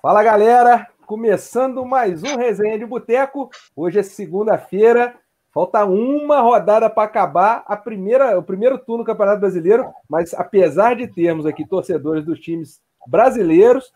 Fala 0.00 0.22
galera, 0.22 0.86
começando 1.06 1.84
mais 1.84 2.22
um 2.22 2.36
Resenha 2.36 2.78
de 2.78 2.86
Boteco. 2.86 3.50
Hoje 3.74 3.98
é 3.98 4.02
segunda-feira, 4.04 5.18
falta 5.52 5.84
uma 5.84 6.40
rodada 6.40 6.88
para 6.88 7.02
acabar 7.02 7.64
a 7.66 7.76
primeira, 7.76 8.38
o 8.38 8.42
primeiro 8.42 8.78
turno 8.78 9.02
do 9.02 9.06
Campeonato 9.06 9.40
Brasileiro, 9.40 9.92
mas 10.08 10.32
apesar 10.34 10.94
de 10.94 11.08
termos 11.08 11.46
aqui 11.46 11.66
torcedores 11.66 12.24
dos 12.24 12.38
times 12.38 12.80
brasileiros, 13.08 13.92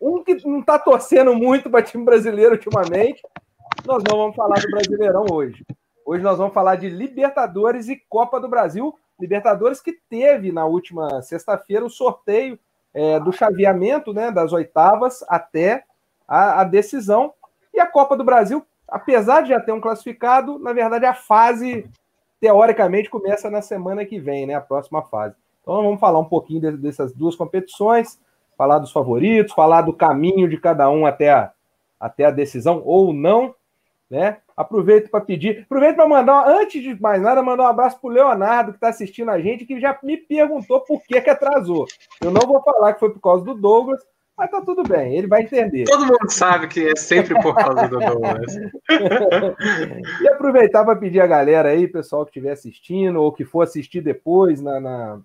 um 0.00 0.22
que 0.22 0.36
não 0.46 0.60
está 0.60 0.78
torcendo 0.78 1.34
muito 1.34 1.68
para 1.68 1.82
time 1.82 2.04
brasileiro 2.04 2.52
ultimamente, 2.52 3.20
nós 3.84 4.04
não 4.08 4.16
vamos 4.16 4.36
falar 4.36 4.60
do 4.60 4.70
Brasileirão 4.70 5.26
hoje. 5.32 5.66
Hoje 6.06 6.22
nós 6.22 6.38
vamos 6.38 6.54
falar 6.54 6.76
de 6.76 6.88
Libertadores 6.88 7.88
e 7.88 8.00
Copa 8.08 8.38
do 8.38 8.48
Brasil. 8.48 8.94
Libertadores 9.18 9.80
que 9.80 9.98
teve 10.08 10.52
na 10.52 10.64
última 10.64 11.20
sexta-feira 11.22 11.84
o 11.84 11.90
sorteio 11.90 12.56
é, 12.94 13.18
do 13.18 13.32
chaveamento 13.32 14.14
né, 14.14 14.30
das 14.30 14.52
oitavas 14.52 15.24
até 15.28 15.84
a, 16.26 16.60
a, 16.60 16.64
decisão. 16.64 17.34
E 17.72 17.80
a 17.80 17.86
Copa 17.86 18.16
do 18.16 18.24
Brasil, 18.24 18.64
apesar 18.86 19.42
de 19.42 19.48
já 19.48 19.60
ter 19.60 19.72
um 19.72 19.80
classificado, 19.80 20.58
na 20.60 20.72
verdade 20.72 21.04
a 21.04 21.12
fase, 21.12 21.90
teoricamente, 22.40 23.10
começa 23.10 23.50
na 23.50 23.60
semana 23.60 24.04
que 24.04 24.20
vem, 24.20 24.46
né, 24.46 24.54
a 24.54 24.60
próxima 24.60 25.02
fase. 25.02 25.34
Então 25.60 25.82
vamos 25.82 25.98
falar 25.98 26.20
um 26.20 26.24
pouquinho 26.24 26.60
de, 26.60 26.76
dessas 26.76 27.12
duas 27.12 27.34
competições, 27.34 28.20
falar 28.56 28.78
dos 28.78 28.92
favoritos, 28.92 29.52
falar 29.52 29.82
do 29.82 29.92
caminho 29.92 30.48
de 30.48 30.56
cada 30.56 30.88
um 30.88 31.04
até 31.04 31.32
a, 31.32 31.50
até 31.98 32.26
a 32.26 32.30
decisão 32.30 32.82
ou 32.84 33.12
não, 33.12 33.54
né? 34.10 34.38
Aproveito 34.56 35.10
para 35.10 35.24
pedir, 35.24 35.62
aproveito 35.62 35.96
para 35.96 36.08
mandar, 36.08 36.48
antes 36.48 36.82
de 36.82 37.00
mais 37.00 37.20
nada, 37.20 37.42
mandar 37.42 37.64
um 37.64 37.68
abraço 37.68 38.00
para 38.00 38.08
o 38.08 38.12
Leonardo, 38.12 38.72
que 38.72 38.76
está 38.76 38.88
assistindo 38.88 39.30
a 39.30 39.40
gente, 39.40 39.64
que 39.64 39.80
já 39.80 39.98
me 40.02 40.16
perguntou 40.16 40.80
por 40.80 41.02
que, 41.02 41.20
que 41.20 41.30
atrasou. 41.30 41.86
Eu 42.20 42.30
não 42.30 42.42
vou 42.42 42.62
falar 42.62 42.92
que 42.92 43.00
foi 43.00 43.12
por 43.12 43.20
causa 43.20 43.44
do 43.44 43.54
Douglas, 43.54 44.00
mas 44.36 44.50
tá 44.50 44.60
tudo 44.60 44.82
bem, 44.82 45.16
ele 45.16 45.26
vai 45.26 45.42
entender. 45.42 45.84
Todo 45.84 46.06
mundo 46.06 46.28
sabe 46.28 46.68
que 46.68 46.88
é 46.88 46.96
sempre 46.96 47.40
por 47.40 47.54
causa 47.54 47.88
do 47.88 47.98
Douglas. 47.98 48.56
e 50.20 50.28
aproveitar 50.28 50.84
para 50.84 50.96
pedir 50.96 51.20
a 51.20 51.26
galera 51.26 51.70
aí, 51.70 51.88
pessoal 51.88 52.24
que 52.24 52.30
estiver 52.30 52.52
assistindo, 52.52 53.22
ou 53.22 53.32
que 53.32 53.44
for 53.44 53.62
assistir 53.62 54.00
depois 54.00 54.60
na, 54.60 54.80
na 54.80 55.20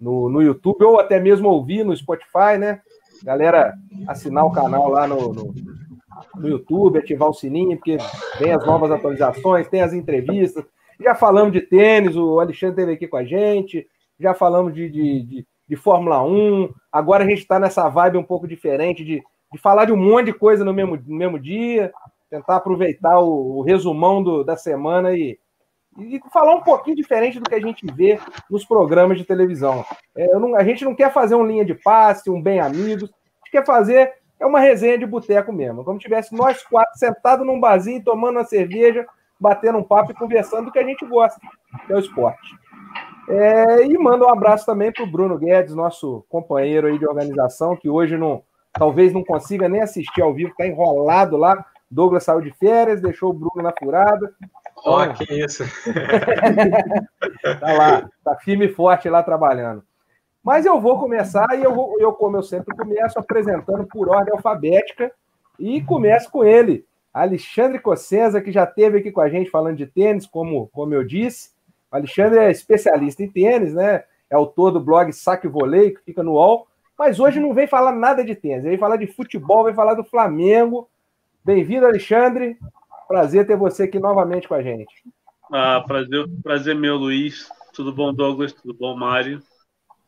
no, 0.00 0.28
no 0.28 0.42
YouTube, 0.42 0.84
ou 0.84 1.00
até 1.00 1.18
mesmo 1.18 1.48
ouvir 1.48 1.84
no 1.84 1.96
Spotify, 1.96 2.58
né? 2.58 2.80
Galera, 3.22 3.74
assinar 4.06 4.44
o 4.44 4.52
canal 4.52 4.88
lá 4.88 5.06
no, 5.06 5.32
no 5.32 5.54
no 6.34 6.48
YouTube, 6.48 6.98
ativar 6.98 7.28
o 7.28 7.34
sininho, 7.34 7.76
porque 7.76 7.96
vem 8.38 8.52
as 8.52 8.64
novas 8.66 8.90
atualizações, 8.90 9.68
tem 9.68 9.80
as 9.80 9.92
entrevistas. 9.92 10.64
Já 11.00 11.14
falamos 11.14 11.52
de 11.52 11.60
tênis, 11.60 12.16
o 12.16 12.40
Alexandre 12.40 12.74
esteve 12.74 12.92
aqui 12.92 13.06
com 13.06 13.16
a 13.16 13.24
gente, 13.24 13.86
já 14.18 14.34
falamos 14.34 14.74
de, 14.74 14.88
de, 14.90 15.22
de, 15.22 15.46
de 15.68 15.76
Fórmula 15.76 16.22
1. 16.22 16.72
Agora 16.90 17.24
a 17.24 17.28
gente 17.28 17.40
está 17.40 17.58
nessa 17.58 17.88
vibe 17.88 18.18
um 18.18 18.24
pouco 18.24 18.48
diferente 18.48 19.04
de, 19.04 19.22
de 19.52 19.58
falar 19.58 19.84
de 19.84 19.92
um 19.92 19.96
monte 19.96 20.26
de 20.26 20.32
coisa 20.32 20.64
no 20.64 20.74
mesmo, 20.74 20.96
no 20.96 21.16
mesmo 21.16 21.38
dia, 21.38 21.92
tentar 22.28 22.56
aproveitar 22.56 23.20
o, 23.20 23.58
o 23.58 23.62
resumão 23.62 24.22
do, 24.22 24.42
da 24.42 24.56
semana 24.56 25.16
e, 25.16 25.38
e 25.98 26.20
falar 26.32 26.54
um 26.54 26.62
pouquinho 26.62 26.96
diferente 26.96 27.40
do 27.40 27.48
que 27.48 27.54
a 27.54 27.60
gente 27.60 27.86
vê 27.86 28.18
nos 28.50 28.64
programas 28.64 29.18
de 29.18 29.24
televisão. 29.24 29.84
É, 30.16 30.26
não, 30.38 30.54
a 30.56 30.64
gente 30.64 30.84
não 30.84 30.94
quer 30.94 31.12
fazer 31.12 31.34
um 31.34 31.46
linha 31.46 31.64
de 31.64 31.74
passe, 31.74 32.30
um 32.30 32.42
bem 32.42 32.60
amigos, 32.60 33.04
a 33.04 33.44
gente 33.44 33.52
quer 33.52 33.64
fazer 33.64 34.12
é 34.40 34.46
uma 34.46 34.60
resenha 34.60 34.98
de 34.98 35.06
boteco 35.06 35.52
mesmo. 35.52 35.84
Como 35.84 35.98
tivesse 35.98 36.34
nós 36.34 36.62
quatro 36.62 36.98
sentados 36.98 37.46
num 37.46 37.60
barzinho, 37.60 38.02
tomando 38.02 38.36
uma 38.36 38.44
cerveja, 38.44 39.06
batendo 39.38 39.78
um 39.78 39.82
papo 39.82 40.12
e 40.12 40.14
conversando 40.14 40.66
do 40.66 40.72
que 40.72 40.78
a 40.78 40.84
gente 40.84 41.04
gosta, 41.06 41.40
que 41.86 41.92
é 41.92 41.96
o 41.96 42.00
esporte. 42.00 42.56
É, 43.28 43.84
e 43.84 43.98
manda 43.98 44.24
um 44.24 44.32
abraço 44.32 44.64
também 44.64 44.90
para 44.90 45.04
o 45.04 45.10
Bruno 45.10 45.36
Guedes, 45.36 45.74
nosso 45.74 46.24
companheiro 46.28 46.86
aí 46.86 46.98
de 46.98 47.06
organização, 47.06 47.76
que 47.76 47.88
hoje 47.88 48.16
não, 48.16 48.42
talvez 48.72 49.12
não 49.12 49.22
consiga 49.22 49.68
nem 49.68 49.82
assistir 49.82 50.22
ao 50.22 50.32
vivo, 50.32 50.50
está 50.50 50.66
enrolado 50.66 51.36
lá. 51.36 51.64
Douglas 51.90 52.24
saiu 52.24 52.40
de 52.40 52.52
férias, 52.52 53.00
deixou 53.00 53.30
o 53.30 53.34
Bruno 53.34 53.62
na 53.62 53.72
furada. 53.78 54.32
Ó, 54.84 55.02
oh, 55.02 55.14
que 55.14 55.24
isso! 55.34 55.64
tá 57.60 57.72
lá, 57.72 58.08
tá 58.24 58.36
firme 58.36 58.66
e 58.66 58.72
forte 58.72 59.08
lá 59.08 59.22
trabalhando. 59.22 59.82
Mas 60.42 60.64
eu 60.64 60.80
vou 60.80 60.98
começar 60.98 61.46
e 61.58 61.62
eu, 61.62 61.74
vou, 61.74 61.96
eu, 62.00 62.12
como 62.12 62.36
eu 62.36 62.42
sempre 62.42 62.76
começo, 62.76 63.18
apresentando 63.18 63.86
por 63.86 64.08
ordem 64.08 64.32
alfabética 64.32 65.12
e 65.58 65.82
começo 65.82 66.30
com 66.30 66.44
ele, 66.44 66.86
Alexandre 67.12 67.80
Cossenza, 67.80 68.40
que 68.40 68.52
já 68.52 68.64
esteve 68.64 68.98
aqui 68.98 69.10
com 69.10 69.20
a 69.20 69.28
gente 69.28 69.50
falando 69.50 69.76
de 69.76 69.86
tênis, 69.86 70.26
como, 70.26 70.68
como 70.68 70.94
eu 70.94 71.04
disse. 71.04 71.50
O 71.90 71.96
Alexandre 71.96 72.38
é 72.38 72.50
especialista 72.50 73.22
em 73.22 73.30
tênis, 73.30 73.74
né? 73.74 74.04
É 74.30 74.36
autor 74.36 74.70
do 74.70 74.80
blog 74.80 75.12
Saque 75.12 75.48
Volei, 75.48 75.92
que 75.92 76.02
fica 76.02 76.22
no 76.22 76.32
UOL. 76.32 76.66
Mas 76.98 77.18
hoje 77.18 77.40
não 77.40 77.54
vem 77.54 77.66
falar 77.66 77.92
nada 77.92 78.24
de 78.24 78.34
tênis, 78.34 78.64
vem 78.64 78.78
falar 78.78 78.96
de 78.96 79.06
futebol, 79.06 79.64
vem 79.64 79.74
falar 79.74 79.94
do 79.94 80.04
Flamengo. 80.04 80.88
Bem-vindo, 81.44 81.86
Alexandre. 81.86 82.58
Prazer 83.06 83.46
ter 83.46 83.56
você 83.56 83.84
aqui 83.84 83.98
novamente 83.98 84.46
com 84.46 84.54
a 84.54 84.62
gente. 84.62 84.92
Ah, 85.50 85.82
prazer, 85.86 86.26
prazer 86.42 86.74
meu, 86.74 86.96
Luiz. 86.96 87.48
Tudo 87.72 87.92
bom, 87.92 88.12
Douglas? 88.12 88.52
Tudo 88.52 88.74
bom, 88.74 88.94
Mário? 88.94 89.40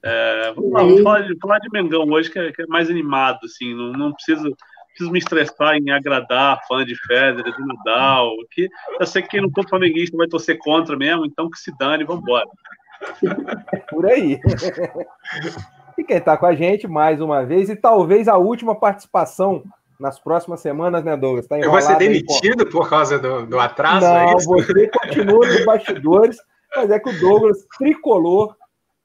É, 0.03 0.53
vamos, 0.55 0.73
lá, 0.73 0.81
vamos 0.81 1.03
falar, 1.03 1.21
de, 1.21 1.39
falar 1.39 1.59
de 1.59 1.69
Mengão 1.71 2.09
hoje, 2.11 2.31
que 2.31 2.39
é, 2.39 2.53
que 2.53 2.63
é 2.63 2.67
mais 2.67 2.89
animado, 2.89 3.41
assim, 3.45 3.75
não, 3.75 3.93
não 3.93 4.13
preciso, 4.13 4.57
preciso 4.89 5.13
me 5.13 5.19
estressar 5.19 5.77
em 5.77 5.91
agradar 5.91 6.61
fã 6.67 6.85
de 6.85 6.95
Federer, 7.07 7.55
de 7.55 7.67
Nadal, 7.67 8.31
que 8.51 8.69
eu 8.99 9.07
sei 9.07 9.23
que 9.23 9.29
quem 9.29 9.43
não 9.43 9.51
for 9.51 9.69
flamenguista 9.69 10.17
vai 10.17 10.27
torcer 10.27 10.59
contra 10.59 10.97
mesmo, 10.97 11.27
então 11.27 11.51
que 11.51 11.59
se 11.59 11.77
dane, 11.79 12.05
vamos 12.05 12.23
embora. 12.23 12.47
Por 13.91 14.07
aí. 14.07 14.39
E 15.99 16.05
quem 16.05 16.17
está 16.17 16.35
com 16.35 16.47
a 16.47 16.55
gente 16.55 16.89
mais 16.89 17.21
uma 17.21 17.45
vez, 17.45 17.69
e 17.69 17.77
talvez 17.77 18.27
a 18.27 18.39
última 18.39 18.75
participação 18.75 19.63
nas 19.99 20.19
próximas 20.19 20.61
semanas, 20.61 21.05
né, 21.05 21.15
Douglas? 21.15 21.47
Tá 21.47 21.59
eu 21.59 21.71
vou 21.71 21.83
ser 21.83 21.99
demitido 21.99 22.65
aí, 22.65 22.71
por... 22.71 22.89
causa 22.89 23.19
do, 23.19 23.45
do 23.45 23.61
atraso? 23.61 24.07
Não, 24.07 24.17
é 24.17 24.35
você 24.35 24.89
continua 24.89 25.47
nos 25.47 25.63
bastidores, 25.63 26.39
mas 26.75 26.91
é 26.91 26.99
que 26.99 27.11
o 27.11 27.21
Douglas 27.21 27.59
tricolor 27.77 28.57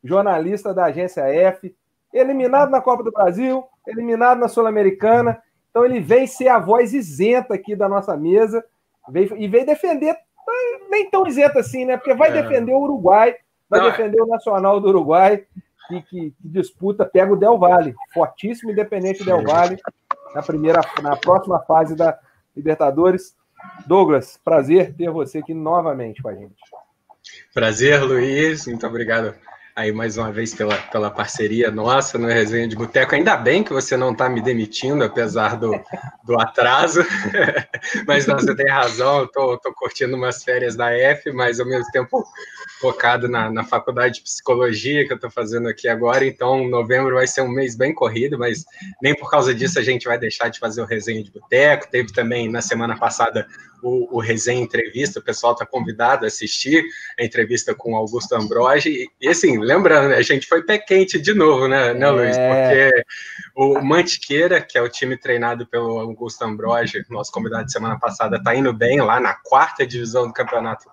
jornalista 0.06 0.74
da 0.74 0.86
agência 0.86 1.22
F, 1.24 1.76
eliminado 2.14 2.70
na 2.70 2.80
Copa 2.80 3.04
do 3.04 3.12
Brasil, 3.12 3.64
eliminado 3.88 4.40
na 4.40 4.48
Sul-Americana. 4.48 5.42
Então 5.70 5.84
ele 5.84 6.00
vem 6.00 6.28
ser 6.28 6.48
a 6.48 6.60
voz 6.60 6.94
isenta 6.94 7.54
aqui 7.54 7.76
da 7.76 7.90
nossa 7.90 8.16
mesa 8.16 8.64
veio, 9.10 9.36
e 9.38 9.48
vem 9.48 9.66
defender, 9.66 10.16
nem 10.90 11.10
tão 11.10 11.28
isenta 11.28 11.60
assim, 11.60 11.86
né? 11.86 11.98
Porque 11.98 12.14
vai 12.14 12.30
é. 12.30 12.42
defender 12.42 12.74
o 12.74 12.82
Uruguai, 12.82 13.36
vai 13.70 13.80
Não, 13.80 13.88
é. 13.88 13.92
defender 13.92 14.20
é. 14.20 14.24
o 14.24 14.28
Nacional 14.28 14.80
do 14.80 14.90
Uruguai, 14.90 15.46
que, 15.88 16.02
que, 16.04 16.32
que, 16.32 16.48
disputa, 16.48 17.06
pega 17.06 17.34
o 17.34 17.38
Del 17.38 17.58
Valle, 17.58 17.94
fortíssimo 18.14 18.72
independente 18.72 19.24
Del 19.24 19.44
Valle, 19.44 19.78
na 20.34 20.42
primeira, 20.42 20.82
na 21.02 21.16
próxima 21.16 21.60
fase 21.60 21.96
da 21.96 22.18
Libertadores. 22.56 23.36
Douglas, 23.86 24.40
prazer 24.44 24.96
ter 24.96 25.10
você 25.10 25.40
aqui 25.40 25.54
novamente 25.54 26.22
com 26.22 26.30
a 26.30 26.34
gente. 26.36 26.56
Prazer, 27.54 28.04
Luiz, 28.04 28.68
muito 28.68 28.86
obrigado 28.86 29.34
aí 29.76 29.92
mais 29.92 30.16
uma 30.16 30.32
vez 30.32 30.56
pela, 30.56 30.78
pela 30.78 31.12
parceria 31.12 31.70
nossa 31.70 32.18
no 32.18 32.28
Resenha 32.28 32.68
de 32.68 32.78
Boteco. 32.78 33.14
Ainda 33.14 33.36
bem 33.36 33.62
que 33.62 33.74
você 33.74 33.98
não 33.98 34.14
está 34.14 34.30
me 34.30 34.42
demitindo, 34.42 35.04
apesar 35.04 35.58
do, 35.58 35.72
do 36.24 36.40
atraso. 36.40 37.02
mas 38.08 38.26
não, 38.26 38.40
você 38.40 38.56
tem 38.56 38.72
razão, 38.72 39.28
tô 39.28 39.60
curtindo 39.76 40.16
umas 40.16 40.44
férias 40.44 40.78
da 40.78 40.94
F, 40.94 41.30
mas 41.34 41.60
ao 41.60 41.66
mesmo 41.66 41.92
tempo 41.92 42.24
focado 42.80 43.28
na, 43.28 43.52
na 43.52 43.64
faculdade 43.64 44.16
de 44.16 44.22
psicologia 44.22 45.06
que 45.06 45.12
eu 45.12 45.16
estou 45.16 45.30
fazendo 45.30 45.68
aqui 45.68 45.90
agora. 45.90 46.26
Então, 46.26 46.68
novembro 46.70 47.16
vai 47.16 47.28
ser 47.28 47.42
um 47.42 47.50
mês 47.50 47.76
bem 47.76 47.94
corrido, 47.94 48.40
mas 48.40 48.64
nem 49.02 49.14
por 49.14 49.30
causa 49.30 49.54
disso 49.54 49.78
a 49.78 49.84
gente 49.84 50.06
vai 50.06 50.18
deixar 50.18 50.48
de 50.48 50.60
fazer 50.60 50.82
o 50.82 50.86
Resenha 50.86 51.22
de 51.22 51.32
Boteco. 51.32 51.90
Teve 51.92 52.14
também 52.14 52.50
na 52.50 52.62
semana 52.62 52.98
passada 52.98 53.46
o, 53.82 54.18
o 54.18 54.20
Resenha 54.20 54.62
Entrevista, 54.62 55.20
o 55.20 55.24
pessoal 55.24 55.54
está 55.54 55.66
convidado 55.66 56.26
a 56.26 56.28
assistir 56.28 56.84
a 57.20 57.24
entrevista 57.24 57.76
com 57.76 57.96
Augusto 57.96 58.34
Ambrogi. 58.34 59.08
E, 59.22 59.28
assim, 59.28 59.60
lembrando, 59.66 60.10
né, 60.10 60.16
a 60.16 60.22
gente 60.22 60.48
foi 60.48 60.64
pé 60.64 60.78
quente 60.78 61.20
de 61.20 61.34
novo, 61.34 61.68
né, 61.68 61.94
né 61.94 62.10
Luiz? 62.10 62.38
É. 62.38 62.92
Porque 62.92 63.06
o 63.56 63.82
Mantiqueira, 63.82 64.62
que 64.62 64.78
é 64.78 64.82
o 64.82 64.90
time 64.90 65.18
treinado 65.18 65.66
pelo 65.66 66.00
Augusto 66.00 66.44
Ambrogi, 66.44 67.04
nosso 67.10 67.32
convidado 67.32 67.66
de 67.66 67.72
semana 67.72 68.00
passada, 68.00 68.38
está 68.38 68.56
indo 68.56 68.72
bem 68.72 69.02
lá 69.02 69.20
na 69.20 69.34
quarta 69.34 69.86
divisão 69.86 70.28
do 70.28 70.34
campeonato 70.34 70.86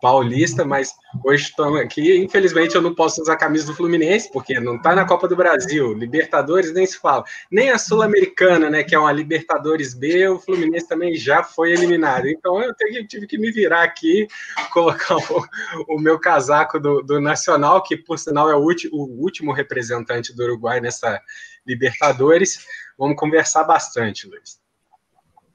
paulista, 0.00 0.64
mas 0.64 0.92
hoje 1.24 1.44
estamos 1.44 1.80
aqui. 1.80 2.18
Infelizmente, 2.18 2.74
eu 2.74 2.82
não 2.82 2.94
posso 2.94 3.22
usar 3.22 3.34
a 3.34 3.38
camisa 3.38 3.66
do 3.66 3.74
Fluminense, 3.74 4.30
porque 4.30 4.60
não 4.60 4.76
está 4.76 4.94
na 4.94 5.06
Copa 5.06 5.26
do 5.26 5.36
Brasil. 5.36 5.94
Libertadores 5.94 6.72
nem 6.72 6.86
se 6.86 6.98
fala. 6.98 7.24
Nem 7.50 7.70
a 7.70 7.78
Sul-Americana, 7.78 8.68
né, 8.68 8.82
que 8.82 8.94
é 8.94 8.98
uma 8.98 9.12
Libertadores 9.12 9.94
B, 9.94 10.28
o 10.28 10.38
Fluminense 10.38 10.88
também 10.88 11.14
já 11.14 11.42
foi 11.42 11.72
eliminado. 11.72 12.28
Então, 12.28 12.62
eu 12.62 12.74
tive 13.06 13.26
que 13.26 13.38
me 13.38 13.50
virar 13.50 13.82
aqui, 13.82 14.28
colocar 14.70 15.16
o, 15.16 15.46
o 15.88 15.98
meu 15.98 16.18
casaco 16.18 16.78
do, 16.78 17.02
do, 17.02 17.20
Nacional, 17.20 17.82
que, 17.82 17.96
por 17.96 18.18
sinal, 18.18 18.50
é 18.50 18.54
o, 18.54 18.68
o 18.92 19.22
último 19.22 19.52
representante 19.52 20.34
do 20.34 20.42
Uruguai 20.42 20.80
nessa 20.80 21.20
Libertadores. 21.66 22.66
Vamos 22.98 23.16
conversar 23.16 23.64
bastante, 23.64 24.28
Luiz. 24.28 24.60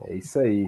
É 0.07 0.15
isso 0.15 0.39
aí. 0.39 0.68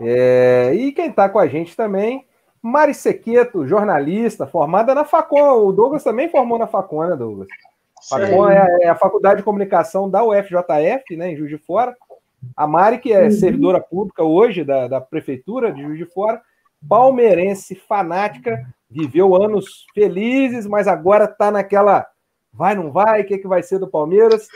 É, 0.00 0.72
e 0.74 0.92
quem 0.92 1.10
está 1.10 1.28
com 1.28 1.38
a 1.38 1.46
gente 1.46 1.76
também 1.76 2.24
Mari 2.62 2.94
Sequeto, 2.94 3.66
jornalista, 3.66 4.46
formada 4.46 4.94
na 4.94 5.04
Facom. 5.04 5.66
O 5.66 5.72
Douglas 5.72 6.04
também 6.04 6.28
formou 6.28 6.58
na 6.58 6.66
Facom, 6.66 7.04
né, 7.04 7.16
Douglas? 7.16 7.48
Facom 8.08 8.48
é, 8.48 8.78
é, 8.82 8.88
a 8.88 8.94
Faculdade 8.94 9.38
de 9.38 9.44
Comunicação 9.44 10.08
da 10.08 10.24
UFJF, 10.24 11.16
né, 11.16 11.32
em 11.32 11.36
Juiz 11.36 11.50
de 11.50 11.58
Fora. 11.58 11.96
A 12.56 12.66
Mari, 12.66 12.98
que 12.98 13.12
é 13.12 13.24
uhum. 13.24 13.30
servidora 13.30 13.80
pública 13.80 14.22
hoje 14.22 14.64
da, 14.64 14.88
da 14.88 15.00
Prefeitura 15.00 15.72
de 15.72 15.82
Juiz 15.82 15.98
de 15.98 16.06
Fora, 16.06 16.40
palmeirense 16.88 17.74
fanática, 17.74 18.66
viveu 18.90 19.36
anos 19.36 19.86
felizes, 19.94 20.66
mas 20.66 20.88
agora 20.88 21.24
está 21.24 21.50
naquela 21.50 22.06
vai, 22.52 22.74
não 22.74 22.90
vai, 22.90 23.20
o 23.20 23.26
que, 23.26 23.38
que 23.38 23.48
vai 23.48 23.62
ser 23.62 23.78
do 23.78 23.88
Palmeiras. 23.88 24.48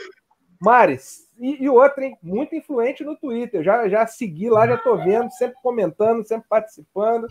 Maris, 0.59 1.29
e, 1.37 1.63
e 1.63 1.69
outra, 1.69 2.05
hein, 2.05 2.17
muito 2.21 2.55
influente 2.55 3.03
no 3.03 3.15
Twitter, 3.15 3.63
já, 3.63 3.87
já 3.87 4.05
segui 4.07 4.49
lá, 4.49 4.67
já 4.67 4.75
estou 4.75 4.97
vendo, 4.97 5.31
sempre 5.31 5.57
comentando, 5.61 6.23
sempre 6.23 6.47
participando. 6.47 7.27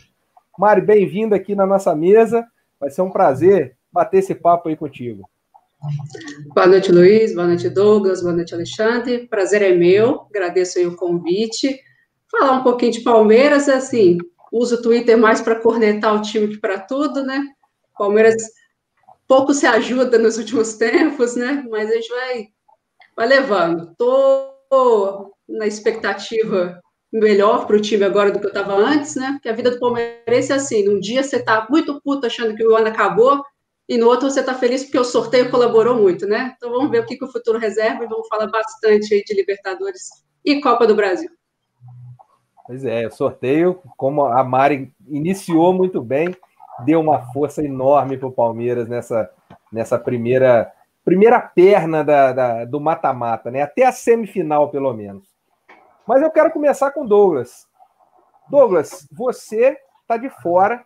Mari, 0.56 0.80
bem-vinda 0.80 1.34
aqui 1.34 1.52
na 1.52 1.66
nossa 1.66 1.96
mesa, 1.96 2.46
vai 2.78 2.88
ser 2.88 3.02
um 3.02 3.10
prazer 3.10 3.76
bater 3.92 4.18
esse 4.18 4.36
papo 4.36 4.68
aí 4.68 4.76
contigo. 4.76 5.28
Boa 6.54 6.68
noite, 6.68 6.92
Luiz. 6.92 7.34
Boa 7.34 7.48
noite, 7.48 7.68
Douglas. 7.68 8.22
Boa 8.22 8.32
noite, 8.32 8.54
Alexandre. 8.54 9.26
Prazer 9.26 9.62
é 9.62 9.72
meu. 9.72 10.26
Agradeço 10.30 10.78
aí 10.78 10.86
o 10.86 10.94
convite. 10.96 11.80
Falar 12.30 12.52
um 12.52 12.62
pouquinho 12.62 12.92
de 12.92 13.00
Palmeiras, 13.00 13.68
assim, 13.68 14.18
uso 14.52 14.76
o 14.76 14.82
Twitter 14.82 15.18
mais 15.18 15.40
para 15.40 15.60
cornetar 15.60 16.14
o 16.14 16.22
time 16.22 16.46
que 16.46 16.58
para 16.58 16.78
tudo, 16.78 17.24
né? 17.24 17.44
Palmeiras 17.98 18.36
pouco 19.26 19.52
se 19.52 19.66
ajuda 19.66 20.18
nos 20.18 20.38
últimos 20.38 20.74
tempos, 20.78 21.34
né? 21.34 21.66
Mas 21.68 21.90
a 21.90 21.94
gente 21.94 22.08
vai, 22.08 22.48
vai 23.16 23.26
levando. 23.26 23.90
Estou 23.90 25.34
na 25.48 25.66
expectativa 25.66 26.80
melhor 27.20 27.66
para 27.66 27.76
o 27.76 27.80
time 27.80 28.04
agora 28.04 28.30
do 28.30 28.40
que 28.40 28.46
eu 28.46 28.48
estava 28.48 28.74
antes, 28.74 29.14
né? 29.14 29.32
Porque 29.32 29.48
a 29.48 29.52
vida 29.52 29.70
do 29.70 29.78
palmeirense 29.78 30.52
é 30.52 30.56
assim: 30.56 30.84
num 30.84 30.98
dia 30.98 31.22
você 31.22 31.36
está 31.36 31.66
muito 31.70 32.00
puto 32.02 32.26
achando 32.26 32.54
que 32.54 32.66
o 32.66 32.76
ano 32.76 32.88
acabou, 32.88 33.42
e 33.88 33.96
no 33.96 34.08
outro 34.08 34.30
você 34.30 34.40
está 34.40 34.54
feliz 34.54 34.82
porque 34.82 34.98
o 34.98 35.04
sorteio 35.04 35.50
colaborou 35.50 35.94
muito, 35.96 36.26
né? 36.26 36.54
Então 36.56 36.70
vamos 36.70 36.90
ver 36.90 37.00
o 37.00 37.06
que, 37.06 37.16
que 37.16 37.24
o 37.24 37.30
futuro 37.30 37.58
reserva 37.58 38.04
e 38.04 38.08
vamos 38.08 38.26
falar 38.28 38.48
bastante 38.48 39.14
aí 39.14 39.22
de 39.22 39.34
Libertadores 39.34 40.24
e 40.44 40.60
Copa 40.60 40.86
do 40.86 40.94
Brasil. 40.94 41.30
Pois 42.66 42.84
é, 42.84 43.06
o 43.06 43.10
sorteio, 43.10 43.80
como 43.96 44.24
a 44.24 44.42
Mari 44.42 44.90
iniciou 45.06 45.72
muito 45.74 46.00
bem, 46.00 46.34
deu 46.84 46.98
uma 46.98 47.30
força 47.32 47.62
enorme 47.62 48.16
para 48.16 48.28
o 48.28 48.32
Palmeiras 48.32 48.88
nessa, 48.88 49.30
nessa 49.70 49.98
primeira 49.98 50.72
primeira 51.04 51.38
perna 51.38 52.02
da, 52.02 52.32
da 52.32 52.64
do 52.64 52.80
mata-mata, 52.80 53.50
né? 53.50 53.60
Até 53.60 53.84
a 53.84 53.92
semifinal, 53.92 54.70
pelo 54.70 54.92
menos. 54.94 55.33
Mas 56.06 56.22
eu 56.22 56.30
quero 56.30 56.50
começar 56.50 56.90
com 56.90 57.06
Douglas. 57.06 57.66
Douglas, 58.48 59.08
você 59.12 59.78
está 60.02 60.16
de 60.16 60.28
fora 60.28 60.84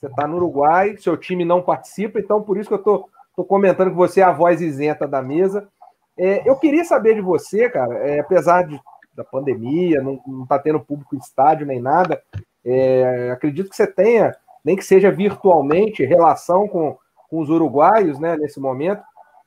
você 0.00 0.06
está 0.06 0.26
no 0.26 0.36
Uruguai, 0.36 0.96
seu 0.96 1.14
time 1.14 1.44
não 1.44 1.60
participa, 1.60 2.18
então 2.18 2.42
por 2.42 2.56
isso 2.56 2.68
que 2.68 2.74
eu 2.74 2.78
estou 2.78 3.44
comentando 3.44 3.90
que 3.90 3.96
você 3.96 4.22
é 4.22 4.24
a 4.24 4.32
voz 4.32 4.62
isenta 4.62 5.06
da 5.06 5.20
mesa. 5.20 5.68
É, 6.16 6.48
eu 6.48 6.56
queria 6.56 6.84
saber 6.84 7.14
de 7.14 7.20
você, 7.20 7.68
cara, 7.68 7.94
é, 7.98 8.20
apesar 8.20 8.66
de, 8.66 8.80
da 9.14 9.22
pandemia, 9.22 10.02
não 10.02 10.18
está 10.42 10.58
tendo 10.58 10.80
público 10.80 11.14
em 11.14 11.18
estádio 11.18 11.66
nem 11.66 11.80
nada, 11.80 12.22
é, 12.64 13.30
acredito 13.30 13.68
que 13.68 13.76
você 13.76 13.86
tenha, 13.86 14.34
nem 14.64 14.74
que 14.74 14.84
seja 14.84 15.10
virtualmente, 15.10 16.04
relação 16.04 16.66
com, 16.66 16.96
com 17.28 17.38
os 17.38 17.50
uruguaios 17.50 18.18
né, 18.18 18.38
nesse 18.38 18.58
momento. 18.58 19.02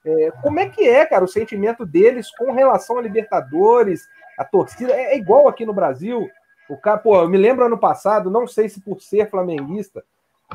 É, 0.05 0.31
como 0.43 0.59
é 0.59 0.69
que 0.69 0.87
é, 0.87 1.03
cara, 1.03 1.23
o 1.23 1.27
sentimento 1.27 1.83
deles 1.83 2.29
com 2.35 2.51
relação 2.51 2.99
a 2.99 3.01
Libertadores, 3.01 4.07
a 4.37 4.43
torcida? 4.43 4.93
É, 4.93 5.13
é 5.13 5.17
igual 5.17 5.47
aqui 5.47 5.65
no 5.65 5.73
Brasil. 5.73 6.29
O 6.69 6.77
cara, 6.77 6.97
pô, 6.97 7.21
eu 7.21 7.29
me 7.29 7.37
lembro 7.37 7.65
ano 7.65 7.77
passado, 7.77 8.31
não 8.31 8.47
sei 8.47 8.69
se 8.69 8.81
por 8.81 9.01
ser 9.01 9.29
flamenguista, 9.29 10.03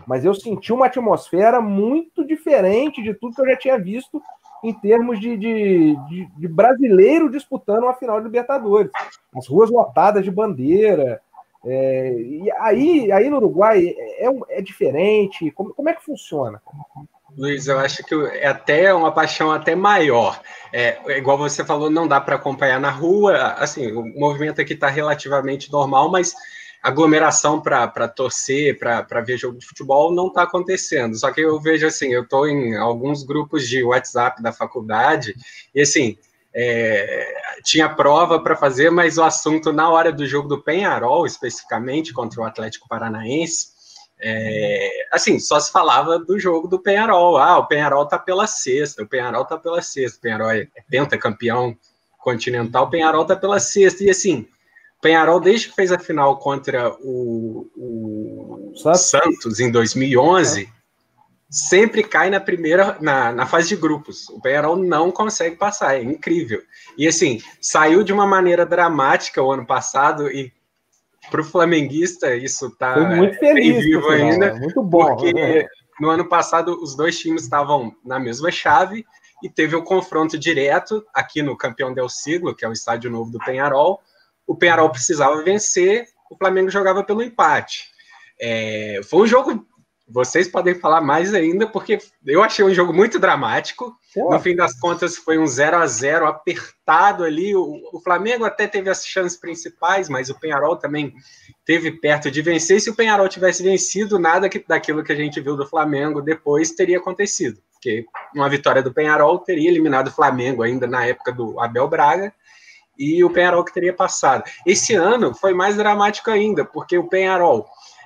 mas 0.06 0.24
eu 0.24 0.34
senti 0.34 0.72
uma 0.72 0.86
atmosfera 0.86 1.60
muito 1.60 2.24
diferente 2.24 3.02
de 3.02 3.14
tudo 3.14 3.34
que 3.34 3.40
eu 3.40 3.48
já 3.48 3.56
tinha 3.56 3.78
visto 3.78 4.22
em 4.62 4.72
termos 4.72 5.20
de, 5.20 5.36
de, 5.36 5.96
de, 6.08 6.26
de 6.26 6.48
brasileiro 6.48 7.30
disputando 7.30 7.84
uma 7.84 7.94
final 7.94 8.18
de 8.18 8.24
Libertadores. 8.24 8.90
As 9.36 9.46
ruas 9.46 9.70
lotadas 9.70 10.24
de 10.24 10.30
bandeira. 10.30 11.20
É, 11.64 12.12
e 12.12 12.50
aí, 12.52 13.12
aí 13.12 13.30
no 13.30 13.36
Uruguai 13.36 13.86
é, 13.86 14.26
é, 14.26 14.30
é 14.50 14.62
diferente. 14.62 15.50
Como, 15.52 15.72
como 15.74 15.88
é 15.88 15.94
que 15.94 16.04
funciona? 16.04 16.60
Luiz, 17.38 17.68
eu 17.68 17.78
acho 17.78 18.02
que 18.02 18.12
é 18.32 18.48
até 18.48 18.92
uma 18.92 19.12
paixão 19.12 19.52
até 19.52 19.76
maior. 19.76 20.40
É, 20.72 21.16
igual 21.16 21.38
você 21.38 21.64
falou, 21.64 21.88
não 21.88 22.08
dá 22.08 22.20
para 22.20 22.34
acompanhar 22.34 22.80
na 22.80 22.90
rua. 22.90 23.54
Assim, 23.58 23.92
o 23.92 24.02
movimento 24.18 24.60
aqui 24.60 24.72
está 24.72 24.88
relativamente 24.88 25.70
normal, 25.70 26.10
mas 26.10 26.34
aglomeração 26.82 27.60
para 27.60 28.08
torcer, 28.08 28.76
para 28.76 29.20
ver 29.20 29.38
jogo 29.38 29.56
de 29.56 29.66
futebol, 29.66 30.12
não 30.12 30.26
está 30.26 30.42
acontecendo. 30.42 31.16
Só 31.16 31.30
que 31.30 31.40
eu 31.40 31.60
vejo 31.60 31.86
assim, 31.86 32.08
eu 32.08 32.24
estou 32.24 32.48
em 32.48 32.76
alguns 32.76 33.22
grupos 33.22 33.68
de 33.68 33.84
WhatsApp 33.84 34.42
da 34.42 34.52
faculdade, 34.52 35.36
e 35.72 35.80
assim, 35.80 36.18
é, 36.52 37.34
tinha 37.62 37.88
prova 37.88 38.42
para 38.42 38.56
fazer, 38.56 38.90
mas 38.90 39.16
o 39.16 39.22
assunto 39.22 39.72
na 39.72 39.88
hora 39.88 40.10
do 40.12 40.26
jogo 40.26 40.48
do 40.48 40.60
Penharol, 40.60 41.24
especificamente 41.24 42.12
contra 42.12 42.40
o 42.40 42.44
Atlético 42.44 42.88
Paranaense, 42.88 43.77
é, 44.20 45.06
assim, 45.12 45.38
só 45.38 45.60
se 45.60 45.70
falava 45.70 46.18
do 46.18 46.38
jogo 46.38 46.66
do 46.66 46.78
Penharol. 46.78 47.36
Ah, 47.36 47.58
o 47.58 47.66
Penharol 47.66 48.06
tá 48.06 48.18
pela 48.18 48.46
sexta, 48.46 49.02
o 49.02 49.08
Penharol 49.08 49.44
tá 49.44 49.56
pela 49.56 49.80
sexta, 49.80 50.18
o 50.18 50.20
Penharol 50.20 50.50
é 50.50 50.66
pentacampeão 50.90 51.76
continental, 52.18 52.84
o 52.84 52.90
Penharol 52.90 53.24
tá 53.24 53.36
pela 53.36 53.60
sexta, 53.60 54.04
e 54.04 54.10
assim, 54.10 54.46
Penharol, 55.00 55.40
desde 55.40 55.68
que 55.68 55.74
fez 55.74 55.92
a 55.92 55.98
final 55.98 56.38
contra 56.38 56.92
o, 57.00 57.70
o 57.76 58.72
Santos 58.96 59.60
em 59.60 59.70
2011, 59.70 60.68
sempre 61.48 62.02
cai 62.02 62.28
na 62.28 62.40
primeira, 62.40 62.98
na, 63.00 63.32
na 63.32 63.46
fase 63.46 63.68
de 63.68 63.76
grupos. 63.76 64.28
O 64.30 64.40
Penharol 64.40 64.76
não 64.76 65.10
consegue 65.10 65.56
passar, 65.56 65.96
é 65.96 66.02
incrível. 66.02 66.60
E 66.96 67.06
assim, 67.06 67.40
saiu 67.60 68.02
de 68.02 68.12
uma 68.12 68.26
maneira 68.26 68.66
dramática 68.66 69.42
o 69.42 69.52
ano 69.52 69.64
passado 69.64 70.28
e 70.28 70.52
para 71.30 71.40
o 71.40 71.44
flamenguista 71.44 72.34
isso 72.34 72.70
tá 72.76 72.98
muito 72.98 73.38
feliz, 73.38 73.84
vivo 73.84 74.08
ainda, 74.08 74.54
muito 74.54 74.82
bom. 74.82 75.16
Porque 75.16 75.32
né? 75.32 75.66
no 76.00 76.10
ano 76.10 76.28
passado 76.28 76.78
os 76.82 76.96
dois 76.96 77.18
times 77.18 77.42
estavam 77.42 77.94
na 78.04 78.18
mesma 78.18 78.50
chave 78.50 79.04
e 79.42 79.48
teve 79.48 79.76
o 79.76 79.80
um 79.80 79.84
confronto 79.84 80.38
direto 80.38 81.04
aqui 81.14 81.42
no 81.42 81.56
Campeão 81.56 81.92
del 81.92 82.08
Siglo, 82.08 82.54
que 82.54 82.64
é 82.64 82.68
o 82.68 82.72
estádio 82.72 83.10
novo 83.10 83.30
do 83.30 83.38
Penharol 83.38 84.00
o 84.48 84.56
Penharol 84.56 84.90
precisava 84.90 85.42
vencer, 85.44 86.08
o 86.30 86.36
Flamengo 86.36 86.70
jogava 86.70 87.04
pelo 87.04 87.22
empate. 87.22 87.90
É, 88.40 89.00
foi 89.04 89.20
um 89.20 89.26
jogo, 89.26 89.67
vocês 90.10 90.48
podem 90.48 90.74
falar 90.74 91.02
mais 91.02 91.34
ainda, 91.34 91.66
porque 91.66 91.98
eu 92.24 92.42
achei 92.42 92.64
um 92.64 92.72
jogo 92.72 92.92
muito 92.92 93.18
dramático. 93.18 93.94
Pô. 94.14 94.32
No 94.32 94.40
fim 94.40 94.56
das 94.56 94.78
contas, 94.78 95.16
foi 95.16 95.38
um 95.38 95.46
0 95.46 95.76
a 95.76 95.86
0 95.86 96.26
apertado 96.26 97.24
ali. 97.24 97.54
O, 97.54 97.80
o, 97.92 98.00
Flamengo 98.00 98.44
até 98.44 98.66
teve 98.66 98.88
as 98.88 99.04
chances 99.04 99.38
principais, 99.38 100.08
mas 100.08 100.30
o 100.30 100.38
Penharol 100.38 100.76
também 100.76 101.12
teve 101.64 101.92
perto 101.92 102.30
de 102.30 102.40
vencer. 102.40 102.80
Se 102.80 102.88
o 102.88 102.96
Penharol 102.96 103.28
tivesse 103.28 103.62
vencido, 103.62 104.18
nada 104.18 104.48
que, 104.48 104.64
daquilo 104.66 105.04
que 105.04 105.12
a 105.12 105.16
gente 105.16 105.40
viu 105.40 105.56
do 105.56 105.66
Flamengo 105.66 106.22
depois 106.22 106.70
teria 106.70 106.98
acontecido. 106.98 107.60
Porque 107.72 108.06
uma 108.34 108.48
vitória 108.48 108.82
do 108.82 108.92
Penharol 108.92 109.38
teria 109.38 109.68
eliminado 109.68 110.08
o 110.08 110.12
Flamengo 110.12 110.62
ainda 110.62 110.86
na 110.86 111.04
época 111.04 111.30
do 111.30 111.60
Abel 111.60 111.86
Braga 111.86 112.32
e 112.98 113.22
o 113.22 113.30
Penharol 113.30 113.64
que 113.64 113.72
teria 113.72 113.92
passado. 113.92 114.42
Esse 114.66 114.94
ano 114.94 115.32
foi 115.34 115.54
mais 115.54 115.76
dramático 115.76 116.30
ainda, 116.30 116.64
porque 116.64 116.98
o 116.98 117.08
Penharol 117.08 117.64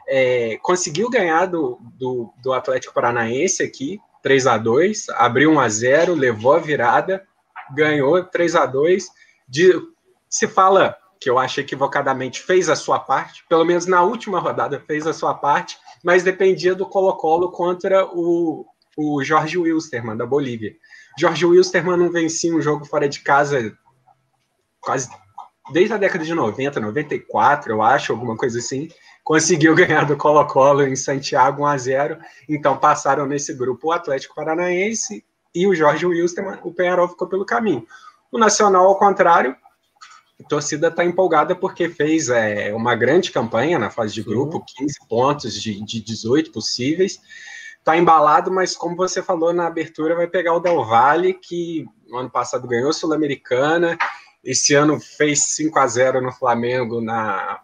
é, 0.09 0.59
conseguiu 0.62 1.09
ganhar 1.09 1.47
do, 1.47 1.78
do, 1.99 2.32
do, 2.42 2.52
Atlético 2.52 2.94
Paranaense 2.94 3.62
aqui, 3.62 4.00
3 4.23 4.47
a 4.47 4.59
2 4.59 5.09
abriu 5.11 5.50
1 5.52 5.61
a 5.61 5.68
0 5.68 6.14
levou 6.14 6.54
a 6.54 6.59
virada, 6.59 7.26
ganhou 7.75 8.23
3 8.25 8.56
a 8.56 8.66
2 8.66 9.09
de, 9.49 9.73
Se 10.28 10.47
fala 10.47 10.97
que 11.21 11.30
eu 11.30 11.38
acho 11.38 11.61
equivocadamente 11.61 12.40
fez 12.42 12.68
a 12.68 12.75
sua 12.75 12.99
parte, 12.99 13.44
pelo 13.49 13.64
menos 13.64 13.87
na 13.87 14.02
última 14.02 14.40
rodada 14.40 14.82
fez 14.87 15.06
a 15.06 15.12
sua 15.12 15.35
parte, 15.35 15.78
mas 16.02 16.25
dependia 16.25 16.75
do 16.75 16.87
Colo-Colo 16.87 17.52
contra 17.52 18.04
o, 18.06 18.66
o 18.97 19.23
Jorge 19.23 19.56
Wilstermann, 19.56 20.16
da 20.16 20.26
Bolívia. 20.26 20.75
Jorge 21.18 21.47
Wilstermann 21.47 21.97
não 21.97 22.11
vencia 22.11 22.52
um 22.52 22.61
jogo 22.61 22.85
fora 22.85 23.09
de 23.09 23.21
casa 23.21 23.76
quase 24.80 25.09
desde 25.71 25.94
a 25.94 25.97
década 25.97 26.25
de 26.25 26.35
90, 26.35 26.80
94, 26.80 27.73
eu 27.73 27.82
acho, 27.82 28.12
alguma 28.12 28.37
coisa 28.37 28.59
assim, 28.59 28.88
conseguiu 29.25 29.75
ganhar 29.75 30.05
do 30.05 30.17
Colo-Colo 30.17 30.83
em 30.83 30.97
Santiago 30.97 31.62
1 31.62 31.67
a 31.67 31.76
0. 31.76 32.19
Então 32.49 32.76
passaram 32.76 33.26
nesse 33.26 33.55
grupo 33.55 33.88
o 33.88 33.93
Atlético 33.93 34.35
Paranaense 34.35 35.25
e 35.55 35.67
o 35.67 35.75
Jorge 35.75 36.07
Wilson, 36.07 36.59
o 36.62 36.73
Penharol 36.73 37.09
ficou 37.09 37.29
pelo 37.29 37.45
caminho. 37.45 37.87
O 38.31 38.38
Nacional, 38.38 38.87
ao 38.87 38.99
contrário, 38.99 39.55
a 40.41 40.49
torcida 40.49 40.88
está 40.88 41.05
empolgada 41.05 41.55
porque 41.55 41.88
fez 41.88 42.29
é, 42.31 42.73
uma 42.75 42.95
grande 42.95 43.31
campanha 43.31 43.79
na 43.79 43.91
fase 43.91 44.14
de 44.14 44.23
grupo, 44.23 44.64
Sim. 44.69 44.87
15 44.87 44.95
pontos 45.09 45.62
de, 45.62 45.81
de 45.85 46.00
18 46.00 46.50
possíveis. 46.50 47.21
Está 47.79 47.97
embalado, 47.97 48.50
mas 48.50 48.76
como 48.76 48.97
você 48.97 49.23
falou 49.23 49.52
na 49.52 49.67
abertura, 49.67 50.14
vai 50.14 50.26
pegar 50.26 50.55
o 50.55 50.61
Del 50.61 50.85
Valle, 50.85 51.35
que 51.35 51.85
no 52.09 52.19
ano 52.19 52.31
passado 52.31 52.67
ganhou 52.67 52.93
Sul-Americana, 52.93 53.99
esse 54.43 54.75
ano 54.75 54.99
fez 55.00 55.45
5 55.57 55.79
a 55.79 55.87
0 55.87 56.21
no 56.21 56.33
Flamengo 56.33 57.00
na, 57.00 57.61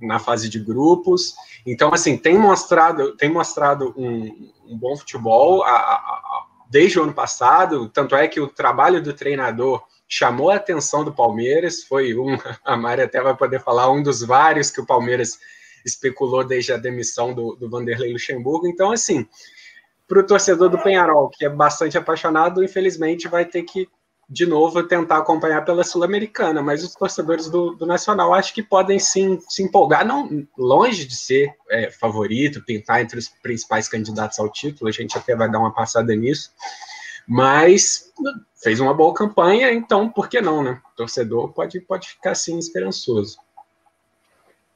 na 0.00 0.18
fase 0.18 0.48
de 0.48 0.58
grupos. 0.58 1.34
Então, 1.66 1.92
assim, 1.92 2.16
tem 2.16 2.38
mostrado, 2.38 3.16
tem 3.16 3.30
mostrado 3.30 3.94
um, 3.96 4.50
um 4.66 4.78
bom 4.78 4.96
futebol. 4.96 5.62
A, 5.62 5.70
a, 5.70 6.46
desde 6.68 6.98
o 6.98 7.02
ano 7.02 7.12
passado, 7.12 7.88
tanto 7.88 8.14
é 8.14 8.26
que 8.28 8.40
o 8.40 8.48
trabalho 8.48 9.02
do 9.02 9.12
treinador 9.12 9.82
chamou 10.08 10.50
a 10.50 10.56
atenção 10.56 11.04
do 11.04 11.12
Palmeiras, 11.12 11.84
foi 11.84 12.18
um, 12.18 12.36
a 12.64 12.76
Mari 12.76 13.02
até 13.02 13.20
vai 13.20 13.36
poder 13.36 13.60
falar, 13.60 13.90
um 13.90 14.02
dos 14.02 14.22
vários 14.22 14.70
que 14.70 14.80
o 14.80 14.86
Palmeiras 14.86 15.38
especulou 15.84 16.44
desde 16.44 16.72
a 16.72 16.76
demissão 16.76 17.32
do, 17.32 17.54
do 17.56 17.68
Vanderlei 17.68 18.12
Luxemburgo. 18.12 18.66
Então, 18.66 18.92
assim, 18.92 19.26
para 20.06 20.20
o 20.20 20.26
torcedor 20.26 20.68
do 20.68 20.82
Penharol, 20.82 21.30
que 21.30 21.44
é 21.44 21.48
bastante 21.48 21.96
apaixonado, 21.96 22.64
infelizmente 22.64 23.28
vai 23.28 23.44
ter 23.44 23.62
que 23.62 23.88
de 24.30 24.46
novo 24.46 24.80
tentar 24.84 25.18
acompanhar 25.18 25.64
pela 25.64 25.82
Sul-Americana, 25.82 26.62
mas 26.62 26.84
os 26.84 26.94
torcedores 26.94 27.50
do, 27.50 27.74
do, 27.74 27.84
Nacional 27.84 28.32
acho 28.32 28.54
que 28.54 28.62
podem 28.62 28.96
sim 28.96 29.40
se 29.48 29.60
empolgar, 29.60 30.06
não 30.06 30.46
longe 30.56 31.04
de 31.04 31.16
ser 31.16 31.52
é, 31.68 31.90
favorito, 31.90 32.64
pintar 32.64 33.02
entre 33.02 33.18
os 33.18 33.28
principais 33.28 33.88
candidatos 33.88 34.38
ao 34.38 34.48
título, 34.48 34.88
a 34.88 34.92
gente 34.92 35.18
até 35.18 35.34
vai 35.34 35.50
dar 35.50 35.58
uma 35.58 35.74
passada 35.74 36.14
nisso, 36.14 36.52
mas 37.26 38.12
fez 38.62 38.78
uma 38.78 38.94
boa 38.94 39.12
campanha, 39.12 39.72
então 39.72 40.08
por 40.08 40.28
que 40.28 40.40
não, 40.40 40.62
né? 40.62 40.80
O 40.92 40.96
torcedor 40.96 41.52
pode, 41.52 41.80
pode 41.80 42.10
ficar 42.10 42.30
assim 42.30 42.56
esperançoso. 42.56 43.36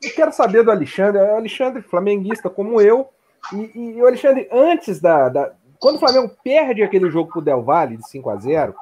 Eu 0.02 0.12
quero 0.14 0.32
saber 0.32 0.64
do 0.64 0.72
Alexandre, 0.72 1.20
Alexandre, 1.20 1.80
flamenguista 1.80 2.50
como 2.50 2.80
eu, 2.80 3.08
e, 3.52 3.70
e 3.78 4.02
o 4.02 4.06
Alexandre, 4.06 4.48
antes 4.50 5.00
da, 5.00 5.28
da, 5.28 5.52
Quando 5.84 5.96
o 5.96 5.98
Flamengo 5.98 6.34
perde 6.42 6.82
aquele 6.82 7.10
jogo 7.10 7.30
pro 7.30 7.42
Del 7.42 7.62
Valle 7.62 7.98
de 7.98 8.08
5 8.08 8.30
a 8.30 8.36
0 8.36 8.74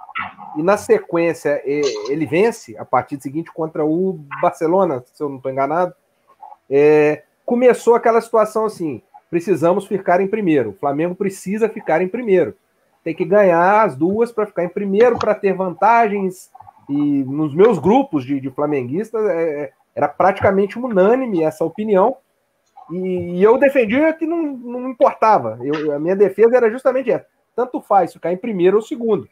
e 0.56 0.62
na 0.62 0.76
sequência 0.76 1.60
ele 1.64 2.24
vence 2.26 2.78
a 2.78 2.84
partida 2.84 3.20
seguinte 3.20 3.50
contra 3.52 3.84
o 3.84 4.20
Barcelona, 4.40 5.02
se 5.12 5.20
eu 5.20 5.28
não 5.28 5.38
estou 5.38 5.50
enganado, 5.50 5.92
é, 6.70 7.24
começou 7.44 7.96
aquela 7.96 8.20
situação 8.20 8.66
assim: 8.66 9.02
precisamos 9.28 9.84
ficar 9.84 10.20
em 10.20 10.28
primeiro. 10.28 10.70
O 10.70 10.74
Flamengo 10.74 11.16
precisa 11.16 11.68
ficar 11.68 12.00
em 12.00 12.06
primeiro. 12.06 12.54
Tem 13.02 13.12
que 13.12 13.24
ganhar 13.24 13.82
as 13.82 13.96
duas 13.96 14.30
para 14.30 14.46
ficar 14.46 14.62
em 14.62 14.68
primeiro, 14.68 15.18
para 15.18 15.34
ter 15.34 15.54
vantagens. 15.54 16.52
E 16.88 17.24
nos 17.24 17.52
meus 17.52 17.80
grupos 17.80 18.24
de, 18.24 18.38
de 18.38 18.48
flamenguistas 18.48 19.28
é, 19.28 19.62
é 19.64 19.72
era 19.92 20.06
praticamente 20.06 20.78
unânime 20.78 21.42
essa 21.42 21.64
opinião. 21.64 22.16
E, 22.92 23.38
e 23.38 23.42
eu 23.42 23.58
defendia 23.58 24.12
que 24.12 24.26
não, 24.26 24.42
não 24.42 24.90
importava. 24.90 25.58
Eu, 25.62 25.92
a 25.92 25.98
minha 25.98 26.16
defesa 26.16 26.56
era 26.56 26.70
justamente 26.70 27.10
essa. 27.10 27.26
Tanto 27.54 27.80
faz 27.80 28.12
ficar 28.12 28.32
em 28.32 28.36
primeiro 28.36 28.76
ou 28.76 28.82
segundo. 28.82 29.28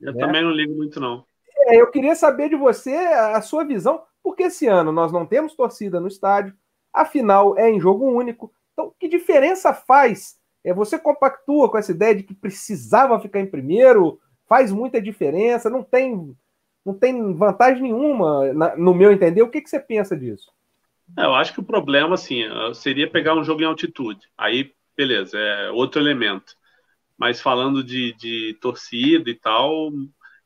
Eu 0.00 0.12
né? 0.12 0.26
também 0.26 0.42
não 0.42 0.50
ligo 0.50 0.74
muito, 0.74 1.00
não. 1.00 1.24
É, 1.68 1.80
eu 1.80 1.90
queria 1.90 2.14
saber 2.14 2.48
de 2.48 2.56
você 2.56 2.94
a 2.94 3.40
sua 3.40 3.64
visão, 3.64 4.02
porque 4.22 4.44
esse 4.44 4.66
ano 4.66 4.92
nós 4.92 5.10
não 5.10 5.26
temos 5.26 5.54
torcida 5.54 5.98
no 5.98 6.08
estádio, 6.08 6.54
a 6.92 7.04
final 7.04 7.56
é 7.58 7.70
em 7.70 7.80
jogo 7.80 8.04
único. 8.06 8.52
Então, 8.72 8.92
que 8.98 9.08
diferença 9.08 9.72
faz? 9.72 10.36
É, 10.64 10.72
você 10.72 10.98
compactua 10.98 11.70
com 11.70 11.78
essa 11.78 11.92
ideia 11.92 12.14
de 12.14 12.22
que 12.22 12.34
precisava 12.34 13.20
ficar 13.20 13.40
em 13.40 13.46
primeiro? 13.46 14.18
Faz 14.48 14.70
muita 14.70 15.00
diferença? 15.00 15.70
Não 15.70 15.82
tem, 15.82 16.36
não 16.84 16.94
tem 16.94 17.34
vantagem 17.34 17.82
nenhuma, 17.82 18.52
na, 18.52 18.76
no 18.76 18.94
meu 18.94 19.12
entender. 19.12 19.42
O 19.42 19.50
que, 19.50 19.60
que 19.60 19.70
você 19.70 19.80
pensa 19.80 20.16
disso? 20.16 20.52
É, 21.18 21.24
eu 21.24 21.34
acho 21.34 21.52
que 21.52 21.60
o 21.60 21.64
problema, 21.64 22.14
assim, 22.14 22.42
seria 22.74 23.10
pegar 23.10 23.34
um 23.34 23.44
jogo 23.44 23.62
em 23.62 23.66
altitude. 23.66 24.20
Aí, 24.36 24.72
beleza, 24.96 25.38
é 25.38 25.70
outro 25.70 26.00
elemento 26.00 26.54
mas 27.16 27.40
falando 27.40 27.82
de, 27.82 28.12
de 28.14 28.56
torcida 28.60 29.30
e 29.30 29.34
tal, 29.34 29.90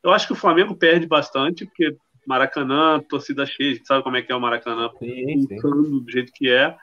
eu 0.03 0.13
acho 0.13 0.27
que 0.27 0.33
o 0.33 0.37
Flamengo 0.37 0.75
perde 0.77 1.07
bastante, 1.07 1.67
porque 1.67 1.97
Maracanã, 2.27 3.01
torcida 3.01 3.45
cheia, 3.45 3.73
a 3.73 3.75
gente 3.75 3.87
sabe 3.87 4.05
como 4.05 4.17
é 4.17 4.23
que 4.23 4.31
é 4.31 4.37
o 4.37 4.41
Maracanã, 4.41 4.89
sim, 4.99 5.41
sim. 5.43 5.57
do 5.57 6.05
jeito 6.09 6.33
que 6.33 6.49
é. 6.49 6.77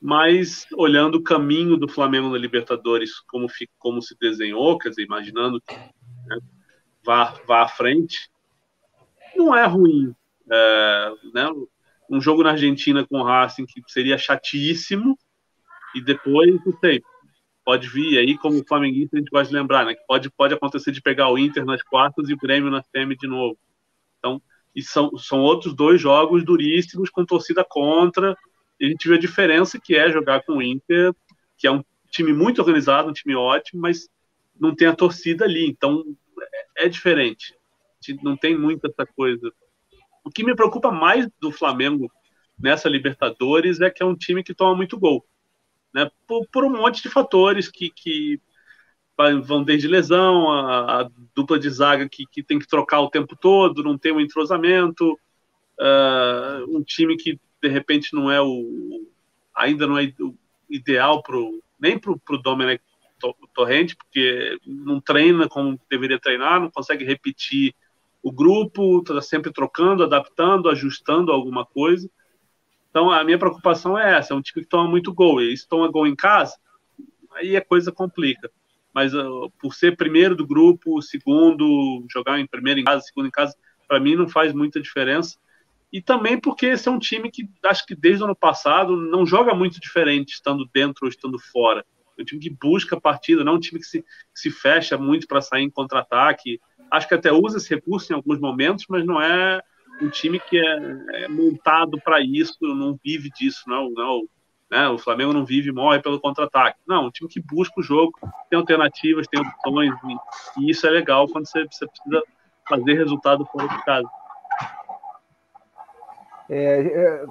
Mas 0.00 0.66
olhando 0.74 1.16
o 1.16 1.22
caminho 1.22 1.76
do 1.76 1.88
Flamengo 1.88 2.30
na 2.30 2.38
Libertadores, 2.38 3.20
como, 3.20 3.46
como 3.78 4.02
se 4.02 4.16
desenhou, 4.18 4.78
quer 4.78 4.88
dizer, 4.88 5.04
imaginando 5.04 5.60
que 5.60 5.74
né, 5.74 6.38
vá, 7.04 7.34
vá 7.46 7.62
à 7.62 7.68
frente, 7.68 8.28
não 9.36 9.54
é 9.54 9.64
ruim. 9.66 10.12
É, 10.50 11.12
né, 11.32 11.44
um 12.12 12.20
jogo 12.20 12.42
na 12.42 12.50
Argentina 12.50 13.06
com 13.06 13.20
o 13.20 13.24
Racing 13.24 13.64
que 13.64 13.80
seria 13.88 14.18
chatíssimo, 14.18 15.16
e 15.94 16.00
depois, 16.00 16.62
não 16.64 16.78
sei, 16.78 17.02
pode 17.64 17.88
vir 17.88 18.18
aí, 18.18 18.36
como 18.36 18.58
o 18.58 18.66
flamenguista, 18.66 19.16
a 19.16 19.18
gente 19.18 19.30
gosta 19.30 19.48
de 19.48 19.54
lembrar, 19.54 19.86
né? 19.86 19.94
Que 19.94 20.06
pode, 20.06 20.30
pode 20.30 20.52
acontecer 20.52 20.92
de 20.92 21.00
pegar 21.00 21.30
o 21.30 21.38
Inter 21.38 21.64
nas 21.64 21.82
quartas 21.82 22.28
e 22.28 22.34
o 22.34 22.36
Grêmio 22.36 22.70
na 22.70 22.82
semi 22.82 23.16
de 23.16 23.26
novo. 23.26 23.58
Então, 24.18 24.42
e 24.74 24.82
são, 24.82 25.16
são 25.16 25.40
outros 25.40 25.74
dois 25.74 26.00
jogos 26.00 26.44
duríssimos 26.44 27.08
com 27.08 27.24
torcida 27.24 27.64
contra. 27.66 28.36
E 28.78 28.86
a 28.86 28.88
gente 28.88 29.08
vê 29.08 29.14
a 29.14 29.20
diferença 29.20 29.80
que 29.80 29.94
é 29.94 30.10
jogar 30.10 30.42
com 30.42 30.58
o 30.58 30.62
Inter, 30.62 31.14
que 31.56 31.66
é 31.66 31.70
um 31.70 31.82
time 32.10 32.32
muito 32.32 32.60
organizado, 32.60 33.08
um 33.08 33.12
time 33.12 33.34
ótimo, 33.34 33.80
mas 33.80 34.08
não 34.58 34.74
tem 34.74 34.88
a 34.88 34.94
torcida 34.94 35.44
ali. 35.44 35.66
Então, 35.66 36.04
é, 36.76 36.86
é 36.86 36.88
diferente. 36.88 37.54
Não 38.22 38.36
tem 38.36 38.58
muita 38.58 38.88
essa 38.88 39.06
coisa. 39.06 39.52
O 40.24 40.30
que 40.30 40.44
me 40.44 40.54
preocupa 40.54 40.90
mais 40.90 41.28
do 41.40 41.50
Flamengo 41.50 42.10
nessa 42.58 42.88
Libertadores 42.88 43.80
é 43.80 43.90
que 43.90 44.02
é 44.02 44.06
um 44.06 44.16
time 44.16 44.42
que 44.42 44.54
toma 44.54 44.76
muito 44.76 44.98
gol 44.98 45.26
né, 45.92 46.10
por, 46.26 46.46
por, 46.48 46.64
um 46.64 46.70
monte 46.70 47.02
de 47.02 47.10
fatores 47.10 47.68
que, 47.68 47.90
que 47.90 48.40
vão 49.44 49.62
desde 49.62 49.86
lesão, 49.86 50.50
a, 50.50 51.02
a 51.02 51.10
dupla 51.34 51.58
de 51.58 51.68
zaga 51.70 52.08
que, 52.08 52.24
que, 52.26 52.42
tem 52.42 52.58
que 52.58 52.66
trocar 52.66 53.00
o 53.00 53.10
tempo 53.10 53.36
todo, 53.36 53.82
não 53.82 53.96
tem 53.96 54.10
um 54.10 54.20
entrosamento, 54.20 55.12
uh, 55.78 56.76
um 56.76 56.82
time 56.82 57.16
que 57.16 57.38
de 57.62 57.68
repente 57.68 58.14
não 58.14 58.30
é 58.30 58.40
o 58.40 59.06
ainda 59.54 59.86
não 59.86 59.98
é 59.98 60.12
o 60.18 60.34
ideal 60.68 61.22
pro, 61.22 61.62
nem 61.78 61.98
para 61.98 62.10
o 62.10 62.42
Domenech 62.42 62.82
Torrente, 63.54 63.94
porque 63.94 64.58
não 64.66 65.00
treina 65.00 65.48
como 65.48 65.78
deveria 65.88 66.18
treinar, 66.18 66.58
não 66.58 66.70
consegue 66.70 67.04
repetir 67.04 67.72
o 68.22 68.30
grupo, 68.30 69.00
está 69.00 69.20
sempre 69.20 69.52
trocando, 69.52 70.04
adaptando, 70.04 70.68
ajustando 70.68 71.32
alguma 71.32 71.66
coisa. 71.66 72.08
Então, 72.90 73.10
a 73.10 73.24
minha 73.24 73.38
preocupação 73.38 73.98
é 73.98 74.18
essa: 74.18 74.32
é 74.32 74.36
um 74.36 74.42
time 74.42 74.62
que 74.62 74.68
toma 74.70 74.88
muito 74.88 75.12
gol. 75.12 75.40
E 75.40 75.56
se 75.56 75.66
toma 75.66 75.90
gol 75.90 76.06
em 76.06 76.14
casa, 76.14 76.56
aí 77.34 77.56
a 77.56 77.64
coisa 77.64 77.90
complica. 77.90 78.50
Mas 78.94 79.14
uh, 79.14 79.50
por 79.58 79.74
ser 79.74 79.96
primeiro 79.96 80.36
do 80.36 80.46
grupo, 80.46 81.00
segundo, 81.00 82.04
jogar 82.12 82.38
em 82.38 82.46
primeiro 82.46 82.78
em 82.78 82.84
casa, 82.84 83.00
segundo 83.00 83.26
em 83.26 83.30
casa, 83.30 83.56
para 83.88 83.98
mim 83.98 84.14
não 84.14 84.28
faz 84.28 84.52
muita 84.52 84.80
diferença. 84.80 85.38
E 85.92 86.00
também 86.00 86.40
porque 86.40 86.66
esse 86.66 86.88
é 86.88 86.90
um 86.90 86.98
time 86.98 87.30
que 87.30 87.48
acho 87.64 87.84
que 87.86 87.94
desde 87.94 88.22
o 88.22 88.26
ano 88.26 88.36
passado 88.36 88.96
não 88.96 89.26
joga 89.26 89.54
muito 89.54 89.80
diferente, 89.80 90.34
estando 90.34 90.68
dentro 90.72 91.04
ou 91.04 91.08
estando 91.08 91.38
fora. 91.38 91.84
É 92.16 92.22
um 92.22 92.24
time 92.24 92.40
que 92.40 92.50
busca 92.50 92.96
a 92.96 93.00
partida, 93.00 93.44
não 93.44 93.54
é 93.54 93.56
um 93.56 93.60
time 93.60 93.80
que 93.80 93.86
se, 93.86 94.02
que 94.02 94.40
se 94.40 94.50
fecha 94.50 94.96
muito 94.96 95.26
para 95.26 95.40
sair 95.40 95.62
em 95.62 95.70
contra-ataque. 95.70 96.60
Acho 96.92 97.08
que 97.08 97.14
até 97.14 97.32
usa 97.32 97.56
esse 97.56 97.74
recurso 97.74 98.12
em 98.12 98.16
alguns 98.16 98.38
momentos, 98.38 98.84
mas 98.88 99.04
não 99.04 99.20
é 99.20 99.60
um 100.00 100.08
time 100.08 100.38
que 100.38 100.58
é, 100.58 101.24
é 101.24 101.28
montado 101.28 102.00
para 102.04 102.20
isso, 102.20 102.56
não 102.60 102.98
vive 103.02 103.30
disso, 103.30 103.62
não, 103.66 103.90
não 103.90 104.22
né? 104.72 104.88
O 104.88 104.96
Flamengo 104.96 105.34
não 105.34 105.44
vive 105.44 105.68
e 105.68 105.72
morre 105.72 106.00
pelo 106.00 106.18
contra-ataque. 106.18 106.78
Não, 106.88 107.06
um 107.06 107.10
time 107.10 107.28
que 107.28 107.42
busca 107.42 107.78
o 107.78 107.82
jogo, 107.82 108.18
tem 108.48 108.58
alternativas, 108.58 109.26
tem 109.28 109.38
opções, 109.38 109.92
e, 110.04 110.62
e 110.62 110.70
isso 110.70 110.86
é 110.86 110.90
legal 110.90 111.28
quando 111.28 111.46
você, 111.46 111.66
você, 111.70 111.86
precisa 111.86 112.22
fazer 112.66 112.94
resultado 112.94 113.44
fora 113.44 113.68
de 113.68 113.84
casa. 113.84 114.08
É, 116.48 116.80
é, 116.80 117.26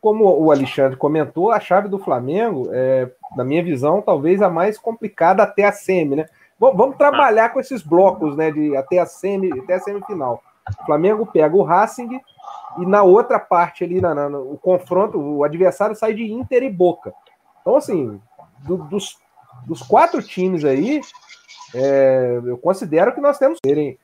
como 0.00 0.24
o 0.24 0.50
Alexandre 0.50 0.98
comentou, 0.98 1.52
a 1.52 1.60
chave 1.60 1.88
do 1.88 1.98
Flamengo, 1.98 2.68
é, 2.72 3.08
na 3.36 3.44
minha 3.44 3.62
visão, 3.62 4.02
talvez 4.02 4.42
a 4.42 4.50
mais 4.50 4.76
complicada 4.76 5.44
até 5.44 5.64
a 5.64 5.72
semi, 5.72 6.16
né? 6.16 6.26
Vamos 6.72 6.96
trabalhar 6.96 7.50
com 7.50 7.60
esses 7.60 7.82
blocos, 7.82 8.36
né? 8.36 8.50
De 8.50 8.76
até 8.76 8.98
a 8.98 9.06
semi, 9.06 9.52
até 9.60 9.74
a 9.74 9.80
semifinal. 9.80 10.42
O 10.80 10.86
Flamengo 10.86 11.26
pega 11.26 11.54
o 11.54 11.62
Racing 11.62 12.20
e 12.78 12.86
na 12.86 13.02
outra 13.02 13.38
parte 13.38 13.84
ali, 13.84 14.00
na, 14.00 14.14
na, 14.14 14.38
o 14.38 14.58
confronto, 14.58 15.18
o 15.18 15.44
adversário 15.44 15.94
sai 15.94 16.14
de 16.14 16.24
Inter 16.32 16.62
e 16.62 16.70
Boca. 16.70 17.12
Então, 17.60 17.76
assim, 17.76 18.20
do, 18.60 18.78
dos, 18.78 19.18
dos 19.66 19.82
quatro 19.82 20.22
times 20.22 20.64
aí, 20.64 21.00
é, 21.74 22.40
eu 22.44 22.58
considero 22.58 23.14
que 23.14 23.20
nós 23.20 23.38
temos 23.38 23.58
que 23.60 23.68
serem, 23.68 23.98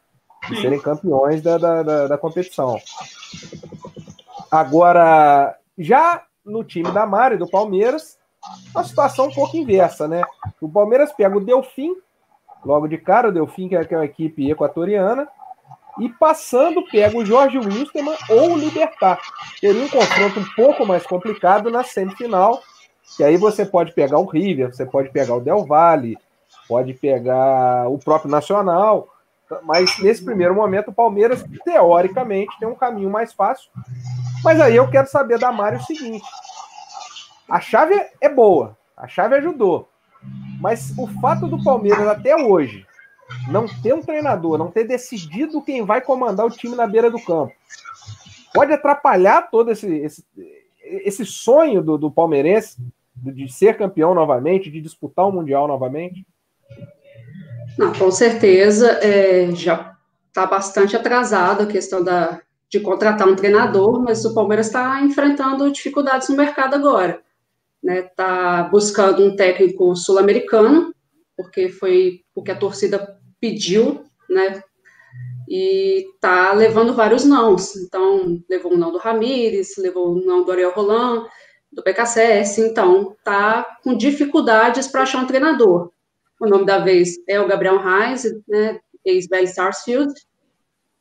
serem 0.61 0.81
campeões 0.81 1.43
da, 1.43 1.57
da, 1.59 1.83
da, 1.83 2.07
da 2.09 2.19
competição. 2.19 2.79
Agora, 4.51 5.57
já 5.79 6.25
no 6.45 6.65
time 6.65 6.91
da 6.91 7.07
Mari, 7.07 7.37
do 7.37 7.49
Palmeiras, 7.49 8.19
a 8.75 8.83
situação 8.83 9.27
um 9.27 9.33
pouco 9.33 9.57
inversa, 9.57 10.09
né? 10.09 10.23
O 10.61 10.69
Palmeiras 10.69 11.13
pega 11.13 11.37
o 11.37 11.45
Delfim, 11.45 11.95
logo 12.65 12.87
de 12.87 12.99
cara, 12.99 13.29
o 13.29 13.33
Delfim, 13.33 13.69
que 13.69 13.77
é, 13.77 13.85
que 13.85 13.95
é 13.95 14.05
equipe 14.05 14.51
equatoriana, 14.51 15.29
e 15.99 16.09
passando 16.09 16.85
pega 16.91 17.17
o 17.17 17.25
Jorge 17.25 17.59
Wilstermann 17.59 18.17
ou 18.29 18.53
o 18.53 18.59
Libertar. 18.59 19.21
Teria 19.61 19.85
um 19.85 19.89
confronto 19.89 20.41
um 20.41 20.47
pouco 20.55 20.87
mais 20.87 21.07
complicado 21.07 21.71
na 21.71 21.85
semifinal, 21.85 22.61
que 23.17 23.25
aí 23.25 23.37
você 23.37 23.67
pode 23.67 23.93
pegar 23.93 24.19
o 24.19 24.27
River, 24.27 24.75
você 24.75 24.87
pode 24.87 25.11
pegar 25.11 25.35
o 25.35 25.41
Del 25.41 25.65
Valle, 25.65 26.17
pode 26.69 26.95
pegar 26.95 27.89
o 27.89 27.99
próprio 27.99 28.31
Nacional, 28.31 29.09
mas 29.65 29.99
nesse 29.99 30.25
primeiro 30.25 30.55
momento 30.55 30.89
o 30.89 30.95
Palmeiras, 30.95 31.45
teoricamente, 31.65 32.57
tem 32.59 32.69
um 32.69 32.75
caminho 32.75 33.11
mais 33.11 33.33
fácil. 33.33 33.71
Mas 34.45 34.61
aí 34.61 34.77
eu 34.77 34.89
quero 34.89 35.09
saber 35.09 35.39
da 35.39 35.51
Mari 35.51 35.77
o 35.77 35.83
seguinte: 35.83 36.25
a 37.49 37.61
chave 37.61 37.95
é 38.21 38.29
boa, 38.29 38.77
a 38.97 39.09
chave 39.09 39.35
ajudou, 39.35 39.90
mas 40.61 40.93
o 40.97 41.07
fato 41.21 41.49
do 41.49 41.63
Palmeiras 41.65 42.07
até 42.07 42.37
hoje 42.37 42.87
não 43.51 43.67
ter 43.67 43.95
um 43.95 44.03
treinador, 44.03 44.59
não 44.59 44.71
ter 44.71 44.85
decidido 44.85 45.63
quem 45.63 45.85
vai 45.85 46.01
comandar 46.01 46.47
o 46.47 46.51
time 46.51 46.77
na 46.77 46.87
beira 46.87 47.11
do 47.11 47.19
campo, 47.19 47.53
pode 48.53 48.73
atrapalhar 48.73 49.51
todo 49.51 49.71
esse, 49.71 49.89
esse, 49.89 50.25
esse 50.83 51.25
sonho 51.25 51.83
do, 51.83 51.97
do 51.97 52.11
palmeirense 52.11 52.77
de 53.17 53.51
ser 53.53 53.77
campeão 53.77 54.15
novamente, 54.15 54.71
de 54.71 54.81
disputar 54.81 55.27
o 55.27 55.33
Mundial 55.33 55.67
novamente? 55.67 56.27
Não, 57.79 57.93
com 57.93 58.11
certeza, 58.11 58.99
é, 59.03 59.51
já 59.53 59.97
está 60.29 60.47
bastante 60.47 60.97
atrasado 60.97 61.63
a 61.63 61.67
questão 61.67 62.03
da, 62.03 62.41
de 62.69 62.81
contratar 62.81 63.29
um 63.29 63.37
treinador, 63.37 64.03
mas 64.03 64.25
o 64.25 64.35
Palmeiras 64.35 64.67
está 64.67 65.01
enfrentando 65.03 65.71
dificuldades 65.71 66.29
no 66.29 66.37
mercado 66.37 66.75
agora. 66.75 67.21
Está 67.83 68.63
né? 68.65 68.69
Buscando 68.71 69.25
um 69.25 69.35
técnico 69.35 69.97
sul-americano, 69.97 70.95
porque 71.37 71.69
foi 71.69 72.21
o 72.35 72.43
que 72.43 72.51
a 72.51 72.59
torcida 72.59 73.19
pediu, 73.41 74.05
né? 74.29 74.63
E 75.49 76.07
está 76.15 76.53
levando 76.53 76.95
vários 76.95 77.25
nãos. 77.25 77.75
Então, 77.77 78.41
levou 78.49 78.75
um 78.75 78.77
não 78.77 78.93
do 78.93 78.99
Ramires, 78.99 79.77
levou 79.79 80.15
um 80.15 80.25
não 80.25 80.45
do 80.45 80.53
Ariel 80.53 80.73
Roland, 80.73 81.27
do 81.73 81.83
PKCS, 81.83 82.59
então 82.59 83.15
está 83.19 83.65
com 83.83 83.97
dificuldades 83.97 84.89
para 84.89 85.03
achar 85.03 85.23
um 85.23 85.27
treinador. 85.27 85.91
O 86.41 86.47
nome 86.47 86.67
da 86.67 86.79
vez 86.79 87.17
é 87.29 87.41
o 87.41 87.47
Gabriel 87.47 87.79
Reis, 87.79 88.25
né, 88.49 88.81
ex-Bell 89.05 89.47
Sarsfield, 89.47 90.13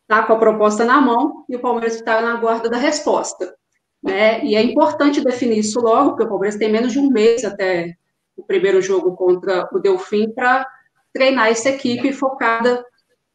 está 0.01 0.23
com 0.23 0.33
a 0.33 0.39
proposta 0.39 0.85
na 0.85 1.01
mão 1.01 1.45
e 1.49 1.55
o 1.55 1.59
Palmeiras 1.59 1.95
está 1.95 2.21
na 2.21 2.35
guarda 2.35 2.69
da 2.69 2.77
resposta. 2.77 3.55
Né? 4.01 4.43
E 4.45 4.55
é 4.55 4.63
importante 4.63 5.23
definir 5.23 5.59
isso 5.59 5.79
logo, 5.81 6.11
porque 6.11 6.23
o 6.23 6.29
Palmeiras 6.29 6.57
tem 6.57 6.71
menos 6.71 6.93
de 6.93 6.99
um 6.99 7.09
mês 7.09 7.43
até 7.43 7.93
o 8.35 8.43
primeiro 8.43 8.81
jogo 8.81 9.15
contra 9.15 9.67
o 9.71 9.79
Delfim 9.79 10.31
para 10.31 10.65
treinar 11.13 11.47
essa 11.47 11.69
equipe 11.69 12.13
focada 12.13 12.83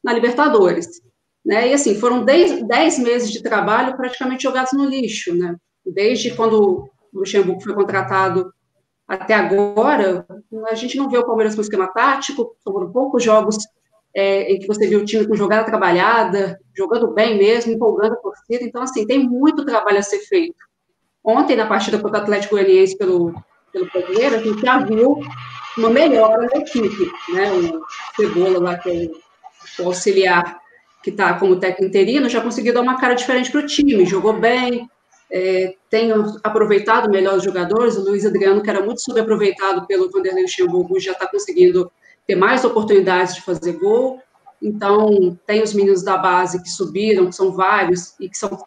na 0.02 0.12
Libertadores. 0.12 1.02
Né? 1.44 1.68
E 1.68 1.72
assim, 1.74 1.94
foram 1.96 2.24
10 2.24 2.98
meses 3.00 3.30
de 3.30 3.42
trabalho 3.42 3.96
praticamente 3.96 4.44
jogados 4.44 4.72
no 4.72 4.86
lixo, 4.86 5.34
né? 5.34 5.54
Desde 5.84 6.34
quando 6.34 6.88
o 7.12 7.18
Luxemburgo 7.18 7.60
foi 7.60 7.74
contratado 7.74 8.50
até 9.06 9.34
agora, 9.34 10.26
a 10.68 10.74
gente 10.74 10.96
não 10.96 11.10
vê 11.10 11.18
o 11.18 11.26
Palmeiras 11.26 11.54
com 11.54 11.60
esquema 11.60 11.88
tático, 11.88 12.56
foram 12.64 12.90
poucos 12.90 13.22
jogos 13.22 13.58
é, 14.14 14.52
em 14.52 14.60
que 14.60 14.66
você 14.66 14.86
viu 14.86 15.00
o 15.00 15.04
time 15.04 15.26
com 15.26 15.34
jogada 15.34 15.64
trabalhada, 15.64 16.58
jogando 16.76 17.12
bem 17.12 17.36
mesmo, 17.36 17.72
empolgando 17.72 18.14
a 18.14 18.16
torcida. 18.16 18.62
Então, 18.62 18.82
assim, 18.82 19.06
tem 19.06 19.18
muito 19.28 19.64
trabalho 19.64 19.98
a 19.98 20.02
ser 20.02 20.20
feito. 20.20 20.56
Ontem, 21.22 21.56
na 21.56 21.66
partida 21.66 21.98
contra 21.98 22.20
o 22.20 22.22
Atlético 22.22 22.54
Goianiense 22.54 22.96
pelo, 22.96 23.34
pelo 23.72 23.90
Brasileiro, 23.90 24.36
a 24.36 24.38
gente 24.38 24.60
já 24.60 24.78
viu 24.78 25.20
uma 25.76 25.90
melhora 25.90 26.46
na 26.52 26.60
equipe. 26.60 27.10
Né? 27.32 27.52
O 27.52 27.82
Cebola, 28.14 28.58
lá, 28.60 28.78
que 28.78 28.90
é 28.90 29.82
o, 29.82 29.86
auxiliar 29.86 30.60
que 31.02 31.10
está 31.10 31.34
como 31.34 31.56
técnico 31.56 31.84
interino, 31.84 32.28
já 32.28 32.40
conseguiu 32.40 32.72
dar 32.72 32.80
uma 32.80 32.98
cara 32.98 33.14
diferente 33.14 33.50
para 33.50 33.60
o 33.60 33.66
time, 33.66 34.06
jogou 34.06 34.32
bem, 34.32 34.88
é, 35.30 35.74
tem 35.90 36.10
aproveitado 36.42 37.10
melhor 37.10 37.36
os 37.36 37.42
jogadores. 37.42 37.96
O 37.96 38.04
Luiz 38.04 38.24
Adriano, 38.24 38.62
que 38.62 38.70
era 38.70 38.82
muito 38.82 39.02
subaproveitado 39.02 39.86
pelo 39.86 40.10
Vanderlei 40.10 40.44
Luxemburgo, 40.44 41.00
já 41.00 41.12
está 41.12 41.26
conseguindo 41.26 41.90
ter 42.26 42.34
mais 42.34 42.64
oportunidades 42.64 43.34
de 43.34 43.42
fazer 43.42 43.72
gol. 43.74 44.20
Então, 44.62 45.38
tem 45.46 45.62
os 45.62 45.74
meninos 45.74 46.02
da 46.02 46.16
base 46.16 46.62
que 46.62 46.70
subiram, 46.70 47.26
que 47.26 47.32
são 47.32 47.52
vários 47.52 48.14
e 48.18 48.28
que 48.28 48.36
são 48.36 48.66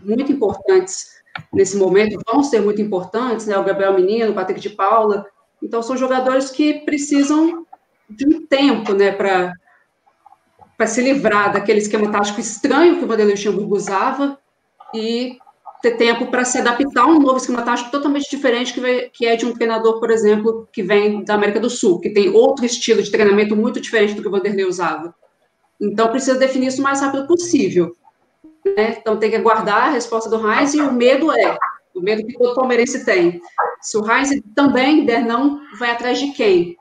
muito 0.00 0.32
importantes 0.32 1.16
nesse 1.52 1.76
momento, 1.76 2.20
vão 2.26 2.42
ser 2.42 2.60
muito 2.60 2.80
importantes, 2.80 3.46
né? 3.46 3.56
O 3.56 3.64
Gabriel 3.64 3.94
Menino, 3.94 4.32
o 4.32 4.34
Patrick 4.34 4.60
de 4.60 4.70
Paula. 4.70 5.26
Então, 5.62 5.82
são 5.82 5.96
jogadores 5.96 6.50
que 6.50 6.80
precisam 6.80 7.66
de 8.08 8.26
um 8.26 8.46
tempo, 8.46 8.92
né, 8.92 9.12
para 9.12 9.52
para 10.76 10.86
se 10.86 11.00
livrar 11.00 11.54
daquele 11.54 11.78
esquema 11.78 12.12
tático 12.12 12.38
estranho 12.38 12.98
que 12.98 13.04
o 13.04 13.08
Vanderlei 13.08 13.34
Luxemburgo 13.34 13.74
usava 13.74 14.38
e 14.92 15.38
ter 15.82 15.96
tempo 15.96 16.26
para 16.26 16.44
se 16.44 16.58
adaptar 16.58 17.02
a 17.02 17.06
um 17.06 17.18
novo 17.18 17.36
esquema 17.36 17.62
tático 17.62 17.90
totalmente 17.90 18.28
diferente 18.30 18.72
que, 18.72 19.10
que 19.12 19.26
é 19.26 19.36
de 19.36 19.46
um 19.46 19.52
treinador, 19.52 20.00
por 20.00 20.10
exemplo, 20.10 20.68
que 20.72 20.82
vem 20.82 21.24
da 21.24 21.34
América 21.34 21.60
do 21.60 21.70
Sul, 21.70 22.00
que 22.00 22.10
tem 22.10 22.28
outro 22.30 22.64
estilo 22.64 23.02
de 23.02 23.10
treinamento 23.10 23.54
muito 23.54 23.80
diferente 23.80 24.14
do 24.14 24.22
que 24.22 24.28
o 24.28 24.30
Vanderlei 24.30 24.64
usava. 24.64 25.14
Então, 25.80 26.08
precisa 26.08 26.38
definir 26.38 26.68
isso 26.68 26.80
o 26.80 26.84
mais 26.84 27.00
rápido 27.00 27.26
possível. 27.26 27.94
Né? 28.64 28.96
Então, 28.98 29.18
tem 29.18 29.30
que 29.30 29.36
aguardar 29.36 29.88
a 29.88 29.90
resposta 29.90 30.28
do 30.30 30.50
Heinz 30.50 30.74
e 30.74 30.80
o 30.80 30.92
medo 30.92 31.30
é, 31.30 31.56
o 31.94 32.00
medo 32.00 32.26
que 32.26 32.34
todo 32.34 32.54
palmeirense 32.54 33.04
tem. 33.04 33.40
Se 33.80 33.96
o 33.96 34.10
Heinz 34.10 34.30
também 34.54 35.04
der 35.04 35.24
não, 35.24 35.60
vai 35.78 35.90
atrás 35.90 36.18
de 36.18 36.32
quem? 36.32 36.76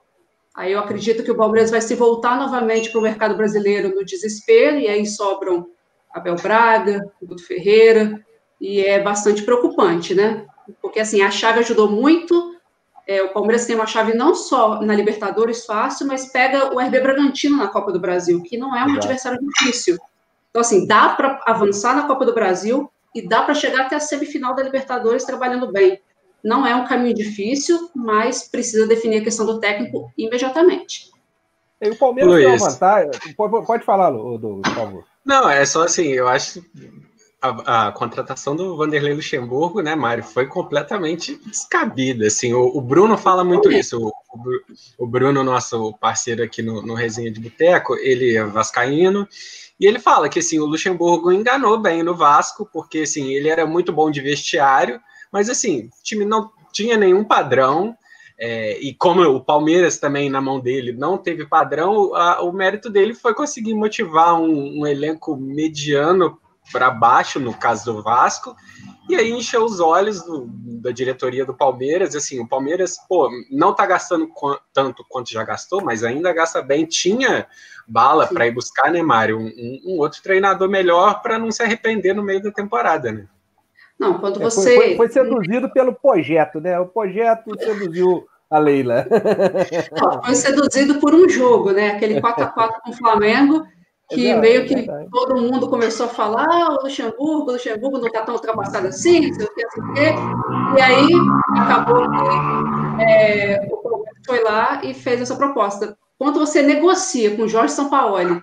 Aí 0.56 0.72
eu 0.72 0.80
acredito 0.80 1.22
que 1.22 1.32
o 1.32 1.36
Palmeiras 1.36 1.70
vai 1.70 1.82
se 1.82 1.96
voltar 1.96 2.38
novamente 2.40 2.90
para 2.90 3.00
o 3.00 3.04
mercado 3.04 3.36
brasileiro 3.36 3.94
no 3.94 4.06
desespero, 4.06 4.78
e 4.78 4.88
aí 4.88 5.06
sobram 5.06 5.68
Abel 6.14 6.38
Braga, 6.38 7.06
Guto 7.22 7.46
Ferreira, 7.46 8.26
e 8.60 8.82
é 8.82 9.02
bastante 9.02 9.44
preocupante, 9.44 10.14
né? 10.14 10.46
Porque 10.82 11.00
assim, 11.00 11.22
a 11.22 11.32
chave 11.32 11.60
ajudou 11.60 11.90
muito. 11.90 12.56
É, 13.08 13.22
o 13.22 13.30
Palmeiras 13.30 13.66
tem 13.66 13.76
uma 13.76 13.86
chave 13.86 14.14
não 14.14 14.34
só 14.34 14.82
na 14.82 14.96
Libertadores 14.96 15.66
fácil, 15.66 16.08
mas 16.08 16.32
pega 16.32 16.74
o 16.74 16.80
RB 16.80 17.00
Bragantino 17.00 17.58
na 17.58 17.68
Copa 17.68 17.92
do 17.92 18.00
Brasil, 18.00 18.42
que 18.42 18.58
não 18.58 18.76
é 18.76 18.82
um 18.82 18.90
Exato. 18.90 18.98
adversário 18.98 19.40
difícil. 19.40 19.98
Então, 20.50 20.62
assim, 20.62 20.88
dá 20.88 21.10
para 21.10 21.40
avançar 21.46 21.96
na 21.96 22.08
Copa 22.08 22.26
do 22.26 22.34
Brasil 22.34 22.90
e 23.14 23.28
dá 23.28 23.44
para 23.44 23.54
chegar 23.54 23.86
até 23.86 23.96
a 23.96 24.00
semifinal 24.00 24.56
da 24.56 24.64
Libertadores 24.64 25.24
trabalhando 25.24 25.72
bem. 25.72 26.02
Não 26.44 26.66
é 26.66 26.76
um 26.76 26.86
caminho 26.86 27.14
difícil, 27.14 27.90
mas 27.96 28.48
precisa 28.48 28.88
definir 28.88 29.20
a 29.20 29.24
questão 29.24 29.46
do 29.46 29.60
técnico 29.60 30.12
imediatamente. 30.18 31.12
E 31.82 31.90
o 31.90 31.96
Palmeiras 31.96 32.32
Luiz. 32.32 32.46
tem 32.46 32.56
uma 32.56 32.70
vantagem. 32.70 33.34
Pode, 33.36 33.66
pode 33.66 33.84
falar, 33.84 34.12
Douglas, 34.12 34.62
por 34.64 34.76
favor. 34.76 35.06
Não, 35.24 35.50
é 35.50 35.66
só 35.66 35.84
assim, 35.84 36.08
eu 36.08 36.28
acho 36.28 36.64
a, 37.46 37.88
a, 37.88 37.92
contratação 37.92 38.56
do 38.56 38.76
Vanderlei 38.76 39.14
Luxemburgo, 39.14 39.82
né, 39.82 39.96
Mário, 39.96 40.24
foi 40.24 40.48
completamente 40.48 41.36
descabida. 41.46 42.28
Assim, 42.28 42.54
o, 42.54 42.78
o 42.78 42.82
Bruno 42.82 43.18
fala 43.18 43.44
muito 43.44 43.72
isso. 43.72 43.98
O, 44.00 44.12
o, 44.98 45.08
Bruno, 45.08 45.44
nosso 45.44 45.94
parceiro 45.94 46.44
aqui 46.44 46.62
no, 46.62 46.82
no 46.82 46.94
Resenha 46.94 47.32
de 47.32 47.40
Boteco, 47.40 47.96
ele 47.96 48.36
é 48.36 48.44
vascaíno, 48.44 49.28
e 49.80 49.86
ele 49.86 50.00
fala 50.00 50.30
que 50.30 50.40
assim, 50.40 50.60
o 50.60 50.66
Luxemburgo 50.66 51.32
enganou 51.32 51.78
bem 51.78 52.02
no 52.02 52.16
Vasco, 52.16 52.68
porque 52.72 53.00
assim, 53.00 53.34
ele 53.34 53.50
era 53.50 53.66
muito 53.66 53.92
bom 53.92 54.10
de 54.10 54.22
vestiário, 54.22 55.00
mas 55.32 55.50
assim, 55.50 55.90
o 56.00 56.04
time 56.04 56.26
não 56.26 56.52
tinha 56.72 56.98
nenhum 56.98 57.24
padrão. 57.24 57.96
É, 58.38 58.78
e 58.80 58.94
como 58.94 59.22
o 59.22 59.40
Palmeiras 59.40 59.98
também 59.98 60.30
na 60.30 60.42
mão 60.42 60.60
dele 60.60 60.92
não 60.92 61.18
teve 61.18 61.46
padrão, 61.46 62.14
a, 62.14 62.42
o 62.42 62.52
mérito 62.52 62.90
dele 62.90 63.14
foi 63.14 63.34
conseguir 63.34 63.74
motivar 63.74 64.36
um, 64.36 64.82
um 64.82 64.86
elenco 64.86 65.38
mediano 65.38 66.38
para 66.72 66.90
baixo, 66.90 67.40
no 67.40 67.54
caso 67.54 67.86
do 67.86 68.02
Vasco, 68.02 68.56
e 69.08 69.16
aí 69.16 69.32
encheu 69.32 69.64
os 69.64 69.80
olhos 69.80 70.24
do, 70.24 70.48
da 70.82 70.92
diretoria 70.92 71.46
do 71.46 71.54
Palmeiras. 71.54 72.16
Assim, 72.16 72.40
o 72.40 72.48
Palmeiras, 72.48 72.98
pô, 73.08 73.30
não 73.52 73.74
tá 73.74 73.86
gastando 73.86 74.28
qu 74.28 74.58
tanto 74.74 75.06
quanto 75.08 75.32
já 75.32 75.44
gastou, 75.44 75.84
mas 75.84 76.04
ainda 76.04 76.34
gasta 76.34 76.62
bem. 76.62 76.86
Tinha 76.86 77.48
bala 77.88 78.26
para 78.28 78.48
ir 78.48 78.52
buscar, 78.52 78.92
né, 78.92 79.02
Mário? 79.04 79.40
Um, 79.40 79.82
um 79.86 80.00
outro 80.00 80.22
treinador 80.24 80.68
melhor 80.68 81.22
para 81.22 81.38
não 81.38 81.52
se 81.52 81.62
arrepender 81.62 82.16
no 82.16 82.24
meio 82.24 82.42
da 82.42 82.52
temporada, 82.52 83.12
né? 83.12 83.28
Não, 84.00 84.20
quando 84.20 84.40
você. 84.40 84.74
É, 84.74 84.76
foi, 84.76 84.86
foi, 84.88 84.96
foi, 84.96 85.10
seduzido 85.10 85.70
pelo 85.72 85.94
projeto, 85.94 86.60
né? 86.60 86.80
O 86.80 86.88
projeto 86.88 87.52
seduziu 87.60 88.28
a 88.50 88.60
Leila. 88.60 89.08
Não, 89.92 90.24
foi 90.24 90.36
seduzido 90.36 91.00
por 91.00 91.14
um 91.14 91.30
jogo, 91.30 91.72
né? 91.72 91.92
Aquele 91.92 92.20
4x4 92.20 92.82
com 92.84 92.92
o 92.92 92.94
Flamengo 92.94 93.66
que 94.10 94.28
é 94.28 94.40
meio 94.40 94.66
que 94.66 94.76
é 94.76 94.86
todo 95.12 95.42
mundo 95.42 95.70
começou 95.70 96.06
a 96.06 96.10
falar, 96.10 96.46
ah, 96.48 96.78
o 96.80 96.84
Luxemburgo, 96.84 97.50
o 97.50 97.54
Luxemburgo 97.54 97.98
não 97.98 98.08
está 98.08 98.22
tão 98.22 98.36
ultrapassado 98.36 98.88
assim, 98.88 99.28
não 99.28 99.36
sei 99.36 99.46
o 99.46 99.54
que, 99.54 99.70
sei 99.70 99.84
o 99.84 99.94
quê. 99.94 100.14
E 100.78 100.82
aí 100.82 101.10
acabou 101.58 102.08
que 102.10 103.04
é, 103.04 103.68
o 103.72 103.78
Palmeiras 103.78 104.22
foi 104.26 104.44
lá 104.44 104.82
e 104.84 104.94
fez 104.94 105.22
essa 105.22 105.36
proposta. 105.36 105.98
Quando 106.18 106.40
você 106.40 106.62
negocia 106.62 107.36
com 107.36 107.48
Jorge 107.48 107.74
Sampaoli 107.74 108.42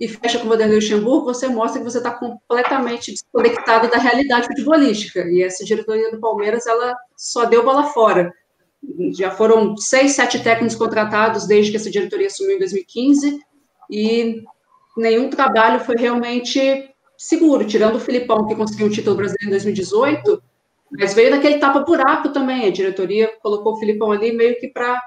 e 0.00 0.08
fecha 0.08 0.38
com 0.38 0.46
o 0.46 0.48
Vanderlei 0.48 0.76
Luxemburgo, 0.76 1.26
você 1.26 1.46
mostra 1.46 1.80
que 1.80 1.88
você 1.88 1.98
está 1.98 2.10
completamente 2.10 3.12
desconectado 3.12 3.88
da 3.88 3.98
realidade 3.98 4.48
futebolística. 4.48 5.20
E 5.28 5.42
essa 5.42 5.64
diretoria 5.64 6.10
do 6.10 6.20
Palmeiras, 6.20 6.66
ela 6.66 6.96
só 7.16 7.44
deu 7.44 7.64
bola 7.64 7.84
fora. 7.84 8.32
Já 9.12 9.30
foram 9.30 9.76
seis, 9.76 10.12
sete 10.12 10.42
técnicos 10.42 10.74
contratados 10.74 11.46
desde 11.46 11.70
que 11.70 11.76
essa 11.76 11.90
diretoria 11.90 12.26
assumiu 12.26 12.56
em 12.56 12.58
2015, 12.58 13.38
e 13.88 14.42
nenhum 14.96 15.30
trabalho 15.30 15.80
foi 15.80 15.96
realmente 15.96 16.88
seguro, 17.16 17.66
tirando 17.66 17.96
o 17.96 18.00
Filipão, 18.00 18.46
que 18.46 18.54
conseguiu 18.54 18.86
o 18.86 18.90
título 18.90 19.16
brasileiro 19.16 19.48
em 19.48 19.50
2018, 19.50 20.42
mas 20.90 21.14
veio 21.14 21.30
daquele 21.30 21.58
tapa-buraco 21.58 22.30
também. 22.30 22.66
A 22.66 22.72
diretoria 22.72 23.32
colocou 23.40 23.74
o 23.74 23.78
Filipão 23.78 24.10
ali 24.10 24.32
meio 24.32 24.58
que 24.58 24.68
para 24.68 25.00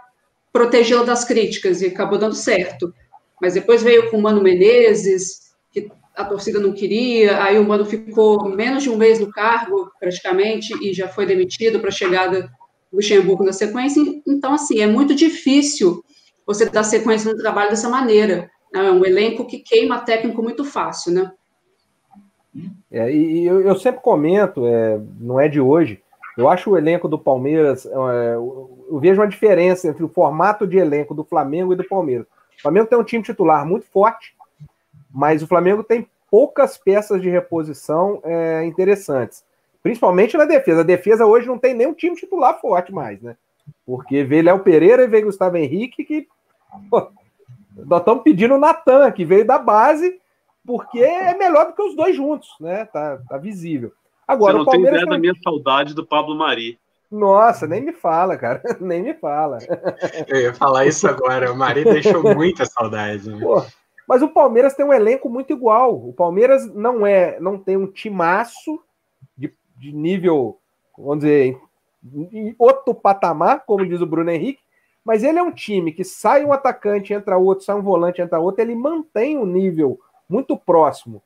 protegê-lo 0.52 1.06
das 1.06 1.26
críticas 1.26 1.82
e 1.82 1.88
acabou 1.88 2.18
dando 2.18 2.34
certo. 2.34 2.94
Mas 3.42 3.54
depois 3.54 3.84
veio 3.84 4.10
com 4.10 4.18
o 4.18 4.22
Mano 4.22 4.42
Menezes, 4.42 5.54
que 5.72 5.92
a 6.16 6.24
torcida 6.24 6.60
não 6.60 6.72
queria, 6.72 7.44
aí 7.44 7.60
o 7.60 7.66
Mano 7.66 7.86
ficou 7.86 8.48
menos 8.48 8.84
de 8.84 8.90
um 8.90 8.96
mês 8.96 9.20
no 9.20 9.30
cargo, 9.30 9.92
praticamente, 10.00 10.74
e 10.82 10.94
já 10.94 11.10
foi 11.10 11.26
demitido 11.26 11.80
para 11.80 11.90
a 11.90 11.92
chegada 11.92 12.44
do 12.92 12.96
Luxemburgo 12.96 13.44
na 13.44 13.52
sequência. 13.52 14.02
Então, 14.26 14.54
assim, 14.54 14.80
é 14.80 14.88
muito 14.88 15.14
difícil 15.14 16.04
você 16.48 16.66
dar 16.70 16.84
sequência 16.84 17.30
no 17.30 17.38
trabalho 17.38 17.72
dessa 17.72 17.90
maneira. 17.90 18.50
É 18.76 18.92
um 18.92 19.06
elenco 19.06 19.46
que 19.46 19.60
queima 19.60 20.00
técnico 20.02 20.44
muito 20.44 20.66
fácil, 20.66 21.14
né? 21.14 21.32
É, 22.92 23.12
e 23.12 23.46
eu, 23.46 23.62
eu, 23.62 23.76
sempre 23.76 24.02
comento, 24.02 24.66
é, 24.66 25.00
não 25.20 25.40
é 25.40 25.48
de 25.48 25.60
hoje, 25.60 26.02
eu 26.38 26.50
acho 26.50 26.72
o 26.72 26.78
elenco 26.78 27.08
do 27.08 27.18
Palmeiras, 27.18 27.86
é, 27.86 28.36
eu, 28.36 29.00
vejo 29.00 29.22
uma 29.22 29.28
diferença 29.28 29.88
entre 29.88 30.04
o 30.04 30.10
formato 30.10 30.68
de 30.68 30.78
elenco 30.78 31.14
do 31.14 31.24
Flamengo 31.24 31.74
e 31.74 31.76
do 31.76 31.84
Palmeiras. 31.84 32.28
O 32.58 32.62
Flamengo 32.62 32.88
tem 32.88 32.98
um 32.98 33.04
time 33.04 33.24
titular 33.24 33.66
muito 33.66 33.86
forte, 33.88 34.36
mas 35.10 35.42
o 35.42 35.48
Flamengo 35.48 35.84
tem 35.84 36.08
poucas 36.30 36.78
peças 36.78 37.22
de 37.22 37.30
reposição 37.30 38.20
é, 38.24 38.66
interessantes. 38.66 39.44
Principalmente 39.82 40.36
na 40.36 40.46
defesa. 40.46 40.82
A 40.82 40.84
defesa 40.84 41.26
hoje 41.26 41.48
não 41.48 41.58
tem 41.58 41.74
nenhum 41.74 41.94
time 41.94 42.16
titular 42.16 42.60
forte 42.60 42.92
mais, 42.92 43.22
né? 43.22 43.38
Porque 43.86 44.24
veio 44.24 44.44
Léo 44.44 44.60
Pereira 44.60 45.04
e 45.04 45.08
veio 45.08 45.26
Gustavo 45.26 45.58
Henrique, 45.58 46.04
que. 46.04 46.28
Pô, 46.90 47.08
nós 47.76 48.00
estamos 48.00 48.24
pedindo 48.24 48.56
o 48.56 48.60
Natan, 48.60 49.12
que 49.12 49.26
veio 49.26 49.46
da 49.46 49.58
base, 49.58 50.20
porque 50.66 51.00
é 51.00 51.38
melhor 51.38 51.68
do 51.68 51.74
que 51.74 51.82
os 51.82 51.96
dois 51.96 52.16
juntos, 52.16 52.50
né? 52.60 52.86
Tá, 52.86 53.20
tá 53.28 53.38
visível. 53.38 53.92
Agora, 54.28 54.54
Você 54.54 54.58
não 54.58 54.64
o 54.64 54.66
Palmeiras 54.66 54.92
tem 54.92 55.04
ideia 55.04 55.16
da 55.16 55.20
minha 55.20 55.36
saudade 55.44 55.94
do 55.94 56.06
Pablo 56.06 56.36
Mari. 56.36 56.80
Nossa, 57.12 57.68
nem 57.68 57.82
me 57.82 57.94
fala, 57.94 58.36
cara. 58.36 58.62
Nem 58.82 59.04
me 59.04 59.14
fala. 59.14 59.60
Eu 60.28 60.42
ia 60.42 60.54
falar 60.54 60.86
isso 60.86 61.08
agora. 61.08 61.52
O 61.52 61.56
Mari 61.56 61.84
deixou 61.84 62.24
muita 62.36 62.66
saudade. 62.66 63.30
Né? 63.30 63.40
Pô, 63.40 63.64
mas 64.08 64.22
o 64.22 64.28
Palmeiras 64.28 64.74
tem 64.74 64.86
um 64.86 64.94
elenco 64.94 65.30
muito 65.30 65.54
igual. 65.54 65.96
O 65.96 66.14
Palmeiras 66.14 66.66
não 66.74 67.06
é, 67.06 67.40
não 67.40 67.58
tem 67.58 67.78
um 67.78 67.88
timaço 67.88 68.82
de, 69.38 69.54
de 69.78 69.92
nível, 69.92 70.60
vamos 70.98 71.20
dizer, 71.20 71.58
em 72.32 72.56
outro 72.58 72.94
patamar, 72.94 73.64
como 73.66 73.86
diz 73.86 74.02
o 74.02 74.06
Bruno 74.06 74.30
Henrique, 74.30 74.62
mas 75.06 75.24
ele 75.24 75.38
é 75.38 75.44
um 75.44 75.52
time 75.52 75.92
que 75.92 76.04
sai 76.04 76.44
um 76.44 76.52
atacante, 76.52 77.14
entra 77.14 77.38
outro, 77.38 77.64
sai 77.64 77.76
um 77.76 77.84
volante, 77.84 78.22
entra 78.22 78.40
outro, 78.40 78.62
ele 78.62 78.74
mantém 78.74 79.38
um 79.38 79.46
nível 79.46 80.00
muito 80.28 80.58
próximo. 80.58 81.22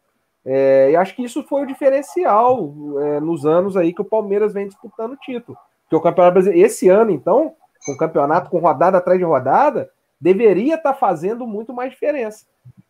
É, 0.46 0.92
e 0.92 0.96
acho 0.98 1.16
que 1.16 1.24
isso 1.24 1.44
foi 1.44 1.64
o 1.64 1.66
diferencial 1.66 2.74
é, 3.02 3.20
nos 3.22 3.46
anos 3.46 3.78
aí 3.78 3.94
que 3.94 4.02
o 4.02 4.06
Palmeiras 4.06 4.54
vem 4.54 4.68
disputando 4.68 5.14
o 5.14 5.18
título. 5.18 5.58
Porque 5.84 5.96
o 5.96 6.02
Campeonato 6.02 6.34
Brasileiro, 6.34 6.66
esse 6.66 6.90
ano, 6.90 7.12
então, 7.12 7.56
com 7.86 7.94
o 7.94 7.98
campeonato 7.98 8.50
com 8.50 8.60
rodada 8.60 8.98
atrás 8.98 9.18
de 9.18 9.26
rodada, 9.26 9.90
deveria 10.20 10.76
estar 10.76 10.94
tá 10.94 11.00
fazendo 11.00 11.48
muito 11.48 11.74
mais 11.74 11.92
diferença. 11.92 12.46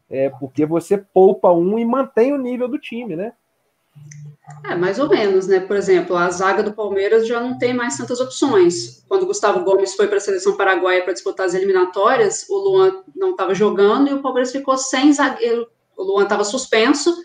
É, 0.10 0.30
porque 0.32 0.66
você 0.66 0.98
poupa 0.98 1.52
um 1.52 1.78
e 1.78 1.86
mantém 1.86 2.34
o 2.34 2.38
nível 2.38 2.68
do 2.68 2.80
time, 2.80 3.16
né? 3.16 3.34
É, 4.66 4.76
mais 4.76 5.00
ou 5.00 5.08
menos, 5.08 5.48
né? 5.48 5.60
Por 5.60 5.76
exemplo, 5.76 6.16
a 6.16 6.30
zaga 6.30 6.62
do 6.62 6.74
Palmeiras 6.74 7.28
já 7.28 7.40
não 7.40 7.58
tem 7.58 7.74
mais 7.74 7.98
tantas 7.98 8.20
opções. 8.20 9.04
Quando 9.08 9.24
o 9.24 9.26
Gustavo 9.28 9.64
Gomes 9.64 9.96
foi 9.96 10.08
para 10.08 10.18
a 10.18 10.22
seleção 10.22 10.58
paraguaia 10.58 11.04
para 11.04 11.14
disputar 11.14 11.46
as 11.46 11.54
eliminatórias, 11.54 12.46
o 12.50 12.58
Luan 12.58 13.04
não 13.16 13.32
estava 13.32 13.56
jogando 13.56 14.10
e 14.10 14.14
o 14.14 14.22
Palmeiras 14.22 14.52
ficou 14.52 14.78
sem 14.78 15.14
zagueiro. 15.14 15.68
O 15.96 16.04
Luan 16.04 16.24
estava 16.24 16.44
suspenso 16.44 17.16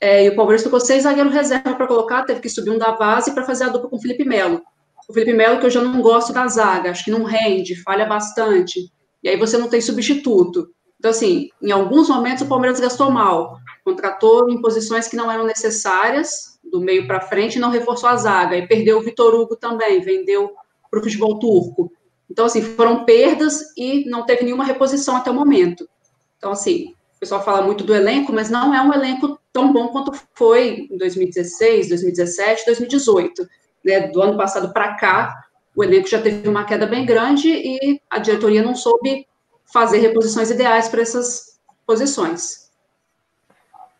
é, 0.00 0.24
e 0.24 0.28
o 0.28 0.36
Palmeiras 0.36 0.62
ficou 0.62 0.80
sem 0.80 1.00
zagueiro 1.00 1.30
reserva 1.30 1.74
para 1.74 1.86
colocar, 1.86 2.24
teve 2.24 2.40
que 2.40 2.48
subir 2.48 2.70
um 2.70 2.78
da 2.78 2.92
base 2.92 3.32
para 3.32 3.44
fazer 3.44 3.64
a 3.64 3.68
dupla 3.68 3.90
com 3.90 3.96
o 3.96 4.00
Felipe 4.00 4.24
Melo. 4.24 4.62
O 5.08 5.12
Felipe 5.12 5.32
Melo, 5.32 5.58
que 5.58 5.66
eu 5.66 5.70
já 5.70 5.82
não 5.82 6.00
gosto 6.00 6.32
da 6.32 6.46
zaga, 6.46 6.90
acho 6.90 7.04
que 7.04 7.10
não 7.10 7.24
rende, 7.24 7.80
falha 7.82 8.06
bastante. 8.06 8.92
E 9.22 9.28
aí 9.28 9.36
você 9.36 9.58
não 9.58 9.68
tem 9.68 9.80
substituto. 9.80 10.68
Então, 10.98 11.10
assim, 11.10 11.48
em 11.62 11.70
alguns 11.70 12.08
momentos 12.08 12.42
o 12.42 12.48
Palmeiras 12.48 12.80
gastou 12.80 13.10
mal, 13.10 13.58
contratou 13.84 14.50
em 14.50 14.60
posições 14.60 15.08
que 15.08 15.16
não 15.16 15.30
eram 15.30 15.44
necessárias, 15.46 16.57
do 16.70 16.80
meio 16.80 17.06
para 17.06 17.20
frente, 17.20 17.58
não 17.58 17.70
reforçou 17.70 18.08
a 18.08 18.16
zaga, 18.16 18.56
e 18.56 18.66
perdeu 18.66 18.98
o 18.98 19.02
Vitor 19.02 19.34
Hugo 19.34 19.56
também, 19.56 20.00
vendeu 20.00 20.52
para 20.90 21.00
o 21.00 21.02
futebol 21.02 21.38
turco. 21.38 21.92
Então, 22.30 22.44
assim, 22.44 22.62
foram 22.62 23.04
perdas 23.04 23.72
e 23.76 24.08
não 24.08 24.24
teve 24.24 24.44
nenhuma 24.44 24.64
reposição 24.64 25.16
até 25.16 25.30
o 25.30 25.34
momento. 25.34 25.88
Então, 26.36 26.52
assim, 26.52 26.94
o 27.16 27.20
pessoal 27.20 27.42
fala 27.42 27.62
muito 27.62 27.84
do 27.84 27.94
elenco, 27.94 28.32
mas 28.32 28.50
não 28.50 28.74
é 28.74 28.80
um 28.80 28.92
elenco 28.92 29.40
tão 29.52 29.72
bom 29.72 29.88
quanto 29.88 30.12
foi 30.34 30.86
em 30.90 30.96
2016, 30.96 31.88
2017, 31.88 32.64
2018. 32.66 33.48
Né? 33.84 34.08
Do 34.08 34.22
ano 34.22 34.36
passado 34.36 34.72
para 34.72 34.94
cá, 34.94 35.34
o 35.74 35.82
elenco 35.82 36.08
já 36.08 36.20
teve 36.20 36.48
uma 36.48 36.64
queda 36.64 36.86
bem 36.86 37.04
grande 37.06 37.48
e 37.48 38.00
a 38.10 38.18
diretoria 38.18 38.62
não 38.62 38.74
soube 38.74 39.26
fazer 39.72 39.98
reposições 39.98 40.50
ideais 40.50 40.88
para 40.88 41.02
essas 41.02 41.58
posições. 41.86 42.67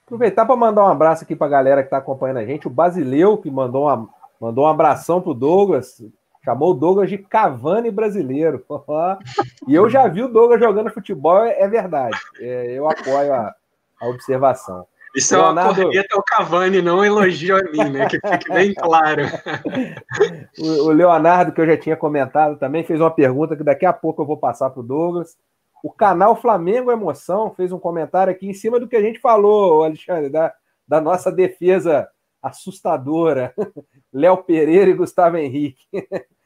Aproveitar 0.09 0.47
para 0.47 0.57
mandar 0.57 0.85
um 0.85 0.89
abraço 0.89 1.23
aqui 1.23 1.37
para 1.37 1.47
a 1.49 1.51
galera 1.51 1.83
que 1.83 1.89
está 1.89 1.99
acompanhando 1.99 2.39
a 2.39 2.47
gente. 2.47 2.67
O 2.67 2.71
Basileu, 2.71 3.37
que 3.37 3.51
mandou, 3.51 3.85
uma, 3.85 4.09
mandou 4.41 4.65
um 4.65 4.69
abração 4.69 5.21
para 5.21 5.33
o 5.33 5.35
Douglas, 5.35 6.03
chamou 6.43 6.71
o 6.71 6.75
Douglas 6.75 7.11
de 7.11 7.19
Cavani 7.19 7.91
brasileiro. 7.91 8.65
e 9.69 9.75
eu 9.75 9.87
já 9.91 10.09
vi 10.09 10.23
o 10.23 10.29
Douglas 10.29 10.61
jogando 10.61 10.91
futebol, 10.91 11.45
é 11.45 11.69
verdade. 11.69 12.17
É, 12.41 12.73
eu 12.73 12.89
apoio 12.89 13.35
a, 13.35 13.55
a 14.01 14.09
observação. 14.09 14.87
Isso 15.15 15.35
Leonardo... 15.37 15.83
é 15.83 15.85
uma 15.85 15.93
corneta 15.93 16.17
ao 16.17 16.23
Cavani, 16.23 16.81
não 16.81 17.05
elogio 17.05 17.59
a 17.59 17.63
mim, 17.65 17.91
né? 17.91 18.07
Que 18.07 18.19
fique 18.19 18.51
bem 18.51 18.73
claro. 18.73 19.25
o 20.59 20.89
Leonardo, 20.89 21.53
que 21.53 21.61
eu 21.61 21.67
já 21.67 21.77
tinha 21.77 21.97
comentado 21.99 22.59
também, 22.59 22.83
fez 22.83 22.99
uma 22.99 23.11
pergunta 23.11 23.55
que 23.55 23.63
daqui 23.63 23.85
a 23.85 23.93
pouco 23.93 24.23
eu 24.23 24.27
vou 24.27 24.39
passar 24.39 24.71
para 24.71 24.81
o 24.81 24.83
Douglas. 24.83 25.37
O 25.83 25.93
canal 25.93 26.35
Flamengo 26.41 26.91
Emoção 26.91 27.55
fez 27.55 27.73
um 27.73 27.79
comentário 27.79 28.33
aqui 28.33 28.49
em 28.49 28.55
cima 28.55 28.81
do 28.81 28.89
que 28.89 28.97
a 28.97 29.03
gente 29.03 29.21
falou, 29.21 29.85
Alexandre, 29.85 30.29
da, 30.29 30.53
da 30.87 31.01
nossa 31.01 31.31
defesa 31.31 32.09
assustadora. 32.43 33.55
Léo 34.13 34.39
Pereira 34.39 34.91
e 34.91 34.95
Gustavo 34.95 35.37
Henrique. 35.37 35.85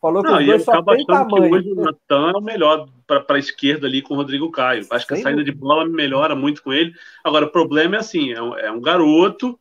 Falou 0.00 0.22
que 0.22 0.30
não, 0.30 0.38
os 0.38 0.46
dois 0.46 0.64
só 0.64 0.82
tem 0.82 1.04
tamanho. 1.04 1.50
Que 1.50 1.56
hoje 1.56 1.72
o 1.72 1.74
Natan 1.74 2.30
é 2.30 2.36
o 2.36 2.40
melhor 2.40 2.88
para 3.06 3.24
a 3.28 3.38
esquerda 3.38 3.86
ali 3.88 4.02
com 4.02 4.14
o 4.14 4.16
Rodrigo 4.16 4.50
Caio. 4.52 4.86
Acho 4.90 5.06
que 5.06 5.14
a 5.14 5.16
saída 5.16 5.42
de 5.42 5.50
bola 5.50 5.84
melhora 5.88 6.36
muito 6.36 6.62
com 6.62 6.72
ele. 6.72 6.92
Agora, 7.24 7.46
o 7.46 7.50
problema 7.50 7.96
é 7.96 7.98
assim: 7.98 8.32
é 8.32 8.40
um, 8.40 8.56
é 8.56 8.70
um 8.70 8.80
garoto. 8.80 9.58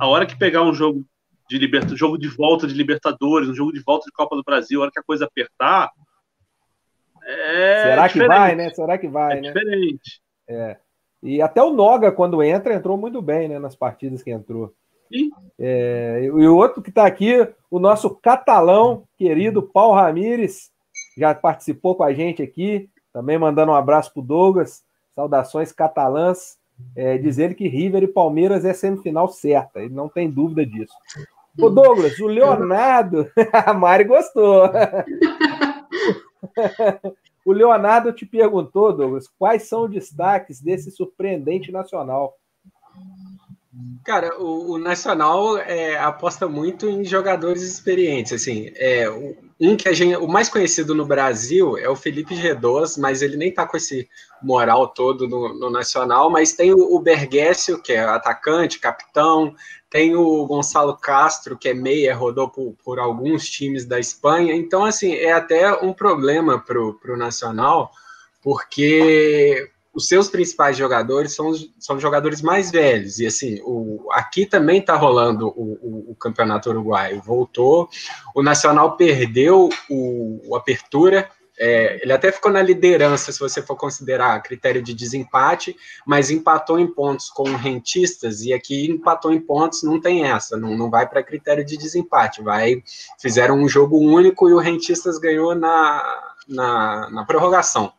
A 0.00 0.08
hora 0.08 0.26
que 0.26 0.36
pegar 0.36 0.62
um 0.62 0.74
jogo 0.74 1.04
de 1.48 1.58
liberta, 1.58 1.94
jogo 1.94 2.18
de 2.18 2.26
volta 2.26 2.66
de 2.66 2.74
Libertadores, 2.74 3.48
um 3.48 3.54
jogo 3.54 3.72
de 3.72 3.80
volta 3.80 4.06
de 4.06 4.12
Copa 4.12 4.34
do 4.34 4.42
Brasil, 4.42 4.80
a 4.80 4.82
hora 4.84 4.92
que 4.92 4.98
a 4.98 5.04
coisa 5.04 5.26
apertar, 5.26 5.90
é 7.26 7.82
Será 7.90 8.08
que 8.08 8.26
vai, 8.26 8.54
né? 8.54 8.70
Será 8.70 8.98
que 8.98 9.08
vai, 9.08 9.38
é 9.38 9.40
né? 9.40 9.52
Diferente. 9.52 10.20
É. 10.48 10.76
E 11.22 11.40
até 11.40 11.62
o 11.62 11.72
Noga, 11.72 12.12
quando 12.12 12.42
entra, 12.42 12.74
entrou 12.74 12.96
muito 12.96 13.22
bem, 13.22 13.48
né? 13.48 13.58
Nas 13.58 13.74
partidas 13.74 14.22
que 14.22 14.30
entrou. 14.30 14.74
É, 15.58 16.20
e 16.24 16.30
o 16.30 16.56
outro 16.56 16.82
que 16.82 16.90
está 16.90 17.06
aqui, 17.06 17.46
o 17.70 17.78
nosso 17.78 18.10
catalão 18.10 19.04
querido 19.16 19.62
Paulo 19.62 19.94
Ramires, 19.94 20.70
já 21.16 21.34
participou 21.34 21.94
com 21.94 22.02
a 22.02 22.12
gente 22.12 22.42
aqui, 22.42 22.88
também 23.12 23.38
mandando 23.38 23.72
um 23.72 23.76
abraço 23.76 24.12
para 24.12 24.20
o 24.20 24.24
Douglas, 24.24 24.82
saudações 25.14 25.70
catalãs, 25.70 26.58
é, 26.96 27.16
diz 27.16 27.38
ele 27.38 27.54
que 27.54 27.68
River 27.68 28.02
e 28.02 28.08
Palmeiras 28.08 28.64
é 28.64 28.72
semifinal 28.72 29.28
certa, 29.28 29.80
ele 29.80 29.94
não 29.94 30.08
tem 30.08 30.28
dúvida 30.28 30.66
disso. 30.66 30.94
Ô 31.60 31.70
Douglas, 31.70 32.18
o 32.18 32.26
Leonardo, 32.26 33.30
a 33.52 33.72
Mari 33.72 34.04
gostou. 34.04 34.64
o 37.44 37.52
Leonardo 37.52 38.12
te 38.12 38.26
perguntou, 38.26 38.92
Douglas, 38.92 39.28
quais 39.38 39.64
são 39.64 39.84
os 39.84 39.90
destaques 39.90 40.60
desse 40.60 40.90
surpreendente 40.90 41.70
nacional? 41.70 42.36
Cara, 44.04 44.40
o, 44.40 44.72
o 44.72 44.78
Nacional 44.78 45.58
é, 45.58 45.96
aposta 45.98 46.46
muito 46.46 46.88
em 46.88 47.04
jogadores 47.04 47.62
experientes. 47.62 48.32
Assim, 48.32 48.70
é, 48.76 49.06
um 49.68 49.76
que 49.76 49.88
a 49.88 49.92
gente, 49.92 50.16
o 50.16 50.26
mais 50.26 50.48
conhecido 50.48 50.94
no 50.94 51.06
Brasil 51.06 51.78
é 51.78 51.88
o 51.88 51.96
Felipe 51.96 52.34
G2, 52.34 52.98
mas 52.98 53.22
ele 53.22 53.36
nem 53.36 53.52
tá 53.52 53.66
com 53.66 53.76
esse 53.76 54.08
moral 54.42 54.88
todo 54.88 55.28
no, 55.28 55.54
no 55.54 55.70
Nacional. 55.70 56.30
Mas 56.30 56.52
tem 56.52 56.72
o, 56.72 56.78
o 56.78 57.02
que 57.82 57.92
é 57.92 58.00
atacante, 58.00 58.78
capitão. 58.78 59.54
Tem 59.88 60.16
o 60.16 60.46
Gonçalo 60.46 60.96
Castro, 60.96 61.56
que 61.56 61.68
é 61.68 61.74
meia, 61.74 62.14
rodou 62.14 62.48
por, 62.48 62.74
por 62.84 62.98
alguns 62.98 63.48
times 63.48 63.84
da 63.84 63.98
Espanha. 63.98 64.54
Então, 64.54 64.84
assim, 64.84 65.12
é 65.14 65.32
até 65.32 65.72
um 65.72 65.92
problema 65.92 66.58
pro, 66.58 66.94
pro 66.94 67.16
Nacional, 67.16 67.90
porque 68.42 69.70
os 69.94 70.08
seus 70.08 70.28
principais 70.28 70.76
jogadores 70.76 71.34
são 71.34 71.52
são 71.78 72.00
jogadores 72.00 72.42
mais 72.42 72.70
velhos. 72.70 73.18
E 73.18 73.26
assim, 73.26 73.60
o, 73.62 74.08
aqui 74.10 74.44
também 74.44 74.80
está 74.80 74.96
rolando 74.96 75.48
o, 75.48 75.78
o, 75.80 76.10
o, 76.10 76.16
Campeonato 76.16 76.70
Uruguaio. 76.70 77.22
Voltou, 77.22 77.88
o 78.34 78.42
Nacional 78.42 78.96
perdeu 78.96 79.68
o 79.88 80.56
Apertura. 80.56 81.30
É, 81.56 82.00
ele 82.02 82.12
até 82.12 82.32
ficou 82.32 82.50
na 82.50 82.60
liderança, 82.60 83.30
se 83.30 83.38
você 83.38 83.62
for 83.62 83.76
considerar 83.76 84.42
critério 84.42 84.82
de 84.82 84.92
desempate, 84.92 85.76
mas 86.04 86.28
empatou 86.28 86.80
em 86.80 86.86
pontos 86.92 87.30
com 87.30 87.44
rentistas, 87.54 88.42
e 88.42 88.52
aqui 88.52 88.90
empatou 88.90 89.32
em 89.32 89.40
pontos, 89.40 89.84
não 89.84 90.00
tem 90.00 90.24
essa, 90.24 90.56
não, 90.56 90.76
não 90.76 90.90
vai 90.90 91.08
para 91.08 91.22
critério 91.22 91.64
de 91.64 91.76
desempate, 91.76 92.42
vai 92.42 92.82
fizeram 93.20 93.54
um 93.54 93.68
jogo 93.68 93.98
único 93.98 94.48
e 94.48 94.52
o 94.52 94.58
rentistas 94.58 95.16
ganhou 95.16 95.54
na, 95.54 96.34
na, 96.48 97.08
na 97.10 97.24
prorrogação 97.24 97.92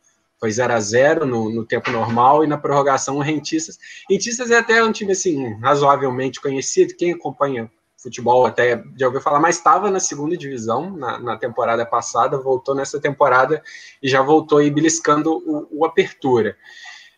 foi 0.45 0.51
0 0.51 0.73
a 0.73 0.79
0 0.79 1.25
no, 1.25 1.49
no, 1.49 1.65
tempo 1.65 1.89
normal 1.89 2.43
e 2.43 2.47
na 2.47 2.55
prorrogação 2.55 3.17
o 3.17 3.19
Rentistas. 3.19 3.79
Rentistas 4.07 4.51
é 4.51 4.59
até 4.59 4.83
um 4.83 4.91
time 4.91 5.13
assim 5.13 5.59
razoavelmente 5.59 6.39
conhecido, 6.39 6.95
quem 6.95 7.13
acompanha 7.13 7.71
futebol 7.97 8.45
até 8.45 8.83
já 8.95 9.07
ouviu 9.07 9.19
falar, 9.21 9.39
mas 9.39 9.57
estava 9.57 9.89
na 9.89 9.99
segunda 9.99 10.37
divisão 10.37 10.95
na, 10.95 11.17
na, 11.17 11.37
temporada 11.37 11.83
passada, 11.83 12.37
voltou 12.37 12.75
nessa 12.75 13.01
temporada 13.01 13.63
e 14.03 14.07
já 14.07 14.21
voltou 14.21 14.59
aí 14.59 14.69
beliscando 14.69 15.33
o, 15.33 15.79
o 15.79 15.85
Apertura. 15.85 16.55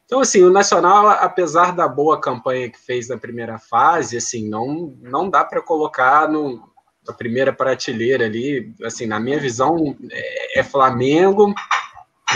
Então, 0.06 0.22
assim, 0.22 0.42
o 0.42 0.50
Nacional, 0.50 1.10
apesar 1.10 1.76
da 1.76 1.86
boa 1.86 2.22
campanha 2.22 2.70
que 2.70 2.80
fez 2.80 3.10
na 3.10 3.18
primeira 3.18 3.60
fase, 3.60 4.16
assim, 4.16 4.48
não, 4.48 4.96
não 5.02 5.30
dá 5.30 5.44
para 5.44 5.62
colocar 5.62 6.30
no, 6.30 6.64
na 7.06 7.14
primeira 7.14 7.52
prateleira 7.52 8.24
ali. 8.24 8.74
Assim, 8.86 9.06
na 9.06 9.20
minha 9.20 9.38
visão, 9.38 9.98
é, 10.10 10.60
é 10.62 10.64
Flamengo, 10.64 11.54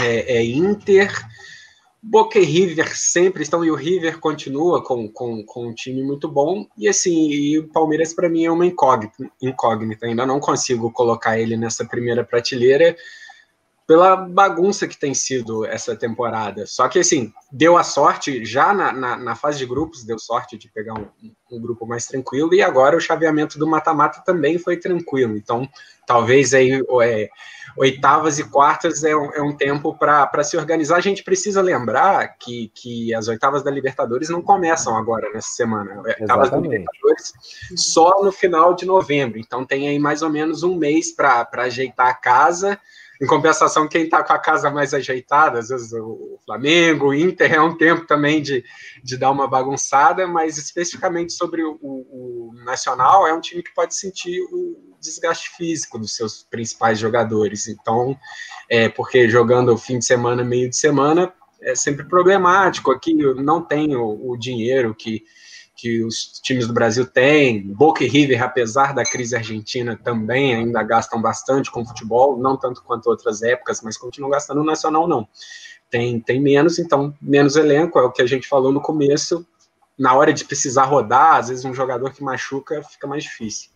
é, 0.00 0.36
é, 0.36 0.44
Inter, 0.44 1.10
Boca 2.02 2.38
e 2.38 2.44
River 2.44 2.96
sempre 2.96 3.42
estão, 3.42 3.64
e 3.64 3.70
o 3.70 3.76
River 3.76 4.18
continua 4.18 4.82
com, 4.82 5.08
com, 5.08 5.44
com 5.44 5.68
um 5.68 5.74
time 5.74 6.02
muito 6.02 6.28
bom. 6.28 6.66
E 6.76 6.88
assim, 6.88 7.30
e 7.30 7.58
o 7.58 7.68
Palmeiras 7.68 8.12
para 8.12 8.28
mim 8.28 8.44
é 8.44 8.50
uma 8.50 8.66
incógnita, 8.66 9.30
incógnita, 9.40 10.06
ainda 10.06 10.26
não 10.26 10.40
consigo 10.40 10.90
colocar 10.90 11.38
ele 11.38 11.56
nessa 11.56 11.84
primeira 11.84 12.24
prateleira 12.24 12.96
pela 13.92 14.16
bagunça 14.16 14.88
que 14.88 14.96
tem 14.96 15.12
sido 15.12 15.66
essa 15.66 15.94
temporada. 15.94 16.64
Só 16.64 16.88
que, 16.88 16.98
assim, 16.98 17.30
deu 17.52 17.76
a 17.76 17.84
sorte, 17.84 18.42
já 18.42 18.72
na, 18.72 18.90
na, 18.90 19.16
na 19.18 19.34
fase 19.36 19.58
de 19.58 19.66
grupos, 19.66 20.02
deu 20.02 20.18
sorte 20.18 20.56
de 20.56 20.66
pegar 20.70 20.94
um, 20.94 21.06
um, 21.50 21.60
grupo 21.60 21.86
mais 21.86 22.06
tranquilo, 22.06 22.54
e 22.54 22.62
agora 22.62 22.96
o 22.96 23.00
chaveamento 23.00 23.58
do 23.58 23.66
mata-mata 23.66 24.22
também 24.24 24.56
foi 24.56 24.78
tranquilo. 24.78 25.36
Então, 25.36 25.68
talvez 26.06 26.54
aí 26.54 26.82
é, 27.02 27.28
oitavas 27.76 28.38
e 28.38 28.44
quartas 28.44 29.04
é 29.04 29.14
um, 29.14 29.30
é 29.34 29.42
um 29.42 29.54
tempo 29.54 29.94
para 29.94 30.42
se 30.42 30.56
organizar. 30.56 30.96
A 30.96 31.02
gente 31.02 31.22
precisa 31.22 31.60
lembrar 31.60 32.38
que, 32.38 32.72
que 32.74 33.14
as 33.14 33.28
oitavas 33.28 33.62
da 33.62 33.70
Libertadores 33.70 34.30
não 34.30 34.40
começam 34.40 34.96
agora 34.96 35.30
nessa 35.34 35.50
semana. 35.50 36.00
Oitavas 36.00 36.48
da 36.48 36.56
Libertadores 36.56 37.34
só 37.76 38.24
no 38.24 38.32
final 38.32 38.72
de 38.72 38.86
novembro. 38.86 39.38
Então, 39.38 39.66
tem 39.66 39.86
aí 39.86 39.98
mais 39.98 40.22
ou 40.22 40.30
menos 40.30 40.62
um 40.62 40.76
mês 40.76 41.14
para 41.14 41.46
ajeitar 41.52 42.06
a 42.06 42.14
casa 42.14 42.80
em 43.22 43.26
compensação, 43.26 43.86
quem 43.86 44.02
está 44.02 44.20
com 44.24 44.32
a 44.32 44.38
casa 44.38 44.68
mais 44.68 44.92
ajeitada, 44.92 45.60
às 45.60 45.68
vezes 45.68 45.92
o 45.92 46.40
Flamengo, 46.44 47.06
o 47.06 47.14
Inter, 47.14 47.54
é 47.54 47.62
um 47.62 47.76
tempo 47.76 48.04
também 48.04 48.42
de, 48.42 48.64
de 49.00 49.16
dar 49.16 49.30
uma 49.30 49.46
bagunçada, 49.46 50.26
mas 50.26 50.58
especificamente 50.58 51.32
sobre 51.32 51.62
o, 51.62 51.78
o, 51.80 52.50
Nacional, 52.64 53.26
é 53.26 53.32
um 53.32 53.40
time 53.40 53.62
que 53.62 53.72
pode 53.74 53.94
sentir 53.94 54.40
o 54.52 54.96
desgaste 55.00 55.50
físico 55.56 55.98
dos 55.98 56.16
seus 56.16 56.42
principais 56.42 56.98
jogadores. 56.98 57.68
Então, 57.68 58.16
é 58.68 58.88
porque 58.88 59.28
jogando 59.28 59.76
fim 59.78 60.00
de 60.00 60.04
semana, 60.04 60.42
meio 60.42 60.68
de 60.68 60.76
semana, 60.76 61.32
é 61.60 61.76
sempre 61.76 62.04
problemático. 62.04 62.90
Aqui 62.90 63.14
não 63.14 63.62
tem 63.62 63.94
o, 63.94 64.30
o 64.30 64.36
dinheiro 64.36 64.94
que 64.96 65.24
que 65.82 66.04
os 66.04 66.38
times 66.40 66.68
do 66.68 66.72
Brasil 66.72 67.04
têm. 67.04 67.60
Boca 67.60 68.04
e 68.04 68.08
River, 68.08 68.40
apesar 68.40 68.94
da 68.94 69.02
crise 69.02 69.34
argentina, 69.34 69.98
também 70.00 70.54
ainda 70.54 70.80
gastam 70.84 71.20
bastante 71.20 71.72
com 71.72 71.84
futebol, 71.84 72.38
não 72.38 72.56
tanto 72.56 72.84
quanto 72.84 73.08
outras 73.08 73.42
épocas, 73.42 73.82
mas 73.82 73.98
continuam 73.98 74.30
gastando 74.30 74.58
no 74.58 74.64
Nacional, 74.64 75.08
não. 75.08 75.26
Tem, 75.90 76.20
tem 76.20 76.40
menos, 76.40 76.78
então, 76.78 77.12
menos 77.20 77.56
elenco, 77.56 77.98
é 77.98 78.02
o 78.02 78.12
que 78.12 78.22
a 78.22 78.26
gente 78.26 78.46
falou 78.46 78.70
no 78.70 78.80
começo. 78.80 79.44
Na 79.98 80.14
hora 80.14 80.32
de 80.32 80.44
precisar 80.44 80.84
rodar, 80.84 81.34
às 81.34 81.48
vezes 81.48 81.64
um 81.64 81.74
jogador 81.74 82.12
que 82.12 82.22
machuca 82.22 82.80
fica 82.84 83.08
mais 83.08 83.24
difícil. 83.24 83.72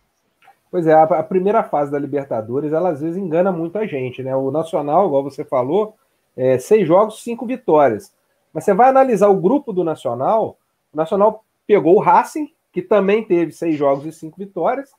Pois 0.71 0.87
é, 0.87 0.93
a, 0.93 1.23
primeira 1.23 1.61
fase 1.61 1.91
da 1.91 1.99
Libertadores, 1.99 2.71
ela 2.71 2.91
às 2.91 3.01
vezes 3.01 3.17
engana 3.17 3.51
muito 3.51 3.77
a 3.77 3.85
gente, 3.85 4.23
né? 4.23 4.33
O 4.33 4.49
Nacional, 4.49 5.07
igual 5.07 5.23
você 5.23 5.43
falou, 5.43 5.95
é, 6.37 6.57
seis 6.57 6.87
jogos, 6.87 7.21
cinco 7.21 7.45
vitórias. 7.45 8.13
Mas 8.53 8.63
você 8.63 8.73
vai 8.73 8.87
analisar 8.87 9.27
o 9.27 9.35
grupo 9.35 9.73
do 9.73 9.83
Nacional, 9.83 10.57
o 10.93 10.97
Nacional 10.97 11.43
pegou 11.67 11.95
o 11.97 11.99
Racing, 11.99 12.49
que 12.71 12.81
também 12.81 13.23
teve 13.23 13.51
seis 13.51 13.75
jogos 13.75 14.05
e 14.05 14.11
cinco 14.11 14.37
vitórias, 14.37 14.91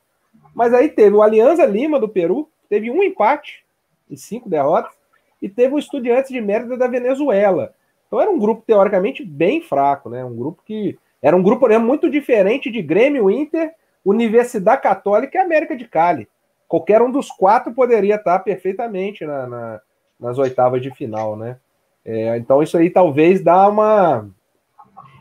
mas 0.55 0.75
aí 0.75 0.89
teve 0.89 1.17
o 1.17 1.23
Alianza 1.23 1.65
Lima 1.65 1.99
do 1.99 2.09
Peru, 2.09 2.49
teve 2.69 2.91
um 2.91 3.03
empate 3.03 3.65
e 4.11 4.17
cinco 4.17 4.49
derrotas, 4.49 4.93
e 5.41 5.49
teve 5.49 5.75
o 5.75 5.79
Estudiantes 5.79 6.31
de 6.31 6.41
Mérida 6.41 6.77
da 6.77 6.87
Venezuela. 6.87 7.73
Então 8.07 8.21
era 8.21 8.31
um 8.31 8.39
grupo 8.39 8.63
teoricamente 8.67 9.25
bem 9.25 9.63
fraco, 9.63 10.09
né? 10.11 10.25
Um 10.25 10.35
grupo 10.35 10.63
que 10.65 10.99
era 11.23 11.37
um 11.37 11.43
grupo 11.43 11.67
né, 11.67 11.79
muito 11.79 12.09
diferente 12.11 12.71
de 12.71 12.81
Grêmio, 12.81 13.31
Inter, 13.31 13.73
Universidade 14.05 14.83
Católica 14.83 15.37
e 15.37 15.41
América 15.41 15.77
de 15.77 15.87
Cali. 15.87 16.29
Qualquer 16.67 17.03
um 17.03 17.11
dos 17.11 17.31
quatro 17.31 17.73
poderia 17.73 18.17
estar 18.17 18.39
perfeitamente 18.41 19.25
na, 19.25 19.47
na, 19.47 19.81
nas 20.19 20.39
oitavas 20.39 20.83
de 20.83 20.91
final, 20.91 21.37
né? 21.37 21.59
É, 22.05 22.37
então 22.37 22.63
isso 22.63 22.79
aí 22.79 22.89
talvez 22.89 23.43
dá 23.43 23.69
uma 23.69 24.29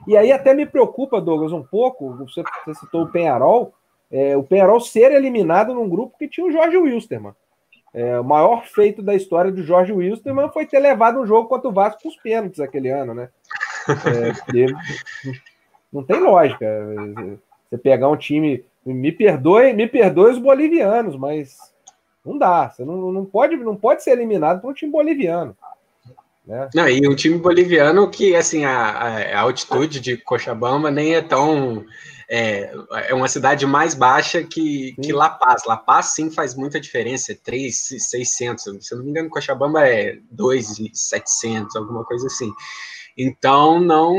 e 0.07 0.15
aí 0.15 0.31
até 0.31 0.53
me 0.53 0.65
preocupa, 0.65 1.21
Douglas, 1.21 1.51
um 1.51 1.63
pouco, 1.63 2.15
você, 2.15 2.41
você 2.65 2.79
citou 2.79 3.03
o 3.03 3.11
Penharol, 3.11 3.73
é, 4.09 4.37
o 4.37 4.43
Penharol 4.43 4.79
ser 4.79 5.11
eliminado 5.11 5.73
num 5.73 5.89
grupo 5.89 6.17
que 6.17 6.27
tinha 6.27 6.47
o 6.47 6.51
Jorge 6.51 6.77
Wilstermann. 6.77 7.35
É, 7.93 8.19
o 8.19 8.23
maior 8.23 8.65
feito 8.65 9.01
da 9.01 9.15
história 9.15 9.51
do 9.51 9.63
Jorge 9.63 9.91
Wilstermann 9.91 10.49
foi 10.49 10.65
ter 10.65 10.79
levado 10.79 11.19
um 11.19 11.25
jogo 11.25 11.49
contra 11.49 11.67
o 11.67 11.73
Vasco 11.73 12.03
com 12.03 12.09
os 12.09 12.15
pênaltis 12.17 12.59
aquele 12.59 12.89
ano, 12.89 13.13
né? 13.13 13.29
É, 13.89 14.63
não 15.91 16.03
tem 16.03 16.19
lógica. 16.19 16.65
Você 17.69 17.77
pegar 17.77 18.09
um 18.09 18.17
time. 18.17 18.63
Me 18.85 19.11
perdoe, 19.11 19.73
me 19.73 19.87
perdoe 19.87 20.31
os 20.31 20.37
bolivianos, 20.37 21.17
mas 21.17 21.57
não 22.23 22.37
dá. 22.37 22.69
Você 22.69 22.85
não, 22.85 23.11
não, 23.11 23.25
pode, 23.25 23.57
não 23.57 23.75
pode 23.75 24.03
ser 24.03 24.11
eliminado 24.11 24.61
por 24.61 24.71
um 24.71 24.73
time 24.73 24.91
boliviano. 24.91 25.57
Né? 26.47 26.69
Não, 26.73 26.87
e 26.87 27.05
um 27.05 27.13
time 27.13 27.37
boliviano 27.37 28.09
que, 28.09 28.33
assim, 28.33 28.63
a, 28.63 29.35
a 29.37 29.41
altitude 29.41 29.99
de 29.99 30.15
Cochabamba 30.15 30.89
nem 30.89 31.15
é 31.15 31.21
tão. 31.21 31.85
É, 32.29 32.73
é 33.09 33.13
uma 33.13 33.27
cidade 33.27 33.65
mais 33.65 33.93
baixa 33.93 34.43
que, 34.43 34.95
que 35.01 35.11
La 35.11 35.29
Paz. 35.29 35.63
La 35.65 35.75
Paz, 35.75 36.07
sim, 36.07 36.31
faz 36.31 36.55
muita 36.55 36.79
diferença. 36.79 37.33
É 37.33 37.35
3,600. 37.35 38.63
Se 38.63 38.93
eu 38.93 38.97
não 38.97 39.05
me 39.05 39.11
engano, 39.11 39.29
Cochabamba 39.29 39.85
é 39.85 40.17
2,700, 40.31 41.75
alguma 41.75 42.05
coisa 42.05 42.27
assim. 42.27 42.51
Então, 43.17 43.79
não. 43.79 44.15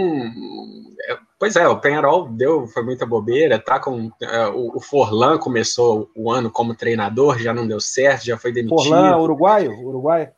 É, 1.09 1.19
pois 1.39 1.57
é, 1.57 1.67
o 1.67 1.81
Penharol 1.81 2.29
deu, 2.29 2.67
foi 2.67 2.83
muita 2.83 3.07
bobeira, 3.07 3.59
tá 3.59 3.79
com. 3.79 4.11
É, 4.21 4.49
o, 4.49 4.77
o 4.77 4.81
Forlan 4.81 5.39
começou 5.39 6.11
o 6.15 6.31
ano 6.31 6.51
como 6.51 6.75
treinador, 6.75 7.39
já 7.39 7.55
não 7.55 7.67
deu 7.67 7.81
certo, 7.81 8.27
já 8.27 8.37
foi 8.37 8.53
demitido. 8.53 8.83
Forlan, 8.83 9.17
uruguaio? 9.17 9.73
Uruguai? 9.87 10.33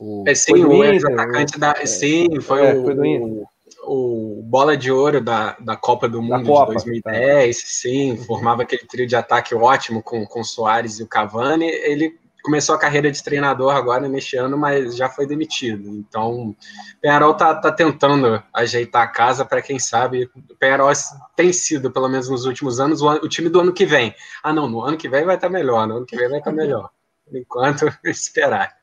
O, 0.00 0.24
é, 0.26 0.34
sim, 0.34 0.64
o 0.64 0.82
ex-atacante 0.82 1.58
da. 1.58 1.74
É, 1.78 1.84
sim, 1.84 2.40
foi, 2.40 2.66
é, 2.66 2.74
o, 2.74 2.86
o, 2.88 3.46
o, 3.84 4.42
bola 4.42 4.74
de 4.74 4.90
ouro 4.90 5.20
da, 5.20 5.54
da 5.60 5.76
Copa 5.76 6.08
do 6.08 6.22
Mundo 6.22 6.46
Copa, 6.46 6.74
de 6.74 6.84
2010, 6.84 7.56
tá. 7.56 7.62
sim, 7.66 8.16
formava 8.26 8.62
aquele 8.62 8.86
trio 8.86 9.06
de 9.06 9.14
ataque 9.14 9.54
ótimo 9.54 10.02
com, 10.02 10.24
com 10.24 10.40
o 10.40 10.44
Soares 10.44 10.98
e 10.98 11.02
o 11.02 11.06
Cavani. 11.06 11.66
Ele 11.66 12.18
começou 12.42 12.74
a 12.74 12.78
carreira 12.78 13.12
de 13.12 13.22
treinador 13.22 13.76
agora 13.76 14.08
neste 14.08 14.38
ano, 14.38 14.56
mas 14.56 14.96
já 14.96 15.10
foi 15.10 15.26
demitido. 15.26 15.90
Então, 15.90 16.48
o 16.48 16.56
Penharol 17.02 17.34
tá, 17.34 17.54
tá 17.54 17.70
tentando 17.70 18.42
ajeitar 18.54 19.02
a 19.02 19.08
casa 19.08 19.44
para 19.44 19.60
quem 19.60 19.78
sabe. 19.78 20.30
O 20.34 20.56
Penharol 20.56 20.90
tem 21.36 21.52
sido, 21.52 21.90
pelo 21.90 22.08
menos 22.08 22.30
nos 22.30 22.46
últimos 22.46 22.80
anos, 22.80 23.02
o, 23.02 23.10
o, 23.10 23.28
time 23.28 23.50
do 23.50 23.60
ano 23.60 23.74
que 23.74 23.84
vem. 23.84 24.14
Ah, 24.42 24.50
não, 24.50 24.66
no 24.66 24.80
ano 24.80 24.96
que 24.96 25.10
vem 25.10 25.26
vai 25.26 25.34
estar 25.34 25.48
tá 25.48 25.52
melhor, 25.52 25.86
no 25.86 25.98
ano 25.98 26.06
que 26.06 26.16
vem 26.16 26.30
vai 26.30 26.38
estar 26.38 26.50
tá 26.50 26.56
melhor. 26.56 26.88
Por 27.26 27.36
enquanto, 27.36 27.84
esperar. 28.04 28.74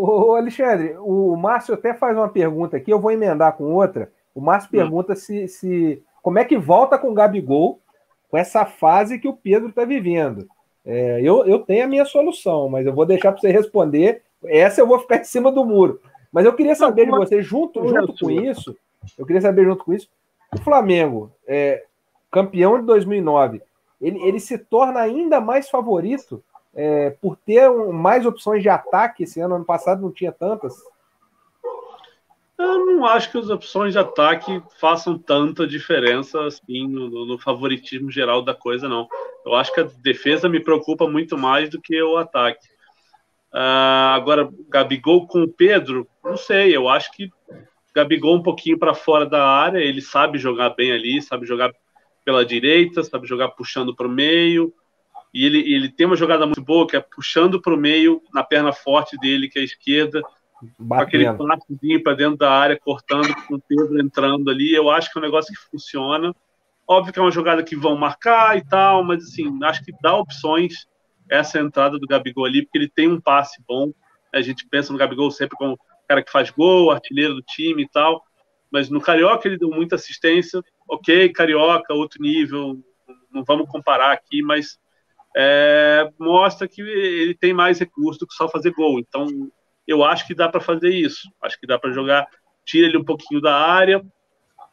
Ô, 0.00 0.36
Alexandre, 0.36 0.96
o 1.00 1.34
Márcio 1.34 1.74
até 1.74 1.92
faz 1.92 2.16
uma 2.16 2.28
pergunta 2.28 2.76
aqui, 2.76 2.92
eu 2.92 3.00
vou 3.00 3.10
emendar 3.10 3.56
com 3.56 3.74
outra. 3.74 4.12
O 4.32 4.40
Márcio 4.40 4.68
hum. 4.68 4.78
pergunta 4.78 5.16
se, 5.16 5.48
se 5.48 6.00
como 6.22 6.38
é 6.38 6.44
que 6.44 6.56
volta 6.56 6.96
com 6.96 7.10
o 7.10 7.14
Gabigol 7.14 7.80
com 8.30 8.36
essa 8.36 8.64
fase 8.64 9.18
que 9.18 9.26
o 9.26 9.32
Pedro 9.32 9.70
está 9.70 9.84
vivendo. 9.84 10.46
É, 10.86 11.20
eu, 11.20 11.44
eu 11.46 11.58
tenho 11.58 11.84
a 11.84 11.88
minha 11.88 12.04
solução, 12.04 12.68
mas 12.68 12.86
eu 12.86 12.94
vou 12.94 13.04
deixar 13.04 13.32
para 13.32 13.40
você 13.40 13.50
responder. 13.50 14.22
Essa 14.44 14.80
eu 14.80 14.86
vou 14.86 15.00
ficar 15.00 15.16
em 15.16 15.24
cima 15.24 15.50
do 15.50 15.64
muro. 15.64 16.00
Mas 16.30 16.44
eu 16.44 16.54
queria 16.54 16.76
saber 16.76 17.06
de 17.06 17.10
você, 17.10 17.42
junto, 17.42 17.86
junto 17.88 18.14
com 18.20 18.30
isso, 18.30 18.76
eu 19.18 19.26
queria 19.26 19.40
saber 19.40 19.64
junto 19.64 19.84
com 19.84 19.92
isso, 19.92 20.08
o 20.54 20.60
Flamengo, 20.60 21.32
é, 21.46 21.84
campeão 22.30 22.78
de 22.78 22.86
2009, 22.86 23.62
ele, 24.00 24.22
ele 24.22 24.38
se 24.38 24.56
torna 24.58 25.00
ainda 25.00 25.40
mais 25.40 25.68
favorito 25.68 26.42
é, 26.80 27.10
por 27.10 27.36
ter 27.36 27.68
um, 27.68 27.90
mais 27.90 28.24
opções 28.24 28.62
de 28.62 28.68
ataque 28.68 29.24
esse 29.24 29.40
ano, 29.40 29.56
ano 29.56 29.64
passado 29.64 30.00
não 30.00 30.12
tinha 30.12 30.30
tantas? 30.30 30.76
Eu 32.56 32.86
não 32.86 33.04
acho 33.04 33.32
que 33.32 33.38
as 33.38 33.50
opções 33.50 33.94
de 33.94 33.98
ataque 33.98 34.62
façam 34.80 35.18
tanta 35.18 35.66
diferença 35.66 36.40
assim 36.46 36.86
no, 36.86 37.26
no, 37.26 37.36
favoritismo 37.36 38.12
geral 38.12 38.42
da 38.42 38.54
coisa, 38.54 38.88
não. 38.88 39.08
Eu 39.44 39.56
acho 39.56 39.74
que 39.74 39.80
a 39.80 39.88
defesa 40.02 40.48
me 40.48 40.60
preocupa 40.60 41.08
muito 41.08 41.36
mais 41.36 41.68
do 41.68 41.80
que 41.80 42.00
o 42.00 42.16
ataque. 42.16 42.64
Uh, 43.52 44.14
agora, 44.14 44.48
Gabigol 44.68 45.26
com 45.26 45.42
o 45.42 45.48
Pedro, 45.48 46.06
não 46.22 46.36
sei, 46.36 46.76
eu 46.76 46.88
acho 46.88 47.10
que 47.12 47.28
Gabigol 47.92 48.36
um 48.36 48.42
pouquinho 48.42 48.78
para 48.78 48.94
fora 48.94 49.26
da 49.26 49.44
área, 49.44 49.78
ele 49.78 50.00
sabe 50.00 50.38
jogar 50.38 50.70
bem 50.70 50.92
ali, 50.92 51.20
sabe 51.22 51.44
jogar 51.44 51.72
pela 52.24 52.44
direita, 52.44 53.02
sabe 53.02 53.26
jogar 53.26 53.48
puxando 53.48 53.96
para 53.96 54.06
o 54.06 54.10
meio, 54.10 54.72
e 55.32 55.44
ele, 55.44 55.58
ele 55.72 55.90
tem 55.90 56.06
uma 56.06 56.16
jogada 56.16 56.46
muito 56.46 56.62
boa, 56.62 56.86
que 56.86 56.96
é 56.96 57.00
puxando 57.00 57.60
para 57.60 57.74
o 57.74 57.76
meio, 57.76 58.22
na 58.32 58.42
perna 58.42 58.72
forte 58.72 59.16
dele, 59.18 59.48
que 59.48 59.58
é 59.58 59.62
a 59.62 59.64
esquerda, 59.64 60.22
Batendo. 60.78 60.86
com 60.88 60.94
aquele 60.94 61.32
passezinho 61.32 62.02
para 62.02 62.14
dentro 62.14 62.38
da 62.38 62.50
área, 62.50 62.78
cortando, 62.78 63.34
com 63.46 63.56
o 63.56 63.60
Pedro 63.60 64.00
entrando 64.00 64.50
ali. 64.50 64.74
Eu 64.74 64.90
acho 64.90 65.12
que 65.12 65.18
é 65.18 65.20
um 65.20 65.24
negócio 65.24 65.54
que 65.54 65.70
funciona. 65.70 66.34
Óbvio 66.86 67.12
que 67.12 67.18
é 67.18 67.22
uma 67.22 67.30
jogada 67.30 67.62
que 67.62 67.76
vão 67.76 67.96
marcar 67.96 68.56
e 68.56 68.64
tal, 68.64 69.04
mas 69.04 69.22
assim, 69.22 69.62
acho 69.62 69.84
que 69.84 69.92
dá 70.02 70.16
opções 70.16 70.86
essa 71.30 71.60
entrada 71.60 71.98
do 71.98 72.06
Gabigol 72.06 72.46
ali, 72.46 72.62
porque 72.62 72.78
ele 72.78 72.88
tem 72.88 73.08
um 73.08 73.20
passe 73.20 73.62
bom. 73.68 73.92
A 74.34 74.40
gente 74.40 74.66
pensa 74.66 74.92
no 74.92 74.98
Gabigol 74.98 75.30
sempre 75.30 75.56
como 75.56 75.78
cara 76.08 76.22
que 76.22 76.32
faz 76.32 76.50
gol, 76.50 76.90
artilheiro 76.90 77.34
do 77.34 77.42
time 77.42 77.82
e 77.82 77.88
tal. 77.88 78.22
mas 78.70 78.88
no 78.88 79.00
Carioca 79.00 79.46
ele 79.46 79.58
deu 79.58 79.68
muita 79.68 79.96
assistência. 79.96 80.62
Ok, 80.88 81.28
Carioca, 81.30 81.92
outro 81.92 82.22
nível, 82.22 82.78
não 83.30 83.44
vamos 83.44 83.68
comparar 83.68 84.12
aqui, 84.12 84.42
mas 84.42 84.78
é, 85.36 86.10
mostra 86.18 86.68
que 86.68 86.80
ele 86.80 87.34
tem 87.34 87.52
mais 87.52 87.78
recursos 87.78 88.18
do 88.18 88.26
que 88.26 88.34
só 88.34 88.48
fazer 88.48 88.72
gol. 88.72 88.98
Então, 88.98 89.26
eu 89.86 90.04
acho 90.04 90.26
que 90.26 90.34
dá 90.34 90.48
para 90.48 90.60
fazer 90.60 90.90
isso. 90.90 91.30
Acho 91.42 91.58
que 91.58 91.66
dá 91.66 91.78
para 91.78 91.92
jogar, 91.92 92.26
tira 92.64 92.86
ele 92.86 92.98
um 92.98 93.04
pouquinho 93.04 93.40
da 93.40 93.56
área. 93.56 94.04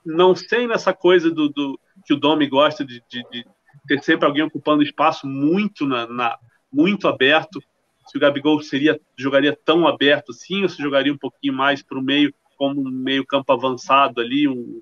Não 0.06 0.36
sei 0.36 0.68
nessa 0.68 0.94
coisa 0.94 1.32
do, 1.32 1.50
do 1.50 1.80
que 2.06 2.13
o 2.13 2.18
Domi 2.18 2.48
gosta 2.48 2.86
de, 2.86 3.02
de, 3.10 3.24
de, 3.32 3.46
ter 3.88 4.04
sempre 4.04 4.26
alguém 4.26 4.44
ocupando 4.44 4.84
espaço 4.84 5.26
muito 5.26 5.86
na, 5.86 6.06
na 6.08 6.38
muito 6.72 7.08
aberto. 7.08 7.62
Se 8.08 8.18
o 8.18 8.20
Gabigol 8.20 8.62
seria 8.62 9.00
jogaria 9.18 9.58
tão 9.65 9.88
aberto 9.88 10.32
assim, 10.32 10.63
ou 10.63 10.70
se 10.70 10.82
jogaria 10.82 11.13
um 11.13 11.18
pouquinho 11.18 11.54
mais 11.54 11.82
para 11.82 11.98
o 11.98 12.04
meio, 12.04 12.34
como 12.58 12.82
um 12.82 12.91
meio 12.91 13.26
campo 13.26 13.52
avançado 13.52 14.22
ali, 14.22 14.48
um, 14.48 14.82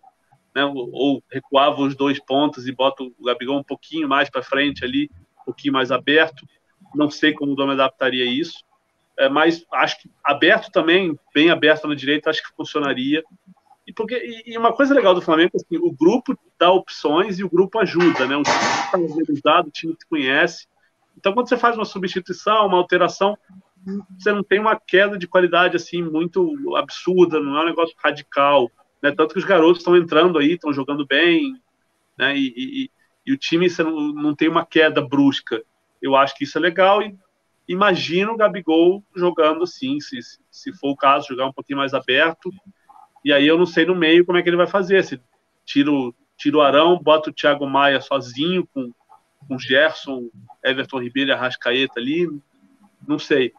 né, 0.56 0.66
ou 0.66 1.24
recuava 1.32 1.82
os 1.82 1.96
dois 1.96 2.20
pontos 2.20 2.68
e 2.68 2.72
bota 2.72 3.04
o 3.04 3.14
Gabigol 3.24 3.60
um 3.60 3.64
pouquinho 3.64 4.08
mais 4.08 4.30
para 4.30 4.44
frente 4.44 4.84
ali, 4.84 5.10
um 5.44 5.46
pouquinho 5.46 5.74
mais 5.74 5.92
aberto. 5.92 6.48
Não 6.96 7.10
sei 7.10 7.34
como 7.34 7.54
o 7.54 7.56
Dom 7.56 7.70
adaptaria 7.70 8.26
isso, 8.26 8.64
é, 9.18 9.30
mas 9.30 9.66
acho 9.74 10.02
que 10.02 10.10
aberto 10.24 10.72
também, 10.72 11.18
bem 11.34 11.50
aberto 11.50 11.88
na 11.88 11.96
direita, 11.96 12.30
acho 12.30 12.44
que 12.44 12.56
funcionaria. 12.56 13.24
E, 13.86 13.94
porque, 13.94 14.16
e, 14.16 14.54
e 14.54 14.58
uma 14.58 14.74
coisa 14.74 14.94
legal 14.94 15.14
do 15.14 15.22
Flamengo 15.22 15.52
é 15.54 15.58
assim, 15.58 15.78
o 15.78 15.92
grupo 15.92 16.38
dá 16.60 16.72
opções 16.72 17.40
e 17.40 17.44
o 17.44 17.50
grupo 17.50 17.80
ajuda, 17.80 18.26
né? 18.28 18.38
Um 18.38 18.44
time 18.44 18.56
está 18.58 18.98
organizado, 18.98 19.68
o 19.68 19.72
time 19.72 19.96
se 20.00 20.08
conhece. 20.08 20.68
Então, 21.18 21.34
quando 21.34 21.50
você 21.50 21.58
faz 21.58 21.76
uma 21.76 21.86
substituição, 21.86 22.68
uma 22.68 22.78
alteração, 22.78 23.38
você 24.18 24.32
não 24.32 24.44
tem 24.44 24.60
uma 24.60 24.80
queda 24.80 25.18
de 25.18 25.28
qualidade 25.28 25.76
assim 25.76 26.02
muito 26.02 26.76
absurda, 26.76 27.40
não 27.40 27.58
é 27.58 27.62
um 27.64 27.68
negócio 27.68 27.96
radical. 28.04 28.72
Né? 29.02 29.12
Tanto 29.12 29.34
que 29.34 29.40
os 29.40 29.46
garotos 29.46 29.80
estão 29.80 29.98
entrando 29.98 30.40
aí, 30.40 30.54
estão 30.54 30.74
jogando 30.74 31.06
bem, 31.06 31.62
né? 32.18 32.36
E, 32.38 32.54
e, 32.58 32.92
e, 33.26 33.34
o 33.34 33.38
time 33.38 33.68
não, 33.80 34.14
não 34.14 34.36
tem 34.36 34.48
uma 34.48 34.66
queda 34.66 35.02
brusca. 35.02 35.64
Eu 36.02 36.16
acho 36.16 36.36
que 36.36 36.44
isso 36.44 36.58
é 36.58 36.62
legal 36.62 37.02
e 37.02 37.16
imagino 37.68 38.34
o 38.34 38.38
Gabigol 38.38 39.04
jogando 39.16 39.64
assim, 39.64 40.00
se, 40.00 40.20
se 40.52 40.74
for 40.74 40.92
o 40.92 40.96
caso, 40.96 41.28
jogar 41.30 41.46
um 41.46 41.54
pouquinho 41.54 41.80
mais 41.80 41.94
aberto. 41.94 42.52
E 43.24 43.32
aí 43.32 43.48
eu 43.48 43.58
não 43.58 43.66
sei 43.66 43.86
no 43.86 43.96
meio 43.96 44.26
como 44.26 44.38
é 44.38 44.44
que 44.44 44.50
ele 44.50 44.58
vai 44.58 44.68
fazer. 44.68 45.04
Se 45.04 45.22
tira 45.66 45.92
o, 45.92 46.14
tira 46.38 46.58
o 46.58 46.62
Arão, 46.62 47.00
bota 47.02 47.30
o 47.30 47.34
Thiago 47.34 47.66
Maia 47.66 48.02
sozinho 48.02 48.68
com, 48.74 48.92
com 49.48 49.58
Gerson, 49.58 50.30
Everton 50.64 51.00
Ribeiro 51.00 51.32
e 51.32 51.34
Arrascaeta 51.34 52.00
ali, 52.00 52.30
não 53.08 53.18
sei. 53.18 53.54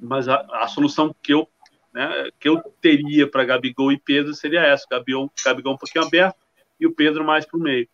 Mas 0.00 0.28
a, 0.28 0.44
a 0.52 0.66
solução 0.66 1.14
que 1.22 1.32
eu 1.32 1.48
né, 1.92 2.30
que 2.40 2.48
eu 2.48 2.60
teria 2.80 3.28
para 3.28 3.44
Gabigol 3.44 3.92
e 3.92 3.98
Pedro 3.98 4.34
seria 4.34 4.62
essa: 4.62 4.86
Gabigol, 4.90 5.30
Gabigol 5.44 5.74
um 5.74 5.78
pouquinho 5.78 6.04
aberto 6.04 6.38
e 6.80 6.86
o 6.86 6.94
Pedro 6.94 7.24
mais 7.24 7.44
para 7.44 7.58
o 7.58 7.62
meio. 7.62 7.88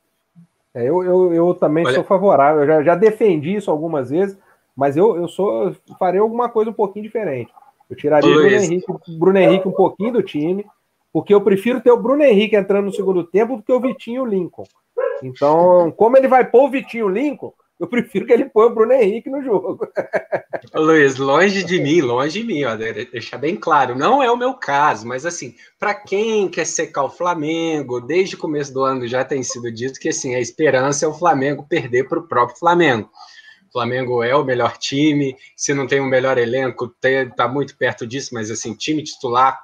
É, 0.74 0.84
eu, 0.84 1.02
eu, 1.02 1.32
eu 1.32 1.54
também 1.54 1.84
Olha. 1.84 1.94
sou 1.94 2.04
favorável, 2.04 2.62
eu 2.62 2.66
já, 2.66 2.82
já 2.82 2.94
defendi 2.94 3.56
isso 3.56 3.70
algumas 3.70 4.10
vezes, 4.10 4.38
mas 4.76 4.96
eu, 4.96 5.16
eu 5.16 5.28
sou 5.28 5.74
farei 5.98 6.20
alguma 6.20 6.48
coisa 6.48 6.70
um 6.70 6.74
pouquinho 6.74 7.04
diferente. 7.04 7.52
Eu 7.88 7.96
tiraria 7.96 8.30
o 8.30 8.34
Bruno 8.34 8.50
Henrique, 8.50 8.86
Bruno 9.18 9.38
Henrique 9.38 9.68
um 9.68 9.72
pouquinho 9.72 10.12
do 10.12 10.22
time, 10.22 10.66
porque 11.12 11.34
eu 11.34 11.40
prefiro 11.40 11.80
ter 11.80 11.90
o 11.90 12.00
Bruno 12.00 12.22
Henrique 12.22 12.54
entrando 12.54 12.86
no 12.86 12.92
segundo 12.92 13.24
tempo 13.24 13.56
do 13.56 13.62
que 13.62 13.72
o 13.72 13.80
Vitinho 13.80 14.16
e 14.16 14.20
o 14.20 14.26
Lincoln. 14.26 14.64
Então, 15.22 15.90
como 15.92 16.16
ele 16.16 16.28
vai 16.28 16.44
pôr 16.44 16.66
o 16.66 16.70
Vitinho 16.70 17.00
e 17.00 17.04
o 17.04 17.08
Lincoln, 17.08 17.52
eu 17.78 17.86
prefiro 17.86 18.26
que 18.26 18.32
ele 18.32 18.46
ponha 18.46 18.66
o 18.66 18.74
Bruno 18.74 18.92
Henrique 18.92 19.30
no 19.30 19.42
jogo. 19.42 19.86
Luiz, 20.74 21.16
longe 21.16 21.62
de 21.62 21.80
mim, 21.80 22.00
longe 22.00 22.40
de 22.40 22.46
mim, 22.46 22.64
ó, 22.64 22.74
deixar 22.76 23.38
bem 23.38 23.54
claro, 23.56 23.94
não 23.94 24.22
é 24.22 24.30
o 24.30 24.36
meu 24.36 24.54
caso, 24.54 25.06
mas 25.06 25.24
assim, 25.24 25.54
para 25.78 25.94
quem 25.94 26.48
quer 26.48 26.66
secar 26.66 27.04
o 27.04 27.10
Flamengo, 27.10 28.00
desde 28.00 28.34
o 28.34 28.38
começo 28.38 28.72
do 28.72 28.82
ano 28.82 29.06
já 29.06 29.24
tem 29.24 29.42
sido 29.42 29.70
dito 29.70 30.00
que 30.00 30.08
assim, 30.08 30.34
a 30.34 30.40
esperança 30.40 31.04
é 31.04 31.08
o 31.08 31.14
Flamengo 31.14 31.66
perder 31.68 32.08
para 32.08 32.18
o 32.18 32.26
próprio 32.26 32.58
Flamengo. 32.58 33.10
O 33.68 33.72
Flamengo 33.72 34.22
é 34.22 34.34
o 34.34 34.44
melhor 34.44 34.76
time, 34.76 35.36
se 35.54 35.74
não 35.74 35.86
tem 35.86 36.00
o 36.00 36.04
um 36.04 36.08
melhor 36.08 36.38
elenco, 36.38 36.92
está 37.02 37.46
muito 37.46 37.76
perto 37.76 38.06
disso, 38.06 38.30
mas 38.32 38.50
assim, 38.50 38.74
time 38.74 39.02
titular 39.02 39.58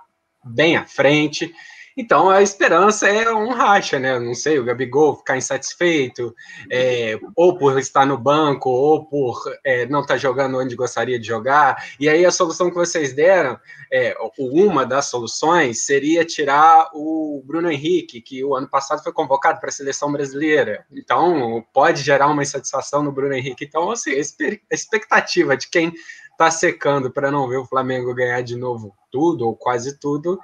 bem 0.45 0.77
à 0.77 0.85
frente. 0.85 1.53
Então 1.97 2.29
a 2.29 2.43
esperança 2.43 3.09
é 3.09 3.33
um 3.33 3.51
racha, 3.51 3.99
né? 4.01 4.19
Não 4.19 4.35
sei, 4.35 4.59
o 4.59 4.65
Gabigol 4.65 5.17
ficar 5.17 5.37
insatisfeito, 5.37 6.35
é, 6.71 7.19
ou 7.37 7.57
por 7.57 7.79
estar 7.79 8.05
no 8.05 8.19
banco, 8.19 8.69
ou 8.69 9.05
por 9.05 9.41
é, 9.65 9.87
não 9.87 10.01
estar 10.01 10.17
jogando 10.17 10.59
onde 10.59 10.75
gostaria 10.75 11.19
de 11.19 11.27
jogar. 11.27 11.85
E 12.01 12.09
aí 12.09 12.27
a 12.27 12.33
solução 12.33 12.69
que 12.69 12.75
vocês 12.75 13.13
deram, 13.13 13.59
é, 13.93 14.17
uma 14.39 14.85
das 14.85 15.07
soluções 15.07 15.87
seria 15.87 16.25
tirar 16.25 16.91
o 16.95 17.43
Bruno 17.45 17.71
Henrique, 17.71 18.21
que 18.21 18.45
o 18.45 18.57
ano 18.57 18.69
passado 18.69 19.03
foi 19.03 19.13
convocado 19.13 19.61
para 19.61 19.69
a 19.69 19.73
seleção 19.73 20.11
brasileira. 20.11 20.85
Então 20.93 21.65
pode 21.73 22.03
gerar 22.03 22.27
uma 22.27 22.43
insatisfação 22.43 23.03
no 23.03 23.13
Bruno 23.13 23.35
Henrique. 23.35 23.65
Então, 23.65 23.91
assim, 23.91 24.11
a 24.11 24.75
expectativa 24.75 25.57
de 25.57 25.69
quem 25.69 25.93
está 26.33 26.51
secando 26.51 27.13
para 27.13 27.31
não 27.31 27.49
ver 27.49 27.59
o 27.59 27.65
Flamengo 27.65 28.15
ganhar 28.15 28.43
de 28.43 28.57
novo 28.57 28.93
tudo 29.11 29.47
ou 29.47 29.55
quase 29.55 29.99
tudo 29.99 30.41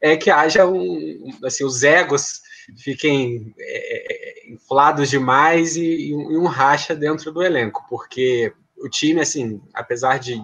é 0.00 0.16
que 0.16 0.30
haja 0.30 0.66
um, 0.66 1.30
assim, 1.44 1.64
os 1.64 1.82
egos 1.82 2.40
fiquem 2.76 3.54
é, 3.58 4.50
inflados 4.50 5.08
demais 5.08 5.76
e, 5.76 6.10
e, 6.10 6.14
um, 6.14 6.46
racha 6.46 6.94
dentro 6.94 7.32
do 7.32 7.42
elenco, 7.42 7.84
porque 7.88 8.52
o 8.76 8.88
time, 8.88 9.20
assim, 9.20 9.60
apesar 9.74 10.18
de 10.18 10.40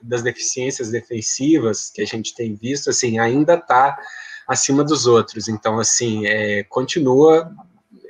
das 0.00 0.22
deficiências 0.22 0.90
defensivas 0.90 1.90
que 1.90 2.00
a 2.00 2.06
gente 2.06 2.36
tem 2.36 2.54
visto, 2.54 2.90
assim, 2.90 3.18
ainda 3.18 3.54
está 3.54 3.98
acima 4.46 4.84
dos 4.84 5.06
outros. 5.06 5.48
Então, 5.48 5.80
assim, 5.80 6.24
é, 6.24 6.62
continua 6.62 7.52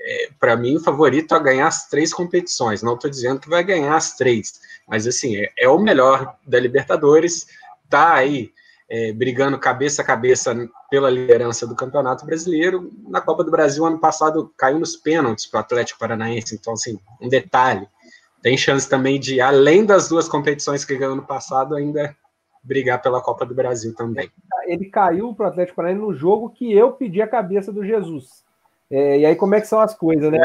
é, 0.04 0.28
para 0.38 0.56
mim, 0.56 0.76
o 0.76 0.80
favorito 0.80 1.32
a 1.32 1.38
ganhar 1.38 1.68
as 1.68 1.88
três 1.88 2.12
competições. 2.12 2.82
Não 2.82 2.94
estou 2.94 3.08
dizendo 3.08 3.40
que 3.40 3.48
vai 3.48 3.62
ganhar 3.62 3.94
as 3.94 4.16
três, 4.16 4.60
mas 4.86 5.06
assim, 5.06 5.36
é, 5.36 5.50
é 5.56 5.68
o 5.68 5.78
melhor 5.78 6.36
da 6.46 6.58
Libertadores, 6.58 7.46
tá 7.88 8.14
aí 8.14 8.52
é, 8.92 9.10
brigando 9.10 9.58
cabeça 9.58 10.02
a 10.02 10.04
cabeça 10.04 10.54
pela 10.90 11.08
liderança 11.08 11.66
do 11.66 11.74
Campeonato 11.74 12.26
Brasileiro. 12.26 12.90
Na 13.08 13.22
Copa 13.22 13.42
do 13.42 13.50
Brasil, 13.50 13.86
ano 13.86 13.98
passado, 13.98 14.52
caiu 14.54 14.78
nos 14.78 14.96
pênaltis 14.96 15.46
para 15.46 15.56
o 15.56 15.60
Atlético 15.62 15.98
Paranaense. 15.98 16.54
Então, 16.54 16.74
assim, 16.74 16.98
um 17.18 17.26
detalhe. 17.26 17.88
Tem 18.42 18.54
chance 18.54 18.86
também 18.86 19.18
de, 19.18 19.40
além 19.40 19.86
das 19.86 20.10
duas 20.10 20.28
competições 20.28 20.84
que 20.84 20.94
ganhou 20.94 21.16
no 21.16 21.22
passado, 21.22 21.74
ainda 21.74 22.14
brigar 22.62 23.00
pela 23.00 23.22
Copa 23.22 23.46
do 23.46 23.54
Brasil 23.54 23.94
também. 23.94 24.30
Ele 24.66 24.84
caiu 24.90 25.34
para 25.34 25.46
o 25.46 25.48
Atlético 25.48 25.76
Paranaense 25.76 26.04
no 26.04 26.12
jogo 26.12 26.50
que 26.50 26.70
eu 26.70 26.92
pedi 26.92 27.22
a 27.22 27.26
cabeça 27.26 27.72
do 27.72 27.82
Jesus. 27.82 28.44
É, 28.90 29.20
e 29.20 29.24
aí, 29.24 29.34
como 29.34 29.54
é 29.54 29.60
que 29.62 29.68
são 29.68 29.80
as 29.80 29.94
coisas, 29.94 30.30
né? 30.30 30.38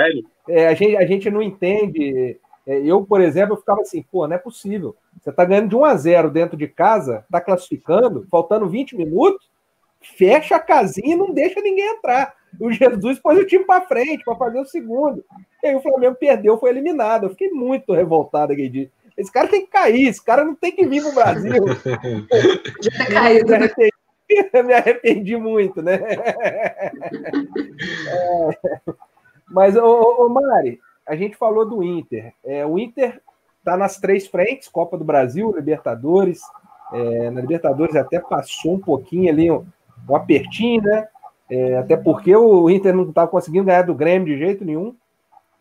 É, 0.47 0.69
a, 0.69 0.73
gente, 0.73 0.95
a 0.95 1.05
gente 1.05 1.29
não 1.29 1.41
entende 1.41 2.39
eu, 2.67 3.05
por 3.05 3.21
exemplo, 3.21 3.53
eu 3.53 3.59
ficava 3.59 3.81
assim, 3.81 4.03
pô, 4.11 4.27
não 4.27 4.35
é 4.35 4.39
possível. 4.39 4.95
Você 5.21 5.31
tá 5.31 5.45
ganhando 5.45 5.69
de 5.69 5.75
1 5.75 5.85
a 5.85 5.95
0 5.95 6.29
dentro 6.29 6.57
de 6.57 6.67
casa, 6.67 7.25
tá 7.31 7.39
classificando, 7.39 8.27
faltando 8.29 8.67
20 8.67 8.97
minutos, 8.97 9.49
fecha 10.01 10.57
a 10.57 10.59
casinha 10.59 11.13
e 11.13 11.17
não 11.17 11.33
deixa 11.33 11.61
ninguém 11.61 11.87
entrar. 11.95 12.33
O 12.59 12.71
Jesus 12.71 13.19
pôs 13.19 13.39
o 13.39 13.45
time 13.45 13.63
para 13.63 13.85
frente 13.85 14.23
para 14.23 14.35
fazer 14.35 14.59
o 14.59 14.65
segundo. 14.65 15.23
E 15.63 15.67
aí 15.67 15.75
o 15.75 15.81
Flamengo 15.81 16.15
perdeu, 16.15 16.57
foi 16.57 16.69
eliminado. 16.69 17.25
Eu 17.25 17.29
fiquei 17.29 17.49
muito 17.49 17.93
revoltado 17.93 18.51
aquele 18.51 18.69
dia. 18.69 18.91
Esse 19.17 19.31
cara 19.31 19.47
tem 19.47 19.61
que 19.61 19.71
cair, 19.71 20.07
esse 20.07 20.23
cara 20.23 20.43
não 20.43 20.53
tem 20.53 20.71
que 20.71 20.85
vir 20.85 21.01
pro 21.01 21.13
Brasil. 21.13 21.51
Já 22.81 22.91
tá 22.97 23.05
caído. 23.11 23.47
Me 23.47 23.55
arrependi, 23.55 24.63
me 24.65 24.73
arrependi 24.73 25.37
muito, 25.37 25.81
né? 25.81 25.99
É, 28.09 28.93
mas, 29.49 29.77
ô, 29.77 30.25
ô, 30.25 30.29
Mari, 30.29 30.79
a 31.07 31.15
gente 31.15 31.35
falou 31.35 31.65
do 31.67 31.83
Inter. 31.83 32.33
É, 32.43 32.65
o 32.65 32.77
Inter 32.77 33.21
está 33.59 33.77
nas 33.77 33.97
três 33.97 34.27
frentes: 34.27 34.67
Copa 34.67 34.97
do 34.97 35.03
Brasil, 35.03 35.53
Libertadores. 35.55 36.41
É, 36.93 37.29
na 37.31 37.41
Libertadores 37.41 37.95
até 37.95 38.19
passou 38.19 38.75
um 38.75 38.79
pouquinho 38.79 39.29
ali, 39.29 39.51
um, 39.51 39.65
um 40.07 40.15
apertinho, 40.15 40.81
né? 40.81 41.07
É, 41.49 41.77
até 41.77 41.95
porque 41.95 42.35
o 42.35 42.69
Inter 42.69 42.93
não 42.93 43.07
estava 43.09 43.29
conseguindo 43.29 43.65
ganhar 43.65 43.83
do 43.83 43.95
Grêmio 43.95 44.27
de 44.27 44.37
jeito 44.37 44.65
nenhum. 44.65 44.95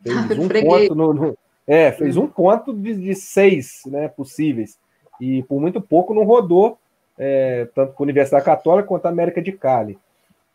Fez 0.03 0.17
um 0.39 0.49
ponto 0.49 0.95
no, 0.95 1.15
no, 1.15 1.39
É, 1.67 1.93
fez 1.93 2.17
um 2.17 2.27
ponto 2.27 2.75
de, 2.75 2.95
de, 2.95 3.15
seis 3.15 3.83
né, 3.87 4.09
possíveis. 4.09 4.79
E 5.21 5.43
por 5.45 5.61
muito 5.61 5.81
pouco 5.81 6.13
não 6.13 6.25
rodou, 6.25 6.79
é, 7.19 7.69
tanto 7.75 7.93
com 7.93 8.03
a 8.03 8.05
Universidade 8.05 8.45
Católica 8.45 8.89
quanto 8.89 9.07
a 9.07 9.11
América 9.11 9.41
de 9.41 9.53
Cali. 9.53 9.99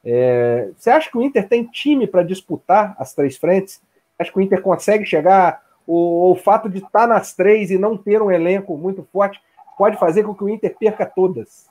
É, 0.04 0.70
você 0.78 0.90
acha 0.90 1.10
que 1.10 1.18
o 1.18 1.22
Inter 1.22 1.48
tem 1.48 1.64
time 1.64 2.08
para 2.08 2.24
disputar 2.24 2.96
as 2.98 3.14
três 3.14 3.38
frentes? 3.38 3.82
Acho 4.22 4.32
que 4.32 4.40
o 4.40 4.42
Inter 4.42 4.62
consegue 4.62 5.06
chegar. 5.06 5.62
O, 5.86 6.32
o 6.32 6.36
fato 6.36 6.70
de 6.70 6.78
estar 6.78 7.08
nas 7.08 7.34
três 7.34 7.72
e 7.72 7.78
não 7.78 7.98
ter 7.98 8.22
um 8.22 8.32
elenco 8.32 8.78
muito 8.78 9.08
forte 9.12 9.42
pode 9.78 9.98
fazer 9.98 10.24
com 10.24 10.36
que 10.36 10.44
o 10.44 10.50
Inter 10.50 10.76
perca 10.78 11.06
todas. 11.06 11.70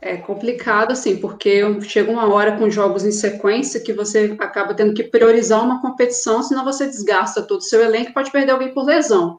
É 0.00 0.16
complicado, 0.18 0.92
assim, 0.92 1.16
porque 1.16 1.80
chega 1.82 2.12
uma 2.12 2.30
hora 2.30 2.58
com 2.58 2.68
jogos 2.68 3.06
em 3.06 3.10
sequência 3.10 3.80
que 3.80 3.92
você 3.92 4.36
acaba 4.38 4.74
tendo 4.74 4.92
que 4.92 5.04
priorizar 5.04 5.64
uma 5.64 5.80
competição, 5.80 6.42
senão 6.42 6.62
você 6.62 6.86
desgasta 6.86 7.42
todo 7.42 7.60
o 7.60 7.64
seu 7.64 7.82
elenco 7.82 8.10
e 8.10 8.12
pode 8.12 8.30
perder 8.30 8.52
alguém 8.52 8.74
por 8.74 8.84
lesão. 8.84 9.38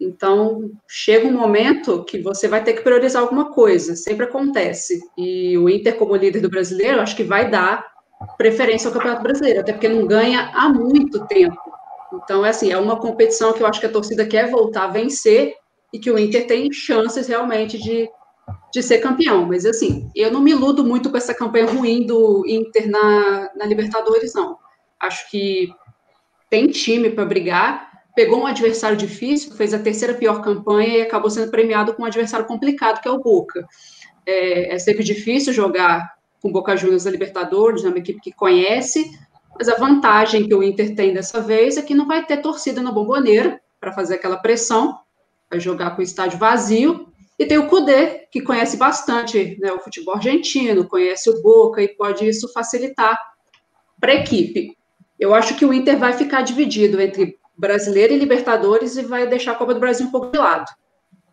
Então, 0.00 0.70
chega 0.86 1.26
um 1.26 1.32
momento 1.32 2.04
que 2.04 2.22
você 2.22 2.46
vai 2.46 2.62
ter 2.62 2.74
que 2.74 2.82
priorizar 2.82 3.20
alguma 3.20 3.52
coisa, 3.52 3.96
sempre 3.96 4.24
acontece. 4.24 5.00
E 5.18 5.58
o 5.58 5.68
Inter, 5.68 5.96
como 5.96 6.16
líder 6.16 6.40
do 6.40 6.48
brasileiro, 6.48 7.00
acho 7.00 7.16
que 7.16 7.24
vai 7.24 7.50
dar 7.50 7.84
preferência 8.36 8.88
ao 8.88 8.94
Campeonato 8.94 9.22
Brasileiro, 9.22 9.60
até 9.60 9.72
porque 9.72 9.88
não 9.88 10.06
ganha 10.06 10.50
há 10.54 10.68
muito 10.68 11.26
tempo. 11.26 11.60
Então, 12.12 12.44
é 12.44 12.50
assim, 12.50 12.70
é 12.70 12.78
uma 12.78 12.98
competição 12.98 13.52
que 13.52 13.62
eu 13.62 13.66
acho 13.66 13.80
que 13.80 13.86
a 13.86 13.92
torcida 13.92 14.26
quer 14.26 14.50
voltar 14.50 14.84
a 14.84 14.88
vencer 14.88 15.54
e 15.92 15.98
que 15.98 16.10
o 16.10 16.18
Inter 16.18 16.46
tem 16.46 16.72
chances 16.72 17.26
realmente 17.26 17.78
de, 17.78 18.08
de 18.72 18.82
ser 18.82 18.98
campeão. 18.98 19.46
Mas, 19.46 19.64
assim, 19.64 20.10
eu 20.14 20.30
não 20.30 20.40
me 20.40 20.52
iludo 20.52 20.84
muito 20.84 21.10
com 21.10 21.16
essa 21.16 21.34
campanha 21.34 21.66
ruim 21.66 22.06
do 22.06 22.44
Inter 22.46 22.90
na, 22.90 23.50
na 23.54 23.66
Libertadores, 23.66 24.34
não. 24.34 24.58
Acho 25.00 25.30
que 25.30 25.68
tem 26.50 26.66
time 26.66 27.10
para 27.10 27.24
brigar, 27.24 27.88
pegou 28.14 28.40
um 28.40 28.46
adversário 28.46 28.96
difícil, 28.96 29.54
fez 29.54 29.72
a 29.74 29.78
terceira 29.78 30.14
pior 30.14 30.42
campanha 30.42 30.98
e 30.98 31.02
acabou 31.02 31.30
sendo 31.30 31.50
premiado 31.50 31.94
com 31.94 32.02
um 32.02 32.06
adversário 32.06 32.46
complicado, 32.46 33.00
que 33.00 33.08
é 33.08 33.10
o 33.10 33.20
Boca. 33.20 33.66
É, 34.26 34.74
é 34.74 34.78
sempre 34.78 35.04
difícil 35.04 35.52
jogar 35.52 36.17
com 36.40 36.52
Boca 36.52 36.76
Juniors 36.76 37.04
na 37.04 37.10
Libertadores, 37.10 37.84
é 37.84 37.88
uma 37.88 37.98
equipe 37.98 38.20
que 38.20 38.32
conhece, 38.32 39.10
mas 39.56 39.68
a 39.68 39.74
vantagem 39.74 40.46
que 40.46 40.54
o 40.54 40.62
Inter 40.62 40.94
tem 40.94 41.12
dessa 41.12 41.40
vez 41.40 41.76
é 41.76 41.82
que 41.82 41.94
não 41.94 42.06
vai 42.06 42.24
ter 42.24 42.38
torcida 42.38 42.80
na 42.80 42.92
bomboneira 42.92 43.60
para 43.80 43.92
fazer 43.92 44.14
aquela 44.14 44.36
pressão, 44.36 44.98
vai 45.50 45.58
jogar 45.58 45.90
com 45.92 46.00
o 46.00 46.04
estádio 46.04 46.38
vazio, 46.38 47.08
e 47.38 47.46
tem 47.46 47.58
o 47.58 47.68
Cudê, 47.68 48.26
que 48.32 48.40
conhece 48.40 48.76
bastante 48.76 49.56
né, 49.60 49.72
o 49.72 49.78
futebol 49.78 50.16
argentino, 50.16 50.88
conhece 50.88 51.30
o 51.30 51.40
Boca, 51.40 51.80
e 51.80 51.88
pode 51.88 52.28
isso 52.28 52.52
facilitar 52.52 53.16
para 54.00 54.12
a 54.12 54.16
equipe. 54.16 54.76
Eu 55.18 55.34
acho 55.34 55.56
que 55.56 55.64
o 55.64 55.72
Inter 55.72 55.98
vai 55.98 56.12
ficar 56.12 56.42
dividido 56.42 57.00
entre 57.00 57.38
brasileiro 57.56 58.12
e 58.12 58.18
Libertadores 58.18 58.96
e 58.96 59.02
vai 59.02 59.26
deixar 59.26 59.52
a 59.52 59.54
Copa 59.54 59.74
do 59.74 59.80
Brasil 59.80 60.06
um 60.06 60.10
pouco 60.10 60.30
de 60.30 60.38
lado. 60.38 60.66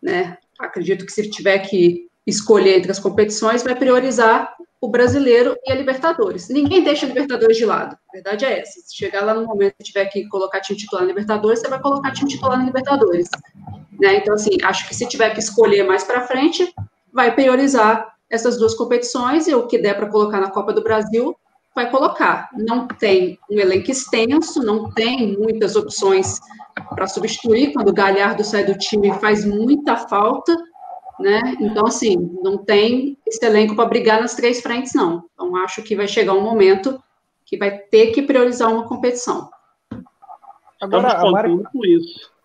Né? 0.02 0.36
Acredito 0.58 1.04
que 1.04 1.12
se 1.12 1.28
tiver 1.28 1.58
que 1.60 2.08
escolher 2.26 2.78
entre 2.78 2.90
as 2.90 2.98
competições, 2.98 3.62
vai 3.62 3.74
priorizar 3.74 4.54
o 4.80 4.88
brasileiro 4.88 5.56
e 5.64 5.72
a 5.72 5.74
Libertadores. 5.74 6.48
Ninguém 6.48 6.82
deixa 6.82 7.06
a 7.06 7.08
Libertadores 7.08 7.56
de 7.56 7.64
lado. 7.64 7.96
A 8.08 8.12
verdade 8.12 8.44
é 8.44 8.60
essa. 8.60 8.80
Se 8.80 8.96
chegar 8.96 9.24
lá 9.24 9.34
no 9.34 9.46
momento 9.46 9.74
que 9.78 9.84
tiver 9.84 10.04
que 10.06 10.26
colocar 10.28 10.60
time 10.60 10.78
titular 10.78 11.02
na 11.02 11.08
Libertadores, 11.08 11.60
você 11.60 11.68
vai 11.68 11.80
colocar 11.80 12.12
time 12.12 12.30
titular 12.30 12.58
na 12.58 12.64
Libertadores. 12.64 13.28
Né? 13.98 14.16
Então, 14.16 14.34
assim, 14.34 14.50
acho 14.62 14.86
que 14.88 14.94
se 14.94 15.06
tiver 15.08 15.30
que 15.30 15.40
escolher 15.40 15.84
mais 15.84 16.04
para 16.04 16.26
frente, 16.26 16.72
vai 17.12 17.34
priorizar 17.34 18.14
essas 18.28 18.58
duas 18.58 18.74
competições 18.74 19.46
e 19.46 19.54
o 19.54 19.66
que 19.66 19.78
der 19.78 19.94
para 19.94 20.08
colocar 20.08 20.40
na 20.40 20.50
Copa 20.50 20.72
do 20.72 20.82
Brasil, 20.82 21.34
vai 21.74 21.90
colocar. 21.90 22.48
Não 22.54 22.88
tem 22.88 23.38
um 23.50 23.58
elenco 23.58 23.90
extenso, 23.90 24.62
não 24.62 24.90
tem 24.92 25.36
muitas 25.36 25.76
opções 25.76 26.40
para 26.94 27.06
substituir. 27.06 27.72
Quando 27.72 27.90
o 27.90 27.94
Galhardo 27.94 28.42
sai 28.42 28.64
do 28.64 28.76
time, 28.76 29.12
faz 29.20 29.44
muita 29.44 29.96
falta, 29.96 30.56
né? 31.18 31.40
Então, 31.60 31.86
assim, 31.86 32.16
não 32.42 32.58
tem 32.58 33.18
esse 33.26 33.44
elenco 33.44 33.74
para 33.74 33.88
brigar 33.88 34.20
nas 34.20 34.34
três 34.34 34.60
frentes, 34.60 34.94
não. 34.94 35.24
Então, 35.34 35.56
acho 35.56 35.82
que 35.82 35.96
vai 35.96 36.06
chegar 36.06 36.34
um 36.34 36.42
momento 36.42 37.02
que 37.44 37.56
vai 37.56 37.78
ter 37.78 38.08
que 38.08 38.22
priorizar 38.22 38.72
uma 38.72 38.86
competição. 38.86 39.48
Agora, 40.80 41.08
Estamos 41.08 41.32
Mari... 41.32 41.62
com 41.72 41.84
isso. 41.84 42.36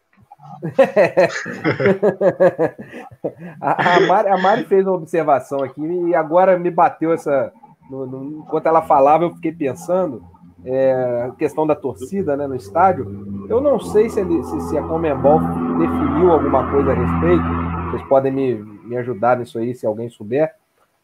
a, 3.62 3.96
a, 3.96 4.00
Mari, 4.02 4.30
a 4.30 4.38
Mari 4.38 4.66
fez 4.66 4.86
uma 4.86 4.96
observação 4.96 5.64
aqui 5.64 5.82
e 5.82 6.16
agora 6.16 6.58
me 6.58 6.70
bateu 6.70 7.12
essa, 7.12 7.52
no, 7.90 8.06
no, 8.06 8.40
enquanto 8.40 8.68
ela 8.68 8.82
falava, 8.82 9.24
eu 9.24 9.34
fiquei 9.36 9.52
pensando 9.52 10.24
é, 10.64 11.26
a 11.28 11.32
questão 11.32 11.66
da 11.66 11.76
torcida 11.76 12.38
né, 12.38 12.48
no 12.48 12.56
estádio. 12.56 13.48
Eu 13.50 13.62
não 13.62 13.80
sei 13.80 14.10
se, 14.10 14.20
ele, 14.20 14.44
se, 14.44 14.62
se, 14.62 14.78
a 14.78 14.84
Comembol 14.84 15.40
definiu 15.80 16.32
alguma 16.32 16.70
coisa 16.70 16.92
a 16.92 16.96
respeito. 16.96 17.71
Vocês 17.92 18.08
podem 18.08 18.32
me, 18.32 18.56
me 18.56 18.98
ajudar 18.98 19.38
nisso 19.38 19.60
aí, 19.60 19.76
se 19.76 19.86
alguém 19.86 20.10
souber. 20.10 20.56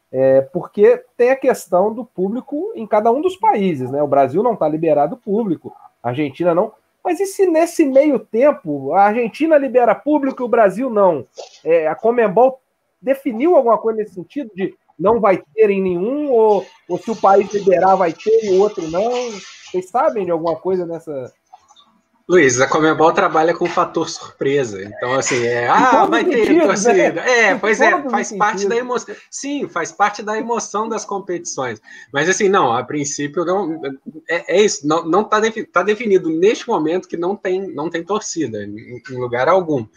É, 0.09 0.39
porque 0.41 1.03
tem 1.17 1.31
a 1.31 1.35
questão 1.35 1.93
do 1.93 2.05
público 2.05 2.71
em 2.75 2.87
cada 2.87 3.11
um 3.11 3.21
dos 3.21 3.35
países. 3.35 3.91
Né? 3.91 4.01
O 4.01 4.07
Brasil 4.07 4.41
não 4.41 4.53
está 4.53 4.67
liberado 4.67 5.17
público, 5.17 5.75
a 6.01 6.09
Argentina 6.09 6.55
não. 6.55 6.71
Mas 7.03 7.19
e 7.19 7.25
se 7.25 7.45
nesse 7.45 7.85
meio 7.85 8.19
tempo 8.19 8.93
a 8.93 9.03
Argentina 9.03 9.57
libera 9.57 9.93
público 9.93 10.41
e 10.41 10.45
o 10.45 10.49
Brasil 10.49 10.89
não? 10.89 11.25
É, 11.63 11.87
a 11.87 11.95
Comembol 11.95 12.61
definiu 13.01 13.55
alguma 13.55 13.77
coisa 13.77 13.99
nesse 13.99 14.13
sentido 14.15 14.49
de 14.55 14.73
não 14.97 15.19
vai 15.19 15.43
ter 15.53 15.69
em 15.69 15.81
nenhum, 15.81 16.31
ou, 16.31 16.65
ou 16.89 16.97
se 16.97 17.11
o 17.11 17.15
país 17.15 17.53
liberar 17.53 17.95
vai 17.95 18.11
ter 18.11 18.45
e 18.45 18.57
o 18.57 18.61
outro 18.61 18.89
não? 18.89 19.11
Vocês 19.69 19.89
sabem 19.89 20.25
de 20.25 20.31
alguma 20.31 20.55
coisa 20.55 20.85
nessa. 20.85 21.31
Luiz, 22.29 22.59
a 22.59 22.67
Comebol 22.67 23.13
trabalha 23.13 23.53
com 23.53 23.65
fator 23.67 24.09
surpresa. 24.09 24.83
Então, 24.83 25.13
assim, 25.13 25.45
é. 25.45 25.69
Ah, 25.69 26.05
vai 26.05 26.25
ter 26.25 26.45
sentido, 26.45 26.65
torcida. 26.65 27.11
Né? 27.13 27.39
É, 27.39 27.55
pois 27.55 27.79
é, 27.79 28.09
faz 28.09 28.33
parte 28.33 28.67
da 28.67 28.75
emoção. 28.75 29.15
Sim, 29.31 29.69
faz 29.69 29.93
parte 29.93 30.21
da 30.21 30.37
emoção 30.37 30.89
das 30.89 31.05
competições. 31.05 31.81
Mas, 32.11 32.27
assim, 32.27 32.49
não, 32.49 32.73
a 32.73 32.83
princípio, 32.83 33.45
não. 33.45 33.81
É, 34.29 34.57
é 34.57 34.61
isso, 34.61 34.85
não, 34.85 35.05
não 35.05 35.23
tá, 35.23 35.39
tá 35.71 35.83
definido 35.83 36.29
neste 36.29 36.67
momento 36.67 37.07
que 37.07 37.15
não 37.15 37.33
tem, 37.33 37.73
não 37.73 37.89
tem 37.89 38.03
torcida, 38.03 38.61
em, 38.61 39.01
em 39.09 39.17
lugar 39.17 39.47
algum. 39.47 39.87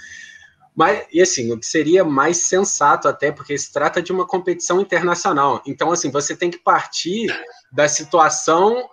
Mas, 0.76 1.04
e 1.12 1.20
assim, 1.20 1.52
o 1.52 1.58
que 1.58 1.66
seria 1.66 2.04
mais 2.04 2.36
sensato 2.36 3.08
até, 3.08 3.32
porque 3.32 3.58
se 3.58 3.72
trata 3.72 4.00
de 4.00 4.12
uma 4.12 4.24
competição 4.24 4.80
internacional. 4.80 5.60
Então, 5.66 5.90
assim, 5.90 6.12
você 6.12 6.36
tem 6.36 6.48
que 6.48 6.58
partir 6.58 7.26
da 7.72 7.88
situação 7.88 8.88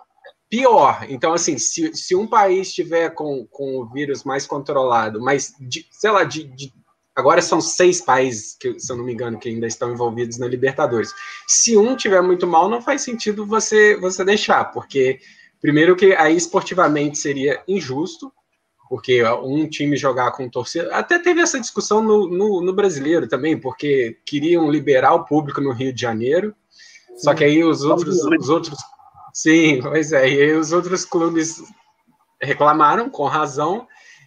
pior. 0.48 1.06
Então, 1.08 1.32
assim, 1.32 1.58
se, 1.58 1.94
se 1.94 2.14
um 2.14 2.26
país 2.26 2.72
tiver 2.72 3.10
com, 3.10 3.46
com 3.50 3.78
o 3.78 3.86
vírus 3.86 4.24
mais 4.24 4.46
controlado, 4.46 5.20
mas, 5.20 5.54
de, 5.60 5.86
sei 5.90 6.10
lá, 6.10 6.24
de, 6.24 6.44
de, 6.44 6.72
agora 7.14 7.42
são 7.42 7.60
seis 7.60 8.00
países, 8.00 8.56
que, 8.58 8.78
se 8.78 8.90
eu 8.90 8.96
não 8.96 9.04
me 9.04 9.12
engano, 9.12 9.38
que 9.38 9.48
ainda 9.48 9.66
estão 9.66 9.92
envolvidos 9.92 10.38
na 10.38 10.46
Libertadores. 10.46 11.12
Se 11.46 11.76
um 11.76 11.96
tiver 11.96 12.22
muito 12.22 12.46
mal, 12.46 12.68
não 12.68 12.80
faz 12.80 13.02
sentido 13.02 13.46
você, 13.46 13.96
você 13.96 14.24
deixar, 14.24 14.66
porque, 14.66 15.20
primeiro 15.60 15.96
que 15.96 16.14
aí 16.14 16.36
esportivamente 16.36 17.18
seria 17.18 17.62
injusto, 17.68 18.32
porque 18.88 19.22
um 19.22 19.68
time 19.68 19.96
jogar 19.96 20.32
com 20.32 20.48
torcida. 20.48 20.94
Até 20.96 21.18
teve 21.18 21.42
essa 21.42 21.60
discussão 21.60 22.02
no, 22.02 22.26
no, 22.26 22.62
no, 22.62 22.72
brasileiro 22.72 23.28
também, 23.28 23.60
porque 23.60 24.16
queriam 24.24 24.70
liberar 24.70 25.12
o 25.12 25.26
público 25.26 25.60
no 25.60 25.72
Rio 25.72 25.92
de 25.92 26.00
Janeiro, 26.00 26.54
só 27.18 27.34
que 27.34 27.44
aí 27.44 27.62
os 27.62 27.82
outros, 27.82 28.16
os 28.24 28.48
outros. 28.48 28.78
Sim, 29.38 29.78
pois 29.80 30.12
é, 30.12 30.28
e 30.28 30.52
os 30.54 30.72
outros 30.72 31.04
clubes 31.04 31.62
reclamaram 32.42 33.08
com 33.08 33.22
razão. 33.26 33.86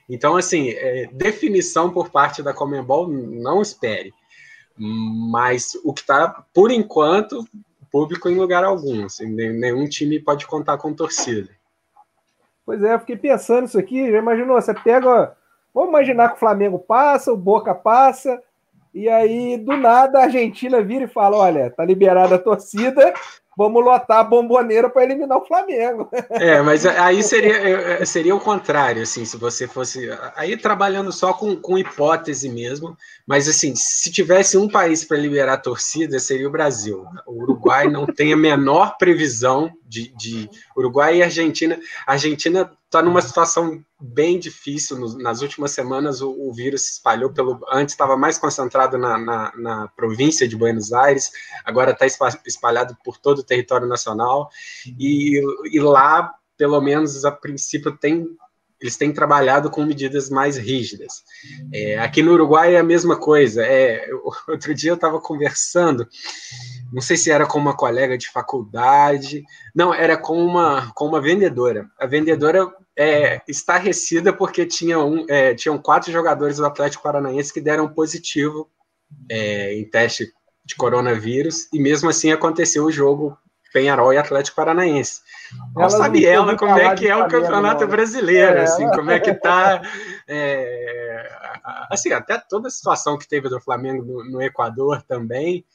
Então, 0.09 0.38
assim, 0.38 0.70
é, 0.70 1.09
definição 1.12 1.91
por 1.91 2.09
parte 2.09 2.41
da 2.41 2.53
Comembol, 2.53 3.09
não 3.09 3.62
espere. 3.62 4.14
Mas 4.78 5.74
o 5.84 5.93
que 5.93 5.99
está, 5.99 6.45
por 6.53 6.72
enquanto, 6.72 7.45
público 7.91 8.30
em 8.30 8.38
lugar 8.38 8.64
algum. 8.64 9.03
Assim, 9.03 9.26
nenhum 9.28 9.86
time 9.86 10.18
pode 10.18 10.47
contar 10.47 10.78
com 10.78 10.93
torcida. 10.93 11.49
Pois 12.66 12.82
é, 12.82 12.93
eu 12.93 12.99
fiquei 12.99 13.18
pensando 13.18 13.66
isso 13.66 13.78
aqui. 13.78 14.09
Já 14.09 14.18
imaginou? 14.18 14.62
Você 14.62 14.74
pega. 14.74 15.36
Vamos 15.74 15.89
imaginar 15.89 16.30
que 16.30 16.36
o 16.36 16.39
Flamengo 16.39 16.80
passa, 16.80 17.34
o 17.34 17.38
Boca 17.38 17.76
passa, 17.76 18.41
e 18.93 19.09
aí 19.09 19.57
do 19.57 19.76
nada 19.76 20.20
a 20.20 20.24
Argentina 20.24 20.82
vira 20.82 21.03
e 21.03 21.09
fala: 21.09 21.36
olha, 21.36 21.70
tá 21.70 21.84
liberada 21.84 22.36
a 22.36 22.39
torcida, 22.39 23.14
vamos 23.58 23.84
lotar 23.84 24.20
a 24.20 24.24
bomboneira 24.24 24.89
para 24.89 25.04
eliminar 25.04 25.38
o 25.38 25.45
Flamengo. 25.45 26.10
É, 26.30 26.62
mas 26.62 26.86
aí 26.86 27.22
seria, 27.22 28.06
seria 28.06 28.36
o 28.36 28.39
contrário, 28.39 29.04
assim, 29.04 29.26
se 29.26 29.38
você 29.38 29.68
fosse. 29.68 30.10
Aí 30.36 30.56
trabalhando 30.58 31.12
só 31.12 31.34
com, 31.34 31.56
com 31.56 31.78
hipótese 31.78 32.49
mesmo, 32.49 32.97
mas 33.28 33.47
assim, 33.47 33.76
se 33.76 34.12
tivesse 34.12 34.58
um 34.58 34.68
país 34.68 35.04
para 35.04 35.18
liberar 35.18 35.54
a 35.54 35.58
torcida, 35.58 36.20
seria 36.20 36.47
o 36.47 36.52
Brasil. 36.52 37.06
O 37.26 37.43
Uruguai 37.43 37.88
não 37.88 38.06
tem 38.06 38.34
a 38.34 38.38
menor 38.38 38.97
previsão 38.97 39.72
de, 39.92 40.08
de 40.16 40.50
Uruguai 40.76 41.18
e 41.18 41.24
Argentina. 41.24 41.78
A 42.08 42.14
Argentina 42.14 42.72
está 42.86 43.02
numa 43.02 43.22
situação 43.22 43.84
bem 44.00 44.39
difícil. 44.39 44.98
nas 45.18 45.42
últimas 45.42 45.72
semanas, 45.72 46.22
o, 46.22 46.32
o, 46.32 46.54
vírus 46.54 46.84
se 46.84 46.92
espalhou 46.94 47.30
pelo. 47.32 47.60
Antes 47.70 47.94
estava 47.94 48.16
mais 48.16 48.38
concentrado 48.38 48.98
na, 48.98 49.18
na, 49.18 49.54
na, 49.58 49.88
província 49.89 50.48
de 50.48 50.56
Buenos 50.56 50.94
Aires, 50.94 51.32
agora 51.66 51.92
está 51.92 52.06
espalhado 52.46 52.98
por 53.04 53.18
todo 53.18 53.39
o 53.39 53.44
território 53.44 53.88
nacional. 53.88 54.50
E, 54.98 55.42
e 55.72 55.80
lá, 55.82 56.34
pelo 56.58 56.80
menos 56.80 57.26
a 57.26 57.32
princípio, 57.32 57.98
tem 57.98 58.26
eles 58.82 58.98
têm 58.98 59.14
trabalhado 59.14 59.70
com 59.70 59.86
medidas 59.86 60.30
mais 60.30 60.58
rígidas. 60.58 61.24
É, 61.74 62.00
aqui 62.00 62.24
no 62.24 62.34
Uruguai 62.34 62.76
é 62.76 62.80
a 62.80 62.84
mesma 62.84 63.16
coisa. 63.16 63.64
É, 63.64 64.10
outro 64.50 64.74
dia 64.74 64.92
eu 64.92 64.96
estava 64.96 65.22
conversando 65.22 66.08
não 66.92 67.02
sei 67.02 67.16
se 67.16 67.32
era 67.32 67.46
com 67.46 67.58
uma 67.58 67.76
colega 67.76 68.18
de 68.18 68.30
faculdade, 68.30 69.46
não, 69.74 69.94
era 69.94 70.18
com 70.18 70.46
uma, 70.46 70.92
com 70.94 71.08
uma 71.08 71.22
vendedora. 71.22 71.90
A 71.98 72.06
vendedora 72.06 72.70
é 72.98 73.42
estarrecida 73.48 74.34
porque 74.34 74.66
tinha 74.66 75.00
um, 75.00 75.26
é, 75.30 75.56
tinham 75.56 75.78
quatro 75.78 76.12
jogadores 76.12 76.58
do 76.58 76.66
Atlético 76.66 77.04
Paranaense 77.04 77.54
que 77.54 77.62
deram 77.62 77.88
positivo 77.88 78.70
é, 79.30 79.74
em 79.74 79.90
teste 79.90 80.34
de 80.66 80.76
coronavírus, 80.76 81.68
e 81.74 81.80
mesmo 81.80 82.10
assim 82.10 82.32
aconteceu 82.32 82.86
o 82.86 82.92
jogo 82.92 83.38
Penharol 83.72 84.13
e 84.13 84.17
Atlético 84.17 84.55
Paranaense. 84.55 85.22
Não 85.76 85.89
sabe 85.89 86.26
ela 86.26 86.55
como 86.57 86.78
é 86.78 86.95
que 86.95 87.07
é 87.07 87.15
o 87.15 87.28
campeonato 87.28 87.88
brasileiro, 87.88 88.57
é, 88.57 88.63
assim, 88.63 88.88
como 88.89 89.11
é 89.11 89.19
que 89.19 89.34
tá. 89.34 89.82
É, 90.34 91.30
assim, 91.89 92.13
até 92.13 92.38
toda 92.38 92.69
a 92.69 92.72
situação 92.72 93.17
que 93.17 93.28
teve 93.28 93.49
do 93.49 93.59
Flamengo 93.59 94.01
no, 94.01 94.24
no 94.32 94.41
Equador 94.41 95.01
também. 95.01 95.65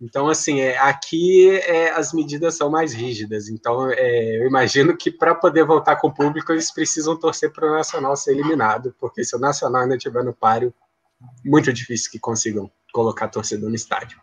Então, 0.00 0.28
assim, 0.28 0.60
é, 0.60 0.76
aqui 0.78 1.48
é, 1.60 1.90
as 1.90 2.12
medidas 2.12 2.56
são 2.56 2.70
mais 2.70 2.92
rígidas. 2.92 3.48
Então, 3.48 3.88
é, 3.92 4.38
eu 4.38 4.46
imagino 4.46 4.96
que 4.96 5.10
para 5.10 5.34
poder 5.34 5.64
voltar 5.64 5.96
com 5.96 6.08
o 6.08 6.14
público, 6.14 6.50
eles 6.50 6.72
precisam 6.72 7.16
torcer 7.16 7.52
para 7.52 7.70
o 7.70 7.74
Nacional 7.74 8.16
ser 8.16 8.32
eliminado, 8.32 8.94
porque 8.98 9.22
se 9.22 9.36
o 9.36 9.38
Nacional 9.38 9.82
ainda 9.82 9.96
estiver 9.96 10.24
no 10.24 10.32
páreo, 10.32 10.74
muito 11.44 11.72
difícil 11.72 12.10
que 12.10 12.18
consigam 12.18 12.70
colocar 12.92 13.28
torcedor 13.28 13.68
no 13.68 13.76
estádio. 13.76 14.18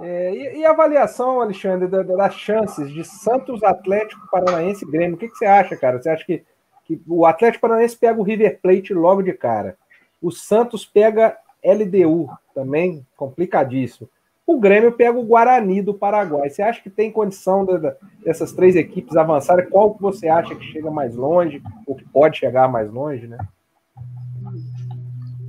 É, 0.00 0.34
e, 0.34 0.58
e, 0.60 0.64
a 0.64 0.70
avaliação, 0.70 1.40
Alexandre, 1.40 1.86
da, 1.86 2.02
das 2.02 2.34
chances 2.34 2.90
de 2.90 3.04
Santos, 3.04 3.62
Atlético 3.62 4.28
Paranaense 4.30 4.84
e 4.84 4.90
Grêmio? 4.90 5.16
O 5.16 5.18
que, 5.18 5.28
que, 5.28 5.36
você 5.36 5.46
acha, 5.46 5.76
cara? 5.76 6.00
Você 6.00 6.08
acha 6.08 6.24
que, 6.24 6.42
que 6.84 7.00
o 7.06 7.26
Atlético 7.26 7.62
Paranaense 7.62 7.96
pega 7.96 8.18
o 8.18 8.22
River 8.22 8.60
Plate 8.62 8.94
logo 8.94 9.22
de 9.22 9.32
cara? 9.32 9.76
O 10.22 10.30
Santos 10.30 10.86
pega 10.86 11.36
LDU, 11.62 12.28
também 12.54 13.06
complicadíssimo. 13.16 14.08
O 14.46 14.58
Grêmio 14.58 14.92
pega 14.92 15.18
o 15.18 15.24
Guarani 15.24 15.82
do 15.82 15.94
Paraguai. 15.94 16.50
Você 16.50 16.62
acha 16.62 16.82
que 16.82 16.90
tem 16.90 17.12
condição 17.12 17.64
de, 17.64 17.78
de, 17.78 17.94
dessas 18.24 18.52
três 18.52 18.74
equipes 18.74 19.16
avançarem? 19.16 19.68
Qual 19.68 19.94
que 19.94 20.02
você 20.02 20.28
acha 20.28 20.54
que 20.54 20.64
chega 20.64 20.90
mais 20.90 21.14
longe, 21.14 21.62
ou 21.86 21.94
que 21.94 22.04
pode 22.04 22.38
chegar 22.38 22.68
mais 22.68 22.90
longe, 22.90 23.26
né? 23.26 23.38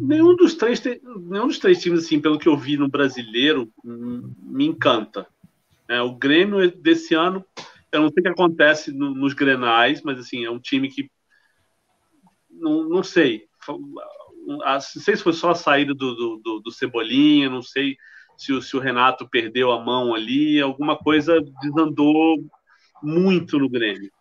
Nenhum 0.01 0.35
dos 0.35 0.55
três 0.55 0.81
nenhum 0.83 1.47
dos 1.47 1.59
três 1.59 1.81
times 1.81 2.05
assim 2.05 2.19
pelo 2.19 2.39
que 2.39 2.49
eu 2.49 2.57
vi 2.57 2.75
no 2.75 2.89
brasileiro 2.89 3.71
me 3.83 4.65
encanta. 4.65 5.27
É, 5.87 6.01
o 6.01 6.13
Grêmio 6.13 6.71
desse 6.71 7.13
ano 7.13 7.45
eu 7.91 8.01
não 8.01 8.09
sei 8.09 8.21
o 8.21 8.23
que 8.23 8.29
acontece 8.29 8.91
no, 8.91 9.13
nos 9.13 9.33
Grenais 9.33 10.01
mas 10.01 10.19
assim 10.19 10.43
é 10.43 10.49
um 10.49 10.59
time 10.59 10.89
que 10.89 11.09
não, 12.49 12.83
não 12.83 13.03
sei. 13.03 13.45
Não 14.45 14.79
sei 14.81 15.15
se 15.15 15.23
foi 15.23 15.33
só 15.33 15.51
a 15.51 15.55
saída 15.55 15.93
do, 15.93 16.37
do, 16.37 16.59
do 16.59 16.71
Cebolinha 16.71 17.49
não 17.49 17.61
sei 17.61 17.95
se 18.37 18.51
o, 18.51 18.61
se 18.61 18.75
o 18.75 18.79
Renato 18.79 19.29
perdeu 19.29 19.71
a 19.71 19.83
mão 19.83 20.15
ali 20.15 20.59
alguma 20.59 20.97
coisa 20.97 21.39
desandou 21.61 22.37
muito 23.03 23.59
no 23.59 23.69
Grêmio. 23.69 24.11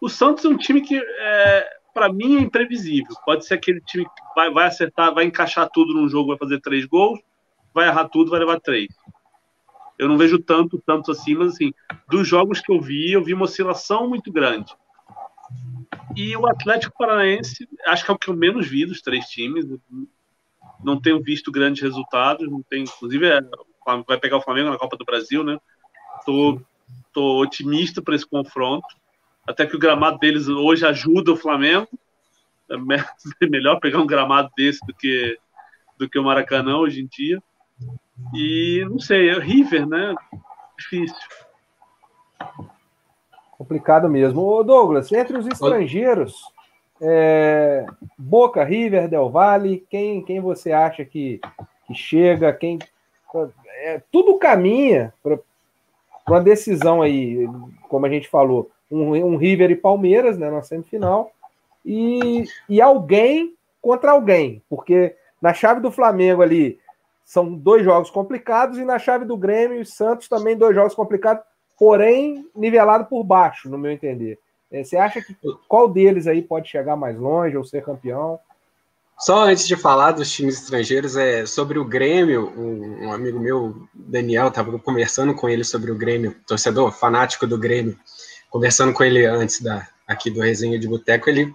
O 0.00 0.08
Santos 0.08 0.44
é 0.44 0.48
um 0.48 0.56
time 0.56 0.80
que 0.80 0.96
é, 0.96 1.77
para 1.98 2.12
mim 2.12 2.36
é 2.36 2.40
imprevisível. 2.40 3.12
Pode 3.24 3.44
ser 3.44 3.54
aquele 3.54 3.80
time 3.80 4.04
que 4.04 4.22
vai, 4.36 4.52
vai 4.52 4.66
acertar, 4.68 5.12
vai 5.12 5.24
encaixar 5.24 5.68
tudo 5.68 5.92
num 5.92 6.08
jogo, 6.08 6.28
vai 6.28 6.38
fazer 6.38 6.60
três 6.60 6.86
gols, 6.86 7.18
vai 7.74 7.88
errar 7.88 8.08
tudo, 8.08 8.30
vai 8.30 8.38
levar 8.38 8.60
três. 8.60 8.86
Eu 9.98 10.06
não 10.08 10.16
vejo 10.16 10.38
tanto, 10.38 10.80
tanto 10.86 11.10
assim, 11.10 11.34
mas 11.34 11.54
assim, 11.54 11.74
dos 12.08 12.26
jogos 12.26 12.60
que 12.60 12.72
eu 12.72 12.80
vi, 12.80 13.10
eu 13.10 13.24
vi 13.24 13.34
uma 13.34 13.46
oscilação 13.46 14.08
muito 14.08 14.30
grande. 14.30 14.72
E 16.14 16.36
o 16.36 16.46
Atlético 16.46 16.96
Paranaense, 16.96 17.68
acho 17.88 18.04
que 18.04 18.10
é 18.12 18.14
o 18.14 18.18
que 18.18 18.28
eu 18.28 18.36
menos 18.36 18.68
vi 18.68 18.86
dos 18.86 19.02
três 19.02 19.26
times. 19.26 19.66
Não 20.84 21.00
tenho 21.00 21.20
visto 21.20 21.50
grandes 21.50 21.82
resultados, 21.82 22.48
não 22.48 22.62
tem, 22.62 22.84
inclusive 22.84 23.26
é, 23.26 23.40
vai 24.06 24.20
pegar 24.20 24.36
o 24.36 24.42
Flamengo 24.42 24.70
na 24.70 24.78
Copa 24.78 24.96
do 24.96 25.04
Brasil, 25.04 25.42
né? 25.42 25.58
Tô, 26.24 26.60
tô 27.12 27.42
otimista 27.42 28.00
para 28.00 28.14
esse 28.14 28.26
confronto 28.26 28.86
até 29.48 29.66
que 29.66 29.74
o 29.74 29.78
gramado 29.78 30.18
deles 30.18 30.46
hoje 30.46 30.86
ajuda 30.86 31.32
o 31.32 31.36
Flamengo. 31.36 31.88
É 33.40 33.46
melhor 33.46 33.80
pegar 33.80 33.98
um 33.98 34.06
gramado 34.06 34.50
desse 34.54 34.86
do 34.86 34.92
que, 34.92 35.38
do 35.96 36.06
que 36.06 36.18
o 36.18 36.22
Maracanã 36.22 36.76
hoje 36.76 37.00
em 37.00 37.06
dia. 37.06 37.42
E 38.34 38.84
não 38.90 38.98
sei, 38.98 39.30
é 39.30 39.38
River, 39.38 39.86
né? 39.86 40.14
Difícil. 40.78 41.16
Complicado 43.52 44.06
mesmo. 44.06 44.42
Ô 44.42 44.62
Douglas, 44.62 45.10
entre 45.10 45.38
os 45.38 45.46
estrangeiros, 45.46 46.34
é, 47.00 47.86
Boca, 48.18 48.62
River, 48.62 49.08
Del 49.08 49.30
Valle, 49.30 49.82
quem, 49.88 50.22
quem 50.22 50.38
você 50.38 50.70
acha 50.70 51.06
que, 51.06 51.40
que 51.86 51.94
chega? 51.94 52.52
Quem 52.52 52.78
é, 53.80 54.02
tudo 54.12 54.38
caminha 54.38 55.14
para 55.22 55.38
uma 56.28 56.40
decisão 56.42 57.00
aí, 57.00 57.48
como 57.88 58.04
a 58.04 58.10
gente 58.10 58.28
falou, 58.28 58.70
um, 58.90 59.14
um 59.14 59.36
River 59.36 59.70
e 59.70 59.76
Palmeiras 59.76 60.38
né, 60.38 60.50
na 60.50 60.62
semifinal, 60.62 61.30
e, 61.84 62.44
e 62.68 62.80
alguém 62.80 63.54
contra 63.80 64.12
alguém, 64.12 64.62
porque 64.68 65.14
na 65.40 65.54
chave 65.54 65.80
do 65.80 65.90
Flamengo 65.90 66.42
ali 66.42 66.78
são 67.24 67.52
dois 67.52 67.84
jogos 67.84 68.10
complicados, 68.10 68.78
e 68.78 68.84
na 68.84 68.98
chave 68.98 69.24
do 69.24 69.36
Grêmio 69.36 69.80
e 69.80 69.86
Santos 69.86 70.28
também 70.28 70.56
dois 70.56 70.74
jogos 70.74 70.94
complicados, 70.94 71.42
porém 71.78 72.46
nivelado 72.54 73.04
por 73.04 73.22
baixo, 73.22 73.68
no 73.68 73.78
meu 73.78 73.92
entender. 73.92 74.38
É, 74.70 74.82
você 74.82 74.96
acha 74.96 75.22
que 75.22 75.34
qual 75.66 75.88
deles 75.88 76.26
aí 76.26 76.42
pode 76.42 76.68
chegar 76.68 76.96
mais 76.96 77.18
longe 77.18 77.56
ou 77.56 77.64
ser 77.64 77.82
campeão? 77.82 78.38
Só 79.18 79.44
antes 79.44 79.66
de 79.66 79.76
falar 79.76 80.12
dos 80.12 80.30
times 80.30 80.62
estrangeiros, 80.62 81.16
é 81.16 81.44
sobre 81.44 81.78
o 81.78 81.84
Grêmio, 81.84 82.52
um, 82.56 83.06
um 83.06 83.12
amigo 83.12 83.38
meu, 83.40 83.74
Daniel, 83.92 84.48
estava 84.48 84.78
conversando 84.78 85.34
com 85.34 85.48
ele 85.48 85.64
sobre 85.64 85.90
o 85.90 85.96
Grêmio, 85.96 86.36
torcedor 86.46 86.92
fanático 86.92 87.46
do 87.46 87.58
Grêmio 87.58 87.98
conversando 88.50 88.92
com 88.92 89.04
ele 89.04 89.24
antes 89.26 89.60
da, 89.60 89.86
aqui 90.06 90.30
do 90.30 90.40
Resenha 90.40 90.78
de 90.78 90.88
Boteco, 90.88 91.28
ele 91.28 91.54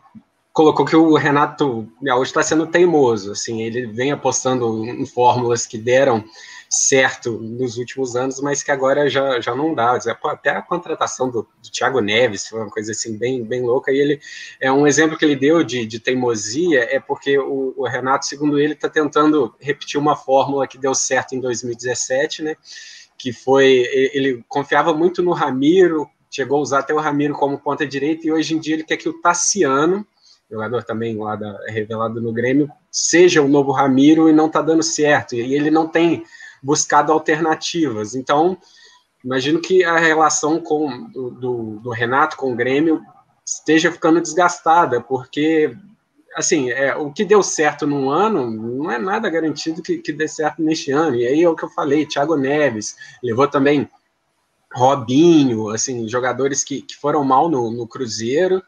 colocou 0.53 0.85
que 0.85 0.95
o 0.95 1.15
Renato 1.15 1.91
Gaúcho 2.01 2.29
está 2.29 2.43
sendo 2.43 2.67
teimoso, 2.67 3.31
assim, 3.31 3.63
ele 3.63 3.87
vem 3.87 4.11
apostando 4.11 4.85
em 4.85 5.05
fórmulas 5.05 5.65
que 5.65 5.79
deram 5.79 6.23
certo 6.69 7.39
nos 7.39 7.77
últimos 7.77 8.15
anos, 8.15 8.39
mas 8.39 8.63
que 8.63 8.71
agora 8.71 9.07
já, 9.07 9.39
já 9.39 9.55
não 9.55 9.75
dá. 9.75 9.97
Até 10.25 10.51
a 10.51 10.61
contratação 10.61 11.29
do, 11.29 11.43
do 11.43 11.71
Thiago 11.71 11.99
Neves 11.99 12.47
foi 12.47 12.61
uma 12.61 12.69
coisa 12.69 12.91
assim 12.91 13.17
bem, 13.17 13.43
bem 13.43 13.61
louca, 13.61 13.91
e 13.91 13.97
ele 13.97 14.19
é 14.59 14.71
um 14.71 14.87
exemplo 14.87 15.17
que 15.17 15.23
ele 15.23 15.35
deu 15.35 15.63
de, 15.63 15.85
de 15.85 15.99
teimosia, 15.99 16.79
é 16.83 16.99
porque 16.99 17.37
o, 17.37 17.73
o 17.77 17.87
Renato, 17.87 18.25
segundo 18.25 18.59
ele, 18.59 18.73
está 18.73 18.89
tentando 18.89 19.53
repetir 19.59 19.99
uma 19.99 20.15
fórmula 20.15 20.67
que 20.67 20.79
deu 20.79 20.95
certo 20.95 21.35
em 21.35 21.39
2017, 21.39 22.41
né? 22.41 22.55
Que 23.17 23.31
foi 23.31 23.87
ele 24.13 24.43
confiava 24.47 24.93
muito 24.93 25.21
no 25.21 25.31
Ramiro, 25.31 26.09
chegou 26.33 26.57
a 26.57 26.61
usar 26.61 26.79
até 26.79 26.93
o 26.93 26.99
Ramiro 26.99 27.35
como 27.35 27.59
ponta 27.59 27.85
direita, 27.85 28.25
e 28.25 28.31
hoje 28.31 28.55
em 28.55 28.59
dia 28.59 28.73
ele 28.73 28.83
quer 28.83 28.97
que 28.97 29.07
o 29.07 29.21
Tassiano, 29.21 30.05
jogador 30.49 30.83
também 30.83 31.15
lá 31.15 31.35
da, 31.35 31.59
revelado 31.67 32.19
no 32.19 32.33
Grêmio, 32.33 32.69
seja 32.91 33.41
o 33.41 33.47
novo 33.47 33.71
Ramiro 33.71 34.27
e 34.27 34.33
não 34.33 34.47
está 34.47 34.59
dando 34.59 34.81
certo, 34.81 35.35
e 35.35 35.53
ele 35.53 35.69
não 35.69 35.87
tem 35.87 36.23
buscado 36.61 37.11
alternativas. 37.11 38.15
Então, 38.15 38.57
imagino 39.23 39.61
que 39.61 39.83
a 39.83 39.97
relação 39.99 40.59
com 40.59 41.07
do, 41.11 41.29
do, 41.29 41.79
do 41.79 41.89
Renato 41.91 42.35
com 42.35 42.51
o 42.51 42.55
Grêmio 42.55 42.99
esteja 43.45 43.91
ficando 43.91 44.19
desgastada, 44.19 44.99
porque 45.01 45.75
assim, 46.35 46.71
é, 46.71 46.95
o 46.95 47.11
que 47.11 47.23
deu 47.23 47.43
certo 47.43 47.85
num 47.85 48.09
ano 48.09 48.49
não 48.49 48.89
é 48.89 48.97
nada 48.97 49.29
garantido 49.29 49.83
que, 49.83 49.99
que 49.99 50.11
dê 50.11 50.27
certo 50.27 50.63
neste 50.63 50.89
ano. 50.91 51.15
E 51.15 51.27
aí 51.27 51.43
é 51.43 51.47
o 51.49 51.55
que 51.55 51.63
eu 51.63 51.69
falei, 51.69 52.07
Thiago 52.07 52.35
Neves 52.35 52.95
levou 53.21 53.47
também 53.47 53.87
Robinho, 54.73 55.69
assim, 55.69 56.07
jogadores 56.07 56.63
que, 56.63 56.81
que 56.81 56.95
foram 56.95 57.23
mal 57.23 57.49
no, 57.49 57.71
no 57.71 57.87
Cruzeiro. 57.87 58.61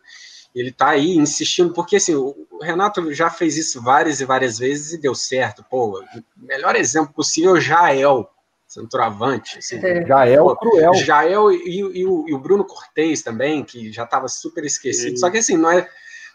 Ele 0.53 0.71
tá 0.71 0.89
aí 0.89 1.17
insistindo, 1.17 1.73
porque 1.73 1.97
assim, 1.97 2.15
o 2.15 2.47
Renato 2.61 3.13
já 3.13 3.29
fez 3.29 3.57
isso 3.57 3.81
várias 3.81 4.21
e 4.21 4.25
várias 4.25 4.57
vezes 4.57 4.93
e 4.93 4.97
deu 4.97 5.13
certo. 5.13 5.65
Pô, 5.69 5.99
o 5.99 6.03
melhor 6.37 6.75
exemplo 6.75 7.13
possível, 7.13 7.59
Jael, 7.59 8.29
centroavante. 8.65 9.57
Assim, 9.57 9.77
é. 9.83 10.05
Jael 10.05 10.55
cruel. 10.55 10.93
Jael 10.93 11.51
e, 11.51 11.57
e, 11.57 11.99
e, 11.99 12.05
o, 12.05 12.25
e 12.27 12.33
o 12.33 12.39
Bruno 12.39 12.63
Cortez 12.63 13.21
também, 13.21 13.63
que 13.63 13.91
já 13.91 14.03
estava 14.03 14.27
super 14.29 14.63
esquecido. 14.63 15.19
Só 15.19 15.29
que 15.29 15.39
assim, 15.39 15.57
não 15.57 15.71
é 15.71 15.89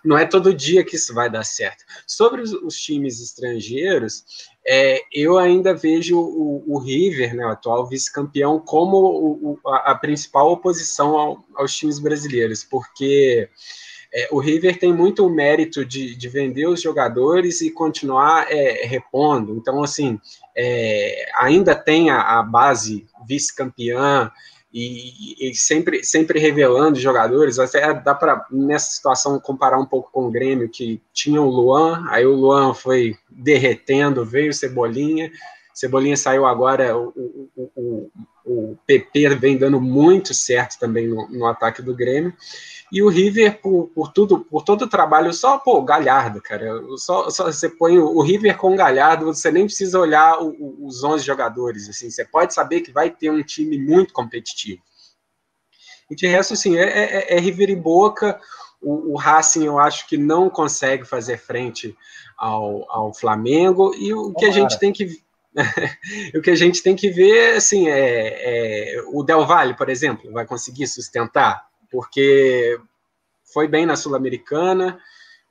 não 0.05 0.17
é 0.17 0.25
todo 0.25 0.55
dia 0.55 0.85
que 0.85 0.97
isso 0.97 1.15
vai 1.15 1.31
dar 1.31 1.45
certo. 1.45 1.85
Sobre 2.07 2.41
os, 2.41 2.53
os 2.53 2.75
times 2.77 3.21
estrangeiros, 3.21 4.25
é, 4.67 5.03
eu 5.13 5.39
ainda 5.39 5.75
vejo 5.75 6.19
o, 6.19 6.65
o 6.67 6.79
River, 6.79 7.35
né, 7.35 7.47
o 7.47 7.51
atual 7.51 7.87
vice-campeão, 7.87 8.59
como 8.61 8.97
o, 8.97 9.59
a, 9.67 9.93
a, 9.93 9.95
principal 9.95 10.51
oposição 10.53 11.17
ao, 11.17 11.45
aos 11.55 11.75
times 11.75 11.99
brasileiros, 11.99 12.63
porque 12.63 13.49
é, 14.13 14.29
o 14.31 14.39
River 14.39 14.79
tem 14.79 14.93
muito 14.93 15.27
o 15.27 15.31
mérito 15.31 15.85
de, 15.85 16.15
de 16.15 16.29
vender 16.29 16.67
os 16.67 16.83
jogadores 16.83 17.61
e 17.61 17.71
continuar 17.71 18.51
é, 18.51 18.87
repondo. 18.87 19.57
Então, 19.57 19.83
assim, 19.83 20.19
é, 20.57 21.25
ainda 21.39 21.75
tem 21.75 22.11
a, 22.11 22.39
a 22.39 22.43
base 22.43 23.07
vice-campeã, 23.27 24.31
e, 24.73 25.51
e, 25.51 25.55
sempre, 25.55 26.05
sempre 26.05 26.39
revelando 26.39 26.99
jogadores. 26.99 27.59
Até 27.59 27.93
dá 27.93 28.15
para, 28.15 28.47
nessa 28.51 28.93
situação, 28.93 29.41
comparar 29.41 29.79
um 29.79 29.87
pouco 29.87 30.11
com 30.13 30.27
o 30.27 30.31
Grêmio, 30.31 30.69
que 30.69 31.01
tinha 31.13 31.43
o 31.43 31.51
Luan, 31.51 32.05
aí 32.09 32.25
o 32.25 32.35
Luan 32.35 32.73
foi 32.73 33.17
derretendo, 33.29 34.25
veio 34.25 34.51
o 34.51 34.55
Cebolinha, 34.55 35.31
Cebolinha 35.75 36.17
saiu 36.17 36.45
agora, 36.45 36.97
o, 36.97 37.13
o, 37.57 37.71
o, 37.75 38.11
o 38.51 38.77
PP 38.85 39.37
vem 39.37 39.57
dando 39.57 39.81
muito 39.81 40.35
certo 40.35 40.79
também 40.79 41.07
no, 41.07 41.29
no 41.29 41.47
ataque 41.47 41.81
do 41.81 41.95
Grêmio. 41.95 42.35
E 42.91 43.01
o 43.03 43.09
River, 43.09 43.61
por, 43.61 43.89
por, 43.95 44.13
tudo, 44.13 44.41
por 44.41 44.65
todo 44.65 44.83
o 44.83 44.89
trabalho, 44.89 45.33
só, 45.33 45.59
pô, 45.59 45.81
Galhardo, 45.83 46.43
cara. 46.43 46.81
Só, 46.97 47.31
só 47.31 47.45
você 47.45 47.69
põe 47.69 47.99
o, 47.99 48.07
o 48.07 48.23
River 48.23 48.57
com 48.57 48.73
o 48.73 48.77
Galhardo, 48.77 49.27
você 49.27 49.53
nem 49.53 49.67
precisa 49.67 49.99
olhar 50.01 50.43
o, 50.43 50.85
os 50.85 51.05
11 51.05 51.25
jogadores. 51.25 51.89
Assim, 51.89 52.11
você 52.11 52.25
pode 52.25 52.53
saber 52.53 52.81
que 52.81 52.91
vai 52.91 53.11
ter 53.11 53.31
um 53.31 53.43
time 53.43 53.79
muito 53.79 54.13
competitivo. 54.13 54.83
E 56.11 56.17
de 56.17 56.27
resto, 56.27 56.55
assim, 56.55 56.77
é, 56.77 56.83
é, 56.83 57.37
é 57.37 57.39
River 57.39 57.71
e 57.71 57.77
Boca. 57.77 58.41
O, 58.83 59.13
o, 59.13 59.17
Racing, 59.17 59.67
eu 59.67 59.79
acho 59.79 60.09
que 60.09 60.17
não 60.17 60.51
consegue 60.51 61.05
fazer 61.05 61.39
frente 61.39 61.97
ao, 62.37 62.91
ao 62.91 63.15
Flamengo. 63.15 63.95
E 63.95 64.13
o 64.13 64.33
que 64.33 64.47
a 64.47 64.51
gente 64.51 64.77
tem 64.81 64.93
que 64.93 65.23
o 66.35 66.41
que 66.41 66.51
a 66.51 66.55
gente 66.55 66.83
tem 66.83 66.95
que 66.95 67.11
ver, 67.11 67.57
assim, 67.57 67.89
é, 67.89 68.95
é, 68.97 69.03
o 69.09 69.23
Del 69.23 69.45
Valle, 69.47 69.77
por 69.77 69.89
exemplo, 69.89 70.31
vai 70.33 70.47
conseguir 70.47 70.87
sustentar, 70.87 71.67
porque 71.91 72.79
foi 73.53 73.67
bem 73.67 73.85
na 73.85 73.97
Sul-Americana, 73.97 74.99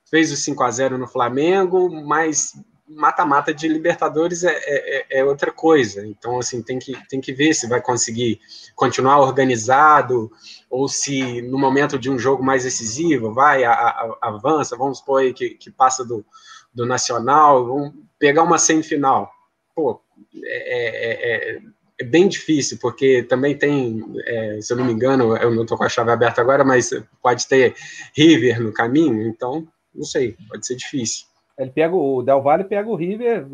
fez 0.09 0.31
o 0.31 0.37
5 0.37 0.63
a 0.63 0.71
0 0.71 0.97
no 0.97 1.07
Flamengo, 1.07 1.89
mas 1.89 2.53
mata-mata 2.89 3.53
de 3.53 3.67
Libertadores 3.67 4.43
é, 4.43 4.51
é, 4.51 5.19
é, 5.19 5.23
outra 5.23 5.51
coisa. 5.51 6.05
Então, 6.05 6.39
assim, 6.39 6.61
tem 6.63 6.79
que, 6.79 6.97
tem 7.07 7.21
que 7.21 7.31
ver 7.31 7.53
se 7.53 7.67
vai 7.67 7.81
conseguir 7.81 8.39
continuar 8.75 9.19
organizado 9.19 10.31
ou 10.69 10.87
se 10.87 11.41
no 11.43 11.59
momento 11.59 11.99
de 11.99 12.09
um 12.09 12.17
jogo 12.17 12.43
mais 12.43 12.63
decisivo, 12.63 13.33
vai, 13.33 13.63
a, 13.63 13.71
a, 13.73 14.17
avança, 14.21 14.75
vamos 14.75 14.97
supor 14.99 15.21
aí 15.21 15.33
que, 15.33 15.51
que 15.51 15.69
passa 15.69 16.03
do, 16.03 16.25
do 16.73 16.85
Nacional, 16.85 17.67
vamos 17.67 17.93
pegar 18.17 18.43
uma 18.43 18.57
semifinal. 18.57 19.31
Pô, 19.79 20.01
é, 20.43 21.55
é, 21.55 21.61
é 21.99 22.03
bem 22.03 22.27
difícil, 22.27 22.77
porque 22.81 23.23
também 23.23 23.57
tem, 23.57 24.03
é, 24.25 24.59
se 24.61 24.73
eu 24.73 24.77
não 24.77 24.83
me 24.83 24.91
engano, 24.91 25.37
eu 25.37 25.55
não 25.55 25.63
estou 25.63 25.77
com 25.77 25.85
a 25.85 25.89
chave 25.89 26.11
aberta 26.11 26.41
agora, 26.41 26.65
mas 26.65 26.89
pode 27.23 27.47
ter 27.47 27.73
River 28.13 28.61
no 28.61 28.73
caminho, 28.73 29.25
então, 29.25 29.65
não 29.95 30.03
sei, 30.03 30.35
pode 30.49 30.67
ser 30.67 30.75
difícil. 30.75 31.27
Ele 31.57 31.71
pega 31.71 31.95
o 31.95 32.21
Del 32.21 32.41
Valle 32.41 32.65
pega 32.65 32.89
o 32.89 32.95
River. 32.95 33.45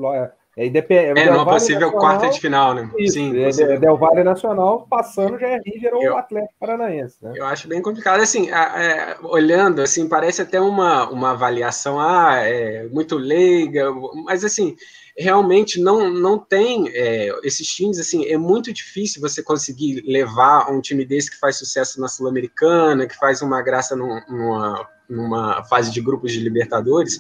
É, 0.58 0.68
é, 0.68 0.68
é 0.68 1.32
numa 1.32 1.46
possível 1.46 1.92
Nacional, 1.92 2.00
quarta 2.00 2.30
de 2.30 2.40
final, 2.40 2.74
né? 2.74 2.90
Isso, 2.98 3.14
Sim, 3.14 3.38
é, 3.38 3.78
Del 3.78 3.98
Valle 3.98 4.24
Nacional, 4.24 4.88
passando 4.90 5.38
já 5.38 5.48
é 5.48 5.60
River 5.64 5.94
ou 5.94 6.04
eu, 6.04 6.18
Atlético 6.18 6.54
Paranaense. 6.60 7.18
Né? 7.22 7.34
Eu 7.36 7.46
acho 7.46 7.68
bem 7.68 7.82
complicado. 7.84 8.22
Assim, 8.22 8.50
é, 8.50 9.18
olhando, 9.22 9.82
assim, 9.82 10.08
parece 10.10 10.42
até 10.42 10.60
uma, 10.60 11.08
uma 11.10 11.32
avaliação, 11.32 12.00
ah, 12.00 12.38
é 12.38 12.88
muito 12.88 13.16
leiga, 13.16 13.92
mas 14.24 14.44
assim, 14.44 14.76
realmente 15.18 15.80
não, 15.80 16.10
não 16.10 16.38
tem 16.38 16.90
é, 16.90 17.30
esses 17.44 17.68
times, 17.68 17.98
assim, 17.98 18.26
é 18.26 18.38
muito 18.38 18.74
difícil 18.74 19.22
você 19.22 19.42
conseguir 19.42 20.04
levar 20.06 20.70
um 20.70 20.82
time 20.82 21.06
desse 21.06 21.32
que 21.32 21.40
faz 21.40 21.58
sucesso 21.58 22.02
na 22.02 22.08
Sul-Americana, 22.08 23.08
que 23.08 23.16
faz 23.16 23.42
uma 23.42 23.62
graça 23.62 23.96
numa, 23.96 24.88
numa 25.10 25.64
fase 25.66 25.92
de 25.92 26.02
grupos 26.02 26.34
de 26.34 26.40
Libertadores, 26.40 27.18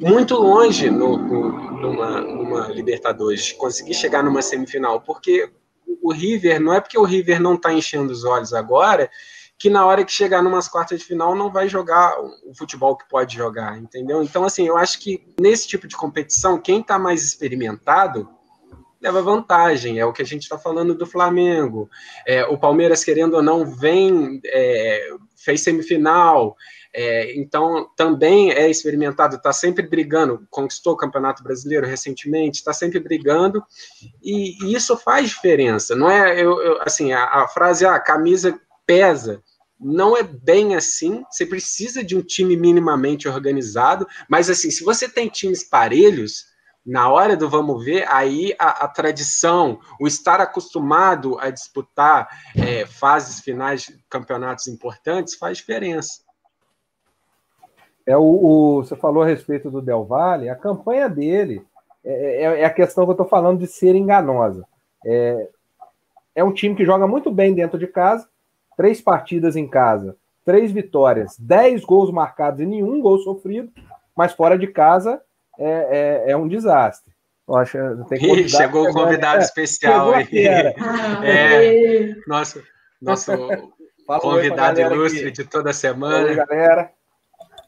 muito 0.00 0.36
longe 0.36 0.90
no, 0.90 1.18
no, 1.18 1.80
numa, 1.80 2.20
numa 2.20 2.68
Libertadores, 2.68 3.52
conseguir 3.52 3.94
chegar 3.94 4.22
numa 4.22 4.40
semifinal, 4.40 5.00
porque 5.00 5.50
o 6.02 6.12
River, 6.12 6.60
não 6.60 6.72
é 6.72 6.80
porque 6.80 6.98
o 6.98 7.04
River 7.04 7.40
não 7.40 7.54
está 7.54 7.72
enchendo 7.72 8.12
os 8.12 8.24
olhos 8.24 8.52
agora, 8.52 9.10
que 9.58 9.70
na 9.70 9.86
hora 9.86 10.04
que 10.04 10.12
chegar 10.12 10.42
numas 10.42 10.68
quartas 10.68 11.00
de 11.00 11.04
final 11.04 11.34
não 11.34 11.50
vai 11.50 11.68
jogar 11.68 12.18
o 12.20 12.54
futebol 12.54 12.96
que 12.96 13.08
pode 13.08 13.36
jogar, 13.36 13.78
entendeu? 13.78 14.22
Então, 14.22 14.44
assim, 14.44 14.66
eu 14.66 14.76
acho 14.76 14.98
que 15.00 15.34
nesse 15.40 15.66
tipo 15.66 15.86
de 15.86 15.96
competição, 15.96 16.60
quem 16.60 16.80
está 16.80 16.98
mais 16.98 17.24
experimentado 17.24 18.28
leva 19.00 19.22
vantagem, 19.22 19.98
é 19.98 20.04
o 20.04 20.12
que 20.12 20.22
a 20.22 20.26
gente 20.26 20.42
está 20.42 20.58
falando 20.58 20.94
do 20.94 21.06
Flamengo. 21.06 21.88
É, 22.26 22.44
o 22.46 22.58
Palmeiras, 22.58 23.04
querendo 23.04 23.34
ou 23.34 23.42
não, 23.42 23.64
vem, 23.64 24.40
é, 24.44 25.10
fez 25.36 25.62
semifinal, 25.62 26.56
é, 26.98 27.38
então, 27.38 27.90
também 27.94 28.50
é 28.52 28.70
experimentado, 28.70 29.36
está 29.36 29.52
sempre 29.52 29.86
brigando, 29.86 30.46
conquistou 30.50 30.94
o 30.94 30.96
Campeonato 30.96 31.42
Brasileiro 31.42 31.86
recentemente, 31.86 32.56
está 32.56 32.72
sempre 32.72 32.98
brigando, 32.98 33.62
e, 34.22 34.56
e, 34.64 34.74
isso 34.74 34.96
faz 34.96 35.28
diferença. 35.28 35.94
Não 35.94 36.10
é, 36.10 36.40
eu, 36.40 36.58
eu, 36.58 36.80
assim, 36.80 37.12
a, 37.12 37.24
a 37.24 37.48
frase, 37.48 37.84
ah, 37.84 37.96
a 37.96 38.00
camisa 38.00 38.58
pesa, 38.86 39.42
não 39.78 40.16
é 40.16 40.22
bem 40.22 40.74
assim. 40.74 41.22
Você 41.30 41.44
precisa 41.44 42.02
de 42.02 42.16
um 42.16 42.22
time 42.22 42.56
minimamente 42.56 43.28
organizado, 43.28 44.06
mas 44.28 44.48
assim, 44.48 44.70
se 44.70 44.84
você 44.84 45.08
tem 45.08 45.28
times 45.28 45.64
parelhos, 45.64 46.46
na 46.84 47.10
hora 47.10 47.36
do 47.36 47.50
vamos 47.50 47.84
ver, 47.84 48.06
aí 48.08 48.54
a, 48.58 48.84
a 48.84 48.88
tradição, 48.88 49.80
o 50.00 50.06
estar 50.06 50.40
acostumado 50.40 51.36
a 51.40 51.50
disputar 51.50 52.28
é, 52.56 52.86
fases 52.86 53.40
finais 53.40 53.82
de 53.82 53.98
campeonatos 54.08 54.68
importantes 54.68 55.34
faz 55.34 55.58
diferença. 55.58 56.24
É 58.06 58.16
o, 58.16 58.22
o, 58.22 58.84
você 58.84 58.94
falou 58.94 59.24
a 59.24 59.26
respeito 59.26 59.68
do 59.68 59.82
Del 59.82 60.04
Valle, 60.04 60.48
a 60.48 60.54
campanha 60.54 61.08
dele 61.08 61.66
é, 62.04 62.44
é, 62.44 62.60
é 62.60 62.64
a 62.64 62.70
questão 62.72 63.04
que 63.04 63.10
eu 63.10 63.14
estou 63.14 63.28
falando 63.28 63.58
de 63.58 63.66
ser 63.66 63.96
enganosa. 63.96 64.64
É, 65.04 65.48
é 66.36 66.44
um 66.44 66.52
time 66.52 66.76
que 66.76 66.84
joga 66.84 67.04
muito 67.08 67.32
bem 67.32 67.52
dentro 67.52 67.76
de 67.76 67.88
casa, 67.88 68.28
três 68.76 69.00
partidas 69.00 69.56
em 69.56 69.66
casa, 69.66 70.16
três 70.44 70.70
vitórias, 70.70 71.36
dez 71.38 71.84
gols 71.84 72.10
marcados 72.10 72.60
e 72.60 72.66
nenhum 72.66 73.00
gol 73.00 73.18
sofrido, 73.18 73.72
mas 74.16 74.32
fora 74.32 74.58
de 74.58 74.66
casa 74.66 75.20
é, 75.58 76.24
é, 76.26 76.32
é 76.32 76.36
um 76.36 76.46
desastre. 76.46 77.12
Eu 77.48 77.56
acho, 77.56 77.78
tem 78.08 78.40
Ih, 78.40 78.48
chegou 78.48 78.88
o 78.88 78.92
convidado 78.92 79.40
é, 79.40 79.44
especial 79.44 80.12
aí. 80.12 80.26
É, 80.36 82.14
nosso 82.26 82.62
nosso 83.00 83.32
convidado 84.20 84.80
ilustre 84.80 85.28
aqui. 85.28 85.32
de 85.32 85.44
toda 85.44 85.72
semana. 85.72 86.26
Oi, 86.26 86.34
galera. 86.34 86.92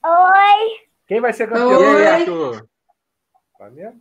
Oi. 0.04 0.88
Quem 1.06 1.20
vai 1.20 1.32
ser 1.32 1.48
campeão? 1.48 1.78
Oi. 1.78 2.06
Arthur? 2.06 2.68
Vai 3.58 3.70
mesmo? 3.70 4.00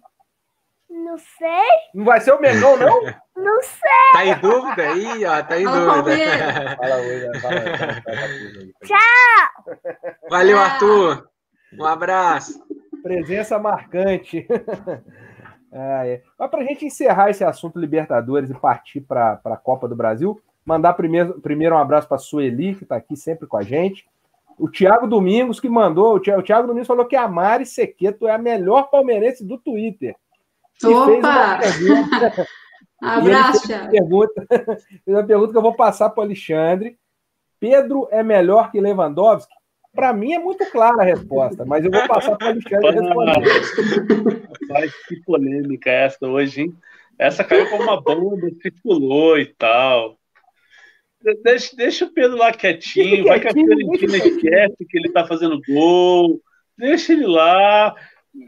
Não 1.04 1.18
sei. 1.18 1.68
Não 1.94 2.06
vai 2.06 2.20
ser 2.20 2.34
o 2.34 2.42
Mengão, 2.42 2.78
não? 2.78 3.02
Não 3.38 3.62
sei. 3.62 4.14
Tá 4.14 4.26
em 4.26 4.40
dúvida 4.40 4.82
aí, 4.82 5.26
ó. 5.26 5.44
Tá 5.44 5.60
em 5.60 5.64
fala, 5.64 6.02
dúvida. 6.02 6.76
Fala 6.78 6.96
oi, 6.98 7.40
fala, 7.40 7.62
Tchau. 8.84 10.30
Valeu, 10.30 10.58
Arthur. 10.58 11.30
Um 11.78 11.86
abraço. 11.86 12.64
Presença 13.04 13.60
marcante. 13.60 14.48
Ah, 15.70 16.08
é. 16.08 16.24
Mas 16.40 16.50
para 16.50 16.62
a 16.62 16.64
gente 16.64 16.86
encerrar 16.86 17.30
esse 17.30 17.44
assunto 17.44 17.78
Libertadores 17.78 18.50
e 18.50 18.54
partir 18.54 19.02
para 19.02 19.40
a 19.44 19.58
Copa 19.58 19.86
do 19.86 19.98
Brasil, 19.98 20.42
mandar 20.66 20.94
primeiro, 20.94 21.42
primeiro 21.42 21.76
um 21.76 21.78
abraço 21.78 22.08
para 22.08 22.16
a 22.16 22.20
Sueli, 22.20 22.74
que 22.74 22.84
está 22.84 22.96
aqui 22.96 23.18
sempre 23.18 23.46
com 23.46 23.58
a 23.58 23.64
gente. 23.64 24.08
O 24.58 24.70
Thiago 24.70 25.06
Domingos 25.06 25.60
que 25.60 25.68
mandou, 25.68 26.16
o 26.16 26.20
Thiago, 26.22 26.68
Domingos 26.68 26.88
falou 26.88 27.06
que 27.06 27.18
a 27.18 27.28
Mari 27.28 27.66
Sequeto 27.66 28.28
é 28.28 28.32
a 28.32 28.38
melhor 28.38 28.90
palmeirense 28.90 29.46
do 29.46 29.58
Twitter. 29.58 30.16
Opa! 30.84 31.60
Abraço, 33.02 33.68
fez 33.68 33.88
pergunta, 33.90 34.46
fez 35.06 35.18
uma 35.18 35.26
pergunta 35.26 35.52
que 35.52 35.58
eu 35.58 35.62
vou 35.62 35.76
passar 35.76 36.10
para 36.10 36.22
o 36.22 36.24
Alexandre. 36.26 36.98
Pedro 37.60 38.08
é 38.12 38.22
melhor 38.22 38.72
que 38.72 38.80
Lewandowski? 38.80 39.54
Para 39.94 40.14
mim 40.14 40.34
é 40.34 40.40
muito 40.40 40.64
clara 40.70 41.02
a 41.02 41.06
resposta, 41.06 41.66
mas 41.66 41.84
eu 41.84 41.90
vou 41.90 42.08
passar 42.08 42.36
para 42.38 42.48
o 42.48 42.50
Alexandre 42.52 42.92
responder. 42.92 44.44
Rapaz, 44.70 44.94
que 45.08 45.16
polêmica 45.24 45.90
essa 45.90 46.28
hoje, 46.28 46.62
hein? 46.62 46.76
Essa 47.18 47.44
caiu 47.44 47.68
como 47.70 47.84
uma 47.84 48.00
bomba, 48.00 48.48
circulou 48.62 49.40
e 49.40 49.48
tal. 49.48 50.18
Deixa, 51.44 51.76
deixa 51.76 52.06
o 52.06 52.14
Pedro 52.14 52.38
lá 52.38 52.54
quietinho, 52.54 53.26
vai 53.26 53.40
que 53.40 53.48
a 53.48 53.52
Fiorentina 53.52 54.18
esquece 54.18 54.86
que 54.88 54.98
ele 54.98 55.12
tá 55.12 55.26
fazendo 55.26 55.60
gol, 55.68 56.40
deixa 56.78 57.12
ele 57.12 57.26
lá, 57.26 57.96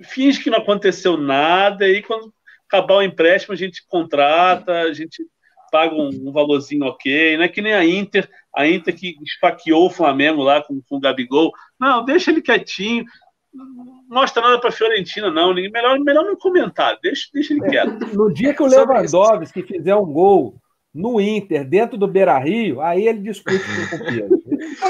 finge 0.04 0.42
que 0.42 0.50
não 0.50 0.60
aconteceu 0.60 1.18
nada, 1.18 1.88
e 1.88 2.02
quando 2.02 2.34
acabar 2.68 2.96
o 2.96 3.04
empréstimo 3.04 3.54
a 3.54 3.58
gente 3.58 3.86
contrata, 3.88 4.82
a 4.82 4.94
gente 4.94 5.26
paga 5.72 5.94
um, 5.96 6.10
um, 6.10 6.32
valorzinho 6.32 6.86
ok, 6.86 7.38
não 7.38 7.44
é 7.44 7.48
que 7.48 7.62
nem 7.62 7.74
a 7.74 7.86
Inter, 7.86 8.28
a 8.56 8.68
Inter 8.68 8.96
que 8.96 9.16
esfaqueou 9.24 9.86
o 9.86 9.92
Flamengo 9.92 10.42
lá 10.42 10.64
com, 10.64 10.82
com 10.88 10.98
o 10.98 11.00
Gabigol, 11.00 11.52
não, 11.80 12.04
deixa 12.04 12.32
ele 12.32 12.42
quietinho, 12.42 13.06
não 13.54 14.00
mostra 14.10 14.42
nada 14.42 14.60
para 14.60 14.72
Fiorentina, 14.72 15.32
não. 15.32 15.54
Melhor, 15.54 16.00
melhor 16.00 16.26
não 16.26 16.36
comentar, 16.36 16.98
deixa, 17.02 17.30
deixa 17.34 17.54
ele 17.54 17.68
quieto. 17.68 18.00
No 18.16 18.32
dia 18.34 18.54
que 18.54 18.62
o 18.62 18.68
Lewandowski 18.68 19.64
fizer 19.64 19.96
um 19.96 20.06
gol 20.06 20.56
no 20.94 21.22
Inter, 21.22 21.68
dentro 21.68 21.98
do 21.98 22.08
Beira 22.08 22.38
Rio, 22.40 22.82
aí 22.82 23.08
ele 23.08 23.20
discute 23.20 23.60
com 23.90 23.96
o 23.96 24.00
Pedro. 24.06 24.40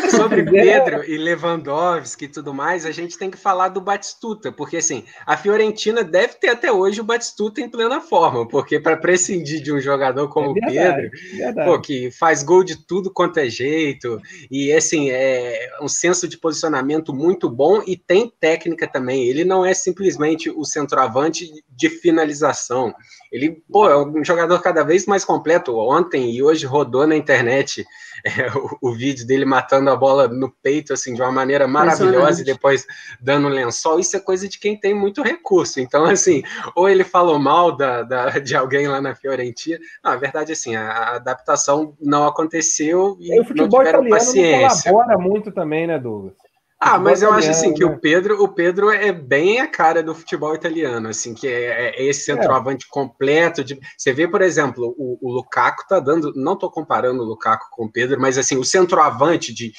Sobre 0.10 0.43
Pedro 0.43 1.04
e 1.04 1.18
Lewandowski 1.18 2.26
e 2.26 2.28
tudo 2.28 2.54
mais, 2.54 2.86
a 2.86 2.91
gente 2.91 3.18
tem 3.18 3.30
que 3.30 3.38
falar 3.38 3.70
do 3.70 3.82
Batistuta, 3.82 4.52
porque 4.52 4.78
assim, 4.78 5.04
a 5.26 5.38
Fiorentina 5.38 6.04
deve 6.04 6.36
ter 6.36 6.50
até 6.50 6.72
hoje 6.72 7.02
o 7.02 7.04
Batistuta 7.04 7.62
em 7.62 7.70
plena 7.70 8.02
forma, 8.02 8.47
porque 8.47 8.80
para 8.80 8.97
prescindir 8.97 9.62
de 9.62 9.72
um 9.72 9.80
jogador 9.80 10.28
como 10.30 10.58
é 10.58 10.70
verdade, 10.70 11.12
Pedro, 11.12 11.66
pô, 11.66 11.80
que 11.80 12.10
faz 12.12 12.43
gol 12.43 12.64
de 12.64 12.86
tudo 12.88 13.12
quanto 13.12 13.38
é 13.38 13.50
jeito, 13.50 14.20
e 14.50 14.72
assim, 14.72 15.10
é 15.12 15.70
um 15.82 15.88
senso 15.88 16.28
de 16.28 16.38
posicionamento 16.38 17.14
muito 17.14 17.50
bom 17.50 17.82
e 17.86 17.95
tem 17.95 18.32
técnica 18.39 18.88
também. 18.88 19.28
Ele 19.28 19.43
não 19.43 19.66
é 19.66 19.74
simplesmente 19.74 20.50
o 20.50 20.64
centroavante 20.64 21.50
de 21.70 21.89
finalização. 21.89 22.93
Ele, 23.32 23.62
pô, 23.72 23.88
é 23.89 23.97
um 23.97 24.24
jogador 24.24 24.62
cada 24.62 24.84
vez 24.84 25.06
mais 25.06 25.24
completo 25.24 25.76
ontem 26.00 26.32
e 26.32 26.41
hoje 26.41 26.66
rodou 26.66 27.06
na 27.06 27.16
internet 27.16 27.86
é, 28.26 28.50
o, 28.58 28.89
o, 28.89 28.93
vídeo 28.93 29.26
dele 29.26 29.45
matando 29.45 29.89
a 29.89 29.95
bola 29.95 30.28
no 30.28 30.52
peito, 30.62 30.93
assim, 30.93 31.14
de 31.14 31.22
uma 31.22 31.32
maneira 31.32 31.68
maravilhosa 31.68 32.41
e 32.41 32.45
depois 32.45 32.86
dando 33.20 33.47
um 33.47 33.52
lençol. 33.52 34.00
Isso 34.00 34.18
é 34.18 34.20
coisa 34.20 34.47
de 34.47 34.60
quem 34.60 34.78
tem 34.78 34.93
muito 34.93 35.22
recurso. 35.22 35.80
Então, 35.80 36.06
assim, 36.06 36.43
ou 36.76 36.89
ele 36.89 37.04
falou 37.04 37.39
mal 37.39 37.76
da, 37.76 38.04
da 38.04 38.30
de 38.39 38.56
alguém 38.56 38.88
lá 38.88 39.02
na 39.02 39.16
Fiorentina. 39.16 39.80
Não, 40.04 40.12
a 40.12 40.16
verdade, 40.16 40.52
assim, 40.52 40.76
a, 40.76 40.89
a 40.89 41.16
adaptação 41.16 41.95
não 42.00 42.28
aconteceu 42.28 43.18
e, 43.20 43.34
e 43.34 43.39
o 43.39 43.45
futebol 43.45 43.80
não 43.80 43.86
tiveram 43.86 44.10
paciência. 44.10 44.91
colabora 44.91 45.18
muito 45.18 45.52
também, 45.52 45.88
né, 45.88 45.97
Douglas? 45.97 46.34
Ah, 46.80 46.97
mas 46.97 47.21
eu 47.21 47.34
acho 47.34 47.49
assim 47.49 47.73
que 47.73 47.84
o 47.84 47.89
né? 47.89 47.99
Pedro, 48.01 48.41
o 48.41 48.47
Pedro 48.47 48.89
é 48.89 49.11
bem 49.11 49.59
a 49.59 49.67
cara 49.67 50.01
do 50.01 50.15
futebol 50.15 50.55
italiano, 50.55 51.09
assim, 51.09 51.34
que 51.34 51.45
é, 51.45 51.89
é 51.89 52.05
esse 52.05 52.32
é. 52.32 52.36
centroavante 52.36 52.86
é. 52.86 52.89
completo. 52.89 53.65
De, 53.65 53.77
você 53.97 54.13
vê, 54.13 54.25
por 54.30 54.41
exemplo, 54.41 54.95
o, 54.97 55.17
o, 55.21 55.34
Lukaku 55.34 55.86
tá 55.89 55.99
dando, 55.99 56.32
não 56.36 56.53
estou 56.53 56.71
comparando 56.71 57.21
o 57.21 57.25
Lukaku 57.25 57.65
com 57.71 57.86
o 57.86 57.91
Pedro, 57.91 58.19
mas 58.19 58.38
assim, 58.38 58.55
o 58.55 58.63
centroavante 58.63 59.53
de, 59.53 59.73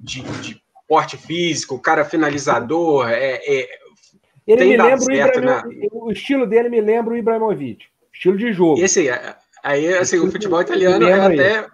de, 0.00 0.22
de 0.40 0.62
porte 0.88 1.16
físico, 1.16 1.74
o 1.74 1.82
cara 1.82 2.04
finalizador, 2.04 3.08
é, 3.08 3.40
é 3.44 3.68
ele 4.46 4.64
me 4.64 4.76
lembra 4.76 5.04
o, 5.04 5.12
Ibrahim, 5.12 5.88
o 5.90 6.12
estilo 6.12 6.46
dele 6.46 6.68
me 6.68 6.80
lembra 6.80 7.12
o 7.12 7.16
Ibrahimovic, 7.16 7.86
estilo 8.14 8.36
de 8.36 8.52
jogo. 8.52 8.78
E 8.78 8.84
assim, 8.84 9.06
aí 9.64 9.92
assim, 9.94 10.20
o 10.20 10.30
futebol 10.30 10.62
italiano 10.62 11.08
é 11.08 11.20
até 11.20 11.66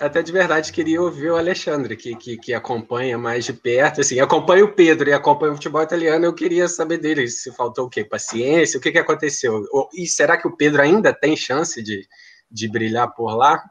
até 0.00 0.22
de 0.22 0.32
verdade 0.32 0.72
queria 0.72 1.00
ouvir 1.00 1.30
o 1.30 1.36
Alexandre, 1.36 1.96
que, 1.96 2.14
que, 2.16 2.36
que, 2.36 2.54
acompanha 2.54 3.18
mais 3.18 3.44
de 3.44 3.52
perto, 3.52 4.00
assim, 4.00 4.20
acompanha 4.20 4.64
o 4.64 4.72
Pedro 4.72 5.08
e 5.08 5.12
acompanha 5.12 5.52
o 5.52 5.56
futebol 5.56 5.82
italiano, 5.82 6.24
eu 6.24 6.34
queria 6.34 6.68
saber 6.68 6.98
dele, 6.98 7.28
se 7.28 7.52
faltou 7.52 7.86
o 7.86 7.90
quê? 7.90 8.04
Paciência, 8.04 8.78
o 8.78 8.80
que, 8.80 8.92
que 8.92 8.98
aconteceu? 8.98 9.64
E 9.94 10.06
será 10.06 10.36
que 10.36 10.46
o 10.46 10.56
Pedro 10.56 10.82
ainda 10.82 11.12
tem 11.12 11.36
chance 11.36 11.82
de, 11.82 12.06
de 12.50 12.68
brilhar 12.68 13.12
por 13.14 13.34
lá? 13.34 13.62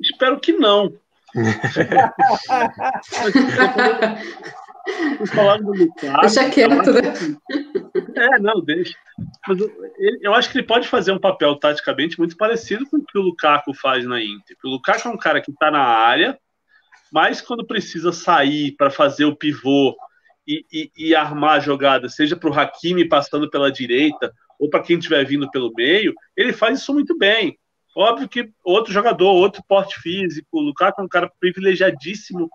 Espero 0.00 0.40
que 0.40 0.52
não. 0.52 0.92
Falando 5.34 5.64
do 5.64 5.72
Lukaku. 5.72 6.20
Deixa 6.20 6.50
quieto, 6.50 6.92
né? 6.92 7.02
É, 8.16 8.38
não, 8.38 8.60
deixa. 8.60 8.94
Mas 9.48 9.58
eu, 9.58 9.70
eu 10.20 10.34
acho 10.34 10.50
que 10.50 10.58
ele 10.58 10.66
pode 10.66 10.88
fazer 10.88 11.12
um 11.12 11.18
papel 11.18 11.56
taticamente 11.56 12.18
muito 12.18 12.36
parecido 12.36 12.86
com 12.86 12.98
o 12.98 13.04
que 13.04 13.18
o 13.18 13.22
Lukaku 13.22 13.74
faz 13.74 14.04
na 14.04 14.22
Inter. 14.22 14.56
O 14.64 14.68
Lukaku 14.68 15.08
é 15.08 15.10
um 15.10 15.16
cara 15.16 15.40
que 15.40 15.50
está 15.50 15.70
na 15.70 15.82
área, 15.82 16.38
mas 17.10 17.40
quando 17.40 17.66
precisa 17.66 18.12
sair 18.12 18.72
para 18.72 18.90
fazer 18.90 19.24
o 19.24 19.36
pivô 19.36 19.96
e, 20.46 20.64
e, 20.72 20.90
e 20.96 21.14
armar 21.14 21.56
a 21.56 21.60
jogada, 21.60 22.08
seja 22.08 22.36
para 22.36 22.50
o 22.50 22.54
Hakimi 22.58 23.08
passando 23.08 23.48
pela 23.48 23.72
direita 23.72 24.32
ou 24.58 24.68
para 24.68 24.82
quem 24.82 24.98
estiver 24.98 25.24
vindo 25.24 25.50
pelo 25.50 25.72
meio, 25.74 26.12
ele 26.36 26.52
faz 26.52 26.80
isso 26.80 26.92
muito 26.92 27.16
bem. 27.16 27.58
Óbvio 27.96 28.28
que 28.28 28.50
outro 28.64 28.92
jogador, 28.92 29.32
outro 29.32 29.62
porte 29.68 29.98
físico, 30.00 30.48
o 30.52 30.60
Lukaku 30.60 31.00
é 31.00 31.04
um 31.04 31.08
cara 31.08 31.30
privilegiadíssimo 31.40 32.50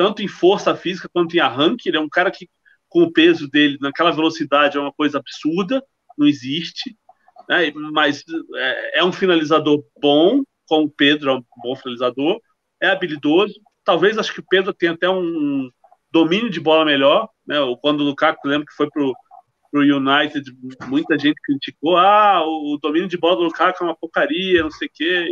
tanto 0.00 0.22
em 0.22 0.28
força 0.28 0.74
física 0.74 1.10
quanto 1.12 1.36
em 1.36 1.40
arranque. 1.40 1.86
Ele 1.86 1.98
é 1.98 2.00
um 2.00 2.08
cara 2.08 2.30
que, 2.30 2.48
com 2.88 3.02
o 3.02 3.12
peso 3.12 3.46
dele, 3.50 3.76
naquela 3.82 4.10
velocidade, 4.10 4.78
é 4.78 4.80
uma 4.80 4.94
coisa 4.94 5.18
absurda, 5.18 5.84
não 6.16 6.26
existe. 6.26 6.96
Né? 7.46 7.70
Mas 7.92 8.24
é, 8.56 9.00
é 9.00 9.04
um 9.04 9.12
finalizador 9.12 9.84
bom, 10.00 10.42
como 10.66 10.86
o 10.86 10.90
Pedro 10.90 11.30
é 11.30 11.34
um 11.34 11.44
bom 11.62 11.76
finalizador, 11.76 12.40
é 12.80 12.88
habilidoso. 12.88 13.52
Talvez 13.84 14.16
acho 14.16 14.32
que 14.32 14.40
o 14.40 14.46
Pedro 14.48 14.72
tenha 14.72 14.92
até 14.92 15.06
um 15.06 15.68
domínio 16.10 16.48
de 16.48 16.60
bola 16.60 16.86
melhor. 16.86 17.28
Né? 17.46 17.56
Quando 17.82 18.00
o 18.00 18.04
Lukaku, 18.04 18.48
lembro 18.48 18.66
que 18.66 18.74
foi 18.74 18.88
pro 18.88 19.12
pro 19.70 19.82
United, 19.82 20.50
muita 20.88 21.16
gente 21.16 21.40
criticou, 21.44 21.96
ah, 21.96 22.42
o, 22.44 22.76
domínio 22.82 23.06
de 23.06 23.16
bola 23.16 23.36
do 23.36 23.42
Lukaku 23.42 23.84
é 23.84 23.86
uma 23.86 23.94
porcaria, 23.94 24.64
não 24.64 24.70
sei 24.72 24.88
o 24.88 24.90
quê. 24.92 25.28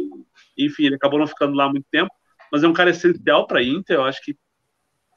Enfim, 0.56 0.84
ele 0.84 0.94
acabou 0.94 1.18
não 1.18 1.26
ficando 1.26 1.56
lá 1.56 1.68
muito 1.68 1.86
tempo, 1.90 2.10
mas 2.52 2.62
é 2.62 2.68
um 2.68 2.72
cara 2.72 2.90
essencial 2.90 3.48
para 3.48 3.60
Inter, 3.60 3.96
eu 3.96 4.04
acho 4.04 4.22
que 4.22 4.36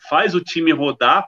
faz 0.09 0.33
o 0.35 0.41
time 0.41 0.71
rodar. 0.71 1.25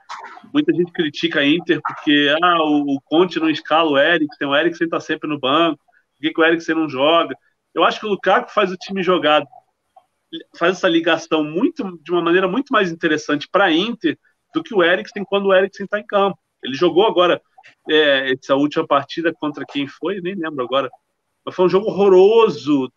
Muita 0.54 0.74
gente 0.74 0.92
critica 0.92 1.40
a 1.40 1.46
Inter 1.46 1.80
porque 1.82 2.34
ah, 2.42 2.62
o, 2.64 3.00
Conte 3.06 3.40
não 3.40 3.50
escala 3.50 3.90
o 3.90 3.98
Eriksen, 3.98 4.48
o 4.48 4.56
Eriksen 4.56 4.86
está 4.86 5.00
sempre 5.00 5.30
no 5.30 5.40
banco, 5.40 5.84
por 6.16 6.22
que, 6.22 6.34
que 6.34 6.42
o 6.42 6.44
Eriksen 6.44 6.76
não 6.76 6.90
joga? 6.90 7.36
Eu 7.74 7.84
acho 7.84 8.00
que 8.00 8.06
o 8.06 8.10
Lukaku 8.10 8.52
faz 8.52 8.72
o 8.72 8.78
time 8.78 9.02
jogar, 9.02 9.44
faz 10.58 10.78
essa 10.78 10.88
ligação 10.88 11.44
muito 11.44 12.00
de 12.04 12.12
uma 12.12 12.22
maneira 12.22 12.48
muito 12.48 12.72
mais 12.72 12.92
interessante 12.92 13.48
para 13.52 13.66
a 13.66 13.72
Inter 13.72 14.18
do 14.54 14.64
que 14.64 14.74
o 14.74 14.84
Eriksen 14.84 15.26
quando 15.26 15.48
o 15.48 15.54
Eriksen 15.54 15.86
está 15.86 16.00
em 16.00 16.06
campo. 16.06 16.38
Ele 16.64 16.76
jogou 16.76 17.06
agora 17.06 17.42
é, 17.90 18.34
essa 18.34 18.56
última 18.56 18.86
partida 18.86 19.34
contra 19.34 19.66
quem 19.66 19.88
foi, 19.88 20.22
nem 20.22 20.36
lembro 20.36 20.64
agora. 20.64 20.90
Mas 21.46 21.56
foi 21.56 21.66
um 21.66 21.70
jogo 21.70 21.88
horroroso 21.88 22.92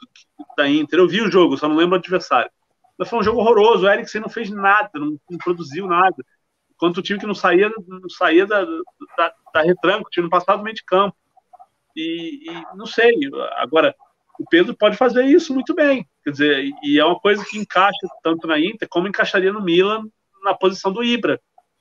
da 0.56 0.68
Inter. 0.68 1.00
Eu 1.00 1.08
vi 1.08 1.20
o 1.20 1.30
jogo, 1.30 1.56
só 1.56 1.68
não 1.68 1.76
lembro 1.76 1.96
o 1.96 1.98
adversário. 1.98 2.50
Foi 3.04 3.18
um 3.18 3.22
jogo 3.22 3.40
horroroso. 3.40 3.84
O 3.84 3.90
Eriksen 3.90 4.22
não 4.22 4.28
fez 4.28 4.50
nada, 4.50 4.90
não, 4.94 5.18
não 5.30 5.38
produziu 5.38 5.86
nada. 5.86 6.16
Enquanto 6.70 6.98
o 6.98 7.02
time 7.02 7.18
que 7.18 7.26
não 7.26 7.34
saía, 7.34 7.70
não 7.86 8.08
saía 8.08 8.46
da, 8.46 8.64
da, 8.64 9.34
da 9.52 9.62
retranca, 9.62 10.06
o 10.06 10.10
time 10.10 10.24
não 10.24 10.30
passava 10.30 10.58
do 10.58 10.64
meio 10.64 10.76
de 10.76 10.84
campo. 10.84 11.16
E, 11.94 12.50
e, 12.50 12.76
não 12.76 12.84
sei, 12.86 13.14
agora 13.56 13.94
o 14.38 14.44
Pedro 14.48 14.76
pode 14.76 14.96
fazer 14.96 15.24
isso 15.24 15.54
muito 15.54 15.74
bem. 15.74 16.06
Quer 16.22 16.30
dizer, 16.30 16.70
e 16.82 16.98
é 16.98 17.04
uma 17.04 17.18
coisa 17.18 17.44
que 17.44 17.58
encaixa 17.58 18.06
tanto 18.22 18.46
na 18.46 18.58
Inter 18.58 18.86
como 18.88 19.08
encaixaria 19.08 19.52
no 19.52 19.62
Milan 19.62 20.04
na 20.44 20.54
posição 20.54 20.92
do 20.92 21.02
Ibra. 21.02 21.40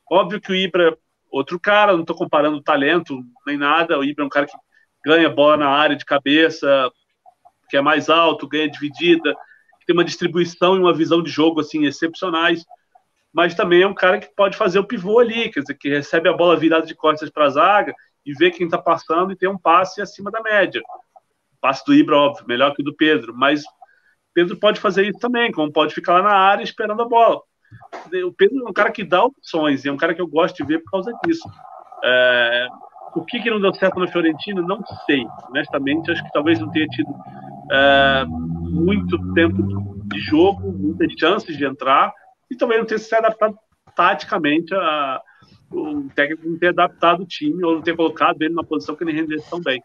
Óbvio 0.09 0.39
que 0.39 0.51
o 0.51 0.55
Ibra, 0.55 0.97
outro 1.30 1.59
cara, 1.59 1.93
não 1.93 2.01
estou 2.01 2.16
comparando 2.16 2.61
talento 2.61 3.22
nem 3.45 3.57
nada. 3.57 3.99
O 3.99 4.03
Ibra 4.03 4.24
é 4.24 4.28
um 4.28 4.30
cara 4.30 4.45
que 4.45 4.57
ganha 5.05 5.30
bola 5.30 5.57
na 5.57 5.70
área 5.70 5.95
de 5.95 6.05
cabeça, 6.05 6.89
que 7.70 7.76
é 7.76 7.82
mais 7.82 8.09
alto, 8.09 8.47
ganha 8.47 8.70
dividida, 8.70 9.36
tem 9.86 9.95
uma 9.95 10.03
distribuição 10.03 10.75
e 10.75 10.79
uma 10.79 10.93
visão 10.93 11.21
de 11.21 11.29
jogo 11.29 11.61
assim 11.61 11.86
excepcionais, 11.86 12.65
mas 13.33 13.53
também 13.53 13.81
é 13.81 13.88
um 13.88 13.93
cara 13.93 14.19
que 14.19 14.33
pode 14.36 14.57
fazer 14.57 14.79
o 14.79 14.88
pivô 14.88 15.19
ali, 15.19 15.49
quer 15.49 15.59
dizer, 15.59 15.75
que 15.75 15.89
recebe 15.89 16.29
a 16.29 16.33
bola 16.33 16.55
virada 16.55 16.86
de 16.86 16.95
costas 16.95 17.29
para 17.29 17.45
a 17.45 17.49
zaga 17.49 17.93
e 18.25 18.33
vê 18.33 18.49
quem 18.49 18.65
está 18.65 18.77
passando 18.77 19.31
e 19.31 19.36
tem 19.36 19.49
um 19.49 19.57
passe 19.57 20.01
acima 20.01 20.31
da 20.31 20.41
média. 20.41 20.81
Passe 21.61 21.83
do 21.86 21.93
Ibra, 21.93 22.17
óbvio, 22.17 22.45
melhor 22.47 22.73
que 22.73 22.81
o 22.81 22.86
do 22.86 22.95
Pedro, 22.95 23.33
mas 23.36 23.63
Pedro 24.33 24.57
pode 24.57 24.81
fazer 24.81 25.07
isso 25.07 25.19
também, 25.19 25.51
como 25.51 25.71
pode 25.71 25.93
ficar 25.93 26.15
lá 26.15 26.23
na 26.23 26.36
área 26.36 26.63
esperando 26.63 27.01
a 27.01 27.07
bola. 27.07 27.41
O 28.25 28.33
Pedro 28.33 28.65
é 28.65 28.69
um 28.69 28.73
cara 28.73 28.91
que 28.91 29.03
dá 29.03 29.23
opções, 29.23 29.86
é 29.86 29.91
um 29.91 29.97
cara 29.97 30.13
que 30.13 30.21
eu 30.21 30.27
gosto 30.27 30.57
de 30.57 30.65
ver 30.65 30.79
por 30.79 30.91
causa 30.91 31.13
disso. 31.25 31.49
É, 32.03 32.67
o 33.15 33.23
que, 33.23 33.39
que 33.39 33.49
não 33.49 33.61
deu 33.61 33.73
certo 33.73 33.99
na 33.99 34.07
Fiorentina, 34.07 34.61
não 34.61 34.83
sei. 35.05 35.25
Honestamente, 35.49 36.11
acho 36.11 36.23
que 36.23 36.31
talvez 36.33 36.59
não 36.59 36.69
tenha 36.69 36.86
tido 36.88 37.09
é, 37.71 38.25
muito 38.76 39.34
tempo 39.34 39.61
de 40.05 40.19
jogo, 40.19 40.71
muitas 40.71 41.11
chances 41.17 41.57
de 41.57 41.65
entrar, 41.65 42.13
e 42.49 42.55
também 42.55 42.78
não 42.78 42.86
ter 42.86 42.99
se 42.99 43.15
adaptado 43.15 43.57
taticamente 43.95 44.73
a 44.73 45.21
o 45.71 46.09
técnico 46.15 46.47
não 46.47 46.57
ter 46.57 46.69
adaptado 46.69 47.23
o 47.23 47.26
time 47.26 47.63
ou 47.63 47.76
não 47.76 47.82
ter 47.82 47.95
colocado 47.95 48.41
ele 48.41 48.53
numa 48.53 48.63
posição 48.63 48.95
que 48.95 49.03
ele 49.03 49.13
rendia 49.13 49.41
tão 49.49 49.59
bem. 49.61 49.82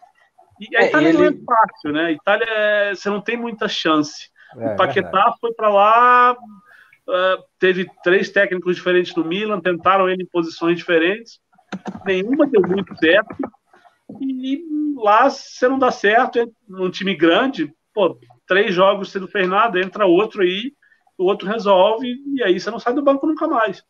E 0.61 0.77
a 0.77 0.83
é, 0.83 0.89
Itália 0.89 1.09
ele... 1.09 1.19
não 1.19 1.25
é 1.25 1.33
fácil, 1.33 1.93
né? 1.93 2.05
A 2.07 2.13
Itália 2.13 2.47
é, 2.49 2.95
você 2.95 3.09
não 3.09 3.21
tem 3.21 3.37
muita 3.37 3.67
chance. 3.67 4.29
É, 4.57 4.75
o 4.75 4.77
Paquetá 4.77 5.35
foi 5.41 5.53
para 5.55 5.69
lá, 5.69 6.33
uh, 6.33 7.45
teve 7.59 7.89
três 8.03 8.31
técnicos 8.31 8.77
diferentes 8.77 9.15
no 9.15 9.25
Milan, 9.25 9.61
tentaram 9.61 10.09
ele 10.09 10.23
em 10.23 10.27
posições 10.27 10.77
diferentes, 10.77 11.41
nenhuma 12.05 12.47
deu 12.47 12.63
muito 12.63 12.95
certo. 12.99 13.37
E 14.21 14.63
lá, 14.97 15.31
se 15.31 15.67
não 15.69 15.79
dá 15.79 15.91
certo, 15.91 16.41
é 16.41 16.47
um 16.69 16.91
time 16.91 17.15
grande, 17.15 17.73
pô, 17.95 18.19
três 18.51 18.75
jogos 18.75 19.13
você 19.13 19.21
não 19.21 19.29
fez 19.29 19.49
nada, 19.49 19.81
entra 19.81 20.07
outro 20.07 20.43
aí, 20.43 20.73
o 21.17 21.25
outro 21.25 21.47
resolve, 21.47 22.17
e 22.35 22.43
aí 22.43 22.59
você 22.59 22.69
não 22.69 22.81
sai 22.81 22.93
do 22.93 23.01
banco 23.01 23.25
nunca 23.25 23.47
mais. 23.47 23.81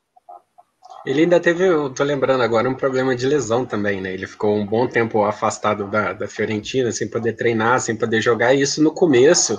Ele 1.06 1.22
ainda 1.22 1.40
teve, 1.40 1.66
eu 1.66 1.88
tô 1.88 2.04
lembrando 2.04 2.42
agora, 2.42 2.68
um 2.68 2.74
problema 2.74 3.16
de 3.16 3.26
lesão 3.26 3.64
também, 3.64 4.02
né? 4.02 4.12
Ele 4.12 4.26
ficou 4.26 4.54
um 4.54 4.66
bom 4.66 4.86
tempo 4.86 5.24
afastado 5.24 5.88
da, 5.88 6.12
da 6.12 6.28
Fiorentina, 6.28 6.92
sem 6.92 7.08
poder 7.08 7.32
treinar, 7.32 7.80
sem 7.80 7.96
poder 7.96 8.20
jogar, 8.20 8.52
e 8.52 8.60
isso 8.60 8.82
no 8.82 8.92
começo, 8.92 9.58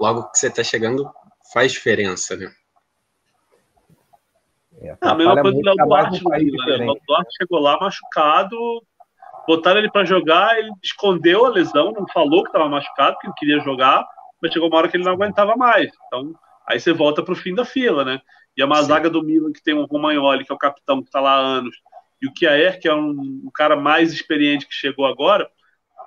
logo 0.00 0.28
que 0.32 0.38
você 0.38 0.50
tá 0.50 0.64
chegando, 0.64 1.08
faz 1.52 1.70
diferença, 1.70 2.36
né? 2.36 2.50
É, 4.82 4.96
a 5.00 5.14
mesma 5.14 5.40
coisa 5.40 5.58
do 5.58 5.64
Léo 5.64 5.76
Duarte, 5.76 6.24
né? 6.24 6.38
O 6.38 6.78
Léo 6.78 6.96
Duarte 7.06 7.36
chegou 7.40 7.60
lá 7.60 7.78
machucado, 7.78 8.56
botaram 9.46 9.78
ele 9.78 9.92
para 9.92 10.04
jogar, 10.04 10.58
ele 10.58 10.72
escondeu 10.82 11.46
a 11.46 11.50
lesão, 11.50 11.92
não 11.92 12.06
falou 12.12 12.42
que 12.42 12.48
estava 12.48 12.68
machucado, 12.68 13.16
que 13.20 13.28
ele 13.28 13.34
queria 13.36 13.60
jogar, 13.60 14.04
mas 14.40 14.52
chegou 14.52 14.68
uma 14.68 14.78
hora 14.78 14.88
que 14.88 14.96
ele 14.96 15.04
não 15.04 15.12
aguentava 15.12 15.56
mais. 15.56 15.90
Então, 16.06 16.34
aí 16.66 16.80
você 16.80 16.92
volta 16.92 17.22
para 17.22 17.32
o 17.32 17.36
fim 17.36 17.54
da 17.54 17.64
fila, 17.64 18.04
né? 18.04 18.20
E 18.56 18.62
a 18.62 18.66
Mazaga 18.66 19.08
do 19.08 19.22
Milan, 19.22 19.52
que 19.52 19.62
tem 19.62 19.74
o 19.74 19.84
Romagnoli, 19.84 20.44
que 20.44 20.52
é 20.52 20.54
o 20.54 20.58
capitão 20.58 21.00
que 21.00 21.08
está 21.08 21.20
lá 21.20 21.32
há 21.32 21.38
anos, 21.38 21.76
e 22.20 22.26
o 22.26 22.32
Kiaer, 22.32 22.78
que 22.80 22.88
é 22.88 22.94
um, 22.94 23.10
um, 23.44 23.50
cara 23.54 23.76
mais 23.76 24.12
experiente 24.12 24.66
que 24.66 24.74
chegou 24.74 25.06
agora, 25.06 25.48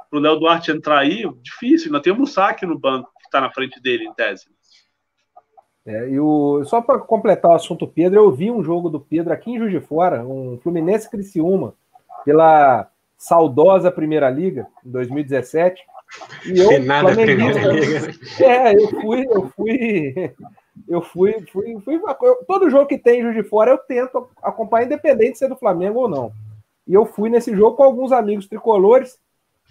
para 0.10 0.20
o 0.20 0.22
Léo 0.22 0.36
Duarte 0.36 0.72
entrar 0.72 1.00
aí, 1.00 1.24
difícil. 1.42 1.88
Ainda 1.88 2.02
tem 2.02 2.14
o 2.14 2.16
Musaki 2.16 2.66
no 2.66 2.78
banco, 2.78 3.12
que 3.20 3.26
está 3.26 3.42
na 3.42 3.52
frente 3.52 3.82
dele, 3.82 4.06
em 4.06 4.14
tese. 4.14 4.46
É, 5.86 6.10
e 6.10 6.20
o, 6.20 6.64
só 6.66 6.82
para 6.82 7.00
completar 7.00 7.52
o 7.52 7.56
assunto 7.56 7.88
Pedro, 7.88 8.20
eu 8.20 8.32
vi 8.32 8.50
um 8.50 8.64
jogo 8.64 8.90
do 8.90 9.00
Pedro 9.00 9.34
aqui 9.34 9.52
em 9.52 9.58
Juiz 9.58 9.72
de 9.72 9.82
Fora, 9.82 10.26
um 10.26 10.58
Fluminense 10.62 11.10
Criciúma, 11.10 11.74
pela 12.24 12.90
saudosa 13.18 13.92
Primeira 13.92 14.30
Liga, 14.30 14.68
em 14.86 14.92
2017. 14.92 15.84
E 16.46 16.60
eu, 16.60 16.70
Renata 16.70 17.14
flamenguista, 17.14 18.44
é, 18.44 18.76
eu 18.76 18.90
fui, 18.90 19.26
eu 19.30 19.50
fui, 19.50 20.34
eu 20.88 21.02
fui, 21.02 21.46
fui, 21.52 21.80
fui 21.82 22.02
eu, 22.22 22.36
todo 22.48 22.70
jogo 22.70 22.86
que 22.86 22.98
tem 22.98 23.22
Juiz 23.22 23.36
de 23.36 23.44
Fora 23.44 23.72
eu 23.72 23.78
tento 23.78 24.28
acompanhar, 24.42 24.86
independente 24.86 25.34
de 25.34 25.38
ser 25.40 25.50
do 25.50 25.56
Flamengo 25.56 26.00
ou 26.00 26.08
não. 26.08 26.32
E 26.88 26.94
eu 26.94 27.06
fui 27.06 27.30
nesse 27.30 27.56
jogo 27.56 27.78
com 27.78 27.84
alguns 27.84 28.12
amigos 28.12 28.48
tricolores 28.48 29.18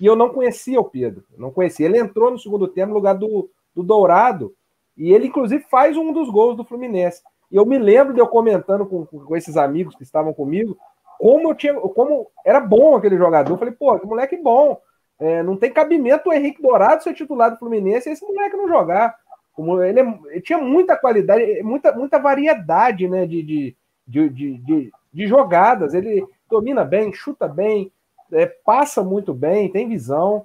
e 0.00 0.06
eu 0.06 0.16
não 0.16 0.30
conhecia 0.30 0.80
o 0.80 0.84
Pedro, 0.84 1.24
não 1.36 1.50
conhecia. 1.50 1.86
Ele 1.86 1.98
entrou 1.98 2.30
no 2.30 2.38
segundo 2.38 2.66
tempo 2.66 2.88
no 2.88 2.94
lugar 2.94 3.14
do, 3.14 3.50
do 3.74 3.82
Dourado 3.82 4.54
e 4.96 5.12
ele, 5.12 5.28
inclusive, 5.28 5.64
faz 5.70 5.96
um 5.96 6.12
dos 6.12 6.30
gols 6.30 6.56
do 6.56 6.64
Fluminense. 6.64 7.22
E 7.50 7.56
eu 7.56 7.66
me 7.66 7.78
lembro 7.78 8.14
de 8.14 8.20
eu 8.20 8.26
comentando 8.26 8.86
com, 8.86 9.04
com 9.04 9.36
esses 9.36 9.56
amigos 9.56 9.94
que 9.94 10.02
estavam 10.02 10.32
comigo 10.32 10.76
como 11.22 11.50
eu 11.50 11.54
tinha, 11.54 11.74
como 11.74 12.28
era 12.44 12.58
bom 12.58 12.96
aquele 12.96 13.16
jogador. 13.16 13.52
Eu 13.52 13.58
falei, 13.58 13.72
pô, 13.72 13.96
que 13.96 14.06
moleque 14.06 14.36
bom. 14.36 14.80
É, 15.22 15.40
não 15.40 15.56
tem 15.56 15.72
cabimento 15.72 16.28
o 16.28 16.32
Henrique 16.32 16.60
Dourado 16.60 17.00
ser 17.04 17.14
titular 17.14 17.48
do 17.48 17.56
Fluminense 17.56 18.08
e 18.08 18.12
esse 18.12 18.26
moleque 18.26 18.56
não 18.56 18.66
jogar. 18.66 19.14
Como 19.52 19.80
ele, 19.80 20.00
é, 20.00 20.18
ele, 20.30 20.40
tinha 20.40 20.58
muita 20.58 20.96
qualidade, 20.96 21.62
muita, 21.62 21.92
muita 21.92 22.18
variedade 22.18 23.06
né, 23.06 23.24
de, 23.24 23.40
de, 23.40 23.76
de, 24.04 24.28
de, 24.58 24.92
de 25.14 25.26
jogadas. 25.28 25.94
Ele 25.94 26.26
domina 26.50 26.84
bem, 26.84 27.12
chuta 27.12 27.46
bem, 27.46 27.92
é, 28.32 28.46
passa 28.46 29.04
muito 29.04 29.32
bem, 29.32 29.70
tem 29.70 29.88
visão. 29.88 30.44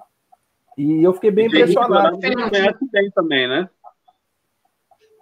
E 0.77 1.03
eu 1.03 1.11
fiquei 1.11 1.31
bem 1.31 1.47
impressionado. 1.47 2.19
Ele 2.21 2.35
conhece 2.35 2.91
bem 2.91 3.09
também, 3.15 3.47
né? 3.47 3.67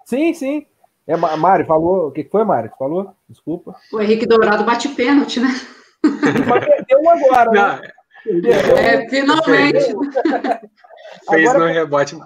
Sim, 0.03 0.33
sim. 0.33 0.65
É, 1.07 1.15
Mari, 1.15 1.63
falou. 1.63 2.07
O 2.07 2.11
que 2.11 2.25
foi, 2.25 2.43
Mari? 2.43 2.69
Falou? 2.77 3.15
Desculpa. 3.29 3.73
O 3.93 4.01
Henrique 4.01 4.25
Dourado 4.25 4.65
bate 4.65 4.89
pênalti, 4.89 5.39
né? 5.39 5.47
Mas 6.03 6.65
perdeu 6.65 6.99
um 6.99 7.09
agora, 7.09 7.51
né? 7.51 7.91
É, 8.27 9.07
finalmente. 9.09 9.95
Fez 11.29 11.49
agora, 11.49 11.59
no 11.59 11.65
rebote. 11.73 12.17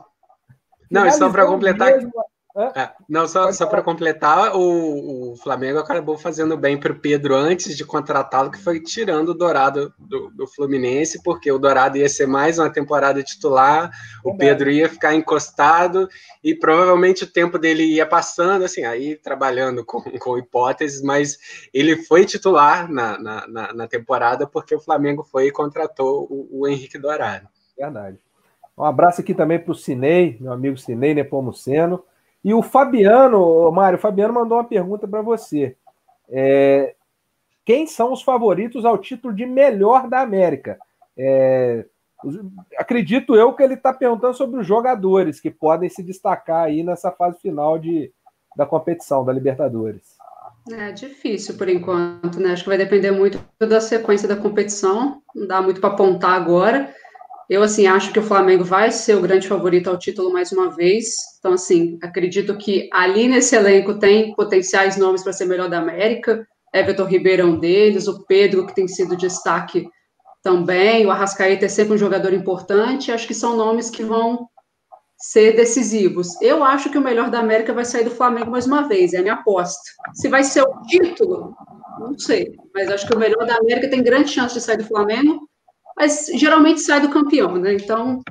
Não, 0.89 1.05
e 1.05 1.11
só 1.11 1.29
para 1.29 1.45
completar. 1.45 1.91
Mesmo, 1.93 2.11
é, 2.57 2.89
não, 3.07 3.27
só, 3.27 3.51
só 3.51 3.67
para 3.67 3.83
completar, 3.83 4.55
o, 4.55 5.33
o, 5.33 5.35
Flamengo 5.37 5.77
acabou 5.77 6.17
fazendo 6.17 6.57
bem 6.57 6.79
para 6.79 6.91
o 6.91 6.99
Pedro 6.99 7.35
antes 7.35 7.77
de 7.77 7.85
contratá-lo, 7.85 8.49
que 8.49 8.57
foi 8.57 8.81
tirando 8.81 9.29
o 9.29 9.33
Dourado 9.35 9.93
do, 9.99 10.31
do, 10.31 10.47
Fluminense, 10.47 11.21
porque 11.21 11.51
o 11.51 11.59
Dourado 11.59 11.97
ia 11.97 12.09
ser 12.09 12.25
mais 12.25 12.57
uma 12.57 12.69
temporada 12.69 13.21
titular, 13.21 13.91
o 14.25 14.35
Pedro 14.35 14.71
ia 14.71 14.89
ficar 14.89 15.13
encostado 15.13 16.09
e 16.43 16.55
provavelmente 16.55 17.23
o 17.23 17.31
tempo 17.31 17.59
dele 17.59 17.83
ia 17.83 18.05
passando, 18.05 18.65
assim, 18.65 18.83
aí 18.83 19.15
trabalhando 19.15 19.85
com, 19.85 20.01
com 20.01 20.37
hipóteses, 20.37 21.03
mas 21.03 21.37
ele 21.71 21.97
foi 21.97 22.25
titular 22.25 22.91
na, 22.91 23.19
na, 23.19 23.47
na, 23.47 23.73
na 23.73 23.87
temporada 23.87 24.47
porque 24.47 24.73
o 24.73 24.81
Flamengo 24.81 25.23
foi 25.23 25.47
e 25.47 25.51
contratou 25.51 26.27
o, 26.27 26.61
o 26.61 26.67
Henrique 26.67 26.97
Dourado. 26.97 27.47
Verdade. 27.77 28.17
Um 28.75 28.83
abraço 28.83 29.21
aqui 29.21 29.35
também 29.35 29.59
para 29.59 29.71
o 29.71 29.75
Cinei, 29.75 30.37
meu 30.41 30.51
amigo 30.51 30.77
Cinei 30.77 31.13
Nepomuceno. 31.13 32.03
E 32.43 32.53
o 32.53 32.61
Fabiano, 32.61 33.71
Mário, 33.71 33.97
o 33.97 34.01
Fabiano 34.01 34.33
mandou 34.33 34.57
uma 34.57 34.63
pergunta 34.63 35.07
para 35.07 35.21
você. 35.21 35.75
É, 36.29 36.95
quem 37.65 37.85
são 37.85 38.13
os 38.13 38.21
favoritos 38.21 38.85
ao 38.85 38.97
título 38.97 39.33
de 39.33 39.45
melhor 39.45 40.07
da 40.07 40.21
América? 40.21 40.79
É, 41.17 41.85
acredito 42.77 43.35
eu 43.35 43.53
que 43.53 43.63
ele 43.63 43.75
está 43.75 43.93
perguntando 43.93 44.33
sobre 44.33 44.59
os 44.59 44.65
jogadores 44.65 45.39
que 45.39 45.51
podem 45.51 45.89
se 45.89 46.01
destacar 46.01 46.65
aí 46.65 46.83
nessa 46.83 47.11
fase 47.11 47.39
final 47.39 47.77
de, 47.77 48.11
da 48.55 48.65
competição, 48.65 49.25
da 49.25 49.33
Libertadores. 49.33 50.17
É 50.71 50.91
difícil 50.91 51.57
por 51.57 51.67
enquanto, 51.67 52.39
né? 52.39 52.51
Acho 52.51 52.63
que 52.63 52.69
vai 52.69 52.77
depender 52.77 53.11
muito 53.11 53.39
da 53.59 53.81
sequência 53.81 54.27
da 54.27 54.35
competição. 54.35 55.21
Não 55.35 55.47
dá 55.47 55.61
muito 55.61 55.81
para 55.81 55.89
apontar 55.89 56.33
agora. 56.33 56.93
Eu, 57.49 57.63
assim, 57.63 57.87
acho 57.87 58.13
que 58.13 58.19
o 58.19 58.23
Flamengo 58.23 58.63
vai 58.63 58.91
ser 58.91 59.15
o 59.15 59.21
grande 59.21 59.47
favorito 59.47 59.89
ao 59.89 59.97
título 59.97 60.31
mais 60.31 60.51
uma 60.51 60.69
vez. 60.69 61.15
Então, 61.39 61.53
assim, 61.53 61.97
acredito 62.03 62.55
que 62.55 62.87
ali 62.93 63.27
nesse 63.27 63.55
elenco 63.55 63.97
tem 63.97 64.35
potenciais 64.35 64.97
nomes 64.97 65.23
para 65.23 65.33
ser 65.33 65.45
melhor 65.45 65.67
da 65.67 65.79
América. 65.79 66.47
Everton 66.71 67.05
Ribeiro 67.05 67.41
é 67.41 67.45
um 67.45 67.59
deles, 67.59 68.07
o 68.07 68.23
Pedro, 68.25 68.67
que 68.67 68.75
tem 68.75 68.87
sido 68.87 69.17
destaque 69.17 69.87
também, 70.43 71.05
o 71.05 71.11
Arrascaeta 71.11 71.65
é 71.65 71.67
sempre 71.67 71.95
um 71.95 71.97
jogador 71.97 72.33
importante. 72.33 73.11
Acho 73.11 73.27
que 73.27 73.33
são 73.33 73.57
nomes 73.57 73.89
que 73.89 74.03
vão 74.03 74.47
ser 75.17 75.55
decisivos. 75.55 76.39
Eu 76.41 76.63
acho 76.63 76.89
que 76.89 76.97
o 76.97 77.01
melhor 77.01 77.29
da 77.29 77.39
América 77.39 77.73
vai 77.73 77.83
sair 77.83 78.03
do 78.03 78.11
Flamengo 78.11 78.51
mais 78.51 78.65
uma 78.67 78.87
vez, 78.87 79.13
é 79.13 79.17
a 79.17 79.21
minha 79.21 79.33
aposta. 79.33 79.81
Se 80.13 80.29
vai 80.29 80.43
ser 80.43 80.61
o 80.61 80.81
título, 80.83 81.53
não 81.99 82.17
sei, 82.17 82.55
mas 82.73 82.89
acho 82.89 83.05
que 83.07 83.15
o 83.15 83.19
melhor 83.19 83.45
da 83.45 83.57
América 83.57 83.89
tem 83.89 84.03
grande 84.03 84.29
chance 84.29 84.53
de 84.53 84.61
sair 84.61 84.77
do 84.77 84.85
Flamengo 84.85 85.48
mas 85.99 86.27
geralmente 86.33 86.79
sai 86.79 87.01
do 87.01 87.09
campeão, 87.09 87.57
né? 87.57 87.73
Então, 87.73 88.21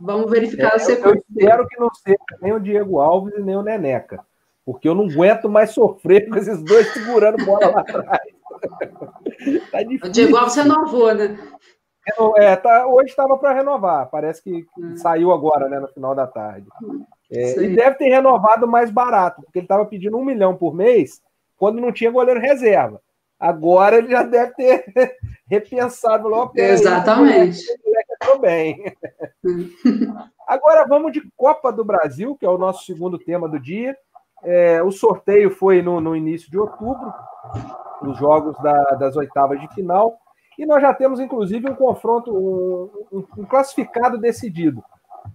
vamos 0.00 0.28
verificar 0.28 0.72
é, 0.72 0.74
a 0.74 0.78
sequência. 0.80 1.08
Eu 1.08 1.38
espero 1.38 1.68
que 1.68 1.78
não 1.78 1.94
seja 1.94 2.18
nem 2.42 2.52
o 2.52 2.58
Diego 2.58 2.98
Alves 2.98 3.32
e 3.36 3.40
nem 3.40 3.56
o 3.56 3.62
Neneca, 3.62 4.18
porque 4.64 4.88
eu 4.88 4.94
não 4.96 5.04
aguento 5.04 5.48
mais 5.48 5.70
sofrer 5.70 6.28
com 6.28 6.36
esses 6.36 6.60
dois 6.64 6.92
segurando 6.92 7.44
bola 7.46 7.70
lá 7.70 7.80
atrás. 7.82 8.20
tá 9.70 9.82
difícil. 9.84 10.08
O 10.08 10.10
Diego 10.10 10.36
Alves 10.36 10.56
renovou, 10.56 11.14
né? 11.14 11.38
É, 12.38 12.56
tá, 12.56 12.88
hoje 12.88 13.10
estava 13.10 13.38
para 13.38 13.52
renovar, 13.52 14.10
parece 14.10 14.42
que 14.42 14.66
hum. 14.76 14.96
saiu 14.96 15.30
agora, 15.30 15.68
né, 15.68 15.78
no 15.78 15.86
final 15.86 16.12
da 16.12 16.26
tarde. 16.26 16.66
É, 17.30 17.62
e 17.62 17.76
deve 17.76 17.96
ter 17.98 18.08
renovado 18.08 18.66
mais 18.66 18.90
barato, 18.90 19.42
porque 19.42 19.60
ele 19.60 19.66
estava 19.66 19.86
pedindo 19.86 20.16
um 20.16 20.24
milhão 20.24 20.56
por 20.56 20.74
mês 20.74 21.22
quando 21.56 21.80
não 21.80 21.92
tinha 21.92 22.10
goleiro 22.10 22.40
reserva. 22.40 23.00
Agora 23.40 23.96
ele 23.96 24.10
já 24.10 24.22
deve 24.22 24.52
ter 24.52 24.84
repensado 25.48 26.28
logo. 26.28 26.52
Exatamente. 26.54 27.64
Entrou 28.12 28.38
bem. 28.38 28.94
Agora 30.46 30.86
vamos 30.86 31.12
de 31.12 31.22
Copa 31.34 31.72
do 31.72 31.82
Brasil, 31.82 32.36
que 32.36 32.44
é 32.44 32.50
o 32.50 32.58
nosso 32.58 32.84
segundo 32.84 33.18
tema 33.18 33.48
do 33.48 33.58
dia. 33.58 33.96
É, 34.42 34.82
o 34.82 34.90
sorteio 34.90 35.50
foi 35.50 35.80
no, 35.80 36.00
no, 36.00 36.14
início 36.14 36.50
de 36.50 36.58
outubro, 36.58 37.12
os 38.02 38.18
jogos 38.18 38.56
da, 38.62 38.72
das 38.96 39.16
oitavas 39.16 39.60
de 39.60 39.68
final, 39.74 40.18
e 40.58 40.64
nós 40.64 40.80
já 40.80 40.94
temos 40.94 41.20
inclusive 41.20 41.68
um 41.68 41.74
confronto, 41.74 42.32
um, 42.32 43.18
um, 43.18 43.24
um 43.36 43.44
classificado 43.44 44.16
decidido, 44.16 44.82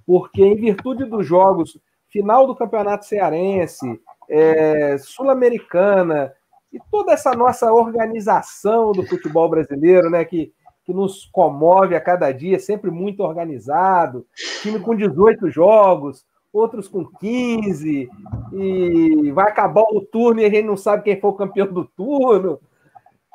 porque 0.05 0.43
em 0.43 0.55
virtude 0.55 1.05
dos 1.05 1.25
jogos 1.25 1.79
final 2.09 2.47
do 2.47 2.55
Campeonato 2.55 3.05
Cearense, 3.05 4.01
é, 4.27 4.97
Sul-Americana, 4.97 6.33
e 6.75 6.79
toda 6.91 7.13
essa 7.13 7.31
nossa 7.31 7.71
organização 7.71 8.91
do 8.91 9.07
futebol 9.07 9.47
brasileiro, 9.47 10.09
né, 10.09 10.25
que, 10.25 10.51
que 10.83 10.93
nos 10.93 11.23
comove 11.31 11.95
a 11.95 12.01
cada 12.01 12.29
dia, 12.33 12.59
sempre 12.59 12.91
muito 12.91 13.23
organizado, 13.23 14.27
time 14.61 14.77
com 14.79 14.93
18 14.93 15.49
jogos, 15.49 16.25
outros 16.51 16.89
com 16.89 17.05
15, 17.05 18.09
e 18.51 19.31
vai 19.31 19.49
acabar 19.49 19.83
o 19.83 20.01
turno 20.01 20.41
e 20.41 20.45
a 20.45 20.49
gente 20.49 20.65
não 20.65 20.75
sabe 20.75 21.03
quem 21.03 21.19
foi 21.19 21.29
o 21.29 21.35
campeão 21.35 21.67
do 21.67 21.85
turno. 21.85 22.59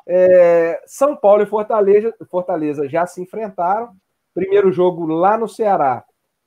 É, 0.07 0.79
São 0.85 1.15
Paulo 1.15 1.41
e 1.41 1.47
Fortaleza, 1.47 2.13
Fortaleza 2.29 2.87
já 2.87 3.07
se 3.07 3.23
enfrentaram. 3.23 3.89
Primeiro 4.35 4.71
jogo 4.71 5.07
lá 5.07 5.35
no 5.35 5.47
Ceará, 5.49 6.03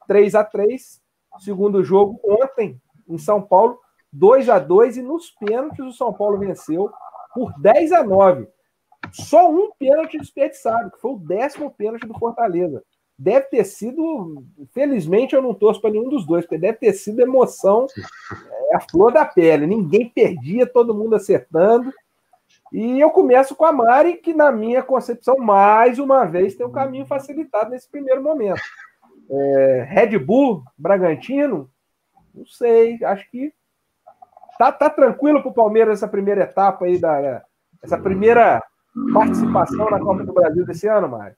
3 0.06 0.34
a 0.36 0.44
3 0.44 1.02
Segundo 1.40 1.82
jogo 1.82 2.20
ontem, 2.24 2.80
em 3.08 3.18
São 3.18 3.42
Paulo, 3.42 3.80
2 4.14 4.48
a 4.48 4.58
2 4.58 4.96
e 4.96 5.02
nos 5.02 5.30
pênaltis 5.30 5.84
o 5.84 5.92
São 5.92 6.12
Paulo 6.12 6.38
venceu 6.38 6.90
por 7.34 7.52
10 7.60 7.92
a 7.92 8.04
9. 8.04 8.46
Só 9.12 9.50
um 9.50 9.70
pênalti 9.78 10.18
desperdiçado, 10.18 10.90
que 10.92 11.00
foi 11.00 11.12
o 11.12 11.18
décimo 11.18 11.70
pênalti 11.70 12.06
do 12.06 12.18
Fortaleza. 12.18 12.82
Deve 13.18 13.46
ter 13.46 13.64
sido, 13.64 14.42
felizmente 14.72 15.34
eu 15.34 15.42
não 15.42 15.54
torço 15.54 15.80
para 15.80 15.90
nenhum 15.90 16.08
dos 16.08 16.26
dois, 16.26 16.44
porque 16.44 16.58
deve 16.58 16.78
ter 16.78 16.92
sido 16.94 17.20
emoção, 17.20 17.86
é, 18.70 18.76
a 18.76 18.80
flor 18.80 19.12
da 19.12 19.24
pele. 19.24 19.66
Ninguém 19.66 20.08
perdia, 20.08 20.66
todo 20.66 20.94
mundo 20.94 21.14
acertando. 21.14 21.92
E 22.72 23.00
eu 23.00 23.10
começo 23.10 23.54
com 23.54 23.64
a 23.64 23.72
Mari, 23.72 24.14
que 24.16 24.32
na 24.32 24.50
minha 24.50 24.82
concepção, 24.82 25.36
mais 25.38 25.98
uma 25.98 26.24
vez, 26.24 26.56
tem 26.56 26.66
um 26.66 26.72
caminho 26.72 27.06
facilitado 27.06 27.70
nesse 27.70 27.88
primeiro 27.88 28.22
momento. 28.22 28.60
É, 29.30 29.86
Red 29.88 30.18
Bull, 30.18 30.62
Bragantino, 30.76 31.70
não 32.34 32.46
sei, 32.46 32.98
acho 33.04 33.30
que 33.30 33.52
Tá, 34.58 34.70
tá 34.72 34.88
tranquilo 34.90 35.40
para 35.42 35.50
o 35.50 35.54
Palmeiras 35.54 35.98
essa 35.98 36.08
primeira 36.08 36.42
etapa 36.42 36.84
aí, 36.84 36.98
da, 36.98 37.42
essa 37.82 37.98
primeira 37.98 38.62
participação 39.12 39.90
na 39.90 39.98
Copa 39.98 40.24
do 40.24 40.32
Brasil 40.32 40.64
desse 40.64 40.86
ano, 40.86 41.08
Mário? 41.08 41.36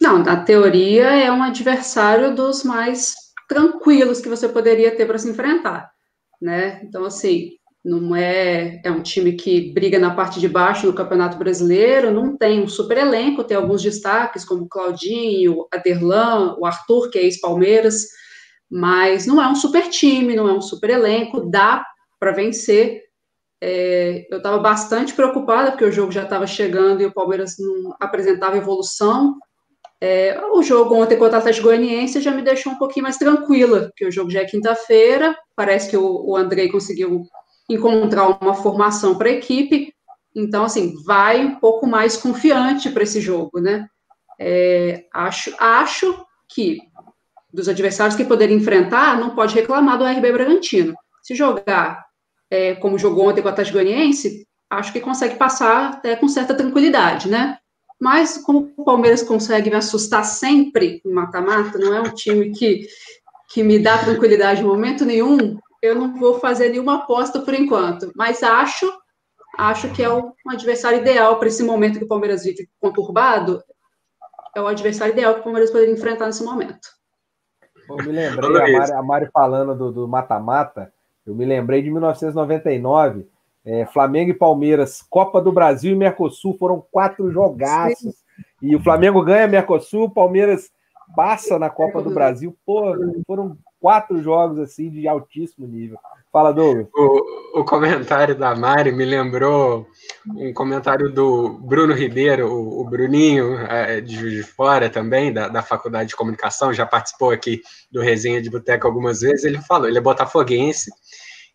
Não, 0.00 0.18
na 0.18 0.42
teoria 0.42 1.10
é 1.10 1.30
um 1.30 1.42
adversário 1.42 2.34
dos 2.34 2.64
mais 2.64 3.14
tranquilos 3.48 4.20
que 4.20 4.28
você 4.28 4.48
poderia 4.48 4.96
ter 4.96 5.06
para 5.06 5.18
se 5.18 5.30
enfrentar, 5.30 5.92
né? 6.40 6.80
Então, 6.82 7.04
assim, 7.04 7.52
não 7.84 8.14
é, 8.14 8.80
é 8.84 8.90
um 8.90 9.02
time 9.02 9.32
que 9.32 9.72
briga 9.72 9.98
na 9.98 10.14
parte 10.14 10.40
de 10.40 10.48
baixo 10.48 10.86
no 10.86 10.92
Campeonato 10.92 11.36
Brasileiro, 11.36 12.12
não 12.12 12.36
tem 12.36 12.60
um 12.60 12.68
super 12.68 12.98
elenco, 12.98 13.44
tem 13.44 13.56
alguns 13.56 13.82
destaques 13.82 14.44
como 14.44 14.68
Claudinho, 14.68 15.66
Aderlan, 15.72 16.56
o 16.58 16.66
Arthur, 16.66 17.10
que 17.10 17.18
é 17.18 17.22
ex-Palmeiras, 17.22 18.06
mas 18.70 19.26
não 19.26 19.40
é 19.40 19.46
um 19.46 19.54
super 19.54 19.88
time, 19.88 20.34
não 20.34 20.48
é 20.48 20.52
um 20.52 20.60
super 20.60 20.90
elenco, 20.90 21.48
dá 21.48 21.84
para 22.22 22.30
vencer. 22.30 23.02
É, 23.60 24.28
eu 24.30 24.36
estava 24.36 24.58
bastante 24.58 25.12
preocupada, 25.12 25.72
porque 25.72 25.84
o 25.84 25.90
jogo 25.90 26.12
já 26.12 26.22
estava 26.22 26.46
chegando 26.46 27.02
e 27.02 27.06
o 27.06 27.12
Palmeiras 27.12 27.56
não 27.58 27.96
apresentava 27.98 28.56
evolução. 28.56 29.36
É, 30.00 30.40
o 30.52 30.62
jogo 30.62 30.94
ontem 30.94 31.16
contra 31.16 31.38
o 31.38 31.40
Atlético 31.40 31.66
Goianiense 31.66 32.20
já 32.20 32.30
me 32.30 32.42
deixou 32.42 32.74
um 32.74 32.78
pouquinho 32.78 33.02
mais 33.02 33.16
tranquila, 33.16 33.86
porque 33.88 34.06
o 34.06 34.12
jogo 34.12 34.30
já 34.30 34.42
é 34.42 34.44
quinta-feira, 34.44 35.36
parece 35.56 35.90
que 35.90 35.96
o, 35.96 36.24
o 36.24 36.36
Andrei 36.36 36.70
conseguiu 36.70 37.24
encontrar 37.68 38.28
uma 38.40 38.54
formação 38.54 39.18
para 39.18 39.28
a 39.28 39.32
equipe, 39.32 39.92
então, 40.34 40.64
assim, 40.64 40.94
vai 41.04 41.44
um 41.44 41.56
pouco 41.56 41.88
mais 41.88 42.16
confiante 42.16 42.88
para 42.88 43.02
esse 43.02 43.20
jogo, 43.20 43.60
né? 43.60 43.88
É, 44.38 45.06
acho, 45.12 45.52
acho 45.58 46.24
que 46.48 46.78
dos 47.52 47.68
adversários 47.68 48.14
que 48.14 48.24
poderia 48.24 48.56
enfrentar, 48.56 49.18
não 49.18 49.34
pode 49.34 49.56
reclamar 49.56 49.98
do 49.98 50.04
RB 50.04 50.32
Bragantino. 50.32 50.94
Se 51.20 51.34
jogar 51.34 52.11
é, 52.52 52.74
como 52.74 52.98
jogou 52.98 53.30
ontem 53.30 53.40
com 53.40 53.48
o 53.48 53.50
Atlético 53.50 53.78
Goianiense, 53.78 54.46
acho 54.68 54.92
que 54.92 55.00
consegue 55.00 55.36
passar 55.36 55.92
até 55.94 56.14
com 56.14 56.28
certa 56.28 56.54
tranquilidade, 56.54 57.26
né? 57.26 57.56
Mas 57.98 58.36
como 58.36 58.70
o 58.76 58.84
Palmeiras 58.84 59.22
consegue 59.22 59.70
me 59.70 59.76
assustar 59.76 60.22
sempre 60.22 61.00
em 61.02 61.10
mata-mata, 61.10 61.78
não 61.78 61.94
é 61.94 62.00
um 62.02 62.12
time 62.14 62.50
que, 62.50 62.86
que 63.48 63.62
me 63.62 63.78
dá 63.78 63.96
tranquilidade 63.96 64.60
em 64.60 64.66
momento 64.66 65.06
nenhum, 65.06 65.58
eu 65.80 65.94
não 65.94 66.14
vou 66.14 66.40
fazer 66.40 66.68
nenhuma 66.68 66.96
aposta 66.96 67.40
por 67.40 67.54
enquanto. 67.54 68.12
Mas 68.14 68.42
acho, 68.42 68.92
acho 69.56 69.90
que 69.94 70.02
é 70.02 70.10
o 70.10 70.34
adversário 70.46 70.98
ideal 70.98 71.38
para 71.38 71.48
esse 71.48 71.62
momento 71.62 71.98
que 71.98 72.04
o 72.04 72.08
Palmeiras 72.08 72.44
vive 72.44 72.68
conturbado. 72.78 73.62
É 74.54 74.60
o 74.60 74.66
adversário 74.66 75.12
ideal 75.12 75.34
que 75.34 75.40
o 75.40 75.44
Palmeiras 75.44 75.70
poderia 75.70 75.94
enfrentar 75.94 76.26
nesse 76.26 76.44
momento. 76.44 76.86
Eu 77.88 77.96
me 77.96 78.12
lembrei, 78.12 78.60
a 78.60 78.78
Mari, 78.78 78.92
a 78.92 79.02
Mari 79.02 79.30
falando 79.32 79.90
do 79.90 80.06
mata-mata, 80.06 80.92
eu 81.26 81.34
me 81.34 81.44
lembrei 81.44 81.82
de 81.82 81.90
1999, 81.90 83.26
é, 83.64 83.86
Flamengo 83.86 84.30
e 84.30 84.34
Palmeiras, 84.34 85.02
Copa 85.02 85.40
do 85.40 85.52
Brasil 85.52 85.92
e 85.92 85.96
Mercosul, 85.96 86.56
foram 86.58 86.84
quatro 86.90 87.30
jogaços. 87.30 88.22
E 88.60 88.74
o 88.74 88.82
Flamengo 88.82 89.22
ganha 89.22 89.46
Mercosul, 89.46 90.10
Palmeiras 90.10 90.70
passa 91.14 91.58
na 91.58 91.70
Copa 91.70 92.02
do 92.02 92.10
Brasil. 92.10 92.56
Pô, 92.66 92.94
foram 93.26 93.56
quatro 93.80 94.22
jogos 94.22 94.58
assim 94.58 94.90
de 94.90 95.06
altíssimo 95.06 95.66
nível. 95.66 95.98
Fala, 96.32 96.50
Douglas. 96.50 96.86
O, 96.94 97.60
o 97.60 97.64
comentário 97.64 98.34
da 98.34 98.56
Mari 98.56 98.90
me 98.90 99.04
lembrou 99.04 99.86
um 100.34 100.50
comentário 100.54 101.12
do 101.12 101.58
Bruno 101.60 101.92
Ribeiro, 101.92 102.50
o, 102.50 102.80
o 102.80 102.84
Bruninho, 102.88 103.58
é, 103.66 104.00
de 104.00 104.16
Juiz 104.16 104.36
de 104.36 104.42
Fora 104.42 104.88
também, 104.88 105.30
da, 105.30 105.48
da 105.48 105.62
Faculdade 105.62 106.08
de 106.08 106.16
Comunicação, 106.16 106.72
já 106.72 106.86
participou 106.86 107.32
aqui 107.32 107.60
do 107.90 108.00
Resenha 108.00 108.40
de 108.40 108.48
Boteco 108.48 108.86
algumas 108.86 109.20
vezes. 109.20 109.44
Ele 109.44 109.60
falou, 109.60 109.86
ele 109.86 109.98
é 109.98 110.00
botafoguense. 110.00 110.90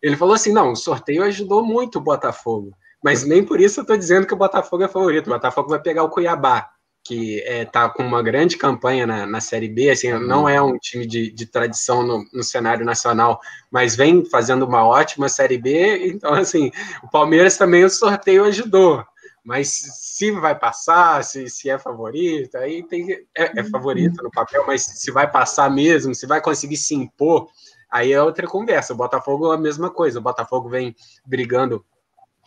Ele 0.00 0.16
falou 0.16 0.34
assim: 0.34 0.52
não, 0.52 0.70
o 0.70 0.76
sorteio 0.76 1.24
ajudou 1.24 1.64
muito 1.64 1.98
o 1.98 2.02
Botafogo, 2.02 2.70
mas 3.02 3.24
nem 3.24 3.44
por 3.44 3.60
isso 3.60 3.80
eu 3.80 3.82
estou 3.82 3.96
dizendo 3.96 4.28
que 4.28 4.34
o 4.34 4.38
Botafogo 4.38 4.84
é 4.84 4.88
favorito. 4.88 5.26
O 5.26 5.30
Botafogo 5.30 5.70
vai 5.70 5.82
pegar 5.82 6.04
o 6.04 6.08
Cuiabá 6.08 6.70
que 7.08 7.38
está 7.38 7.50
é, 7.50 7.64
tá 7.64 7.88
com 7.88 8.02
uma 8.02 8.22
grande 8.22 8.58
campanha 8.58 9.06
na, 9.06 9.26
na 9.26 9.40
Série 9.40 9.66
B, 9.68 9.88
assim, 9.88 10.12
não 10.12 10.46
é 10.46 10.60
um 10.60 10.76
time 10.76 11.06
de, 11.06 11.30
de 11.30 11.46
tradição 11.46 12.06
no, 12.06 12.22
no, 12.34 12.44
cenário 12.44 12.84
nacional, 12.84 13.40
mas 13.70 13.96
vem 13.96 14.26
fazendo 14.26 14.66
uma 14.66 14.86
ótima 14.86 15.26
Série 15.26 15.56
B, 15.56 16.06
então, 16.08 16.34
assim, 16.34 16.70
o 17.02 17.08
Palmeiras 17.08 17.56
também 17.56 17.82
o 17.82 17.88
sorteio 17.88 18.44
ajudou, 18.44 19.02
mas 19.42 19.68
se 19.70 20.30
vai 20.32 20.54
passar, 20.54 21.24
se, 21.24 21.48
se 21.48 21.70
é 21.70 21.78
favorito, 21.78 22.58
aí 22.58 22.86
tem, 22.86 23.10
é, 23.34 23.58
é 23.58 23.64
favorito 23.64 24.22
no 24.22 24.30
papel, 24.30 24.66
mas 24.66 24.82
se 24.82 25.10
vai 25.10 25.30
passar 25.30 25.70
mesmo, 25.70 26.14
se 26.14 26.26
vai 26.26 26.42
conseguir 26.42 26.76
se 26.76 26.94
impor, 26.94 27.48
aí 27.90 28.12
é 28.12 28.22
outra 28.22 28.46
conversa, 28.46 28.92
o 28.92 28.96
Botafogo 28.96 29.50
é 29.50 29.54
a 29.54 29.58
mesma 29.58 29.88
coisa, 29.88 30.18
o 30.18 30.22
Botafogo 30.22 30.68
vem 30.68 30.94
brigando 31.24 31.82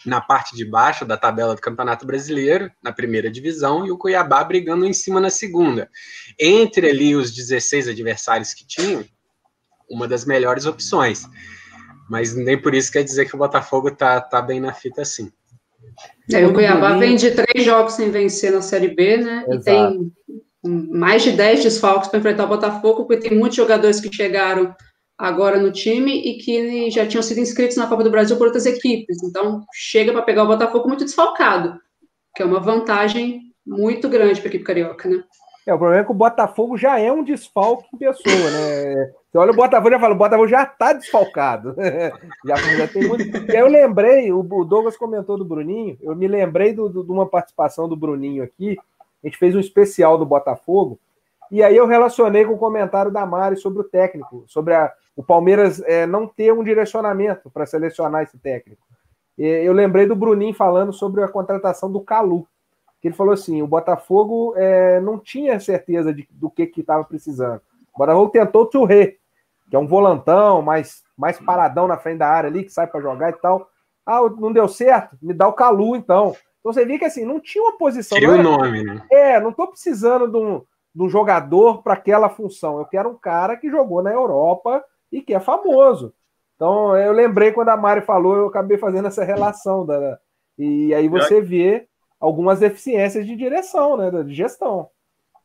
na 0.06 0.20
parte 0.20 0.56
de 0.56 0.66
baixo 0.66 1.06
da 1.06 1.18
tabela 1.18 1.56
do 1.56 1.62
Campeonato 1.62 2.06
Brasileiro, 2.06 2.72
na 2.82 2.92
primeira 2.92 3.30
divisão, 3.30 3.86
e 3.86 3.92
o 3.92 3.98
Cuiabá 3.98 4.44
brigando 4.44 4.86
em 4.86 4.94
cima 4.94 5.20
na 5.20 5.30
segunda. 5.30 5.90
Entre 6.40 6.90
ali 6.90 7.16
os 7.16 7.32
16 7.32 7.88
adversários 7.88 8.54
que 8.54 8.66
tinham, 8.66 9.06
uma 9.90 10.08
das 10.08 10.26
melhores 10.26 10.66
opções. 10.66 11.28
Mas 12.10 12.36
nem 12.36 12.60
por 12.60 12.74
isso 12.74 12.92
quer 12.92 13.04
dizer 13.04 13.26
que 13.26 13.36
o 13.36 13.40
Botafogo 13.40 13.92
tá, 13.92 14.20
tá 14.20 14.42
bem 14.42 14.60
na 14.60 14.74
fita 14.74 15.02
assim. 15.02 15.32
É, 16.32 16.46
o 16.46 16.54
Cuiabá 16.54 16.98
vem 16.98 17.16
de 17.16 17.32
três 17.32 17.66
jogos 17.66 17.94
sem 17.94 18.10
vencer 18.10 18.52
na 18.52 18.62
Série 18.62 18.90
B, 18.90 19.18
né? 19.18 19.46
Exato. 19.48 19.60
E 19.60 19.64
tem 19.64 20.12
mais 20.64 21.24
de 21.24 21.32
10 21.32 21.64
desfalques 21.64 22.10
para 22.10 22.20
enfrentar 22.20 22.46
o 22.46 22.50
Botafogo, 22.50 23.06
porque 23.06 23.30
tem 23.30 23.38
muitos 23.38 23.56
jogadores 23.56 24.00
que 24.00 24.14
chegaram 24.14 24.76
agora 25.22 25.60
no 25.60 25.72
time 25.72 26.20
e 26.20 26.40
que 26.40 26.90
já 26.90 27.06
tinham 27.06 27.22
sido 27.22 27.40
inscritos 27.40 27.78
na 27.78 27.86
Copa 27.86 28.04
do 28.04 28.10
Brasil 28.10 28.36
por 28.38 28.48
outras 28.48 28.66
equipes. 28.66 29.22
Então, 29.22 29.64
chega 29.72 30.12
para 30.12 30.24
pegar 30.24 30.44
o 30.44 30.48
Botafogo 30.48 30.88
muito 30.88 31.06
desfalcado, 31.06 31.80
que 32.36 32.42
é 32.42 32.46
uma 32.46 32.60
vantagem 32.60 33.42
muito 33.64 34.10
grande 34.10 34.42
para 34.42 34.48
a 34.48 34.50
equipe 34.50 34.64
carioca, 34.64 35.08
né? 35.08 35.24
É, 35.68 35.72
o 35.72 35.78
problema 35.78 36.02
é 36.02 36.04
que 36.04 36.12
o 36.12 36.16
Botafogo 36.16 36.76
já 36.76 37.00
é 37.00 37.12
um 37.12 37.24
desfalque 37.24 37.88
em 37.94 38.00
pessoa, 38.00 38.34
né? 38.34 39.12
Você 39.32 39.38
olha 39.38 39.52
o 39.52 39.56
Botafogo 39.56 39.96
e 39.96 40.00
fala, 40.00 40.16
o 40.16 40.18
Botafogo 40.18 40.48
já 40.48 40.64
está 40.64 40.92
desfalcado. 40.92 41.76
já, 42.44 42.56
já 42.56 42.88
tem 42.88 43.08
muito... 43.08 43.24
E 43.24 43.56
aí 43.56 43.62
eu 43.62 43.68
lembrei, 43.68 44.34
o 44.34 44.42
Douglas 44.42 44.98
comentou 44.98 45.38
do 45.38 45.46
Bruninho, 45.46 46.00
eu 46.02 46.16
me 46.16 46.28
lembrei 46.28 46.74
do, 46.74 46.90
do, 46.90 47.04
de 47.04 47.12
uma 47.12 47.28
participação 47.28 47.88
do 47.88 47.96
Bruninho 47.96 48.44
aqui, 48.44 48.76
a 49.24 49.28
gente 49.28 49.38
fez 49.38 49.56
um 49.56 49.60
especial 49.60 50.18
do 50.18 50.26
Botafogo, 50.26 51.00
e 51.52 51.62
aí 51.62 51.78
eu 51.78 51.86
relacionei 51.86 52.44
com 52.44 52.54
o 52.54 52.58
comentário 52.58 53.12
da 53.12 53.24
Mari 53.24 53.58
sobre 53.58 53.82
o 53.82 53.84
técnico, 53.84 54.46
sobre 54.48 54.74
a, 54.74 54.92
o 55.16 55.24
Palmeiras 55.24 55.82
é, 55.82 56.06
não 56.06 56.28
ter 56.28 56.54
um 56.54 56.64
direcionamento 56.64 57.50
para 57.50 57.66
selecionar 57.66 58.24
esse 58.24 58.38
técnico. 58.38 58.82
Eu 59.38 59.74
lembrei 59.74 60.06
do 60.06 60.16
Bruninho 60.16 60.54
falando 60.54 60.94
sobre 60.94 61.24
a 61.24 61.28
contratação 61.28 61.92
do 61.92 62.02
Calu, 62.02 62.48
que 63.02 63.08
ele 63.08 63.16
falou 63.16 63.34
assim: 63.34 63.62
o 63.62 63.68
Botafogo 63.68 64.54
é, 64.56 65.00
não 65.00 65.18
tinha 65.18 65.60
certeza 65.60 66.14
de, 66.14 66.28
do 66.30 66.50
que 66.50 66.72
estava 66.78 67.04
precisando. 67.04 67.62
O 67.94 67.98
Botafogo 67.98 68.30
tentou 68.30 68.64
o 68.64 68.66
Touré, 68.66 69.16
que 69.70 69.76
é 69.76 69.80
um 69.80 69.88
volantão, 69.88 70.62
mais, 70.62 71.02
mais 71.18 71.40
paradão 71.40 71.88
na 71.88 71.98
frente 71.98 72.20
da 72.20 72.28
área 72.28 72.50
ali, 72.50 72.64
que 72.64 72.70
sai 72.70 72.86
para 72.88 73.02
jogar 73.02 73.30
e 73.32 73.34
tal. 73.34 73.68
Ah, 74.06 74.20
não 74.38 74.52
deu 74.52 74.68
certo? 74.68 75.18
Me 75.22 75.34
dá 75.34 75.48
o 75.48 75.54
Calu, 75.54 75.96
então. 75.96 76.36
Então 76.60 76.72
você 76.72 76.86
via 76.86 77.00
que 77.00 77.06
assim, 77.06 77.26
não 77.26 77.40
tinha 77.40 77.64
uma 77.64 77.78
posição. 77.78 78.18
Tinha 78.18 78.30
o 78.30 78.36
um 78.36 78.44
nome, 78.44 78.84
né? 78.84 79.04
É, 79.12 79.40
não 79.40 79.50
estou 79.50 79.68
precisando 79.68 80.28
de 80.28 80.38
um, 80.38 80.62
do 80.94 81.10
jogador 81.10 81.82
para 81.82 81.94
aquela 81.94 82.30
função. 82.30 82.78
Eu 82.78 82.86
quero 82.86 83.10
um 83.10 83.18
cara 83.18 83.58
que 83.58 83.72
jogou 83.72 84.04
na 84.04 84.12
Europa 84.12 84.84
e 85.12 85.22
que 85.22 85.34
é 85.34 85.40
famoso. 85.40 86.14
Então, 86.56 86.96
eu 86.96 87.12
lembrei 87.12 87.52
quando 87.52 87.70
a 87.70 87.78
Mari 87.78 88.02
falou, 88.02 88.36
eu 88.36 88.48
acabei 88.48 88.78
fazendo 88.78 89.08
essa 89.08 89.24
relação. 89.24 89.86
Da, 89.86 90.20
e 90.58 90.94
aí 90.94 91.08
você 91.08 91.42
vê 91.42 91.88
algumas 92.20 92.60
deficiências 92.60 93.26
de 93.26 93.36
direção, 93.36 93.98
né? 93.98 94.12
De 94.24 94.34
gestão. 94.34 94.90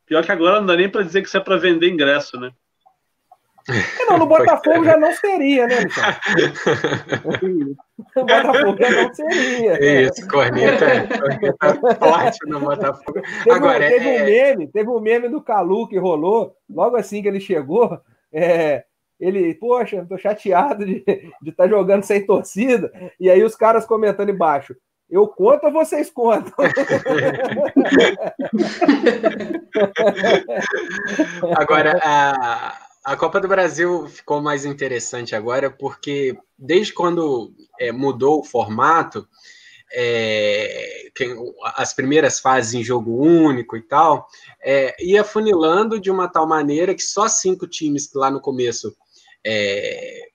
Pior 0.05 0.23
que 0.23 0.31
agora 0.31 0.61
não 0.61 0.67
dá 0.67 0.77
nem 0.77 0.91
para 0.91 1.03
dizer 1.03 1.23
que 1.23 1.29
isso 1.29 1.37
é 1.37 1.41
para 1.41 1.57
vender 1.57 1.89
ingresso, 1.89 2.39
né? 2.39 2.53
É, 3.69 4.05
não, 4.05 4.19
no 4.19 4.27
Botafogo 4.27 4.85
já 4.85 4.97
não 4.97 5.12
seria, 5.12 5.67
né, 5.67 5.81
Michel? 5.85 6.05
No 8.14 8.25
Botafogo 8.25 8.77
já 8.79 8.91
não 8.91 9.14
seria. 9.14 10.03
Isso, 10.05 10.29
corneta, 10.29 10.87
corneta 11.19 11.95
forte 11.99 12.39
no 12.47 12.61
Botafogo. 12.61 13.21
Teve, 13.43 13.51
Agora, 13.51 13.89
teve 13.89 14.09
é... 14.09 14.23
um 14.23 14.25
meme, 14.25 14.69
teve 14.69 14.89
um 14.91 15.01
meme 15.01 15.29
do 15.29 15.43
Calu 15.43 15.89
que 15.89 15.99
rolou, 15.99 16.55
logo 16.71 16.97
assim 16.97 17.21
que 17.21 17.29
ele 17.29 17.41
chegou, 17.41 18.01
é, 18.33 18.85
ele, 19.19 19.55
poxa, 19.55 20.07
tô 20.09 20.19
chateado 20.19 20.85
de 20.85 21.03
estar 21.47 21.64
tá 21.64 21.69
jogando 21.69 22.03
sem 22.03 22.25
torcida, 22.25 22.93
e 23.19 23.31
aí 23.31 23.43
os 23.43 23.57
caras 23.57 23.87
comentando 23.87 24.31
embaixo, 24.31 24.77
eu 25.09 25.29
conto 25.29 25.67
ou 25.67 25.73
vocês 25.73 26.11
contam? 26.11 26.53
Agora, 31.57 31.97
a, 32.03 32.77
a 33.05 33.17
Copa 33.17 33.41
do 33.41 33.47
Brasil 33.47 34.09
ficou 34.09 34.43
mais 34.43 34.64
interessante 34.64 35.37
agora 35.37 35.71
porque 35.71 36.37
desde 36.59 36.93
quando 36.93 37.55
é, 37.79 37.93
mudou 37.93 38.41
o 38.41 38.45
formato, 38.45 39.29
é, 39.95 41.09
as 41.77 41.95
primeiras 41.95 42.41
fases 42.41 42.75
em 42.75 42.83
jogo 42.83 43.17
único 43.17 43.77
e 43.77 43.83
tal, 43.83 44.27
é, 44.61 44.93
ia 45.01 45.23
funilando 45.23 46.01
de 46.01 46.11
uma 46.11 46.27
tal 46.27 46.49
maneira 46.49 46.97
que 46.97 47.03
só 47.03 47.29
cinco 47.29 47.69
times 47.69 48.09
que 48.09 48.19
lá 48.19 48.29
no 48.29 48.41
começo 48.41 48.93
é, 49.47 50.28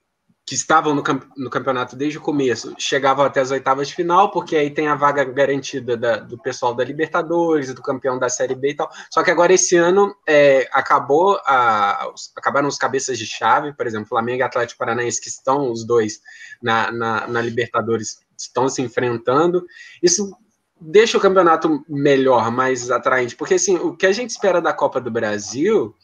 que 0.44 0.54
estavam 0.54 0.94
no, 0.94 1.02
no, 1.36 1.50
campeonato 1.50 1.94
desde 1.94 2.18
o 2.18 2.20
começo 2.20 2.74
chegavam 2.76 3.24
até 3.24 3.40
as 3.40 3.50
oitavas 3.50 3.88
de 3.88 3.94
final, 3.94 4.30
porque 4.30 4.56
aí 4.56 4.70
tem 4.70 4.88
a 4.88 4.94
vaga 4.94 5.24
garantida 5.24 5.96
da, 5.96 6.16
do 6.16 6.36
pessoal 6.36 6.74
da 6.74 6.82
Libertadores, 6.82 7.72
do 7.72 7.82
campeão 7.82 8.18
da 8.18 8.28
Série 8.28 8.54
B 8.54 8.70
e 8.70 8.74
tal. 8.74 8.90
Só 9.10 9.22
que 9.22 9.30
agora 9.30 9.52
esse 9.52 9.76
ano 9.76 10.14
é, 10.26 10.68
acabou 10.72 11.38
a, 11.46 12.08
acabaram 12.36 12.66
os 12.66 12.76
cabeças 12.76 13.18
de 13.18 13.26
chave, 13.26 13.72
por 13.72 13.86
exemplo, 13.86 14.08
Flamengo 14.08 14.40
e 14.40 14.42
Atlético 14.42 14.78
Paranaense, 14.78 15.20
que 15.20 15.28
estão 15.28 15.70
os 15.70 15.84
dois 15.84 16.20
na, 16.60 16.90
na, 16.90 17.26
na 17.28 17.40
Libertadores, 17.40 18.18
estão 18.36 18.68
se 18.68 18.82
enfrentando. 18.82 19.64
Isso 20.02 20.36
deixa 20.80 21.16
o 21.16 21.20
campeonato 21.20 21.84
melhor, 21.88 22.50
mais 22.50 22.90
atraente, 22.90 23.36
porque 23.36 23.54
assim, 23.54 23.76
o 23.76 23.96
que 23.96 24.06
a 24.06 24.12
gente 24.12 24.30
espera 24.30 24.60
da 24.60 24.72
Copa 24.72 25.00
do 25.00 25.10
Brasil, 25.10 25.94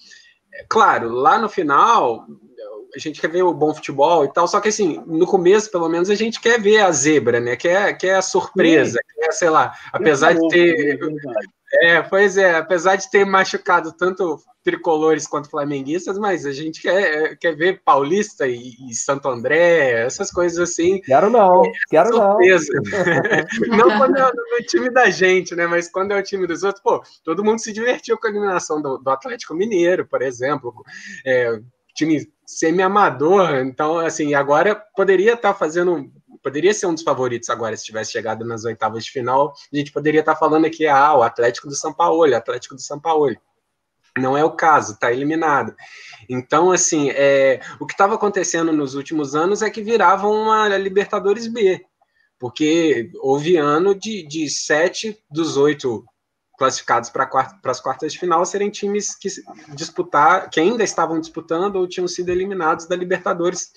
é, 0.54 0.64
claro, 0.68 1.10
lá 1.10 1.38
no 1.38 1.48
final 1.48 2.24
a 2.94 2.98
gente 2.98 3.20
quer 3.20 3.28
ver 3.28 3.42
o 3.42 3.54
bom 3.54 3.74
futebol 3.74 4.24
e 4.24 4.32
tal, 4.32 4.48
só 4.48 4.60
que 4.60 4.68
assim, 4.68 5.02
no 5.06 5.26
começo, 5.26 5.70
pelo 5.70 5.88
menos, 5.88 6.10
a 6.10 6.14
gente 6.14 6.40
quer 6.40 6.60
ver 6.60 6.80
a 6.80 6.90
zebra, 6.90 7.40
né? 7.40 7.56
Quer, 7.56 7.96
quer 7.96 8.16
a 8.16 8.22
surpresa, 8.22 8.98
quer, 9.14 9.32
sei 9.32 9.50
lá, 9.50 9.72
apesar 9.92 10.34
de 10.34 10.48
ter. 10.48 10.98
É, 11.82 12.00
pois 12.00 12.38
é, 12.38 12.56
apesar 12.56 12.96
de 12.96 13.10
ter 13.10 13.26
machucado 13.26 13.92
tanto 13.92 14.38
tricolores 14.64 15.26
quanto 15.26 15.50
flamenguistas, 15.50 16.18
mas 16.18 16.46
a 16.46 16.52
gente 16.52 16.80
quer, 16.80 17.36
quer 17.36 17.54
ver 17.54 17.82
Paulista 17.84 18.46
e, 18.46 18.72
e 18.88 18.94
Santo 18.94 19.28
André, 19.28 20.04
essas 20.04 20.30
coisas 20.30 20.58
assim. 20.58 21.00
Quero 21.02 21.28
não, 21.28 21.64
é, 21.64 21.72
quero 21.90 22.14
surpresa. 22.14 22.72
não. 23.68 23.76
não 23.88 23.98
quando 23.98 24.16
é 24.16 24.22
no 24.22 24.66
time 24.66 24.90
da 24.90 25.10
gente, 25.10 25.54
né? 25.54 25.66
Mas 25.66 25.90
quando 25.90 26.12
é 26.12 26.18
o 26.18 26.22
time 26.22 26.46
dos 26.46 26.62
outros, 26.62 26.82
pô, 26.82 27.02
todo 27.22 27.44
mundo 27.44 27.60
se 27.60 27.72
divertiu 27.72 28.16
com 28.16 28.26
a 28.26 28.30
eliminação 28.30 28.80
do, 28.80 28.96
do 28.96 29.10
Atlético 29.10 29.54
Mineiro, 29.54 30.06
por 30.06 30.22
exemplo. 30.22 30.72
É, 31.24 31.60
time 31.94 32.26
semi-amador, 32.48 33.56
então, 33.56 33.98
assim, 33.98 34.32
agora 34.32 34.74
poderia 34.74 35.34
estar 35.34 35.52
tá 35.52 35.58
fazendo 35.58 36.10
poderia 36.42 36.72
ser 36.72 36.86
um 36.86 36.94
dos 36.94 37.02
favoritos 37.02 37.50
agora 37.50 37.76
se 37.76 37.84
tivesse 37.84 38.12
chegado 38.12 38.42
nas 38.42 38.64
oitavas 38.64 39.04
de 39.04 39.10
final. 39.10 39.52
A 39.70 39.76
gente 39.76 39.92
poderia 39.92 40.20
estar 40.20 40.32
tá 40.32 40.38
falando 40.38 40.64
aqui, 40.64 40.86
ah, 40.86 41.14
o 41.14 41.22
Atlético 41.22 41.68
do 41.68 41.74
São 41.74 41.92
Paulo, 41.92 42.34
Atlético 42.34 42.74
do 42.74 42.80
São 42.80 42.98
Paulo. 42.98 43.36
Não 44.16 44.34
é 44.34 44.42
o 44.42 44.52
caso, 44.52 44.94
está 44.94 45.12
eliminado. 45.12 45.74
Então, 46.26 46.72
assim, 46.72 47.10
é, 47.10 47.60
o 47.78 47.86
que 47.86 47.92
estava 47.92 48.14
acontecendo 48.14 48.72
nos 48.72 48.94
últimos 48.94 49.34
anos 49.34 49.60
é 49.60 49.68
que 49.68 49.82
virava 49.82 50.26
uma 50.26 50.68
Libertadores 50.78 51.48
B, 51.48 51.84
porque 52.38 53.10
houve 53.20 53.58
ano 53.58 53.94
de, 53.94 54.26
de 54.26 54.48
sete 54.48 55.22
dos 55.30 55.58
oito 55.58 56.02
classificados 56.58 57.08
para 57.08 57.30
as 57.64 57.80
quartas 57.80 58.12
de 58.12 58.18
final 58.18 58.44
serem 58.44 58.68
times 58.68 59.14
que 59.14 59.28
disputar, 59.74 60.50
que 60.50 60.60
ainda 60.60 60.82
estavam 60.82 61.20
disputando 61.20 61.76
ou 61.76 61.88
tinham 61.88 62.08
sido 62.08 62.30
eliminados 62.30 62.86
da 62.86 62.96
Libertadores 62.96 63.70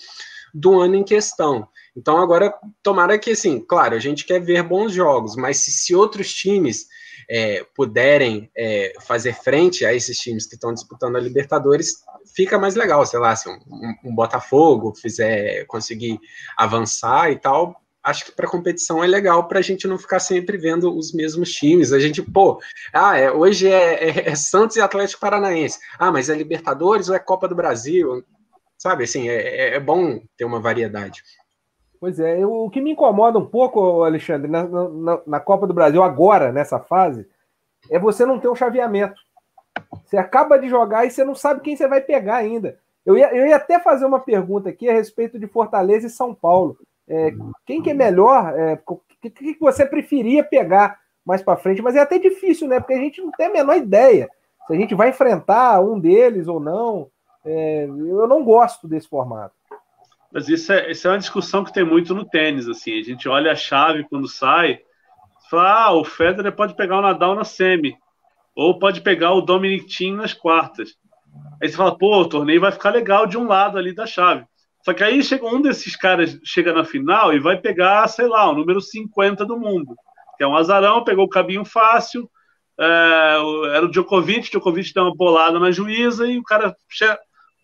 do 0.53 0.82
ano 0.82 0.95
em 0.95 1.03
questão. 1.03 1.67
Então 1.95 2.17
agora 2.17 2.53
tomara 2.82 3.17
que 3.19 3.32
assim, 3.32 3.59
claro, 3.59 3.95
a 3.95 3.99
gente 3.99 4.25
quer 4.25 4.39
ver 4.41 4.63
bons 4.63 4.91
jogos, 4.91 5.36
mas 5.36 5.57
se, 5.57 5.71
se 5.71 5.95
outros 5.95 6.34
times 6.34 6.88
é, 7.29 7.65
puderem 7.75 8.49
é, 8.57 8.93
fazer 9.01 9.34
frente 9.34 9.86
a 9.86 9.93
esses 9.93 10.17
times 10.17 10.47
que 10.47 10.55
estão 10.55 10.73
disputando 10.73 11.15
a 11.15 11.19
Libertadores, 11.19 12.03
fica 12.36 12.57
mais 12.57 12.75
legal, 12.75 13.05
sei 13.05 13.19
lá, 13.19 13.36
se 13.36 13.47
um, 13.47 13.57
um, 14.03 14.15
Botafogo 14.15 14.93
fizer 14.95 15.65
conseguir 15.65 16.19
avançar 16.57 17.32
e 17.32 17.38
tal, 17.38 17.80
acho 18.04 18.26
que 18.26 18.32
para 18.32 18.49
competição 18.49 19.04
é 19.04 19.08
legal 19.08 19.47
para 19.47 19.60
a 19.60 19.62
gente 19.62 19.88
não 19.88 19.97
ficar 19.97 20.20
sempre 20.20 20.58
vendo 20.58 20.95
os 20.95 21.14
mesmos 21.14 21.52
times. 21.52 21.93
A 21.93 21.99
gente, 21.99 22.22
pô, 22.22 22.60
ah, 22.93 23.18
é, 23.18 23.32
hoje 23.32 23.68
é, 23.68 24.10
é, 24.10 24.30
é, 24.30 24.36
Santos 24.36 24.76
e 24.76 24.82
Atlético 24.82 25.22
Paranaense. 25.22 25.80
Ah, 25.99 26.12
mas 26.12 26.30
é 26.30 26.36
Libertadores 26.36 27.10
ou 27.10 27.16
é 27.16 27.20
Copa 27.20 27.47
do 27.47 27.56
Brasil? 27.56 28.24
Sabe, 28.78 29.04
assim, 29.04 29.30
é, 29.30 29.36
é, 29.36 29.76
é 29.76 29.80
bom 29.80 30.20
ter 30.36 30.45
uma 30.45 30.60
variedade. 30.60 31.24
Pois 31.99 32.20
é, 32.20 32.43
o 32.43 32.68
que 32.70 32.82
me 32.82 32.91
incomoda 32.91 33.38
um 33.38 33.45
pouco, 33.45 34.04
Alexandre, 34.04 34.49
na, 34.49 34.68
na, 34.68 35.22
na, 35.28 35.39
Copa 35.39 35.68
do 35.68 35.74
Brasil 35.74 36.02
agora, 36.02 36.52
nessa 36.52 36.80
fase, 36.80 37.28
é 37.91 37.99
você 37.99 38.26
não 38.26 38.39
ter 38.39 38.49
um 38.49 38.56
chaveamento. 38.56 39.22
Você 40.04 40.18
acaba 40.18 40.58
de 40.58 40.68
jogar 40.68 41.06
e 41.06 41.12
você 41.12 41.24
não 41.24 41.36
sabe 41.36 41.62
quem 41.62 41.76
você 41.76 41.88
vai 41.88 42.02
pegar 42.02 42.38
ainda. 42.38 42.80
Eu 43.06 43.16
ia, 43.16 43.36
eu 43.36 43.45
ia 43.45 43.56
até 43.56 43.80
fazer 43.80 44.06
uma 44.06 44.20
pergunta 44.20 44.70
aqui 44.70 44.89
a 44.89 44.93
respeito 44.93 45.38
de 45.38 45.45
Fortaleza 45.45 46.08
e 46.08 46.10
São 46.10 46.34
Paulo. 46.34 46.76
É, 47.12 47.34
quem 47.66 47.82
que 47.82 47.89
é 47.89 47.93
melhor? 47.93 48.57
É, 48.57 48.82
o 48.88 49.01
que, 49.22 49.30
que 49.30 49.59
você 49.59 49.86
preferia 49.86 50.45
pegar 50.45 50.97
mais 51.26 51.43
para 51.43 51.57
frente? 51.57 51.82
Mas 51.82 51.95
é 51.95 51.99
até 51.99 52.18
difícil, 52.18 52.70
né? 52.70 52.80
Porque 52.80 52.93
a 52.93 52.99
gente 52.99 53.22
não 53.22 53.32
tem 53.32 53.47
a 53.47 53.51
menor 53.51 53.76
ideia 53.76 54.30
se 54.66 54.74
a 54.74 54.78
gente 54.78 54.95
vai 54.95 55.09
enfrentar 55.09 55.82
um 55.82 55.99
deles 55.99 56.47
ou 56.47 56.62
não. 56.62 57.09
É, 57.43 57.84
eu 57.84 58.26
não 58.30 58.45
gosto 58.45 58.88
desse 58.88 59.09
formato. 59.09 59.53
Mas 60.32 60.47
isso 60.47 60.72
é, 60.72 60.89
isso 60.89 61.05
é 61.05 61.12
uma 61.12 61.20
discussão 61.20 61.66
que 61.66 61.74
tem 61.74 61.84
muito 61.84 62.16
no 62.16 62.24
tênis, 62.24 62.70
assim. 62.70 62.97
A 62.97 63.03
gente 63.03 63.28
olha 63.28 63.51
a 63.51 63.55
chave 63.55 64.07
quando 64.07 64.30
sai, 64.30 64.80
fala, 65.49 65.88
ah, 65.88 65.93
o 65.93 66.05
Federer 66.05 66.55
pode 66.55 66.76
pegar 66.76 66.99
o 66.99 67.01
Nadal 67.01 67.36
na 67.36 67.43
semi, 67.43 67.97
ou 68.55 68.80
pode 68.80 69.01
pegar 69.01 69.34
o 69.34 69.41
Dominic 69.41 69.88
Thiem 69.88 70.16
nas 70.16 70.34
quartas. 70.34 70.95
Aí 71.62 71.68
você 71.68 71.76
fala, 71.76 71.97
pô, 71.97 72.22
o 72.22 72.30
torneio 72.30 72.62
vai 72.62 72.72
ficar 72.72 72.91
legal 72.91 73.28
de 73.28 73.38
um 73.38 73.45
lado 73.45 73.78
ali 73.78 73.93
da 73.93 74.05
chave. 74.05 74.45
Só 74.84 74.93
que 74.93 75.03
aí 75.03 75.23
chega 75.23 75.45
um 75.45 75.61
desses 75.61 75.95
caras, 75.95 76.39
chega 76.43 76.73
na 76.73 76.84
final 76.84 77.34
e 77.34 77.39
vai 77.39 77.57
pegar, 77.57 78.07
sei 78.07 78.27
lá, 78.27 78.49
o 78.49 78.55
número 78.55 78.82
50 78.82 79.45
do 79.45 79.59
mundo, 79.59 79.95
que 80.38 80.43
é 80.43 80.47
um 80.47 80.55
azarão, 80.55 81.03
pegou 81.03 81.25
o 81.25 81.29
caminho 81.29 81.63
fácil, 81.63 82.29
é, 82.79 83.38
era 83.75 83.86
o 83.86 83.91
Djokovic, 83.91 84.47
o 84.47 84.51
Djokovic 84.51 84.93
deu 84.93 85.03
uma 85.03 85.15
bolada 85.15 85.59
na 85.59 85.71
juíza 85.71 86.27
e 86.27 86.39
o 86.39 86.43
cara 86.43 86.75
chega, 86.89 87.19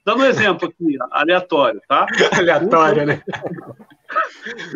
Dando 0.07 0.24
um 0.24 0.26
exemplo 0.26 0.70
aqui, 0.70 0.95
aleatório, 1.11 1.82
tá? 1.86 2.07
Aleatório, 2.32 3.05
né? 3.05 3.22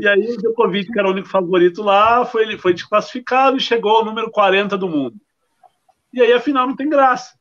E 0.02 0.06
aí 0.06 0.30
o 0.30 0.38
Djokovic, 0.38 0.92
que 0.92 1.00
era 1.00 1.08
o 1.08 1.12
único 1.12 1.30
favorito 1.30 1.82
lá, 1.82 2.26
foi, 2.26 2.44
ele 2.44 2.58
foi 2.58 2.74
desclassificado 2.74 3.56
e 3.56 3.62
chegou 3.62 3.96
ao 3.96 4.04
número 4.04 4.30
40 4.30 4.78
do 4.78 4.90
mundo. 4.90 5.16
E 6.14 6.22
aí, 6.22 6.34
afinal, 6.34 6.68
não 6.68 6.76
tem 6.76 6.90
graça. 6.90 7.32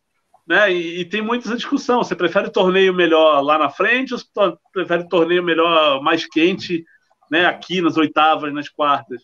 Né? 0.47 0.72
E, 0.72 1.01
e 1.01 1.05
tem 1.05 1.22
muita 1.22 1.55
discussão. 1.55 2.03
Você 2.03 2.14
prefere 2.14 2.51
torneio 2.51 2.95
melhor 2.95 3.41
lá 3.41 3.59
na 3.59 3.70
frente 3.70 4.14
ou 4.14 4.59
prefere 4.72 5.09
torneio 5.09 5.43
melhor 5.43 6.03
mais 6.03 6.26
quente, 6.26 6.84
né? 7.30 7.47
aqui 7.47 7.80
nas 7.80 7.97
oitavas, 7.97 8.53
nas 8.53 8.68
quartas? 8.68 9.22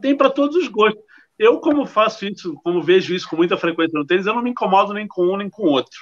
Tem 0.00 0.16
para 0.16 0.30
todos 0.30 0.56
os 0.56 0.68
gostos. 0.68 1.02
Eu, 1.38 1.58
como 1.58 1.86
faço 1.86 2.24
isso, 2.26 2.54
como 2.62 2.82
vejo 2.82 3.14
isso 3.14 3.28
com 3.28 3.36
muita 3.36 3.56
frequência 3.56 3.98
no 3.98 4.06
tênis, 4.06 4.26
eu 4.26 4.34
não 4.34 4.42
me 4.42 4.50
incomodo 4.50 4.92
nem 4.92 5.06
com 5.06 5.26
um 5.26 5.36
nem 5.36 5.50
com 5.50 5.64
outro. 5.64 5.98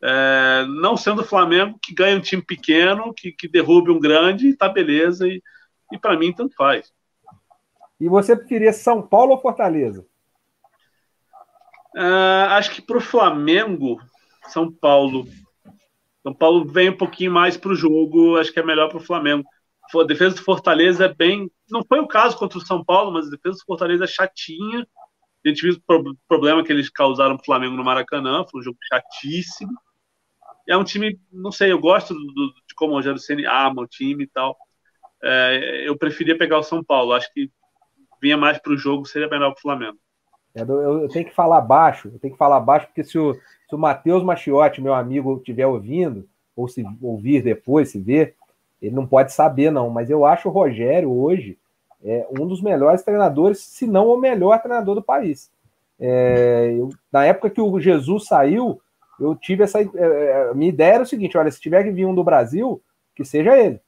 É, 0.00 0.64
não 0.80 0.96
sendo 0.96 1.22
o 1.22 1.24
Flamengo 1.24 1.78
que 1.80 1.94
ganha 1.94 2.16
um 2.16 2.20
time 2.20 2.42
pequeno, 2.42 3.12
que, 3.16 3.32
que 3.32 3.48
derrube 3.48 3.90
um 3.90 4.00
grande, 4.00 4.56
tá 4.56 4.68
beleza, 4.68 5.26
e, 5.26 5.42
e 5.92 5.98
para 5.98 6.16
mim 6.16 6.32
tanto 6.32 6.54
faz. 6.54 6.92
E 8.00 8.08
você 8.08 8.36
preferia 8.36 8.72
São 8.72 9.00
Paulo 9.00 9.32
ou 9.32 9.40
Fortaleza? 9.40 10.04
É, 11.96 12.02
acho 12.50 12.70
que 12.70 12.82
para 12.82 12.96
o 12.96 13.00
Flamengo, 13.00 14.00
São 14.48 14.70
Paulo. 14.70 15.26
São 16.22 16.32
Paulo 16.32 16.64
vem 16.64 16.90
um 16.90 16.96
pouquinho 16.96 17.32
mais 17.32 17.56
para 17.56 17.72
o 17.72 17.76
jogo, 17.76 18.36
acho 18.36 18.52
que 18.52 18.60
é 18.60 18.64
melhor 18.64 18.88
para 18.88 18.98
o 18.98 19.04
Flamengo. 19.04 19.44
A 19.94 20.04
defesa 20.04 20.36
do 20.36 20.42
Fortaleza 20.42 21.04
é 21.06 21.12
bem. 21.12 21.50
Não 21.68 21.84
foi 21.86 22.00
o 22.00 22.06
caso 22.06 22.36
contra 22.38 22.58
o 22.58 22.64
São 22.64 22.84
Paulo, 22.84 23.12
mas 23.12 23.26
a 23.26 23.30
defesa 23.30 23.58
do 23.58 23.64
Fortaleza 23.66 24.04
é 24.04 24.06
chatinha. 24.06 24.86
A 25.44 25.48
gente 25.48 25.62
viu 25.62 25.74
o 25.74 26.16
problema 26.28 26.64
que 26.64 26.72
eles 26.72 26.88
causaram 26.88 27.36
para 27.36 27.42
o 27.42 27.44
Flamengo 27.44 27.76
no 27.76 27.84
Maracanã, 27.84 28.44
foi 28.48 28.60
um 28.60 28.64
jogo 28.64 28.78
chatíssimo 28.88 29.72
é 30.68 30.76
um 30.76 30.84
time, 30.84 31.20
não 31.32 31.50
sei, 31.50 31.72
eu 31.72 31.78
gosto 31.78 32.14
do, 32.14 32.26
do, 32.26 32.54
de 32.66 32.74
como 32.76 32.92
o 32.92 32.96
Rogério 32.96 33.18
Ceni 33.18 33.44
ama 33.46 33.82
o 33.82 33.86
time 33.86 34.24
e 34.24 34.26
tal. 34.28 34.56
É, 35.22 35.84
eu 35.86 35.96
preferia 35.96 36.38
pegar 36.38 36.58
o 36.58 36.62
São 36.62 36.82
Paulo. 36.82 37.12
Acho 37.12 37.32
que 37.32 37.50
vinha 38.20 38.36
mais 38.36 38.58
para 38.58 38.72
o 38.72 38.76
jogo, 38.76 39.06
seria 39.06 39.28
melhor 39.28 39.50
para 39.52 39.58
o 39.58 39.62
Flamengo. 39.62 39.98
Eu, 40.54 41.08
tenho 41.08 41.24
que 41.24 41.34
falar 41.34 41.60
baixo, 41.62 42.10
eu 42.12 42.18
tenho 42.18 42.32
que 42.32 42.38
falar 42.38 42.60
baixo, 42.60 42.86
porque 42.86 43.02
se 43.02 43.18
o, 43.18 43.34
se 43.34 43.74
o 43.74 43.78
Matheus 43.78 44.22
Machiotti, 44.22 44.82
meu 44.82 44.92
amigo, 44.92 45.36
estiver 45.38 45.66
ouvindo, 45.66 46.28
ou 46.54 46.68
se 46.68 46.84
ouvir 47.00 47.42
depois, 47.42 47.90
se 47.90 47.98
ver, 47.98 48.34
ele 48.80 48.94
não 48.94 49.06
pode 49.06 49.32
saber, 49.32 49.70
não. 49.70 49.88
Mas 49.88 50.10
eu 50.10 50.26
acho 50.26 50.48
o 50.48 50.52
Rogério 50.52 51.10
hoje 51.10 51.58
é, 52.04 52.26
um 52.38 52.46
dos 52.46 52.60
melhores 52.60 53.02
treinadores, 53.02 53.60
se 53.60 53.86
não 53.86 54.08
o 54.08 54.18
melhor 54.18 54.60
treinador 54.60 54.94
do 54.94 55.02
país. 55.02 55.50
É, 55.98 56.74
eu, 56.76 56.90
na 57.12 57.24
época 57.24 57.48
que 57.48 57.60
o 57.60 57.80
Jesus 57.80 58.26
saiu, 58.26 58.80
eu 59.20 59.36
tive 59.36 59.62
essa. 59.62 59.80
É, 59.80 59.86
é, 59.94 60.54
minha 60.54 60.68
ideia 60.68 60.94
era 60.94 61.02
o 61.04 61.06
seguinte: 61.06 61.38
olha, 61.38 61.50
se 61.50 61.60
tiver 61.60 61.84
que 61.84 61.92
vir 61.92 62.06
um 62.06 62.14
do 62.14 62.24
Brasil, 62.24 62.82
que 63.14 63.24
seja 63.24 63.56
ele. 63.56 63.80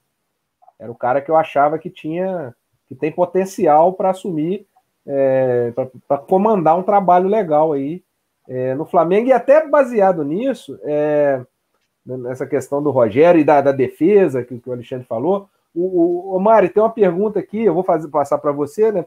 Era 0.79 0.91
o 0.91 0.95
cara 0.95 1.21
que 1.21 1.29
eu 1.29 1.35
achava 1.35 1.77
que 1.77 1.89
tinha, 1.89 2.55
que 2.87 2.95
tem 2.95 3.11
potencial 3.11 3.93
para 3.93 4.11
assumir, 4.11 4.65
é, 5.07 5.71
para 6.07 6.17
comandar 6.17 6.77
um 6.77 6.83
trabalho 6.83 7.27
legal 7.27 7.73
aí 7.73 8.03
é, 8.47 8.73
no 8.75 8.85
Flamengo, 8.85 9.27
e 9.27 9.33
até 9.33 9.67
baseado 9.67 10.23
nisso, 10.23 10.79
é, 10.83 11.43
nessa 12.05 12.45
questão 12.45 12.81
do 12.81 12.91
Rogério 12.91 13.41
e 13.41 13.43
da, 13.43 13.61
da 13.61 13.71
defesa 13.71 14.43
que, 14.43 14.59
que, 14.59 14.69
o 14.69 14.73
Alexandre 14.73 15.05
falou. 15.05 15.49
O, 15.73 16.33
o, 16.33 16.37
o 16.37 16.39
Mari, 16.39 16.69
tem 16.69 16.81
uma 16.81 16.91
pergunta 16.91 17.39
aqui, 17.39 17.63
eu 17.63 17.73
vou 17.73 17.83
fazer, 17.83 18.07
passar 18.07 18.37
para 18.37 18.51
você, 18.51 18.91
né? 18.91 19.05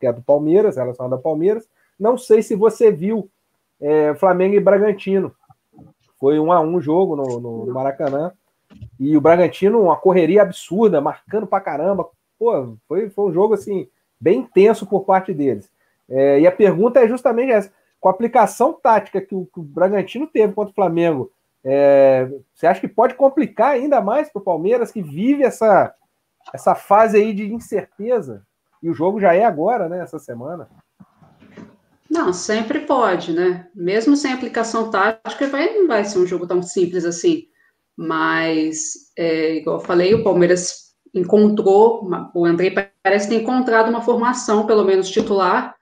Que 0.00 0.06
é 0.06 0.12
do 0.12 0.22
Palmeiras, 0.22 0.76
relacionada 0.76 1.14
ao 1.14 1.22
Palmeiras. 1.22 1.68
Não 1.98 2.18
sei 2.18 2.42
se 2.42 2.54
você 2.54 2.90
viu 2.90 3.30
é, 3.80 4.14
Flamengo 4.14 4.54
e 4.54 4.60
Bragantino. 4.60 5.34
Foi 6.18 6.38
um 6.38 6.50
a 6.50 6.60
um 6.60 6.80
jogo 6.80 7.14
no, 7.14 7.40
no, 7.40 7.72
Maracanã. 7.72 8.32
E 8.98 9.16
o 9.16 9.20
Bragantino, 9.20 9.82
uma 9.82 9.96
correria 9.96 10.42
absurda, 10.42 11.00
marcando 11.00 11.46
pra 11.46 11.60
caramba. 11.60 12.08
Pô, 12.38 12.76
foi, 12.88 13.08
foi 13.10 13.30
um 13.30 13.32
jogo 13.32 13.54
assim, 13.54 13.88
bem 14.20 14.40
intenso 14.40 14.86
por 14.86 15.04
parte 15.04 15.32
deles. 15.32 15.70
É, 16.08 16.40
e 16.40 16.46
a 16.46 16.52
pergunta 16.52 17.00
é 17.00 17.08
justamente 17.08 17.52
essa: 17.52 17.72
com 18.00 18.08
a 18.08 18.12
aplicação 18.12 18.72
tática 18.72 19.20
que 19.20 19.34
o, 19.34 19.46
que 19.46 19.60
o 19.60 19.62
Bragantino 19.62 20.26
teve 20.26 20.52
contra 20.52 20.70
o 20.70 20.74
Flamengo, 20.74 21.32
é, 21.64 22.30
você 22.54 22.66
acha 22.66 22.80
que 22.80 22.88
pode 22.88 23.14
complicar 23.14 23.72
ainda 23.72 24.00
mais 24.00 24.30
para 24.30 24.40
o 24.40 24.44
Palmeiras, 24.44 24.92
que 24.92 25.02
vive 25.02 25.42
essa, 25.42 25.92
essa 26.52 26.74
fase 26.74 27.16
aí 27.16 27.32
de 27.32 27.52
incerteza? 27.52 28.46
E 28.82 28.88
o 28.88 28.94
jogo 28.94 29.20
já 29.20 29.34
é 29.34 29.44
agora, 29.44 29.88
né? 29.88 30.00
Essa 30.00 30.18
semana. 30.18 30.68
Não, 32.08 32.32
sempre 32.32 32.80
pode, 32.80 33.32
né? 33.32 33.68
Mesmo 33.74 34.16
sem 34.16 34.32
aplicação 34.32 34.90
tática, 34.90 35.48
vai, 35.48 35.74
não 35.74 35.88
vai 35.88 36.04
ser 36.04 36.20
um 36.20 36.26
jogo 36.26 36.46
tão 36.46 36.62
simples 36.62 37.04
assim. 37.04 37.48
Mas, 37.96 39.10
é, 39.18 39.56
igual 39.56 39.78
eu 39.78 39.84
falei, 39.84 40.14
o 40.14 40.22
Palmeiras 40.22 40.85
encontrou, 41.18 42.08
o 42.34 42.44
André 42.44 42.92
parece 43.02 43.28
ter 43.28 43.36
encontrado 43.42 43.88
uma 43.88 44.02
formação, 44.02 44.66
pelo 44.66 44.84
menos 44.84 45.08
titular, 45.08 45.74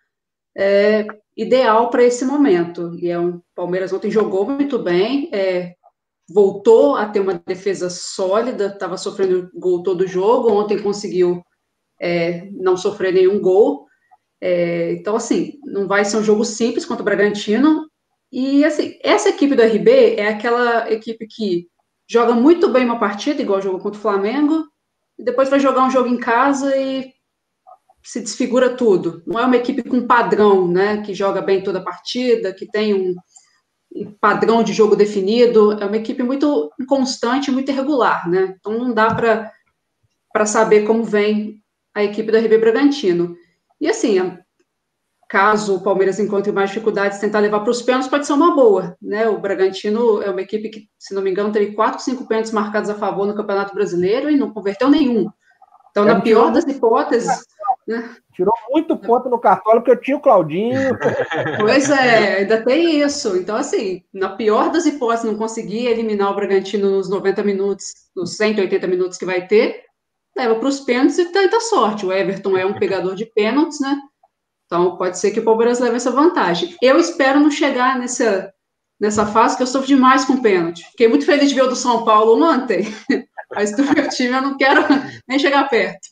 é, 0.56 1.06
ideal 1.36 1.90
para 1.90 2.04
esse 2.04 2.24
momento. 2.24 2.96
E 2.98 3.10
é 3.10 3.18
um 3.18 3.40
Palmeiras 3.54 3.92
ontem 3.92 4.10
jogou 4.10 4.46
muito 4.48 4.78
bem, 4.78 5.28
é, 5.32 5.74
voltou 6.28 6.96
a 6.96 7.06
ter 7.06 7.20
uma 7.20 7.34
defesa 7.46 7.90
sólida, 7.90 8.66
estava 8.66 8.96
sofrendo 8.96 9.50
gol 9.54 9.82
todo 9.82 10.02
o 10.02 10.06
jogo, 10.06 10.52
ontem 10.52 10.82
conseguiu 10.82 11.42
é, 12.00 12.48
não 12.52 12.76
sofrer 12.76 13.12
nenhum 13.12 13.40
gol. 13.40 13.86
É, 14.40 14.92
então, 14.92 15.16
assim, 15.16 15.58
não 15.64 15.86
vai 15.86 16.04
ser 16.04 16.16
um 16.18 16.24
jogo 16.24 16.44
simples 16.44 16.84
contra 16.84 17.02
o 17.02 17.04
Bragantino. 17.04 17.88
E, 18.30 18.64
assim, 18.64 18.98
essa 19.02 19.28
equipe 19.28 19.54
do 19.54 19.62
RB 19.62 20.16
é 20.16 20.28
aquela 20.28 20.90
equipe 20.90 21.26
que 21.26 21.68
joga 22.08 22.34
muito 22.34 22.68
bem 22.68 22.84
uma 22.84 22.98
partida, 22.98 23.40
igual 23.40 23.62
jogou 23.62 23.80
contra 23.80 23.98
o 23.98 24.02
Flamengo, 24.02 24.66
e 25.18 25.24
depois 25.24 25.48
vai 25.48 25.60
jogar 25.60 25.84
um 25.84 25.90
jogo 25.90 26.08
em 26.08 26.18
casa 26.18 26.76
e 26.76 27.12
se 28.02 28.20
desfigura 28.20 28.76
tudo. 28.76 29.22
Não 29.26 29.40
é 29.40 29.46
uma 29.46 29.56
equipe 29.56 29.82
com 29.82 30.06
padrão, 30.06 30.68
né, 30.68 31.02
que 31.02 31.14
joga 31.14 31.40
bem 31.40 31.62
toda 31.62 31.78
a 31.78 31.84
partida, 31.84 32.52
que 32.52 32.66
tem 32.66 32.94
um, 32.94 33.14
padrão 34.20 34.62
de 34.62 34.72
jogo 34.72 34.96
definido. 34.96 35.72
É 35.80 35.86
uma 35.86 35.96
equipe 35.96 36.22
muito 36.22 36.70
constante, 36.86 37.50
muito 37.50 37.70
irregular, 37.70 38.28
né? 38.28 38.56
Então 38.58 38.76
não 38.76 38.92
dá 38.92 39.14
para 39.14 40.46
saber 40.46 40.84
como 40.84 41.04
vem 41.04 41.62
a 41.94 42.02
equipe 42.02 42.30
do 42.30 42.36
RB 42.36 42.58
Bragantino. 42.58 43.36
E 43.80 43.88
assim, 43.88 44.18
caso 45.34 45.74
o 45.74 45.80
Palmeiras 45.80 46.20
encontre 46.20 46.52
mais 46.52 46.70
dificuldades, 46.70 47.18
tentar 47.18 47.40
levar 47.40 47.58
para 47.58 47.70
os 47.72 47.82
pênaltis 47.82 48.08
pode 48.08 48.24
ser 48.24 48.34
uma 48.34 48.54
boa, 48.54 48.96
né? 49.02 49.28
O 49.28 49.36
Bragantino 49.36 50.22
é 50.22 50.30
uma 50.30 50.40
equipe 50.40 50.68
que, 50.68 50.88
se 50.96 51.12
não 51.12 51.20
me 51.20 51.28
engano, 51.28 51.50
teve 51.50 51.72
quatro, 51.72 52.00
cinco 52.00 52.24
pênaltis 52.28 52.52
marcados 52.52 52.88
a 52.88 52.94
favor 52.94 53.26
no 53.26 53.34
Campeonato 53.34 53.74
Brasileiro 53.74 54.30
e 54.30 54.36
não 54.36 54.52
converteu 54.52 54.88
nenhum. 54.88 55.28
Então, 55.90 56.04
é, 56.04 56.06
na 56.06 56.20
pior 56.20 56.52
das 56.52 56.64
hipóteses, 56.68 57.44
né? 57.84 58.14
Tirou 58.32 58.54
muito 58.70 58.96
ponto 58.96 59.28
no 59.28 59.40
cartola 59.40 59.80
porque 59.80 59.90
eu 59.90 60.00
tinha 60.00 60.16
o 60.16 60.20
Claudinho. 60.20 60.78
Pois 61.58 61.90
é, 61.90 62.36
ainda 62.38 62.62
tem 62.62 63.00
isso. 63.00 63.36
Então, 63.36 63.56
assim, 63.56 64.04
na 64.14 64.36
pior 64.36 64.70
das 64.70 64.86
hipóteses, 64.86 65.24
não 65.24 65.36
conseguir 65.36 65.86
eliminar 65.86 66.30
o 66.30 66.36
Bragantino 66.36 66.92
nos 66.92 67.10
90 67.10 67.42
minutos, 67.42 67.86
nos 68.14 68.36
180 68.36 68.86
minutos 68.86 69.18
que 69.18 69.26
vai 69.26 69.48
ter, 69.48 69.82
leva 70.36 70.54
para 70.54 70.68
os 70.68 70.78
pênaltis 70.78 71.18
e 71.18 71.24
tenta 71.32 71.58
sorte. 71.58 72.06
O 72.06 72.12
Everton 72.12 72.56
é 72.56 72.64
um 72.64 72.78
pegador 72.78 73.16
de 73.16 73.26
pênaltis, 73.26 73.80
né? 73.80 73.98
Então, 74.74 74.96
pode 74.96 75.16
ser 75.20 75.30
que 75.30 75.38
o 75.38 75.44
Palmeiras 75.44 75.78
leve 75.78 75.94
essa 75.94 76.10
vantagem. 76.10 76.76
Eu 76.82 76.98
espero 76.98 77.38
não 77.38 77.48
chegar 77.48 77.96
nessa, 77.96 78.52
nessa 79.00 79.24
fase, 79.24 79.56
que 79.56 79.62
eu 79.62 79.68
sofro 79.68 79.86
demais 79.86 80.24
com 80.24 80.42
pênalti. 80.42 80.82
Fiquei 80.90 81.06
muito 81.06 81.24
feliz 81.24 81.48
de 81.48 81.54
ver 81.54 81.62
o 81.62 81.68
do 81.68 81.76
São 81.76 82.04
Paulo 82.04 82.44
ontem, 82.44 82.92
mas 83.54 83.70
do 83.76 83.84
meu 83.84 84.08
time 84.08 84.36
eu 84.36 84.42
não 84.42 84.56
quero 84.56 84.84
nem 85.28 85.38
chegar 85.38 85.68
perto. 85.68 86.08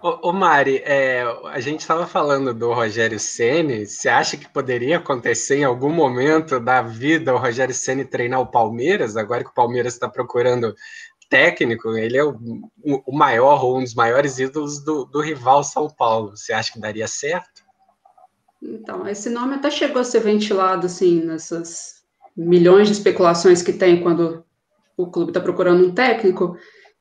Ô, 0.00 0.32
Mari, 0.32 0.82
é, 0.82 1.24
a 1.52 1.60
gente 1.60 1.80
estava 1.80 2.06
falando 2.06 2.54
do 2.54 2.72
Rogério 2.72 3.20
Ceni. 3.20 3.86
Você 3.86 4.08
acha 4.08 4.38
que 4.38 4.48
poderia 4.48 4.96
acontecer 4.96 5.58
em 5.58 5.64
algum 5.64 5.90
momento 5.90 6.58
da 6.58 6.80
vida 6.80 7.34
o 7.34 7.38
Rogério 7.38 7.74
Ceni 7.74 8.04
treinar 8.06 8.40
o 8.40 8.50
Palmeiras? 8.50 9.14
Agora 9.14 9.44
que 9.44 9.50
o 9.50 9.54
Palmeiras 9.54 9.92
está 9.92 10.08
procurando 10.08 10.74
técnico, 11.32 11.96
ele 11.96 12.18
é 12.18 12.22
o, 12.22 12.38
o, 12.84 13.16
maior 13.16 13.64
ou 13.64 13.78
um 13.78 13.82
dos 13.82 13.94
maiores 13.94 14.38
ídolos 14.38 14.84
do, 14.84 15.06
do 15.06 15.22
rival 15.22 15.64
São 15.64 15.88
Paulo. 15.88 16.36
Você 16.36 16.52
acha 16.52 16.70
que 16.70 16.78
daria 16.78 17.08
certo? 17.08 17.62
Então, 18.62 19.08
esse 19.08 19.30
nome 19.30 19.54
até 19.54 19.70
chegou 19.70 20.02
a 20.02 20.04
ser 20.04 20.20
ventilado 20.20 20.84
assim 20.84 21.24
nessas 21.24 22.02
milhões 22.36 22.86
de 22.86 22.92
especulações 22.92 23.62
que 23.62 23.72
tem 23.72 24.02
quando 24.02 24.44
o 24.94 25.10
clube 25.10 25.30
está 25.30 25.40
procurando 25.40 25.86
um 25.86 25.94
técnico. 25.94 26.54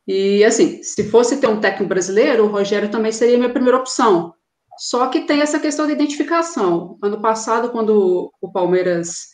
E, 0.08 0.46
assim, 0.46 0.82
se 0.82 1.10
fosse 1.10 1.42
ter 1.42 1.48
um 1.48 1.60
técnico 1.60 1.90
brasileiro, 1.90 2.46
o 2.46 2.52
Rogério 2.52 2.90
também 2.90 3.12
seria 3.12 3.36
a 3.36 3.38
minha 3.38 3.52
primeira 3.52 3.78
opção. 3.78 4.34
Só 4.78 5.08
que 5.08 5.28
tem 5.28 5.42
essa 5.42 5.60
questão 5.60 5.86
da 5.86 5.92
identificação. 5.92 6.98
Ano 7.04 7.22
passado, 7.22 7.70
quando 7.70 8.32
o 8.40 8.50
Palmeiras 8.50 9.31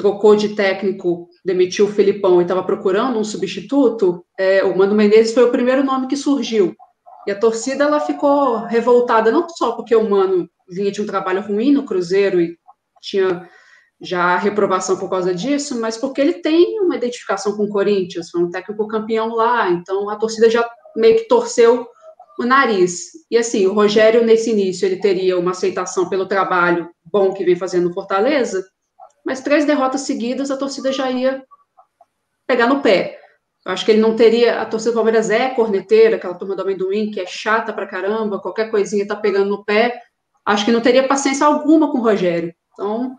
trocou 0.00 0.34
de 0.34 0.56
técnico, 0.56 1.28
demitiu 1.44 1.84
o 1.84 1.92
Felipão 1.92 2.40
e 2.40 2.42
estava 2.42 2.62
procurando 2.62 3.18
um 3.18 3.24
substituto, 3.24 4.24
é, 4.38 4.64
o 4.64 4.76
Mano 4.76 4.94
Menezes 4.94 5.34
foi 5.34 5.44
o 5.44 5.50
primeiro 5.50 5.84
nome 5.84 6.06
que 6.06 6.16
surgiu. 6.16 6.74
E 7.26 7.30
a 7.30 7.38
torcida 7.38 7.84
ela 7.84 8.00
ficou 8.00 8.60
revoltada, 8.64 9.30
não 9.30 9.46
só 9.50 9.72
porque 9.72 9.94
o 9.94 10.08
Mano 10.08 10.48
vinha 10.70 10.90
de 10.90 11.02
um 11.02 11.06
trabalho 11.06 11.42
ruim 11.42 11.70
no 11.70 11.84
Cruzeiro 11.84 12.40
e 12.40 12.56
tinha 13.02 13.46
já 14.00 14.38
reprovação 14.38 14.96
por 14.96 15.10
causa 15.10 15.34
disso, 15.34 15.78
mas 15.78 15.98
porque 15.98 16.22
ele 16.22 16.32
tem 16.32 16.80
uma 16.80 16.96
identificação 16.96 17.54
com 17.54 17.64
o 17.64 17.68
Corinthians, 17.68 18.30
foi 18.30 18.42
um 18.42 18.48
técnico 18.48 18.88
campeão 18.88 19.34
lá, 19.34 19.68
então 19.68 20.08
a 20.08 20.16
torcida 20.16 20.48
já 20.48 20.66
meio 20.96 21.16
que 21.16 21.28
torceu 21.28 21.86
o 22.38 22.46
nariz. 22.46 23.10
E 23.30 23.36
assim, 23.36 23.66
o 23.66 23.74
Rogério, 23.74 24.24
nesse 24.24 24.50
início, 24.50 24.86
ele 24.86 24.96
teria 24.96 25.38
uma 25.38 25.50
aceitação 25.50 26.08
pelo 26.08 26.26
trabalho 26.26 26.88
bom 27.04 27.34
que 27.34 27.44
vem 27.44 27.54
fazendo 27.54 27.88
no 27.88 27.94
Fortaleza, 27.94 28.64
mas 29.30 29.42
três 29.42 29.64
derrotas 29.64 30.00
seguidas 30.00 30.50
a 30.50 30.56
torcida 30.56 30.92
já 30.92 31.08
ia 31.08 31.44
pegar 32.48 32.66
no 32.66 32.80
pé. 32.80 33.20
Eu 33.64 33.70
acho 33.70 33.84
que 33.84 33.92
ele 33.92 34.00
não 34.00 34.16
teria. 34.16 34.60
A 34.60 34.66
torcida 34.66 34.90
do 34.90 34.96
Palmeiras 34.96 35.30
é 35.30 35.50
corneteira, 35.50 36.16
aquela 36.16 36.34
turma 36.34 36.56
do 36.56 36.62
amendoim, 36.62 37.12
que 37.12 37.20
é 37.20 37.26
chata 37.26 37.72
pra 37.72 37.86
caramba, 37.86 38.40
qualquer 38.40 38.72
coisinha 38.72 39.06
tá 39.06 39.14
pegando 39.14 39.48
no 39.48 39.64
pé. 39.64 40.02
Acho 40.44 40.64
que 40.64 40.72
não 40.72 40.80
teria 40.80 41.06
paciência 41.06 41.46
alguma 41.46 41.92
com 41.92 41.98
o 41.98 42.02
Rogério. 42.02 42.52
Então, 42.72 43.14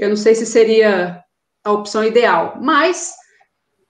eu 0.00 0.08
não 0.08 0.16
sei 0.16 0.34
se 0.34 0.44
seria 0.44 1.22
a 1.64 1.70
opção 1.70 2.02
ideal. 2.02 2.58
Mas, 2.60 3.14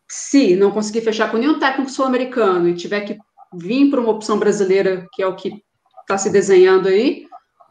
se 0.07 0.55
não 0.55 0.73
conseguir 0.73 1.01
fechar 1.01 1.31
com 1.31 1.39
nenhum 1.39 1.59
técnico 1.59 1.91
sul-americano 1.91 2.69
e 2.69 2.75
tiver 2.75 3.01
que 3.01 3.17
vir 3.55 3.89
para 3.89 3.99
uma 3.99 4.13
opção 4.13 4.39
brasileira, 4.39 5.07
que 5.15 5.23
é 5.23 5.27
o 5.27 5.37
que 5.37 5.55
está 6.03 6.19
se 6.19 6.29
desenhando 6.29 6.89
aí, 6.89 7.25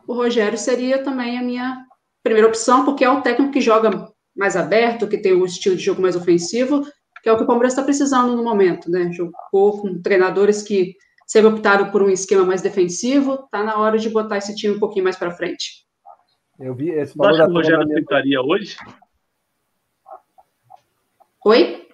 o 0.07 0.13
Rogério 0.15 0.57
seria 0.57 1.03
também 1.03 1.37
a 1.37 1.43
minha 1.43 1.85
primeira 2.23 2.47
opção, 2.47 2.85
porque 2.85 3.03
é 3.03 3.09
o 3.09 3.21
técnico 3.21 3.51
que 3.51 3.61
joga 3.61 4.07
mais 4.35 4.55
aberto, 4.55 5.07
que 5.07 5.17
tem 5.17 5.33
um 5.33 5.45
estilo 5.45 5.75
de 5.75 5.83
jogo 5.83 6.01
mais 6.01 6.15
ofensivo, 6.15 6.85
que 7.21 7.29
é 7.29 7.33
o 7.33 7.37
que 7.37 7.43
o 7.43 7.47
Palmeiras 7.47 7.73
está 7.73 7.83
precisando 7.83 8.35
no 8.35 8.43
momento, 8.43 8.89
né? 8.89 9.11
Jogou 9.11 9.81
com 9.81 10.01
treinadores 10.01 10.63
que 10.63 10.95
sempre 11.27 11.49
optaram 11.49 11.91
por 11.91 12.01
um 12.01 12.09
esquema 12.09 12.43
mais 12.43 12.61
defensivo, 12.61 13.47
tá 13.51 13.63
na 13.63 13.77
hora 13.77 13.97
de 13.97 14.09
botar 14.09 14.37
esse 14.37 14.55
time 14.55 14.75
um 14.75 14.79
pouquinho 14.79 15.03
mais 15.03 15.15
para 15.15 15.31
frente. 15.31 15.85
Eu 16.59 16.75
vi 16.75 16.89
esse 16.89 17.15
Você 17.15 17.27
acha 17.27 17.45
que 17.45 17.51
o 17.51 17.53
Rogério 17.53 17.83
aceitaria 17.83 18.41
hoje? 18.41 18.77
Oi? 21.45 21.87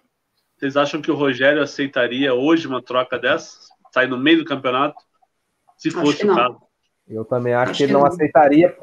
Vocês 0.57 0.75
acham 0.75 1.01
que 1.01 1.11
o 1.11 1.15
Rogério 1.15 1.61
aceitaria 1.61 2.33
hoje 2.33 2.67
uma 2.67 2.81
troca 2.81 3.17
dessa? 3.17 3.59
Sair 3.93 4.07
no 4.07 4.17
meio 4.17 4.39
do 4.39 4.45
campeonato? 4.45 4.97
Se 5.77 5.91
fosse 5.91 6.25
o 6.25 6.35
caso. 6.35 6.61
Eu 7.07 7.23
também 7.23 7.53
acho, 7.53 7.71
acho 7.71 7.77
que 7.77 7.83
ele 7.83 7.93
não, 7.93 8.01
não 8.01 8.07
aceitaria, 8.07 8.77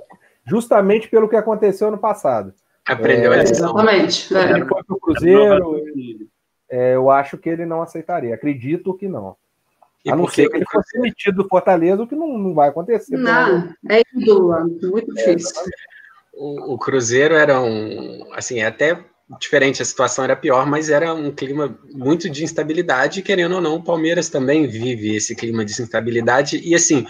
justamente 0.47 1.09
pelo 1.09 1.29
que 1.29 1.37
aconteceu 1.37 1.91
no 1.91 1.99
passado. 1.99 2.53
Aprendeu 2.87 3.33
é, 3.33 3.41
a 3.41 3.43
lição. 3.43 3.71
Exatamente. 3.71 4.37
É. 4.37 4.51
Ele 4.51 4.67
foi 4.67 4.85
para 4.85 4.97
o 4.97 5.01
Cruzeiro. 5.01 5.81
É, 6.71 6.95
eu 6.95 7.11
acho 7.11 7.39
que 7.39 7.49
ele 7.49 7.65
não 7.65 7.83
aceitaria. 7.83 8.35
Acredito 8.35 8.95
que 8.95 9.09
não. 9.09 9.37
E 10.05 10.11
a 10.11 10.17
não 10.17 10.29
ser 10.29 10.51
que 10.51 10.57
ele 10.57 10.67
fosse 10.71 10.93
demitido 10.93 11.43
do 11.43 11.49
Fortaleza, 11.49 12.03
o 12.03 12.07
que 12.07 12.15
não, 12.15 12.37
não 12.37 12.55
vai 12.55 12.69
acontecer. 12.69 13.17
Não, 13.17 13.73
é 13.91 14.03
ídolo, 14.15 14.53
muito 14.83 15.19
é, 15.19 15.35
difícil. 15.35 15.63
É, 15.63 15.65
o, 16.35 16.75
o, 16.75 16.79
Cruzeiro 16.79 17.35
era 17.35 17.59
um. 17.59 18.29
Assim, 18.35 18.61
é 18.61 18.67
até 18.67 19.03
diferente, 19.41 19.81
a 19.81 19.85
situação 19.85 20.25
era 20.25 20.37
pior, 20.37 20.67
mas 20.67 20.91
era 20.91 21.15
um 21.15 21.31
clima 21.31 21.79
muito 21.93 22.29
de 22.29 22.45
instabilidade, 22.45 23.23
querendo 23.23 23.55
ou 23.55 23.61
não, 23.63 23.77
o 23.77 23.83
Palmeiras 23.83 24.29
também 24.29 24.67
vive 24.67 25.17
esse 25.17 25.35
clima 25.35 25.65
de 25.65 25.73
instabilidade. 25.73 26.61
E 26.63 26.75
assim, 26.75 27.07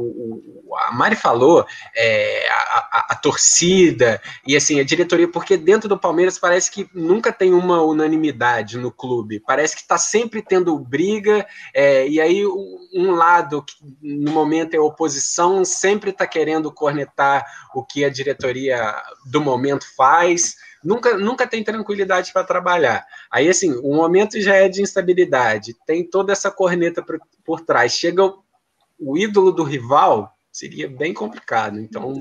o, 0.00 0.76
a 0.76 0.92
Mari 0.92 1.16
falou, 1.16 1.66
é, 1.94 2.48
a, 2.48 2.54
a, 2.54 3.06
a, 3.10 3.14
torcida 3.14 4.20
e 4.46 4.56
assim 4.56 4.78
a 4.78 4.84
diretoria, 4.84 5.28
porque 5.28 5.56
dentro 5.56 5.88
do 5.88 5.98
Palmeiras 5.98 6.38
parece 6.38 6.70
que 6.70 6.88
nunca 6.94 7.32
tem 7.32 7.52
uma 7.52 7.82
unanimidade 7.82 8.78
no 8.78 8.90
clube, 8.90 9.40
parece 9.40 9.74
que 9.74 9.82
está 9.82 9.98
sempre 9.98 10.42
tendo 10.42 10.78
briga, 10.78 11.46
é, 11.74 12.06
e 12.08 12.20
aí 12.20 12.44
um 12.46 13.12
lado 13.12 13.62
que 13.62 13.74
no 14.02 14.32
momento 14.32 14.74
é 14.74 14.80
oposição 14.80 15.64
sempre 15.64 16.10
está 16.10 16.26
querendo 16.26 16.72
cornetar 16.72 17.44
o 17.74 17.84
que 17.84 18.04
a 18.04 18.10
diretoria 18.10 18.94
do 19.24 19.40
momento 19.40 19.86
faz. 19.96 20.56
Nunca, 20.82 21.16
nunca 21.16 21.46
tem 21.46 21.64
tranquilidade 21.64 22.32
para 22.32 22.46
trabalhar. 22.46 23.04
Aí, 23.30 23.48
assim, 23.48 23.74
o 23.82 23.94
momento 23.94 24.40
já 24.40 24.54
é 24.54 24.68
de 24.68 24.82
instabilidade, 24.82 25.74
tem 25.84 26.08
toda 26.08 26.32
essa 26.32 26.50
corneta 26.50 27.02
por, 27.02 27.18
por 27.44 27.60
trás. 27.60 27.92
Chega 27.92 28.22
o 28.98 29.16
ídolo 29.16 29.52
do 29.52 29.62
rival 29.62 30.32
seria 30.50 30.88
bem 30.88 31.12
complicado. 31.12 31.78
Então, 31.78 32.14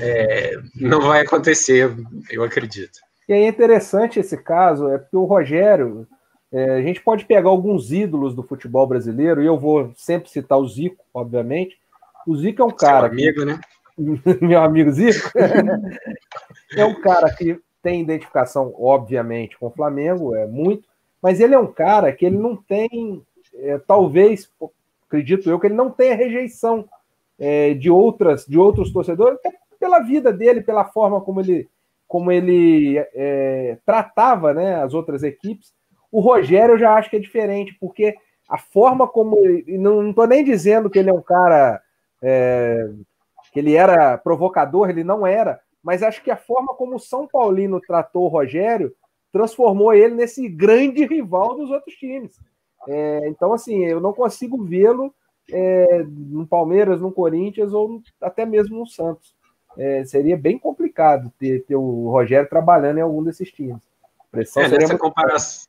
é, 0.00 0.52
não 0.74 1.00
vai 1.00 1.22
acontecer, 1.22 1.96
eu 2.30 2.44
acredito. 2.44 2.98
E 3.28 3.32
é 3.32 3.48
interessante 3.48 4.20
esse 4.20 4.36
caso, 4.36 4.88
é 4.88 4.98
porque 4.98 5.16
o 5.16 5.24
Rogério, 5.24 6.06
é, 6.52 6.72
a 6.72 6.82
gente 6.82 7.00
pode 7.00 7.24
pegar 7.24 7.48
alguns 7.48 7.90
ídolos 7.90 8.34
do 8.34 8.42
futebol 8.42 8.86
brasileiro, 8.86 9.42
e 9.42 9.46
eu 9.46 9.58
vou 9.58 9.92
sempre 9.96 10.30
citar 10.30 10.58
o 10.58 10.68
Zico, 10.68 11.04
obviamente. 11.12 11.78
O 12.26 12.36
Zico 12.36 12.62
é 12.62 12.64
um 12.64 12.70
cara. 12.70 13.08
Seu 13.08 13.12
amigo, 13.12 13.40
que, 13.40 13.44
né? 13.46 13.60
Meu 14.42 14.60
amigo 14.60 14.92
Zico. 14.92 15.30
é 16.76 16.84
um 16.84 17.00
cara 17.00 17.34
que 17.34 17.58
tem 17.82 18.02
identificação, 18.02 18.74
obviamente, 18.78 19.56
com 19.58 19.68
o 19.68 19.72
Flamengo, 19.72 20.34
é 20.34 20.46
muito, 20.46 20.88
mas 21.22 21.40
ele 21.40 21.54
é 21.54 21.58
um 21.58 21.72
cara 21.72 22.12
que 22.12 22.26
ele 22.26 22.36
não 22.36 22.56
tem, 22.56 23.22
é, 23.54 23.78
talvez 23.78 24.50
acredito 25.06 25.48
eu, 25.48 25.58
que 25.58 25.66
ele 25.66 25.74
não 25.74 25.90
tenha 25.90 26.14
rejeição 26.14 26.88
é, 27.38 27.74
de 27.74 27.90
outras 27.90 28.44
de 28.46 28.58
outros 28.58 28.92
torcedores, 28.92 29.38
pela 29.78 30.00
vida 30.00 30.32
dele, 30.32 30.62
pela 30.62 30.84
forma 30.84 31.20
como 31.20 31.40
ele, 31.40 31.68
como 32.08 32.32
ele 32.32 32.98
é, 33.14 33.78
tratava 33.84 34.54
né, 34.54 34.82
as 34.82 34.94
outras 34.94 35.22
equipes. 35.22 35.72
O 36.10 36.20
Rogério 36.20 36.74
eu 36.74 36.78
já 36.78 36.94
acho 36.94 37.10
que 37.10 37.16
é 37.16 37.20
diferente, 37.20 37.76
porque 37.78 38.14
a 38.48 38.58
forma 38.58 39.06
como. 39.06 39.36
Não 39.66 40.10
estou 40.10 40.26
nem 40.26 40.44
dizendo 40.44 40.88
que 40.88 40.98
ele 40.98 41.10
é 41.10 41.12
um 41.12 41.22
cara. 41.22 41.80
É, 42.22 42.88
que 43.52 43.60
ele 43.60 43.74
era 43.74 44.18
provocador, 44.18 44.90
ele 44.90 45.04
não 45.04 45.26
era, 45.26 45.60
mas 45.82 46.02
acho 46.02 46.22
que 46.22 46.30
a 46.30 46.36
forma 46.36 46.74
como 46.74 46.96
o 46.96 47.00
São 47.00 47.26
Paulino 47.26 47.80
tratou 47.80 48.24
o 48.24 48.28
Rogério 48.28 48.92
transformou 49.32 49.94
ele 49.94 50.14
nesse 50.14 50.48
grande 50.48 51.04
rival 51.06 51.56
dos 51.56 51.70
outros 51.70 51.94
times. 51.94 52.38
É, 52.88 53.28
então, 53.28 53.52
assim, 53.52 53.84
eu 53.84 54.00
não 54.00 54.12
consigo 54.12 54.62
vê-lo 54.62 55.12
é, 55.50 56.04
no 56.06 56.46
Palmeiras, 56.46 57.00
no 57.00 57.12
Corinthians 57.12 57.72
ou 57.72 58.02
até 58.20 58.44
mesmo 58.44 58.78
no 58.78 58.86
Santos. 58.86 59.34
É, 59.76 60.04
seria 60.04 60.36
bem 60.36 60.58
complicado 60.58 61.30
ter, 61.38 61.64
ter, 61.64 61.76
o 61.76 62.08
Rogério 62.10 62.48
trabalhando 62.48 62.98
em 62.98 63.02
algum 63.02 63.22
desses 63.22 63.50
times. 63.50 63.82
É, 64.32 64.68
nessa, 64.68 64.98
comparação, 64.98 65.68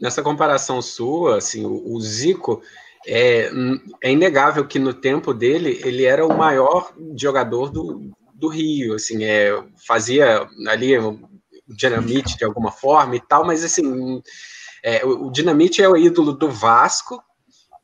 nessa 0.00 0.22
comparação 0.22 0.82
sua, 0.82 1.38
assim, 1.38 1.64
o, 1.64 1.94
o 1.94 2.00
Zico 2.00 2.62
é, 3.06 3.50
é, 4.02 4.10
inegável 4.10 4.66
que 4.66 4.78
no 4.78 4.94
tempo 4.94 5.34
dele 5.34 5.80
ele 5.84 6.04
era 6.04 6.26
o 6.26 6.36
maior 6.36 6.92
jogador 7.16 7.70
do, 7.70 8.10
do 8.32 8.48
Rio, 8.48 8.94
assim, 8.94 9.24
é, 9.24 9.50
fazia 9.86 10.48
ali 10.68 10.94
dinamite 11.66 12.36
de 12.36 12.44
alguma 12.44 12.70
forma 12.70 13.16
e 13.16 13.20
tal, 13.20 13.44
mas 13.44 13.64
assim, 13.64 14.22
é, 14.84 15.04
o, 15.04 15.28
o 15.28 15.32
dinamite 15.32 15.82
é 15.82 15.88
o 15.88 15.96
ídolo 15.96 16.34
do 16.34 16.50
Vasco 16.50 17.18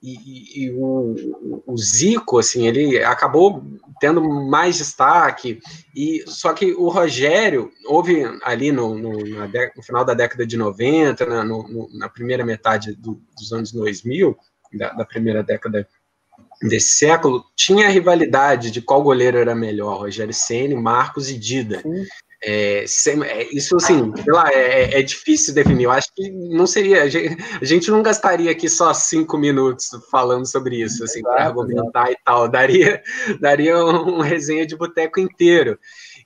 e, 0.03 0.65
e, 0.65 0.71
o, 0.73 1.63
o, 1.67 1.77
Zico, 1.77 2.39
assim, 2.39 2.67
ele 2.67 3.03
acabou 3.03 3.63
tendo 4.01 4.23
mais 4.23 4.79
destaque, 4.79 5.61
e 5.95 6.25
só 6.27 6.55
que 6.55 6.73
o 6.73 6.89
Rogério, 6.89 7.71
houve 7.87 8.25
ali 8.43 8.73
no, 8.73 8.95
no, 8.97 9.13
no 9.13 9.83
final 9.83 10.05
da 10.05 10.15
década 10.15 10.47
de 10.47 10.57
90, 10.57 11.27
na, 11.27 11.45
no, 11.45 11.89
na 11.93 12.09
primeira 12.09 12.45
metade 12.45 12.95
do, 12.95 13.21
dos 13.39 13.53
anos 13.53 13.73
2000, 13.73 14.37
da, 14.73 14.91
da 14.93 15.05
primeira 15.05 15.43
década 15.43 15.87
desse 16.63 16.97
século, 16.97 17.45
tinha 17.55 17.87
a 17.87 17.91
rivalidade 17.91 18.71
de 18.71 18.81
qual 18.81 19.03
goleiro 19.03 19.37
era 19.37 19.55
melhor, 19.55 20.01
Rogério 20.01 20.33
Ceni, 20.33 20.75
Marcos 20.75 21.29
e 21.31 21.39
Dida. 21.39 21.81
Sem, 21.83 22.07
é, 22.43 22.85
isso, 23.53 23.77
assim, 23.77 24.13
sei 24.17 24.33
lá, 24.33 24.51
é, 24.51 24.99
é, 24.99 25.03
difícil 25.03 25.53
definir. 25.53 25.85
Eu 25.85 25.91
acho 25.91 26.09
que 26.15 26.31
não 26.31 26.67
seria. 26.67 27.03
A 27.03 27.09
gente, 27.09 27.37
a 27.61 27.65
gente 27.65 27.91
não 27.91 28.03
gastaria 28.03 28.51
aqui 28.51 28.69
só 28.69 28.95
cinco 28.95 29.37
minutos 29.37 29.91
falando 30.11 30.47
sobre 30.47 30.77
isso, 30.83 31.05
assim, 31.05 31.21
para 31.23 31.45
argumentar 31.45 32.11
e 32.11 32.17
tal. 32.25 32.49
Daria, 32.49 33.03
daria 33.41 33.77
um 33.85 34.21
resenha 34.21 34.67
de 34.67 34.75
boteco 34.75 35.21
inteiro. 35.21 35.79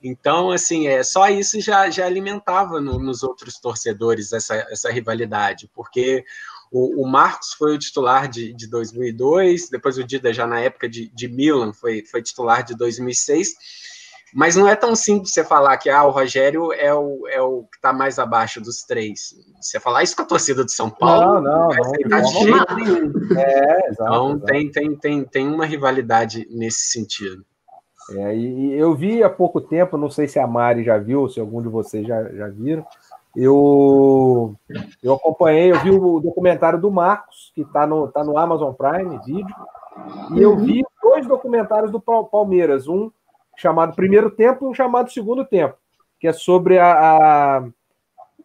Então, 0.02 0.50
assim, 0.50 0.86
é, 0.86 1.02
só 1.02 1.28
isso 1.28 1.60
já, 1.60 1.90
já 1.90 2.06
alimentava 2.06 2.80
no, 2.80 2.98
nos 2.98 3.22
outros 3.22 3.58
torcedores 3.58 4.32
essa, 4.32 4.54
essa 4.70 4.92
rivalidade, 4.92 5.68
porque 5.74 6.24
o, 6.70 7.02
o, 7.02 7.08
Marcos 7.08 7.54
foi 7.54 7.74
o 7.74 7.78
titular 7.78 8.28
de, 8.28 8.52
de 8.52 8.66
2002, 8.66 9.70
depois 9.70 9.96
o 9.96 10.04
Dida 10.04 10.32
já 10.32 10.46
na 10.46 10.60
época 10.60 10.88
de, 10.88 11.08
de 11.08 11.28
Milan 11.28 11.72
foi, 11.72 12.04
foi 12.04 12.22
titular 12.22 12.62
de 12.62 12.76
2006 12.76 13.54
mas 14.34 14.56
não 14.56 14.66
é 14.66 14.74
tão 14.74 14.96
simples 14.96 15.32
você 15.32 15.44
falar 15.44 15.76
que 15.76 15.88
ah, 15.88 16.02
o 16.02 16.10
Rogério 16.10 16.72
é 16.72 16.92
o, 16.92 17.28
é 17.28 17.40
o 17.40 17.62
que 17.70 17.76
está 17.76 17.92
mais 17.92 18.18
abaixo 18.18 18.60
dos 18.60 18.82
três. 18.82 19.32
Você 19.60 19.78
falar 19.78 20.02
isso 20.02 20.16
com 20.16 20.22
a 20.22 20.26
torcida 20.26 20.64
de 20.64 20.72
São 20.72 20.90
Paulo, 20.90 21.40
não, 21.40 21.40
não, 21.40 21.68
não, 21.68 21.92
não 22.08 22.22
de 22.22 22.32
jeito 22.42 22.74
nenhum. 22.74 23.12
É, 23.38 23.88
exato, 23.90 24.02
então. 24.02 24.40
Tem, 24.40 24.70
tem, 24.72 24.96
tem, 24.96 25.24
tem 25.24 25.46
uma 25.46 25.64
rivalidade 25.64 26.48
nesse 26.50 26.90
sentido. 26.90 27.44
É, 28.10 28.36
e 28.36 28.74
eu 28.74 28.92
vi 28.96 29.22
há 29.22 29.30
pouco 29.30 29.60
tempo, 29.60 29.96
não 29.96 30.10
sei 30.10 30.26
se 30.26 30.40
a 30.40 30.46
Mari 30.48 30.82
já 30.82 30.98
viu, 30.98 31.28
se 31.28 31.38
algum 31.38 31.62
de 31.62 31.68
vocês 31.68 32.04
já, 32.04 32.24
já 32.32 32.48
viram. 32.48 32.84
Eu, 33.36 34.56
eu 35.00 35.14
acompanhei, 35.14 35.70
eu 35.70 35.78
vi 35.80 35.90
o 35.92 36.18
documentário 36.18 36.80
do 36.80 36.90
Marcos, 36.90 37.52
que 37.54 37.62
está 37.62 37.86
no, 37.86 38.08
tá 38.08 38.24
no 38.24 38.36
Amazon 38.36 38.72
Prime 38.72 39.16
vídeo, 39.24 39.54
e 40.34 40.42
eu 40.42 40.56
vi 40.56 40.82
dois 41.00 41.24
documentários 41.24 41.92
do 41.92 42.00
Palmeiras, 42.00 42.88
um 42.88 43.12
chamado 43.56 43.94
Primeiro 43.94 44.30
Tempo 44.30 44.64
e 44.64 44.68
um 44.68 44.74
chamado 44.74 45.10
Segundo 45.10 45.44
Tempo, 45.44 45.76
que 46.18 46.28
é 46.28 46.32
sobre 46.32 46.78
a, 46.78 46.92
a 46.92 47.64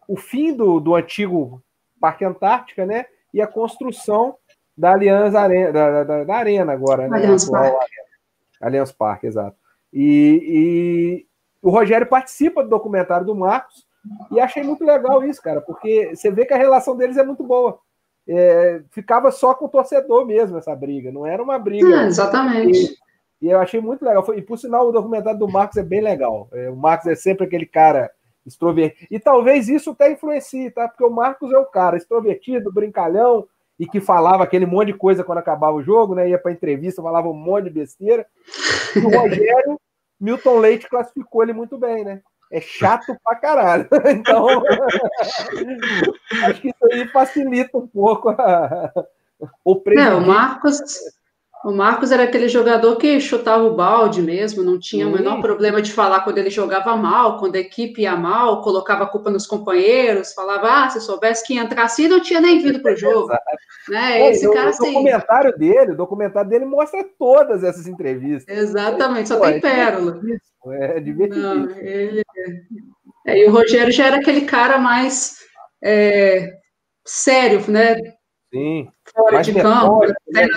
o 0.08 0.16
fim 0.16 0.52
do, 0.54 0.80
do 0.80 0.94
antigo 0.94 1.62
Parque 2.00 2.24
Antártica, 2.24 2.84
né? 2.84 3.06
E 3.32 3.40
a 3.40 3.46
construção 3.46 4.36
da 4.76 4.92
Aliança 4.92 5.38
Arena, 5.38 5.72
da, 5.72 6.04
da, 6.04 6.24
da 6.24 6.34
Arena 6.34 6.72
agora, 6.72 7.06
né? 7.06 7.18
Allianz 7.18 7.48
Parque. 7.48 7.86
Allianz 8.60 8.92
Parque, 8.92 9.26
exato. 9.26 9.56
E, 9.92 10.42
e 10.42 11.26
o 11.62 11.70
Rogério 11.70 12.06
participa 12.06 12.62
do 12.62 12.70
documentário 12.70 13.26
do 13.26 13.34
Marcos 13.34 13.86
e 14.30 14.40
achei 14.40 14.62
muito 14.62 14.84
legal 14.84 15.22
isso, 15.24 15.42
cara, 15.42 15.60
porque 15.60 16.14
você 16.14 16.30
vê 16.30 16.46
que 16.46 16.54
a 16.54 16.58
relação 16.58 16.96
deles 16.96 17.16
é 17.16 17.22
muito 17.22 17.44
boa. 17.44 17.78
É, 18.26 18.82
ficava 18.90 19.30
só 19.30 19.54
com 19.54 19.66
o 19.66 19.68
torcedor 19.68 20.24
mesmo 20.24 20.56
essa 20.56 20.74
briga, 20.74 21.12
não 21.12 21.26
era 21.26 21.42
uma 21.42 21.58
briga. 21.58 22.02
É, 22.02 22.06
exatamente. 22.06 22.96
E 23.40 23.48
eu 23.48 23.58
achei 23.58 23.80
muito 23.80 24.04
legal. 24.04 24.24
Foi, 24.24 24.38
e 24.38 24.42
por 24.42 24.58
sinal, 24.58 24.88
o 24.88 24.92
documentário 24.92 25.38
do 25.38 25.48
Marcos 25.48 25.76
é 25.76 25.82
bem 25.82 26.00
legal. 26.00 26.48
É, 26.52 26.68
o 26.68 26.76
Marcos 26.76 27.06
é 27.06 27.14
sempre 27.14 27.46
aquele 27.46 27.66
cara 27.66 28.10
extrovertido. 28.46 29.06
E 29.10 29.18
talvez 29.18 29.68
isso 29.68 29.90
até 29.90 30.12
influencie, 30.12 30.70
tá? 30.70 30.88
Porque 30.88 31.04
o 31.04 31.10
Marcos 31.10 31.52
é 31.52 31.58
o 31.58 31.66
cara 31.66 31.96
extrovertido, 31.96 32.72
brincalhão, 32.72 33.46
e 33.78 33.86
que 33.86 34.00
falava 34.00 34.44
aquele 34.44 34.66
monte 34.66 34.88
de 34.88 34.98
coisa 34.98 35.24
quando 35.24 35.38
acabava 35.38 35.74
o 35.74 35.82
jogo, 35.82 36.14
né? 36.14 36.28
Ia 36.28 36.38
para 36.38 36.52
entrevista, 36.52 37.02
falava 37.02 37.28
um 37.28 37.34
monte 37.34 37.64
de 37.64 37.70
besteira. 37.70 38.26
E 38.94 38.98
o 38.98 39.08
Rogério, 39.08 39.80
Milton 40.20 40.58
Leite 40.58 40.88
classificou 40.88 41.42
ele 41.42 41.54
muito 41.54 41.78
bem, 41.78 42.04
né? 42.04 42.20
É 42.52 42.60
chato 42.60 43.16
pra 43.24 43.36
caralho. 43.36 43.88
Então, 44.10 44.46
acho 46.44 46.60
que 46.60 46.68
isso 46.68 46.86
aí 46.92 47.08
facilita 47.08 47.78
um 47.78 47.86
pouco 47.86 48.28
a, 48.30 48.92
o 49.64 49.76
prejuízo. 49.76 50.10
É, 50.10 50.14
o 50.14 50.26
Marcos 50.26 50.80
o 51.62 51.72
Marcos 51.72 52.10
era 52.10 52.22
aquele 52.22 52.48
jogador 52.48 52.96
que 52.96 53.20
chutava 53.20 53.62
o 53.64 53.74
balde 53.74 54.22
mesmo, 54.22 54.62
não 54.62 54.78
tinha 54.78 55.06
o 55.06 55.12
menor 55.12 55.42
problema 55.42 55.82
de 55.82 55.92
falar 55.92 56.20
quando 56.20 56.38
ele 56.38 56.48
jogava 56.48 56.96
mal, 56.96 57.38
quando 57.38 57.56
a 57.56 57.60
equipe 57.60 58.02
ia 58.02 58.16
mal, 58.16 58.62
colocava 58.62 59.04
a 59.04 59.06
culpa 59.06 59.30
nos 59.30 59.46
companheiros, 59.46 60.32
falava, 60.32 60.84
ah, 60.84 60.90
se 60.90 61.02
soubesse 61.02 61.46
que 61.46 61.54
ia 61.54 61.62
entrar 61.62 61.84
assim, 61.84 62.08
não 62.08 62.20
tinha 62.20 62.40
nem 62.40 62.60
vindo 62.60 62.80
para 62.80 62.94
o 62.94 62.96
jogo. 62.96 63.28
né? 63.90 64.30
Esse 64.30 64.48
o, 64.48 64.52
cara, 64.52 64.66
o 64.66 64.70
assim, 64.70 64.90
documentário 64.90 65.58
dele, 65.58 65.92
o 65.92 65.96
documentário 65.96 66.48
dele 66.48 66.64
mostra 66.64 67.04
todas 67.18 67.62
essas 67.62 67.86
entrevistas. 67.86 68.56
Exatamente, 68.56 69.28
só 69.28 69.36
Pô, 69.36 69.44
tem 69.44 69.56
é 69.56 69.60
pérola. 69.60 70.18
É 70.66 71.00
divertido. 71.00 71.72
Ele... 71.78 72.22
É, 73.26 73.38
e 73.38 73.46
o 73.46 73.52
Rogério 73.52 73.92
já 73.92 74.06
era 74.06 74.16
aquele 74.16 74.42
cara 74.42 74.78
mais 74.78 75.36
é, 75.84 76.54
sério, 77.04 77.62
né? 77.70 77.96
Sim. 78.50 78.88
Fora 79.14 79.34
mais 79.34 79.46
de 79.46 79.54
campo, 79.54 80.06
né? 80.28 80.48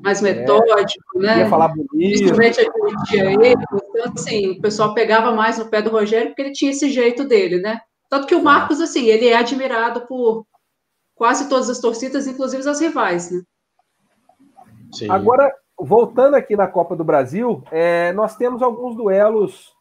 Mais 0.00 0.22
é. 0.22 0.32
metódico, 0.32 1.18
é, 1.18 1.20
né? 1.20 1.38
Ia 1.40 1.48
falar 1.48 1.68
bonito. 1.68 1.88
Principalmente 1.90 2.60
admitia 2.60 3.32
ele. 3.32 3.54
Então, 3.90 4.12
assim, 4.14 4.50
o 4.52 4.60
pessoal 4.60 4.94
pegava 4.94 5.32
mais 5.32 5.58
no 5.58 5.68
pé 5.68 5.82
do 5.82 5.90
Rogério 5.90 6.28
porque 6.28 6.42
ele 6.42 6.52
tinha 6.52 6.70
esse 6.70 6.88
jeito 6.90 7.24
dele, 7.24 7.60
né? 7.60 7.80
Tanto 8.08 8.26
que 8.26 8.34
o 8.34 8.42
Marcos, 8.42 8.80
assim, 8.80 9.06
ele 9.06 9.28
é 9.28 9.36
admirado 9.36 10.06
por 10.06 10.46
quase 11.14 11.48
todas 11.48 11.68
as 11.68 11.80
torcidas, 11.80 12.26
inclusive 12.26 12.66
as 12.68 12.80
rivais, 12.80 13.30
né? 13.30 13.42
Sim. 14.92 15.10
Agora, 15.10 15.52
voltando 15.78 16.34
aqui 16.34 16.56
na 16.56 16.66
Copa 16.66 16.96
do 16.96 17.04
Brasil, 17.04 17.62
é, 17.70 18.12
nós 18.12 18.36
temos 18.36 18.62
alguns 18.62 18.96
duelos. 18.96 19.76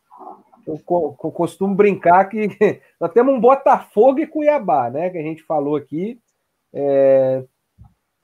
Eu, 0.65 0.81
eu 0.85 1.31
costumo 1.31 1.73
brincar 1.73 2.25
que 2.25 2.49
nós 2.99 3.11
temos 3.13 3.33
um 3.33 3.39
Botafogo 3.39 4.19
e 4.19 4.27
Cuiabá, 4.27 4.89
né? 4.89 5.09
Que 5.09 5.17
a 5.17 5.23
gente 5.23 5.43
falou 5.43 5.75
aqui. 5.75 6.19
É, 6.73 7.43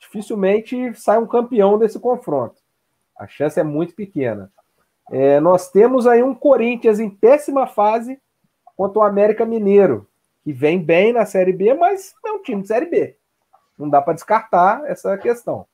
dificilmente 0.03 0.93
sai 0.95 1.17
um 1.17 1.27
campeão 1.27 1.77
desse 1.77 1.99
confronto. 1.99 2.61
A 3.17 3.27
chance 3.27 3.59
é 3.59 3.63
muito 3.63 3.95
pequena. 3.95 4.51
É, 5.11 5.39
nós 5.39 5.69
temos 5.69 6.07
aí 6.07 6.23
um 6.23 6.33
Corinthians 6.33 6.99
em 6.99 7.09
péssima 7.09 7.67
fase 7.67 8.19
contra 8.75 8.99
o 8.99 9.03
América 9.03 9.45
Mineiro, 9.45 10.07
que 10.43 10.51
vem 10.51 10.79
bem 10.79 11.13
na 11.13 11.25
Série 11.25 11.53
B, 11.53 11.73
mas 11.73 12.13
é 12.25 12.31
um 12.31 12.41
time 12.41 12.61
de 12.61 12.67
Série 12.67 12.85
B. 12.85 13.17
Não 13.77 13.89
dá 13.89 14.01
para 14.01 14.13
descartar 14.13 14.83
essa 14.85 15.17
questão. 15.17 15.65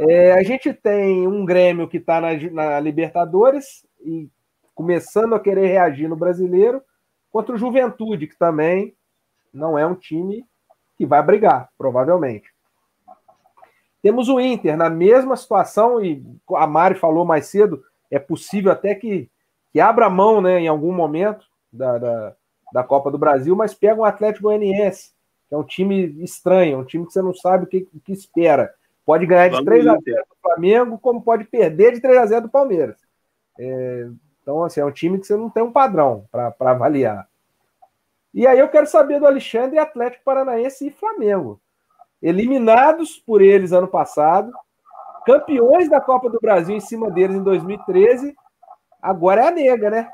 É, 0.00 0.32
a 0.32 0.42
gente 0.42 0.72
tem 0.72 1.26
um 1.26 1.44
Grêmio 1.44 1.88
que 1.88 1.96
está 1.96 2.20
na, 2.20 2.28
na, 2.52 2.80
Libertadores 2.80 3.84
e 4.00 4.30
começando 4.74 5.34
a 5.34 5.40
querer 5.40 5.66
reagir 5.66 6.08
no 6.08 6.14
brasileiro, 6.14 6.80
contra 7.32 7.54
o 7.54 7.58
Juventude, 7.58 8.28
que 8.28 8.38
também 8.38 8.94
não 9.52 9.76
é 9.76 9.84
um 9.84 9.94
time 9.94 10.46
que 10.96 11.04
vai 11.04 11.20
brigar, 11.22 11.68
provavelmente. 11.76 12.48
Temos 14.02 14.28
o 14.28 14.38
Inter 14.38 14.76
na 14.76 14.88
mesma 14.88 15.36
situação, 15.36 16.02
e 16.02 16.24
a 16.54 16.66
Mari 16.66 16.94
falou 16.94 17.24
mais 17.24 17.46
cedo, 17.46 17.82
é 18.10 18.18
possível 18.18 18.70
até 18.70 18.94
que, 18.94 19.28
que 19.72 19.80
abra 19.80 20.08
mão 20.08 20.40
né, 20.40 20.60
em 20.60 20.68
algum 20.68 20.92
momento 20.92 21.46
da, 21.72 21.98
da, 21.98 22.34
da 22.72 22.84
Copa 22.84 23.10
do 23.10 23.18
Brasil, 23.18 23.56
mas 23.56 23.74
pega 23.74 24.00
um 24.00 24.04
Atlético 24.04 24.44
Goianiense, 24.44 25.12
que 25.48 25.54
é 25.54 25.58
um 25.58 25.64
time 25.64 26.22
estranho, 26.22 26.78
um 26.78 26.84
time 26.84 27.06
que 27.06 27.12
você 27.12 27.22
não 27.22 27.34
sabe 27.34 27.64
o 27.64 27.66
que, 27.66 27.88
o 27.94 28.00
que 28.00 28.12
espera. 28.12 28.72
Pode 29.04 29.26
ganhar 29.26 29.48
de 29.48 29.64
3 29.64 29.86
a 29.86 29.92
0 29.92 30.02
do 30.02 30.36
Flamengo, 30.42 30.98
como 30.98 31.22
pode 31.22 31.44
perder 31.44 31.94
de 31.94 32.00
3 32.00 32.18
a 32.18 32.26
0 32.26 32.42
do 32.42 32.50
Palmeiras. 32.50 32.96
É, 33.58 34.08
então, 34.42 34.62
assim, 34.62 34.80
é 34.80 34.84
um 34.84 34.92
time 34.92 35.18
que 35.18 35.26
você 35.26 35.36
não 35.36 35.50
tem 35.50 35.62
um 35.62 35.72
padrão 35.72 36.24
para 36.30 36.54
avaliar. 36.60 37.28
E 38.32 38.46
aí 38.46 38.58
eu 38.58 38.68
quero 38.68 38.86
saber 38.86 39.18
do 39.18 39.26
Alexandre, 39.26 39.78
Atlético 39.78 40.24
Paranaense 40.24 40.86
e 40.86 40.90
Flamengo. 40.90 41.60
Eliminados 42.20 43.18
por 43.18 43.40
eles 43.40 43.72
ano 43.72 43.88
passado, 43.88 44.52
campeões 45.24 45.88
da 45.88 46.00
Copa 46.00 46.28
do 46.28 46.40
Brasil 46.40 46.74
em 46.74 46.80
cima 46.80 47.10
deles 47.10 47.36
em 47.36 47.42
2013, 47.42 48.34
agora 49.00 49.42
é 49.42 49.48
a 49.48 49.50
nega, 49.50 49.90
né? 49.90 50.10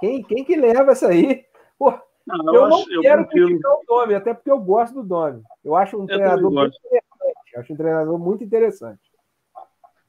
Quem, 0.00 0.22
quem 0.22 0.44
que 0.44 0.56
leva 0.56 0.92
essa 0.92 1.08
aí? 1.08 1.44
Pô, 1.78 1.92
não, 2.26 2.46
eu, 2.46 2.54
eu, 2.54 2.68
não 2.68 2.76
acho, 2.78 3.00
quero 3.00 3.26
criticar 3.26 3.72
o 3.72 3.84
Domi, 3.86 4.14
até 4.14 4.32
porque 4.32 4.50
eu 4.50 4.58
gosto 4.58 4.94
do 4.94 5.02
Domi. 5.02 5.42
Eu 5.64 5.76
acho 5.76 5.96
um 5.96 6.02
eu 6.02 6.06
treinador 6.06 6.50
muito 6.50 6.76
interessante. 6.76 7.56
Acho 7.56 7.72
um 7.72 7.76
treinador 7.76 8.18
muito 8.18 8.44
interessante. 8.44 9.00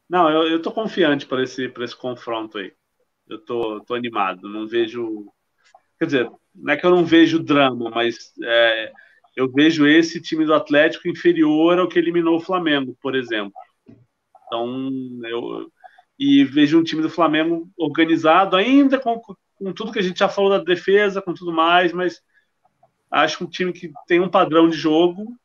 Não, 0.09 0.29
eu, 0.29 0.47
eu 0.47 0.61
tô 0.61 0.71
confiante 0.71 1.25
para 1.25 1.43
esse, 1.43 1.73
esse 1.79 1.97
confronto 1.97 2.57
aí. 2.57 2.71
Eu 3.27 3.43
tô, 3.43 3.81
tô 3.81 3.95
animado. 3.95 4.47
Não 4.47 4.67
vejo. 4.67 5.27
Quer 5.97 6.05
dizer, 6.05 6.31
não 6.53 6.73
é 6.73 6.77
que 6.77 6.85
eu 6.85 6.91
não 6.91 7.03
vejo 7.03 7.43
drama, 7.43 7.89
mas 7.89 8.33
é, 8.43 8.91
eu 9.35 9.51
vejo 9.51 9.87
esse 9.87 10.21
time 10.21 10.45
do 10.45 10.53
Atlético 10.53 11.07
inferior 11.07 11.79
ao 11.79 11.87
que 11.87 11.97
eliminou 11.97 12.37
o 12.37 12.41
Flamengo, 12.41 12.97
por 13.01 13.15
exemplo. 13.15 13.53
Então, 14.45 14.91
eu. 15.25 15.71
E 16.19 16.43
vejo 16.43 16.79
um 16.79 16.83
time 16.83 17.01
do 17.01 17.09
Flamengo 17.09 17.67
organizado, 17.75 18.55
ainda 18.55 18.99
com, 18.99 19.19
com 19.19 19.73
tudo 19.73 19.91
que 19.91 19.97
a 19.97 20.03
gente 20.03 20.19
já 20.19 20.29
falou 20.29 20.51
da 20.51 20.59
defesa, 20.59 21.21
com 21.21 21.33
tudo 21.33 21.51
mais, 21.51 21.91
mas 21.91 22.21
acho 23.09 23.43
um 23.43 23.47
time 23.47 23.73
que 23.73 23.91
tem 24.07 24.19
um 24.19 24.29
padrão 24.29 24.69
de 24.69 24.77
jogo 24.77 25.35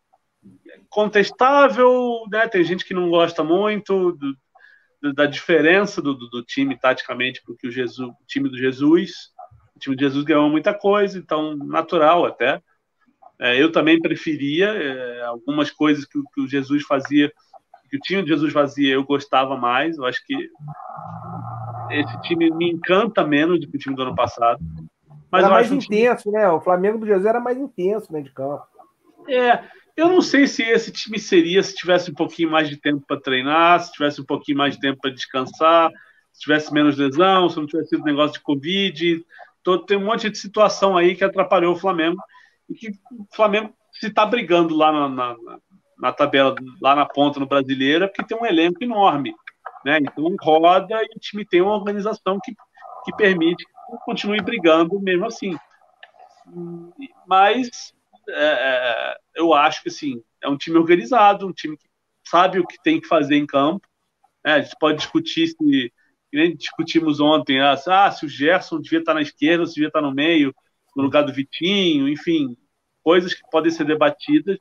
contestável, 0.89 2.23
né? 2.31 2.49
Tem 2.49 2.63
gente 2.65 2.85
que 2.85 2.95
não 2.95 3.09
gosta 3.11 3.43
muito 3.43 4.13
do, 4.13 4.37
do, 5.01 5.15
da 5.15 5.27
diferença 5.27 6.01
do, 6.01 6.15
do, 6.15 6.43
time 6.43 6.79
taticamente 6.79 7.43
porque 7.45 7.69
o, 7.69 7.71
Jesus, 7.71 8.09
o 8.09 8.27
time 8.27 8.49
do 8.49 8.57
Jesus. 8.57 9.31
O 9.77 9.79
time 9.79 9.97
de 9.97 10.05
Jesus 10.05 10.25
ganhou 10.25 10.51
muita 10.51 10.75
coisa, 10.75 11.19
então 11.19 11.57
natural 11.57 12.27
até. 12.27 12.61
É, 13.41 13.61
eu 13.61 13.71
também 13.71 14.01
preferia 14.01 14.67
é, 14.69 15.23
algumas 15.23 15.71
coisas 15.71 16.05
que, 16.05 16.19
que, 16.35 16.41
o 16.41 16.49
Jesus 16.49 16.83
fazia, 16.83 17.33
que 17.89 17.97
o 17.97 18.01
time 18.01 18.23
de 18.23 18.29
Jesus 18.29 18.53
fazia, 18.53 18.95
eu 18.95 19.05
gostava 19.05 19.57
mais. 19.57 19.97
Eu 19.97 20.05
acho 20.05 20.25
que 20.27 20.35
esse 21.91 22.21
time 22.23 22.51
me 22.51 22.71
encanta 22.71 23.25
menos 23.25 23.61
do 23.61 23.69
que 23.69 23.77
o 23.77 23.81
time 23.81 23.95
do 23.95 24.03
ano 24.03 24.15
passado. 24.15 24.59
Mas 25.31 25.45
era 25.45 25.53
mais 25.53 25.71
intenso, 25.71 26.25
time... 26.25 26.37
né? 26.37 26.49
O 26.49 26.61
Flamengo 26.61 26.99
do 26.99 27.07
Jesus 27.07 27.27
era 27.27 27.41
mais 27.41 27.57
intenso 27.59 28.13
né, 28.13 28.21
de 28.21 28.33
campo. 28.33 28.67
É, 29.29 29.63
eu 29.97 30.09
não 30.09 30.23
sei 30.23 30.47
se 30.47 30.63
esse 30.63 30.91
time 30.91 31.19
seria 31.19 31.63
se 31.63 31.75
tivesse 31.75 32.11
um 32.11 32.15
pouquinho 32.15 32.51
mais 32.51 32.69
de 32.69 32.77
tempo 32.77 33.05
para 33.07 33.21
treinar, 33.21 33.81
se 33.81 33.93
tivesse 33.93 34.21
um 34.21 34.25
pouquinho 34.25 34.59
mais 34.59 34.75
de 34.75 34.81
tempo 34.81 35.01
para 35.01 35.11
descansar, 35.13 35.91
se 36.33 36.41
tivesse 36.41 36.73
menos 36.73 36.97
lesão, 36.97 37.49
se 37.49 37.57
não 37.57 37.67
tivesse 37.67 37.91
sido 37.91 38.05
negócio 38.05 38.35
de 38.35 38.41
Covid. 38.41 39.25
Todo, 39.63 39.85
tem 39.85 39.99
um 39.99 40.05
monte 40.05 40.31
de 40.31 40.39
situação 40.39 40.97
aí 40.97 41.15
que 41.15 41.25
atrapalhou 41.25 41.75
o 41.75 41.79
Flamengo 41.79 42.19
e 42.69 42.75
que 42.75 42.91
o 42.91 43.27
Flamengo 43.35 43.75
se 43.93 44.09
está 44.09 44.25
brigando 44.25 44.77
lá 44.77 44.93
na, 44.93 45.09
na, 45.09 45.37
na, 45.99 46.13
tabela, 46.13 46.55
lá 46.81 46.95
na 46.95 47.07
ponta 47.07 47.41
no 47.41 47.47
Brasileira, 47.47 48.07
porque 48.07 48.25
tem 48.25 48.39
um 48.39 48.47
elenco 48.47 48.83
enorme. 48.83 49.35
Né? 49.85 49.99
Então 49.99 50.35
roda 50.41 51.03
e 51.03 51.17
o 51.17 51.21
time 51.21 51.45
tem 51.45 51.61
uma 51.61 51.75
organização 51.75 52.39
que, 52.43 52.53
que 53.05 53.17
permite 53.17 53.65
que 53.65 53.97
continue 54.05 54.41
brigando 54.41 55.01
mesmo 55.01 55.27
assim. 55.27 55.57
Mas 57.27 57.93
é, 58.29 58.45
é, 58.45 59.17
eu 59.35 59.55
acho 59.55 59.83
que 59.83 59.89
assim, 59.89 60.23
é 60.43 60.49
um 60.49 60.57
time 60.57 60.77
organizado, 60.77 61.47
um 61.47 61.53
time 61.53 61.77
que 61.77 61.89
sabe 62.25 62.59
o 62.59 62.67
que 62.67 62.81
tem 62.83 63.01
que 63.01 63.09
fazer 63.09 63.37
em 63.37 63.47
campo. 63.47 63.87
Né? 64.45 64.55
A 64.55 64.61
gente 64.61 64.77
pode 64.79 64.99
discutir 64.99 65.49
se 65.49 65.93
nem 66.33 66.55
discutimos 66.55 67.21
ontem, 67.21 67.61
ah, 67.61 67.75
ah, 67.87 68.11
se 68.11 68.27
o 68.27 68.29
Gerson 68.29 68.81
devia 68.81 68.99
estar 68.99 69.15
na 69.15 69.23
esquerda, 69.23 69.65
se 69.67 69.75
devia 69.75 69.89
estar 69.89 70.03
no 70.03 70.13
meio, 70.13 70.55
no 70.99 71.05
lugar 71.05 71.23
do 71.23 71.33
Vitinho, 71.33 72.09
enfim, 72.09 72.57
coisas 73.05 73.33
que 73.33 73.49
podem 73.53 73.71
ser 73.71 73.85
debatidas. 73.85 74.59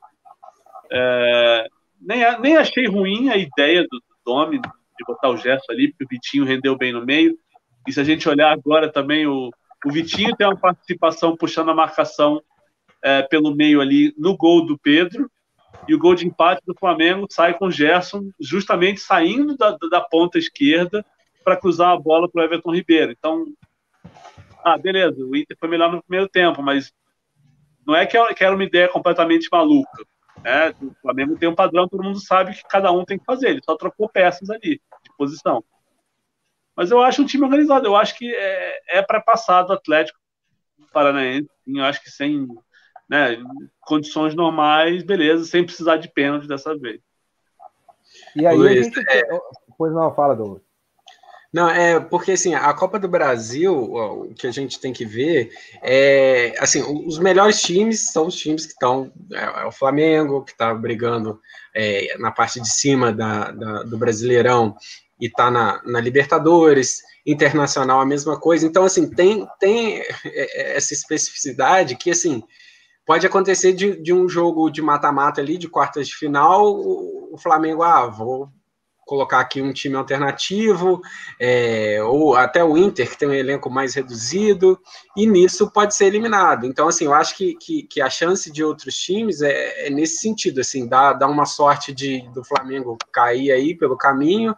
É, 0.90 1.66
nem, 2.00 2.40
nem 2.40 2.56
achei 2.56 2.86
ruim 2.86 3.28
a 3.28 3.36
ideia 3.36 3.82
do, 3.82 3.98
do 3.98 4.16
Domi 4.24 4.60
de 4.60 5.04
botar 5.04 5.30
o 5.30 5.36
Gerson 5.36 5.72
ali, 5.72 5.88
porque 5.88 6.04
o 6.04 6.08
Vitinho 6.08 6.44
rendeu 6.44 6.76
bem 6.76 6.92
no 6.92 7.04
meio. 7.04 7.36
E 7.88 7.92
se 7.92 8.00
a 8.00 8.04
gente 8.04 8.28
olhar 8.28 8.52
agora 8.52 8.90
também, 8.90 9.26
o, 9.26 9.50
o 9.84 9.90
Vitinho 9.90 10.36
tem 10.36 10.46
uma 10.46 10.56
participação 10.56 11.36
puxando 11.36 11.72
a 11.72 11.74
marcação 11.74 12.40
é, 13.02 13.22
pelo 13.22 13.52
meio 13.52 13.80
ali 13.80 14.14
no 14.16 14.36
gol 14.36 14.64
do 14.64 14.78
Pedro, 14.78 15.28
e 15.88 15.94
o 15.94 15.98
gol 15.98 16.14
de 16.14 16.24
empate 16.24 16.62
do 16.64 16.74
Flamengo 16.78 17.26
sai 17.28 17.54
com 17.54 17.66
o 17.66 17.70
Gerson 17.70 18.30
justamente 18.40 19.00
saindo 19.00 19.56
da, 19.56 19.76
da 19.90 20.00
ponta 20.00 20.38
esquerda 20.38 21.04
para 21.44 21.56
cruzar 21.56 21.90
a 21.90 21.98
bola 21.98 22.28
para 22.28 22.42
o 22.42 22.44
Everton 22.44 22.74
Ribeiro. 22.74 23.12
Então, 23.12 23.44
ah, 24.74 24.78
beleza, 24.78 25.24
o 25.24 25.36
Inter 25.36 25.56
foi 25.58 25.68
melhor 25.68 25.92
no 25.92 26.02
primeiro 26.02 26.28
tempo, 26.28 26.62
mas 26.62 26.92
não 27.86 27.96
é 27.96 28.06
que 28.06 28.16
era 28.16 28.54
uma 28.54 28.64
ideia 28.64 28.88
completamente 28.88 29.48
maluca. 29.50 30.04
Né? 30.42 30.70
O 30.82 30.94
Flamengo 31.02 31.36
tem 31.36 31.48
um 31.48 31.54
padrão, 31.54 31.88
todo 31.88 32.04
mundo 32.04 32.20
sabe 32.20 32.54
que 32.54 32.62
cada 32.68 32.92
um 32.92 33.04
tem 33.04 33.18
que 33.18 33.24
fazer, 33.24 33.50
ele 33.50 33.62
só 33.64 33.76
trocou 33.76 34.08
peças 34.08 34.50
ali, 34.50 34.80
de 35.02 35.16
posição. 35.16 35.64
Mas 36.76 36.90
eu 36.90 37.02
acho 37.02 37.22
um 37.22 37.26
time 37.26 37.44
organizado, 37.44 37.86
eu 37.86 37.96
acho 37.96 38.16
que 38.16 38.32
é, 38.34 38.98
é 38.98 39.02
para 39.02 39.20
passar 39.20 39.62
do 39.62 39.72
Atlético 39.72 40.18
Paranaense, 40.92 41.48
eu 41.66 41.84
acho 41.84 42.02
que 42.02 42.10
sem 42.10 42.46
né, 43.08 43.36
condições 43.80 44.34
normais, 44.34 45.02
beleza, 45.02 45.44
sem 45.44 45.64
precisar 45.64 45.96
de 45.96 46.12
pênalti 46.12 46.46
dessa 46.46 46.76
vez. 46.76 47.00
E 48.36 48.46
aí 48.46 48.56
Luiz, 48.56 48.78
a 48.78 48.82
gente. 48.82 49.00
É... 49.10 49.22
Pois 49.76 49.92
não, 49.92 50.14
fala, 50.14 50.36
Douglas. 50.36 50.67
Não, 51.52 51.68
é 51.68 51.98
porque 51.98 52.32
assim, 52.32 52.54
a 52.54 52.72
Copa 52.74 52.98
do 52.98 53.08
Brasil, 53.08 53.74
o 53.74 54.34
que 54.34 54.46
a 54.46 54.50
gente 54.50 54.78
tem 54.78 54.92
que 54.92 55.06
ver 55.06 55.50
é 55.82 56.54
assim, 56.58 56.82
os 57.06 57.18
melhores 57.18 57.60
times 57.62 58.10
são 58.12 58.26
os 58.26 58.36
times 58.36 58.66
que 58.66 58.72
estão. 58.72 59.10
É, 59.32 59.62
é 59.62 59.64
o 59.64 59.72
Flamengo, 59.72 60.44
que 60.44 60.52
está 60.52 60.74
brigando 60.74 61.40
é, 61.74 62.16
na 62.18 62.30
parte 62.30 62.60
de 62.60 62.68
cima 62.68 63.12
da, 63.12 63.50
da 63.50 63.82
do 63.82 63.96
Brasileirão 63.96 64.76
e 65.20 65.26
está 65.26 65.50
na, 65.50 65.82
na 65.84 66.00
Libertadores, 66.00 67.02
Internacional 67.26 68.00
a 68.00 68.06
mesma 68.06 68.38
coisa. 68.38 68.66
Então, 68.66 68.84
assim, 68.84 69.08
tem, 69.08 69.46
tem 69.60 69.98
é, 70.00 70.06
é, 70.24 70.76
essa 70.76 70.94
especificidade 70.94 71.96
que 71.96 72.10
assim 72.10 72.42
pode 73.04 73.26
acontecer 73.26 73.72
de, 73.72 74.00
de 74.02 74.12
um 74.12 74.28
jogo 74.28 74.70
de 74.70 74.82
mata-mata 74.82 75.40
ali, 75.40 75.56
de 75.56 75.68
quartas 75.68 76.08
de 76.08 76.14
final, 76.14 76.74
o, 76.74 77.34
o, 77.34 77.38
Flamengo, 77.38 77.82
ah, 77.82 78.06
vou 78.06 78.50
colocar 79.08 79.40
aqui 79.40 79.62
um 79.62 79.72
time 79.72 79.96
alternativo, 79.96 81.00
é, 81.40 81.98
ou 82.02 82.36
até 82.36 82.62
o 82.62 82.76
Inter, 82.76 83.08
que 83.08 83.16
tem 83.16 83.26
um 83.26 83.32
elenco 83.32 83.70
mais 83.70 83.94
reduzido, 83.94 84.78
e 85.16 85.26
nisso 85.26 85.70
pode 85.72 85.94
ser 85.94 86.04
eliminado. 86.04 86.66
Então, 86.66 86.86
assim, 86.86 87.06
eu 87.06 87.14
acho 87.14 87.34
que, 87.34 87.54
que, 87.54 87.84
que 87.84 88.02
a 88.02 88.10
chance 88.10 88.52
de 88.52 88.62
outros 88.62 88.94
times 88.94 89.40
é, 89.40 89.86
é, 89.86 89.90
nesse 89.90 90.18
sentido, 90.18 90.60
assim, 90.60 90.86
dá, 90.86 91.14
dá 91.14 91.26
uma 91.26 91.46
sorte 91.46 91.90
de, 91.90 92.20
do 92.34 92.44
Flamengo 92.44 92.98
cair 93.10 93.50
aí 93.50 93.74
pelo 93.74 93.96
caminho, 93.96 94.54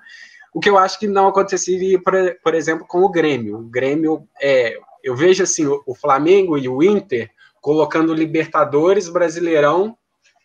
o 0.53 0.59
que 0.59 0.69
eu 0.69 0.77
acho 0.77 0.99
que 0.99 1.07
não 1.07 1.29
aconteceria, 1.29 2.03
por, 2.03 2.13
por 2.43 2.55
exemplo, 2.57 2.85
com 2.89 3.03
o 3.03 3.09
Grêmio. 3.09 3.59
O 3.59 3.71
Grêmio, 3.71 4.27
é, 4.43 4.77
eu 5.05 5.15
vejo 5.15 5.45
assim, 5.45 5.65
o, 5.65 5.81
o 5.87 5.95
Flamengo 5.95 6.59
e 6.59 6.69
o 6.69 6.83
Inter 6.83 7.31
colocando 7.61 8.13
Libertadores, 8.13 9.09
Brasileirão, 9.09 9.97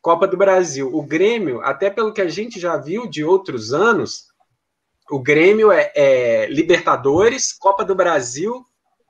Copa 0.05 0.27
do 0.27 0.37
Brasil. 0.37 0.87
O 0.93 1.01
Grêmio, 1.01 1.61
até 1.61 1.89
pelo 1.89 2.13
que 2.13 2.21
a 2.21 2.27
gente 2.27 2.59
já 2.59 2.77
viu 2.77 3.07
de 3.07 3.25
outros 3.25 3.73
anos, 3.73 4.27
o 5.09 5.17
Grêmio 5.17 5.71
é, 5.71 5.91
é 5.95 6.45
Libertadores, 6.45 7.51
Copa 7.51 7.83
do 7.83 7.95
Brasil, 7.95 8.63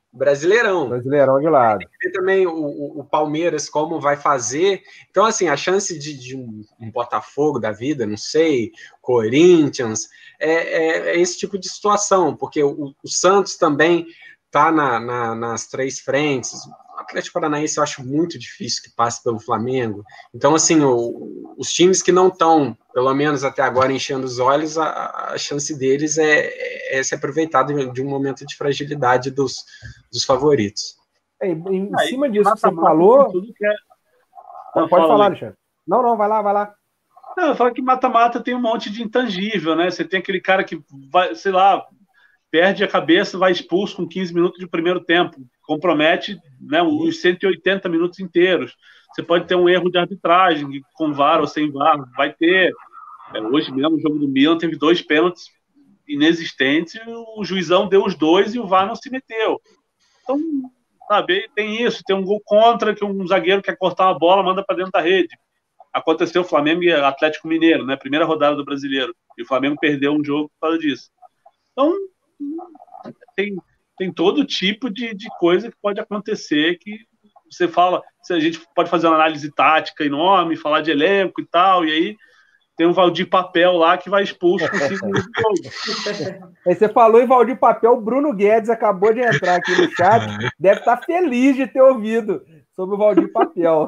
Brasileirão. 0.10 0.88
Brasileirão 0.88 1.38
de 1.42 1.50
lado. 1.50 1.80
Tem 1.80 1.90
que 1.90 2.08
ver 2.08 2.14
também 2.14 2.48
o, 2.48 3.00
o, 3.02 3.04
Palmeiras 3.04 3.68
como 3.68 4.00
vai 4.00 4.16
fazer. 4.16 4.84
Então, 5.12 5.26
assim, 5.26 5.50
a 5.50 5.58
chance 5.58 6.00
de, 6.00 6.18
de 6.18 6.38
um, 6.38 6.64
um, 6.80 6.90
Botafogo 6.90 7.60
da 7.60 7.74
vida, 7.74 8.06
não 8.06 8.16
sei, 8.16 8.72
Corinthians, 9.02 10.08
é, 10.40 10.54
é, 10.54 11.10
é 11.10 11.20
esse 11.20 11.38
tipo 11.38 11.60
de 11.60 11.68
situação, 11.68 12.38
porque 12.38 12.64
o, 12.64 12.96
o 13.04 13.10
Santos 13.10 13.58
também 13.58 14.08
está 14.46 14.72
na, 14.72 14.98
na, 14.98 15.36
nas 15.36 15.68
três 15.68 16.00
frentes. 16.00 16.58
Atlético 17.06 17.34
Paranaense 17.34 17.78
eu 17.78 17.84
acho 17.84 18.06
muito 18.06 18.38
difícil 18.38 18.84
que 18.84 18.90
passe 18.96 19.24
pelo 19.24 19.40
Flamengo. 19.40 20.04
Então, 20.34 20.54
assim, 20.54 20.82
o, 20.82 21.56
os 21.58 21.72
times 21.72 22.02
que 22.02 22.12
não 22.12 22.28
estão, 22.28 22.78
pelo 22.94 23.14
menos 23.14 23.44
até 23.44 23.62
agora, 23.62 23.94
enchendo 23.94 24.26
os 24.26 24.40
olhos, 24.40 24.78
a, 24.78 25.32
a 25.34 25.38
chance 25.38 25.78
deles 25.78 26.18
é, 26.18 26.98
é, 26.98 27.04
se 27.04 27.16
aproveitar 27.16 27.64
de, 27.64 27.92
de, 27.92 28.02
um 28.02 28.10
momento 28.10 28.46
de 28.46 28.56
fragilidade 28.56 29.32
dos, 29.32 29.64
dos 30.12 30.24
favoritos. 30.26 30.98
É, 31.42 31.48
em, 31.48 31.90
em 31.90 31.98
cima 32.08 32.30
disso 32.30 32.52
que 32.54 32.60
você 32.60 32.76
falou. 32.76 33.32
Que 33.32 33.66
é... 33.66 33.74
Não, 34.76 34.88
pode 34.88 35.08
falar, 35.08 35.26
Alexandre. 35.26 35.56
Não, 35.88 36.02
não, 36.02 36.18
vai 36.18 36.28
lá, 36.28 36.42
vai 36.42 36.54
lá. 36.54 36.76
Não, 37.38 37.50
eu 37.50 37.56
falo 37.56 37.74
que 37.74 37.82
mata-mata 37.82 38.42
tem 38.42 38.56
um 38.56 38.62
monte 38.62 38.90
de 38.90 39.04
intangível, 39.04 39.76
né? 39.76 39.90
Você 39.90 40.04
tem 40.04 40.20
aquele 40.20 40.40
cara 40.40 40.64
que 40.64 40.82
vai, 41.12 41.36
sei 41.36 41.52
lá, 41.52 41.86
perde 42.50 42.84
a 42.84 42.88
cabeça, 42.88 43.38
vai 43.38 43.52
expulso 43.52 43.98
com 43.98 44.08
15 44.08 44.34
minutos 44.34 44.60
de 44.60 44.68
primeiro 44.68 45.02
tempo 45.02 45.38
compromete 45.66 46.40
né, 46.62 46.82
os 46.82 47.22
180 47.22 47.90
minutos 47.90 48.20
inteiros. 48.20 48.76
Você 49.14 49.24
pode 49.24 49.48
ter 49.48 49.56
um 49.56 49.70
erro 49.70 49.90
de 49.90 49.98
arbitragem, 49.98 50.82
com 50.94 51.14
VAR 51.14 51.40
ou 51.40 51.48
sem 51.48 51.72
VAR, 51.72 51.98
vai 52.16 52.34
ter. 52.34 52.74
É, 53.34 53.42
hoje 53.42 53.72
mesmo, 53.72 53.96
o 53.96 54.00
jogo 54.00 54.20
do 54.20 54.28
Milan 54.28 54.58
teve 54.58 54.78
dois 54.78 55.02
pênaltis 55.02 55.46
inexistentes, 56.08 57.00
o 57.36 57.44
juizão 57.44 57.88
deu 57.88 58.06
os 58.06 58.16
dois 58.16 58.54
e 58.54 58.60
o 58.60 58.68
VAR 58.68 58.88
não 58.88 58.96
se 58.96 59.10
meteu. 59.10 59.60
Então, 60.22 60.40
sabe, 61.08 61.50
tem 61.56 61.82
isso, 61.82 62.04
tem 62.06 62.16
um 62.16 62.24
gol 62.24 62.42
contra 62.44 62.94
que 62.94 63.04
um 63.04 63.26
zagueiro 63.26 63.62
quer 63.62 63.78
cortar 63.78 64.06
uma 64.06 64.20
bola, 64.20 64.44
manda 64.44 64.64
para 64.64 64.76
dentro 64.76 64.92
da 64.92 65.02
rede. 65.02 65.36
Aconteceu 65.94 66.44
Flamengo 66.44 66.84
e 66.84 66.92
Atlético 66.92 67.48
Mineiro, 67.48 67.86
né? 67.86 67.96
Primeira 67.96 68.26
rodada 68.26 68.56
do 68.56 68.66
Brasileiro. 68.66 69.16
E 69.38 69.44
o 69.44 69.48
Flamengo 69.48 69.78
perdeu 69.80 70.12
um 70.12 70.24
jogo 70.24 70.50
por 70.50 70.68
causa 70.68 70.78
disso. 70.78 71.10
Então, 71.72 71.94
tem, 73.36 73.56
tem 73.98 74.12
todo 74.12 74.46
tipo 74.46 74.90
de, 74.90 75.14
de 75.14 75.28
coisa 75.40 75.70
que 75.70 75.78
pode 75.82 76.00
acontecer 76.00 76.78
que 76.80 77.00
você 77.50 77.68
fala, 77.68 78.02
se 78.22 78.34
a 78.34 78.40
gente 78.40 78.60
pode 78.76 78.90
fazer 78.90 79.08
uma 79.08 79.16
análise 79.16 79.52
tática 79.52 80.04
enorme, 80.04 80.58
falar 80.58 80.82
de 80.82 80.92
elenco 80.92 81.42
e 81.42 81.46
tal, 81.46 81.86
e 81.86 81.92
aí 81.92 82.18
tem 82.78 82.86
um 82.86 82.94
Valdir 82.94 83.30
Papel 83.30 83.74
lá 83.74 83.98
que 83.98 84.10
vai 84.10 84.24
expulso 84.24 84.70
com 84.70 84.78
cinco 84.78 85.06
minutos. 85.06 85.32
Aí 86.68 86.76
você 86.76 86.90
falou 86.90 87.22
em 87.22 87.28
Valdir 87.28 87.58
Papel, 87.58 87.94
o 87.94 88.02
Bruno 88.02 88.34
Guedes 88.34 88.70
acabou 88.70 89.14
de 89.14 89.22
entrar 89.22 89.56
aqui 89.56 89.72
no 89.72 89.90
chat, 89.92 90.26
deve 90.60 90.80
estar 90.80 90.98
feliz 90.98 91.56
de 91.56 91.68
ter 91.68 91.82
ouvido 91.82 92.44
sobre 92.76 92.96
o 92.96 92.98
Valdir 92.98 93.32
Papel. 93.32 93.88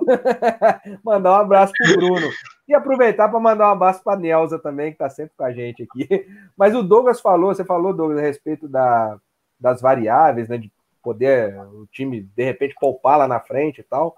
mandar 1.04 1.32
um 1.32 1.42
abraço 1.42 1.74
pro 1.74 1.96
Bruno. 1.96 2.30
E 2.68 2.74
aproveitar 2.74 3.30
para 3.30 3.40
mandar 3.40 3.70
um 3.70 3.74
abraço 3.74 4.04
para 4.04 4.14
a 4.14 4.20
Nelza 4.20 4.60
também, 4.60 4.88
que 4.88 4.96
está 4.96 5.10
sempre 5.10 5.34
com 5.38 5.44
a 5.44 5.52
gente 5.52 5.84
aqui. 5.84 6.26
Mas 6.58 6.76
o 6.76 6.84
Douglas 6.84 7.20
falou, 7.20 7.54
você 7.54 7.66
falou, 7.66 7.94
Douglas, 7.94 8.20
a 8.20 8.22
respeito 8.22 8.68
da, 8.68 9.18
das 9.60 9.82
variáveis, 9.82 10.48
né? 10.50 10.58
De 10.58 10.72
poder 11.02 11.58
o 11.74 11.88
time, 11.88 12.22
de 12.36 12.44
repente, 12.44 12.76
poupar 12.80 13.18
lá 13.18 13.28
na 13.28 13.40
frente 13.40 13.80
e 13.80 13.84
tal. 13.84 14.16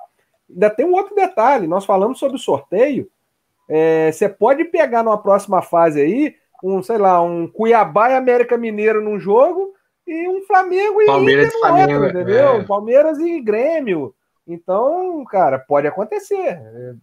Ainda 0.50 0.70
tem 0.70 0.86
um 0.86 0.94
outro 0.94 1.16
detalhe, 1.16 1.68
nós 1.68 1.86
falamos 1.86 2.18
sobre 2.18 2.38
o 2.38 2.40
sorteio, 2.40 3.10
é, 3.70 4.12
você 4.12 4.28
pode 4.28 4.66
pegar 4.66 5.04
numa 5.04 5.22
próxima 5.22 5.62
fase 5.62 6.02
aí, 6.02 6.36
um, 6.64 6.82
sei 6.82 6.98
lá, 6.98 7.22
um 7.22 7.48
Cuiabá 7.48 8.10
e 8.10 8.16
América 8.16 8.58
Mineiro 8.58 9.02
num 9.02 9.20
jogo 9.20 9.74
e 10.08 10.28
um 10.28 10.42
Flamengo 10.42 11.02
e 11.04 11.06
Palmeiras 11.06 11.48
Inter 11.48 11.60
Flamengo, 11.60 12.04
outro, 12.04 12.10
entendeu? 12.10 12.48
É. 12.56 12.64
Palmeiras 12.64 13.20
e 13.20 13.40
Grêmio. 13.40 14.16
Então, 14.48 15.24
cara, 15.26 15.60
pode 15.60 15.86
acontecer. 15.86 16.48
É, 16.48 16.94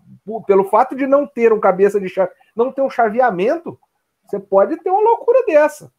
pelo 0.44 0.64
fato 0.64 0.96
de 0.96 1.06
não 1.06 1.24
ter 1.24 1.52
um 1.52 1.60
cabeça 1.60 2.00
de 2.00 2.08
chave, 2.08 2.32
não 2.56 2.72
ter 2.72 2.82
um 2.82 2.90
chaveamento, 2.90 3.78
você 4.24 4.40
pode 4.40 4.76
ter 4.78 4.90
uma 4.90 5.00
loucura 5.00 5.44
dessa. 5.46 5.92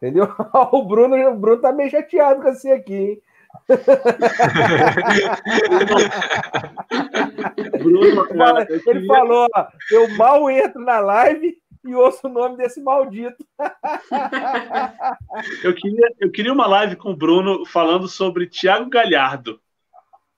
Entendeu? 0.00 0.28
O 0.72 0.86
Bruno, 0.86 1.16
o 1.30 1.36
Bruno 1.36 1.60
tá 1.60 1.72
meio 1.72 1.90
chateado 1.90 2.40
com 2.40 2.52
você 2.52 2.70
aqui, 2.72 2.94
hein? 2.94 3.20
Bruno, 7.78 8.26
cara, 8.28 8.66
ele 8.70 8.80
queria... 8.80 9.06
falou: 9.06 9.46
eu 9.90 10.08
mal 10.16 10.50
entro 10.50 10.82
na 10.82 11.00
live 11.00 11.58
e 11.84 11.94
ouço 11.94 12.26
o 12.26 12.30
nome 12.30 12.56
desse 12.56 12.80
maldito. 12.80 13.44
eu, 15.64 15.74
queria, 15.74 16.08
eu 16.18 16.30
queria 16.30 16.52
uma 16.52 16.66
live 16.66 16.96
com 16.96 17.10
o 17.10 17.16
Bruno 17.16 17.66
falando 17.66 18.08
sobre 18.08 18.46
Thiago 18.46 18.88
Galhardo. 18.88 19.60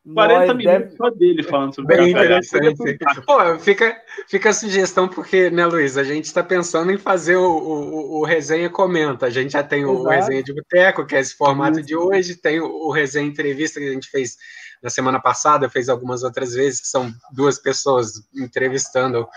40 0.05 0.47
Nós 0.47 0.57
minutos 0.57 0.81
deve... 0.81 0.97
só 0.97 1.11
dele 1.11 1.43
falando 1.45 1.75
sobre 1.77 1.97
Bem 1.97 2.11
interessante. 2.11 2.99
Pô, 3.25 3.59
fica, 3.61 3.97
fica 4.27 4.51
a 4.51 4.53
sugestão, 4.53 5.07
porque, 5.09 5.49
né, 5.49 5.65
Luiz, 5.65 5.97
a 5.97 6.03
gente 6.03 6.25
está 6.25 6.43
pensando 6.43 6.91
em 6.91 6.99
fazer 6.99 7.37
o, 7.37 7.47
o, 7.47 8.21
o, 8.21 8.25
resenha 8.25 8.69
comenta. 8.69 9.27
A 9.27 9.31
gente 9.31 9.53
já 9.53 9.63
tem 9.63 9.85
o, 9.85 9.93
o 9.93 10.09
resenha 10.09 10.43
de 10.43 10.53
boteco, 10.53 11.07
que 11.07 11.15
é 11.15 11.21
esse 11.21 11.37
formato 11.37 11.79
Isso. 11.79 11.87
de 11.87 11.97
hoje, 11.97 12.35
tem 12.35 12.61
o, 12.61 12.67
o 12.67 12.91
resenha 12.91 13.29
entrevista 13.29 13.79
que 13.79 13.89
a 13.89 13.93
gente 13.93 14.11
fez 14.11 14.37
na 14.83 14.91
semana 14.91 15.21
passada, 15.21 15.71
fez 15.71 15.89
algumas 15.89 16.25
outras 16.25 16.53
vezes, 16.53 16.81
que 16.81 16.89
são 16.89 17.13
duas 17.33 17.61
pessoas 17.61 18.15
entrevistando 18.35 19.29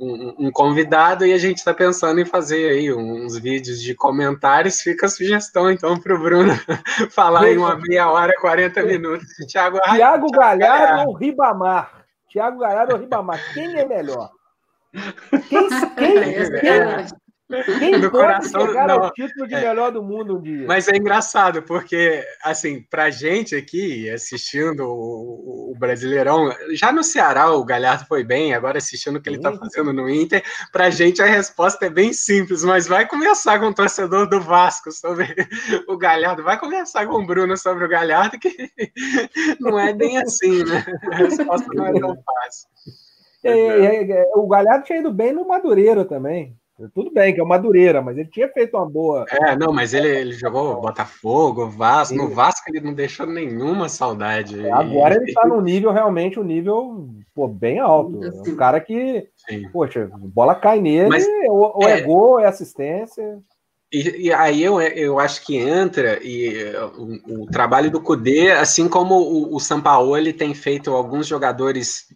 um, 0.00 0.46
um, 0.46 0.50
convidado 0.50 1.26
e 1.26 1.32
a 1.32 1.38
gente 1.38 1.58
está 1.58 1.74
pensando 1.74 2.20
em 2.20 2.24
fazer 2.24 2.70
aí 2.70 2.92
uns 2.92 3.38
vídeos 3.38 3.82
de 3.82 3.94
comentários. 3.94 4.80
Fica 4.80 5.06
a 5.06 5.08
sugestão, 5.10 5.70
então, 5.70 6.00
para 6.00 6.14
o 6.14 6.18
Bruno 6.18 6.52
falar 7.12 7.50
em 7.50 7.58
uma 7.58 7.76
meia 7.76 8.10
hora, 8.10 8.32
40 8.40 8.82
minutos. 8.82 9.28
Thiago, 9.46 9.78
Thiago 9.94 10.30
Galhardo 10.30 11.10
ou 11.10 11.14
Ribamar? 11.14 12.06
Thiago 12.32 12.58
Galhardo 12.58 12.94
ou 12.94 13.00
Ribamar? 13.00 13.40
Quem 13.52 13.78
é 13.78 13.84
melhor? 13.84 14.30
Quem, 15.48 15.68
quem, 15.96 16.50
quem, 16.60 17.06
quem 17.78 17.98
no 17.98 18.10
coração, 18.10 18.66
chegar 18.66 18.86
não, 18.86 19.04
ao 19.04 19.12
título 19.12 19.46
de 19.46 19.54
é, 19.54 19.60
melhor 19.60 19.90
do 19.90 20.02
mundo 20.02 20.38
um 20.38 20.40
dia? 20.40 20.66
Mas 20.66 20.88
é 20.88 20.96
engraçado, 20.96 21.62
porque, 21.62 22.24
assim, 22.42 22.82
pra 22.82 23.10
gente 23.10 23.56
aqui, 23.56 24.08
assistindo 24.08 24.84
o, 24.84 25.72
o, 25.72 25.74
Brasileirão, 25.78 26.54
já 26.72 26.92
no 26.92 27.02
Ceará 27.02 27.50
o 27.52 27.64
Galhardo 27.64 28.06
foi 28.06 28.22
bem, 28.22 28.54
agora 28.54 28.78
assistindo 28.78 29.16
o 29.16 29.20
que 29.20 29.28
ele 29.28 29.40
tá 29.40 29.52
fazendo 29.52 29.92
no 29.92 30.08
Inter, 30.08 30.42
pra 30.70 30.90
gente 30.90 31.20
a 31.20 31.26
resposta 31.26 31.86
é 31.86 31.90
bem 31.90 32.12
simples, 32.12 32.62
mas 32.62 32.86
vai 32.86 33.06
começar 33.06 33.58
com 33.58 33.66
o 33.66 33.74
torcedor 33.74 34.28
do 34.28 34.40
Vasco 34.40 34.92
sobre 34.92 35.34
o 35.88 35.96
Galhardo, 35.96 36.42
vai 36.42 36.58
conversar 36.58 37.06
com 37.06 37.16
o 37.16 37.26
Bruno 37.26 37.56
sobre 37.56 37.84
o 37.84 37.88
Galhardo, 37.88 38.38
que 38.38 38.50
não 39.60 39.78
é 39.78 39.92
bem 39.92 40.18
assim, 40.18 40.62
né? 40.64 40.84
A 41.12 41.16
resposta 41.16 41.66
não 41.72 41.86
é 41.86 41.92
tão 41.98 42.14
fácil. 42.14 42.68
É, 43.42 43.50
é, 43.50 44.10
é, 44.10 44.26
o 44.34 44.46
Galhardo 44.46 44.84
tinha 44.84 44.98
ido 44.98 45.12
bem 45.12 45.32
no 45.32 45.48
Madureira 45.48 46.04
também. 46.04 46.59
Tudo 46.88 47.10
bem, 47.10 47.34
que 47.34 47.40
é 47.40 47.42
o 47.42 47.46
Madureira, 47.46 48.00
mas 48.00 48.16
ele 48.16 48.28
tinha 48.28 48.48
feito 48.48 48.76
uma 48.76 48.88
boa. 48.88 49.26
É, 49.30 49.56
não, 49.56 49.72
mas 49.72 49.92
ele, 49.92 50.08
ele 50.08 50.32
jogou 50.32 50.80
Botafogo, 50.80 51.68
Vasco. 51.68 52.14
No 52.14 52.28
Vasco 52.28 52.64
ele 52.68 52.80
não 52.80 52.94
deixou 52.94 53.26
nenhuma 53.26 53.88
saudade. 53.88 54.64
É, 54.64 54.72
agora 54.72 55.16
ele 55.16 55.32
tá 55.32 55.46
no 55.46 55.60
nível, 55.60 55.92
realmente, 55.92 56.38
um 56.40 56.44
nível 56.44 57.08
pô, 57.34 57.48
bem 57.48 57.78
alto. 57.78 58.24
É 58.24 58.50
um 58.50 58.56
cara 58.56 58.80
que, 58.80 59.28
Sim. 59.48 59.68
poxa, 59.72 60.10
bola 60.14 60.54
cai 60.54 60.80
nele, 60.80 61.08
mas, 61.08 61.26
ou, 61.48 61.72
ou 61.74 61.88
é, 61.88 61.98
é 61.98 62.02
gol, 62.02 62.40
é 62.40 62.46
assistência. 62.46 63.38
E, 63.92 64.26
e, 64.26 64.32
aí 64.32 64.62
eu, 64.62 64.80
eu 64.80 65.18
acho 65.18 65.44
que 65.44 65.56
entra 65.56 66.20
e 66.22 66.72
o, 66.96 67.42
o 67.42 67.46
trabalho 67.46 67.90
do 67.90 68.00
Cudê, 68.00 68.52
assim 68.52 68.88
como 68.88 69.16
o, 69.16 69.56
o 69.56 69.58
Sampaoli 69.58 70.32
tem 70.32 70.54
feito 70.54 70.92
alguns 70.92 71.26
jogadores 71.26 72.06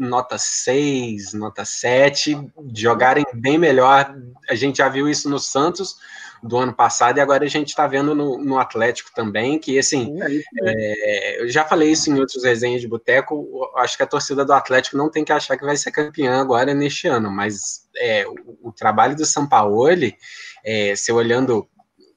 nota 0.00 0.38
6, 0.38 1.34
nota 1.34 1.62
7, 1.62 2.36
jogarem 2.74 3.24
bem 3.34 3.58
melhor. 3.58 4.16
A 4.48 4.54
gente 4.54 4.78
já 4.78 4.88
viu 4.88 5.06
isso 5.06 5.28
no 5.28 5.38
Santos 5.38 5.96
do 6.42 6.56
ano 6.56 6.72
passado 6.72 7.18
e 7.18 7.20
agora 7.20 7.44
a 7.44 7.48
gente 7.48 7.68
está 7.68 7.86
vendo 7.86 8.14
no, 8.14 8.38
no, 8.38 8.58
Atlético 8.58 9.10
também, 9.14 9.58
que 9.58 9.78
assim, 9.78 10.16
é, 10.62 11.42
eu 11.42 11.48
já 11.50 11.66
falei 11.66 11.90
isso 11.90 12.10
em 12.10 12.18
outros 12.18 12.42
resenhas 12.42 12.80
de 12.80 12.88
boteco, 12.88 13.46
acho 13.76 13.94
que 13.94 14.02
a 14.02 14.06
torcida 14.06 14.42
do 14.42 14.54
Atlético 14.54 14.96
não 14.96 15.10
tem 15.10 15.22
que 15.22 15.34
achar 15.34 15.58
que 15.58 15.66
vai 15.66 15.76
ser 15.76 15.90
campeã 15.90 16.40
agora 16.40 16.72
neste 16.72 17.06
ano, 17.06 17.30
mas 17.30 17.86
é, 17.94 18.26
o, 18.26 18.68
o, 18.68 18.72
trabalho 18.72 19.14
do 19.14 19.26
Sampaoli, 19.26 20.16
é, 20.64 20.96
se 20.96 21.12
olhando 21.12 21.68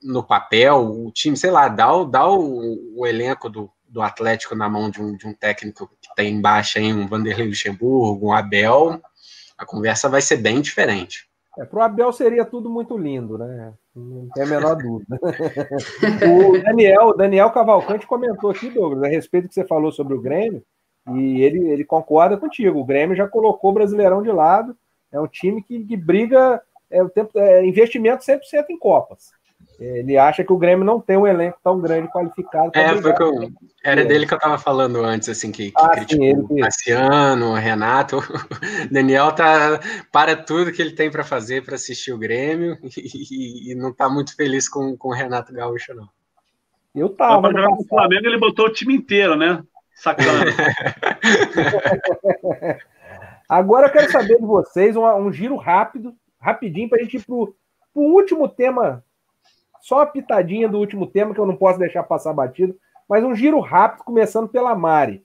no 0.02 0.24
papel, 0.24 0.78
o 0.78 1.12
time, 1.12 1.36
sei 1.36 1.52
lá, 1.52 1.68
dá, 1.68 1.92
dá 2.06 2.26
o, 2.30 2.94
o 2.96 3.06
elenco 3.06 3.50
do, 3.50 3.70
do 3.94 4.02
Atlético 4.02 4.56
na 4.56 4.68
mão 4.68 4.90
de 4.90 5.00
um, 5.00 5.16
de 5.16 5.28
um 5.28 5.34
técnico 5.34 5.88
que 6.02 6.10
está 6.10 6.24
embaixo 6.24 6.80
aí, 6.80 6.92
um 6.92 7.08
Vanderlei 7.08 7.48
Luxemburgo, 7.48 8.28
um 8.28 8.34
Abel, 8.34 9.00
a 9.56 9.66
conversa 9.66 10.10
vai 10.10 10.20
ser 10.20 10.38
bem 10.38 10.62
diferente. 10.62 11.30
É, 11.56 11.64
para 11.64 11.80
o 11.80 11.84
Abel 11.84 12.12
seria 12.12 12.44
tudo 12.44 12.72
muito 12.72 12.98
lindo, 12.98 13.38
né? 13.38 13.72
Não 13.96 14.28
tem 14.34 14.44
a 14.44 14.48
menor 14.48 14.76
dúvida. 14.76 15.20
o 16.28 16.60
Daniel, 16.64 17.16
Daniel 17.16 17.52
Cavalcante 17.52 18.08
comentou 18.08 18.50
aqui, 18.50 18.72
Douglas, 18.72 19.04
a 19.04 19.08
respeito 19.08 19.44
do 19.44 19.50
que 19.50 19.54
você 19.54 19.64
falou 19.64 19.92
sobre 19.92 20.16
o 20.16 20.22
Grêmio, 20.22 20.64
e 21.14 21.44
ele, 21.44 21.70
ele 21.70 21.86
concorda 21.86 22.36
contigo. 22.36 22.80
O 22.80 22.86
Grêmio 22.86 23.16
já 23.16 23.28
colocou 23.28 23.70
o 23.70 23.74
Brasileirão 23.74 24.24
de 24.24 24.32
lado, 24.32 24.76
é 25.12 25.22
um 25.22 25.28
time 25.28 25.62
que, 25.62 25.86
que 25.86 25.96
briga, 25.96 26.60
é, 26.90 27.04
o 27.04 27.10
tempo, 27.10 27.38
é 27.38 27.64
investimento 27.64 28.24
100% 28.24 28.66
em 28.72 28.80
Copas. 28.80 29.32
Ele 29.84 30.18
acha 30.18 30.46
que 30.46 30.54
o 30.54 30.58
Grêmio 30.58 30.86
não 30.86 31.02
tem 31.02 31.18
um 31.18 31.28
elenco 31.28 31.60
tão 31.62 31.78
grande 31.78 32.10
qualificado. 32.10 32.72
É, 32.74 33.02
foi 33.02 33.14
que 33.14 33.22
eu, 33.22 33.52
era 33.84 34.06
dele 34.06 34.26
que 34.26 34.34
eu 34.34 34.38
estava 34.38 34.58
falando 34.58 35.04
antes, 35.04 35.28
assim, 35.28 35.52
que, 35.52 35.72
que 35.72 35.78
ah, 35.78 35.90
criticou 35.90 36.40
o 36.40 36.60
Cassiano, 36.60 37.52
o 37.52 37.56
Renato. 37.56 38.20
O 38.84 38.94
Daniel 38.94 39.32
tá 39.34 39.80
para 40.12 40.36
tudo 40.36 40.72
que 40.72 40.82
ele 40.82 40.92
tem 40.92 41.12
para 41.12 41.24
fazer 41.24 41.66
para 41.66 41.76
assistir 41.76 42.14
o 42.14 42.18
Grêmio 42.18 42.78
e, 42.98 43.72
e 43.72 43.76
não 43.76 43.90
está 43.90 44.10
muito 44.10 44.36
feliz 44.36 44.70
com, 44.70 44.96
com 44.96 45.10
o 45.10 45.14
Renato 45.14 45.54
Gaúcho, 45.54 45.94
não. 45.94 46.08
Eu 46.96 47.10
tava. 47.10 47.50
Para 47.50 47.62
jogar 47.62 47.76
Flamengo, 47.90 48.28
ele 48.28 48.38
botou 48.38 48.68
o 48.68 48.74
time 48.74 48.96
inteiro, 48.96 49.36
né? 49.36 49.62
Sacana. 49.96 50.46
Agora 53.50 53.88
eu 53.88 53.92
quero 53.92 54.12
saber 54.12 54.38
de 54.38 54.46
vocês 54.46 54.96
um, 54.96 55.06
um 55.06 55.32
giro 55.32 55.56
rápido, 55.56 56.14
rapidinho, 56.40 56.88
para 56.88 57.00
a 57.00 57.04
gente 57.04 57.18
ir 57.18 57.26
para 57.26 57.36
o 57.36 57.56
último 57.96 58.48
tema 58.48 59.04
só 59.84 60.00
a 60.00 60.06
pitadinha 60.06 60.70
do 60.70 60.80
último 60.80 61.06
tema 61.06 61.34
que 61.34 61.40
eu 61.42 61.46
não 61.46 61.58
posso 61.58 61.78
deixar 61.78 62.04
passar 62.04 62.32
batido, 62.32 62.74
mas 63.08 63.22
um 63.22 63.36
giro 63.36 63.60
rápido, 63.60 64.06
começando 64.06 64.48
pela 64.48 64.74
Mari. 64.74 65.22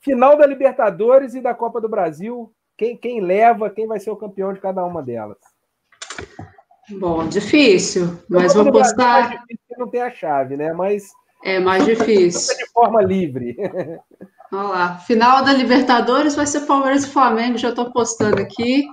Final 0.00 0.36
da 0.36 0.44
Libertadores 0.44 1.32
e 1.36 1.40
da 1.40 1.54
Copa 1.54 1.80
do 1.80 1.88
Brasil. 1.88 2.52
Quem, 2.76 2.96
quem 2.96 3.20
leva, 3.20 3.70
quem 3.70 3.86
vai 3.86 4.00
ser 4.00 4.10
o 4.10 4.16
campeão 4.16 4.52
de 4.52 4.58
cada 4.58 4.84
uma 4.84 5.00
delas? 5.00 5.38
Bom, 6.90 7.24
difícil, 7.28 8.18
mas 8.28 8.54
vou 8.54 8.72
postar. 8.72 9.34
É 9.34 9.38
difícil 9.38 9.78
não 9.78 9.88
tem 9.88 10.02
a 10.02 10.10
chave, 10.10 10.56
né? 10.56 10.72
Mas. 10.72 11.08
É 11.44 11.60
mais 11.60 11.84
difícil. 11.84 12.56
De 12.58 12.66
forma 12.72 13.00
livre. 13.02 13.56
Vamos 14.50 14.72
lá. 14.72 14.98
Final 14.98 15.44
da 15.44 15.52
Libertadores 15.52 16.34
vai 16.34 16.46
ser 16.46 16.62
Palmeiras 16.62 17.04
e 17.04 17.10
Flamengo, 17.10 17.56
já 17.56 17.68
estou 17.68 17.92
postando 17.92 18.42
aqui. 18.42 18.84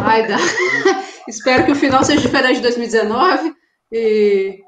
Vai 0.00 0.26
dar. 0.26 0.38
Espero 1.28 1.64
que 1.64 1.72
o 1.72 1.76
final 1.76 2.04
seja 2.04 2.20
diferente 2.20 2.56
de 2.56 2.62
2019. 2.62 3.54
E 3.92 4.60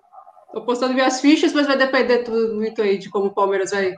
tô 0.52 0.62
postando 0.62 0.94
minhas 0.94 1.20
fichas, 1.20 1.52
mas 1.52 1.66
vai 1.66 1.76
depender 1.76 2.18
tudo 2.18 2.55
muito 2.55 2.82
aí 2.82 2.98
de 2.98 3.09
como 3.10 3.26
o 3.26 3.35
Palmeiras 3.35 3.70
vai, 3.70 3.94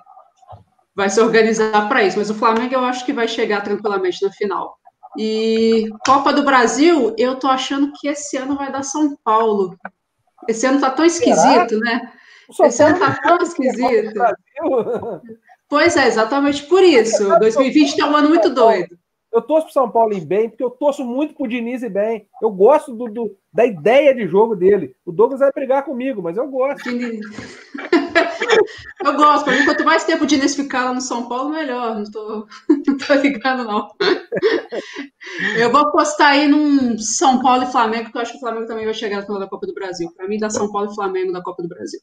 vai 0.94 1.10
se 1.10 1.20
organizar 1.20 1.88
para 1.88 2.02
isso. 2.02 2.18
Mas 2.18 2.30
o 2.30 2.34
Flamengo 2.34 2.74
eu 2.74 2.84
acho 2.84 3.04
que 3.04 3.12
vai 3.12 3.28
chegar 3.28 3.62
tranquilamente 3.62 4.24
no 4.24 4.32
final. 4.32 4.76
E 5.18 5.88
Copa 6.04 6.32
do 6.32 6.44
Brasil, 6.44 7.14
eu 7.18 7.36
tô 7.36 7.48
achando 7.48 7.92
que 7.98 8.08
esse 8.08 8.36
ano 8.36 8.56
vai 8.56 8.70
dar 8.70 8.82
São 8.82 9.16
Paulo. 9.24 9.76
Esse 10.48 10.66
ano 10.66 10.80
tá 10.80 10.90
tão 10.90 11.04
esquisito, 11.04 11.78
Será? 11.78 11.80
né? 11.80 12.12
Esse 12.62 12.82
ano 12.82 12.98
tá 12.98 13.14
tão 13.22 13.38
esquisito. 13.38 14.12
Pois 15.68 15.96
é, 15.96 16.06
exatamente 16.06 16.62
por 16.64 16.82
isso. 16.82 17.28
2020 17.40 17.96
tá 17.96 18.06
um 18.06 18.16
ano 18.16 18.28
muito 18.28 18.50
doido. 18.50 18.96
Eu 19.36 19.42
torço 19.42 19.66
pro 19.66 19.74
São 19.74 19.90
Paulo 19.90 20.14
ir 20.14 20.24
bem, 20.24 20.48
porque 20.48 20.64
eu 20.64 20.70
torço 20.70 21.04
muito 21.04 21.34
pro 21.34 21.46
Diniz 21.46 21.82
ir 21.82 21.90
bem. 21.90 22.26
Eu 22.40 22.50
gosto 22.50 22.94
do, 22.94 23.04
do 23.04 23.36
da 23.52 23.66
ideia 23.66 24.14
de 24.14 24.26
jogo 24.26 24.56
dele. 24.56 24.96
O 25.04 25.12
Douglas 25.12 25.40
vai 25.40 25.52
brigar 25.52 25.84
comigo, 25.84 26.22
mas 26.22 26.38
eu 26.38 26.48
gosto. 26.48 26.88
eu 29.04 29.12
gosto. 29.14 29.44
Pra 29.44 29.54
mim, 29.54 29.66
quanto 29.66 29.84
mais 29.84 30.04
tempo 30.04 30.24
o 30.24 30.26
Diniz 30.26 30.56
ficar 30.56 30.86
lá 30.86 30.94
no 30.94 31.02
São 31.02 31.28
Paulo, 31.28 31.50
melhor. 31.50 31.96
Não 31.96 32.10
tô, 32.10 32.46
não 32.86 32.96
tô 32.96 33.14
ligado, 33.14 33.64
não. 33.64 33.90
Eu 35.58 35.70
vou 35.70 35.82
apostar 35.82 36.28
aí 36.28 36.48
num 36.48 36.96
São 36.96 37.42
Paulo 37.42 37.64
e 37.64 37.66
Flamengo, 37.66 38.04
porque 38.04 38.16
eu 38.16 38.22
acho 38.22 38.32
que 38.32 38.38
o 38.38 38.40
Flamengo 38.40 38.66
também 38.66 38.86
vai 38.86 38.94
chegar 38.94 39.18
na 39.18 39.26
final 39.26 39.38
da 39.38 39.48
Copa 39.48 39.66
do 39.66 39.74
Brasil. 39.74 40.10
Para 40.16 40.26
mim, 40.26 40.38
dá 40.38 40.48
São 40.48 40.72
Paulo 40.72 40.90
e 40.90 40.94
Flamengo 40.94 41.30
da 41.30 41.42
Copa 41.42 41.62
do 41.62 41.68
Brasil. 41.68 42.00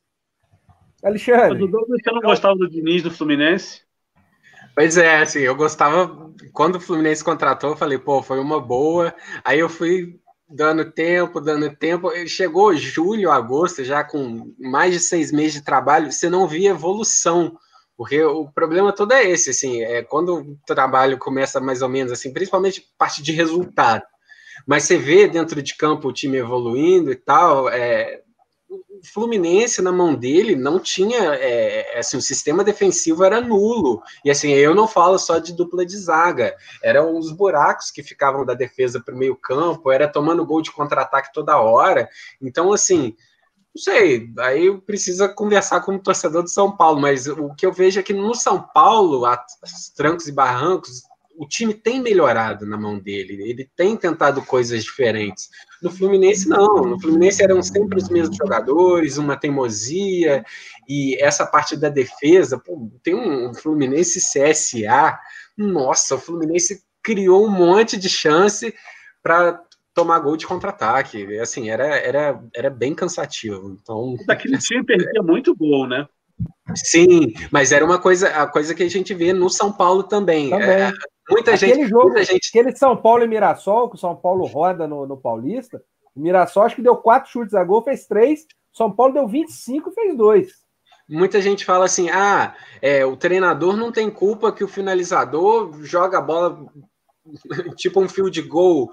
Alexandre. 1.04 1.68
Você 1.68 2.12
não 2.12 2.22
gostava 2.22 2.56
do 2.56 2.70
Diniz 2.70 3.02
do 3.02 3.10
Fluminense? 3.10 3.82
Pois 4.76 4.98
é, 4.98 5.18
assim, 5.22 5.40
eu 5.40 5.56
gostava. 5.56 6.32
Quando 6.52 6.76
o 6.76 6.82
Fluminense 6.82 7.24
contratou, 7.24 7.72
eu 7.72 7.78
falei, 7.78 7.98
pô, 7.98 8.24
foi 8.24 8.40
uma 8.40 8.60
boa. 8.60 9.14
Aí 9.44 9.60
eu 9.60 9.70
fui 9.70 10.20
dando 10.50 10.92
tempo, 10.92 11.40
dando 11.40 11.76
tempo. 11.76 12.10
Chegou 12.28 12.76
julho, 12.76 13.32
agosto, 13.32 13.84
já 13.84 14.04
com 14.04 14.54
mais 14.60 14.94
de 14.94 15.00
seis 15.00 15.32
meses 15.32 15.54
de 15.54 15.62
trabalho, 15.64 16.12
você 16.12 16.30
não 16.30 16.48
via 16.48 16.72
evolução. 16.72 17.58
Porque 17.96 18.22
o 18.24 18.52
problema 18.52 18.92
todo 18.92 19.14
é 19.14 19.24
esse, 19.30 19.52
assim, 19.52 19.84
é 19.84 20.02
quando 20.02 20.40
o 20.40 20.58
trabalho 20.66 21.20
começa 21.20 21.62
mais 21.62 21.84
ou 21.84 21.90
menos 21.90 22.12
assim, 22.12 22.34
principalmente 22.34 22.84
parte 22.98 23.22
de 23.22 23.32
resultado. 23.32 24.04
Mas 24.66 24.84
você 24.84 24.98
vê 24.98 25.28
dentro 25.28 25.62
de 25.62 25.76
campo 25.78 26.08
o 26.08 26.14
time 26.14 26.38
evoluindo 26.38 27.12
e 27.12 27.16
tal, 27.16 27.70
é, 27.70 28.23
Fluminense 29.04 29.82
na 29.82 29.92
mão 29.92 30.16
dele 30.16 30.56
não 30.56 30.80
tinha 30.80 31.36
é, 31.36 32.00
assim 32.00 32.18
o 32.18 32.22
sistema 32.22 32.64
defensivo 32.64 33.24
era 33.24 33.42
nulo. 33.42 34.02
E 34.24 34.32
assim 34.32 34.52
eu 34.52 34.74
não 34.74 34.88
falo 34.88 35.18
só 35.18 35.40
de 35.40 35.54
dupla 35.54 35.86
de 35.86 35.98
zaga. 35.98 36.56
Eram 36.82 37.18
os 37.18 37.32
buracos 37.32 37.92
que 37.92 38.02
ficavam 38.02 38.46
da 38.46 38.54
defesa 38.54 39.02
para 39.04 39.14
o 39.14 39.18
meio 39.18 39.36
campo 39.36 39.92
era 39.92 40.08
tomando 40.08 40.46
gol 40.46 40.62
de 40.62 40.72
contra-ataque 40.72 41.34
toda 41.34 41.60
hora. 41.60 42.10
Então 42.42 42.72
assim 42.72 43.16
não 43.76 43.82
sei 43.82 44.32
aí 44.38 44.78
precisa 44.82 45.28
conversar 45.28 45.82
com 45.82 45.96
o 45.96 46.00
torcedor 46.00 46.44
do 46.44 46.50
São 46.50 46.78
Paulo 46.78 47.02
mas 47.02 47.28
o 47.28 47.56
que 47.56 47.66
eu 47.66 47.74
vejo 47.74 48.00
é 48.00 48.04
que 48.04 48.14
no 48.14 48.36
São 48.36 48.62
Paulo 48.62 49.28
os 49.64 49.90
trancos 49.90 50.28
e 50.28 50.32
barrancos 50.32 51.02
o 51.36 51.48
time 51.48 51.74
tem 51.74 52.02
melhorado 52.02 52.66
na 52.66 52.78
mão 52.78 53.00
dele, 53.00 53.42
ele 53.50 53.70
tem 53.76 53.98
tentado 53.98 54.42
coisas 54.44 54.84
diferentes. 54.84 55.50
No 55.82 55.92
Fluminense, 55.92 56.48
não. 56.48 56.84
No 56.84 57.00
Fluminense 57.00 57.44
eram 57.44 57.62
sempre 57.62 57.98
os 57.98 58.10
mesmos 58.10 58.38
jogadores, 58.38 59.18
uma 59.18 59.36
teimosia, 59.36 60.44
e 60.88 61.22
essa 61.22 61.46
parte 61.46 61.76
da 61.76 61.90
defesa, 61.90 62.58
pô, 62.58 62.92
tem 63.04 63.16
um 63.16 63.54
Fluminense 63.54 64.20
CSA, 64.20 65.20
nossa, 65.58 66.16
o 66.16 66.20
Fluminense 66.20 66.84
criou 67.02 67.46
um 67.46 67.52
monte 67.52 67.98
de 67.98 68.10
chance 68.10 68.74
para 69.22 69.62
tomar 69.94 70.20
gol 70.20 70.36
de 70.36 70.48
contra-ataque. 70.48 71.38
Assim, 71.40 71.70
era, 71.70 71.98
era, 71.98 72.42
era 72.56 72.70
bem 72.70 72.96
cansativo. 72.96 73.78
Então, 73.82 74.16
Daquele 74.26 74.58
time 74.58 74.84
perdia 74.84 75.22
muito 75.22 75.56
gol, 75.56 75.88
né? 75.88 76.08
Sim, 76.76 77.34
mas 77.52 77.72
era 77.72 77.86
uma 77.86 78.00
coisa, 78.00 78.30
a 78.30 78.48
coisa 78.48 78.74
que 78.74 78.82
a 78.82 78.90
gente 78.90 79.14
vê 79.14 79.34
no 79.34 79.50
São 79.50 79.72
Paulo 79.72 80.04
também. 80.04 80.50
também. 80.50 80.68
É, 80.68 80.92
muita 81.30 81.54
aquele 81.54 81.76
gente, 81.76 81.90
jogo, 81.90 82.10
muita 82.10 82.24
gente. 82.24 82.50
Aquele 82.50 82.76
São 82.76 82.96
Paulo 82.98 83.24
e 83.24 83.28
Mirassol, 83.28 83.90
que 83.90 83.96
o 83.96 84.00
São 84.00 84.16
Paulo 84.16 84.46
roda 84.46 84.88
no, 84.88 85.06
no 85.06 85.18
Paulista, 85.18 85.84
o 86.16 86.20
Mirassol 86.20 86.64
acho 86.64 86.76
que 86.76 86.82
deu 86.82 86.96
quatro 86.96 87.32
chutes 87.32 87.54
a 87.54 87.64
gol, 87.64 87.84
fez 87.84 88.06
três. 88.06 88.46
São 88.72 88.92
Paulo 88.92 89.14
deu 89.14 89.28
25 89.28 89.90
e 89.90 89.94
fez 89.94 90.18
dois. 90.18 90.64
Muita 91.08 91.42
gente 91.42 91.66
fala 91.66 91.86
assim: 91.86 92.10
ah, 92.10 92.56
é, 92.82 93.06
o 93.06 93.16
treinador 93.16 93.76
não 93.76 93.92
tem 93.92 94.10
culpa 94.10 94.52
que 94.52 94.64
o 94.64 94.68
finalizador 94.68 95.84
joga 95.84 96.18
a 96.18 96.22
bola 96.22 96.66
tipo 97.76 98.02
um 98.02 98.10
fio 98.10 98.30
de 98.30 98.42
gol. 98.42 98.90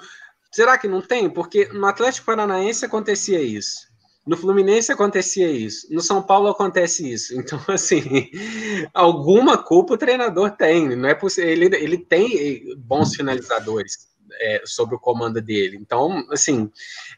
Será 0.52 0.76
que 0.76 0.88
não 0.88 1.00
tem? 1.00 1.30
Porque 1.30 1.66
no 1.68 1.86
Atlético 1.86 2.26
Paranaense 2.26 2.84
acontecia 2.84 3.40
isso. 3.40 3.89
No 4.30 4.36
Fluminense 4.36 4.92
acontecia 4.92 5.50
isso, 5.50 5.92
no 5.92 6.00
São 6.00 6.22
Paulo 6.22 6.46
acontece 6.46 7.12
isso. 7.12 7.34
Então, 7.36 7.58
assim, 7.66 8.30
alguma 8.94 9.58
culpa 9.58 9.94
o 9.94 9.98
treinador 9.98 10.52
tem. 10.52 10.94
Não 10.94 11.08
é 11.08 11.16
possível. 11.16 11.50
Ele, 11.50 11.64
ele 11.74 11.98
tem 11.98 12.62
bons 12.78 13.16
finalizadores 13.16 14.08
é, 14.40 14.62
sob 14.64 14.94
o 14.94 15.00
comando 15.00 15.42
dele. 15.42 15.76
Então, 15.80 16.24
assim, 16.30 16.70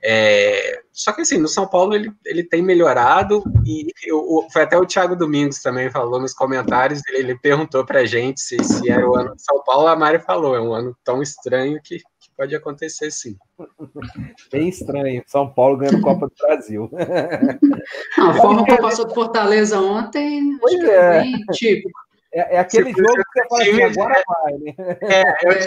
é, 0.03 0.81
só 0.91 1.13
que 1.13 1.21
assim, 1.21 1.37
no 1.37 1.49
São 1.49 1.69
Paulo 1.69 1.95
ele, 1.95 2.11
ele 2.25 2.45
tem 2.45 2.63
melhorado 2.63 3.45
e 3.67 3.89
eu, 4.07 4.47
foi 4.51 4.63
até 4.63 4.79
o 4.79 4.87
Thiago 4.87 5.15
Domingos 5.15 5.61
também 5.61 5.91
falou 5.91 6.19
nos 6.19 6.33
comentários, 6.33 7.03
ele, 7.09 7.19
ele 7.19 7.39
perguntou 7.39 7.85
pra 7.85 8.07
gente 8.07 8.41
se, 8.41 8.57
se 8.65 8.91
era 8.91 9.07
o 9.07 9.15
ano 9.15 9.37
de 9.37 9.43
São 9.43 9.63
Paulo, 9.65 9.89
a 9.89 9.95
Mari 9.95 10.19
falou, 10.21 10.57
é 10.57 10.61
um 10.63 10.73
ano 10.73 10.97
tão 11.05 11.21
estranho 11.21 11.79
que 11.85 12.01
pode 12.37 12.55
acontecer 12.55 13.11
sim. 13.11 13.37
Bem 14.51 14.69
estranho. 14.69 15.23
São 15.27 15.53
Paulo 15.53 15.77
ganhando 15.77 16.01
Copa 16.01 16.27
do 16.27 16.35
Brasil. 16.41 16.91
Não, 18.19 18.31
a 18.31 18.35
forma 18.35 18.65
como 18.65 18.83
passou 18.83 19.07
do 19.07 19.15
Fortaleza 19.15 19.81
ontem, 19.81 20.59
pois 20.59 20.75
acho 20.75 20.91
é. 20.91 21.19
é 21.19 21.21
bem 21.23 21.45
típico. 21.53 21.91
É, 22.35 22.57
é 22.57 22.59
aquele 22.59 22.91
jogo 22.91 23.15
que 23.15 23.41
você 23.41 23.49
fala 23.49 23.63
assim, 23.63 23.83
agora 23.83 24.23
vai, 24.27 24.53
né? 24.55 24.75
É, 25.03 25.23
eu, 25.47 25.53
é, 25.53 25.61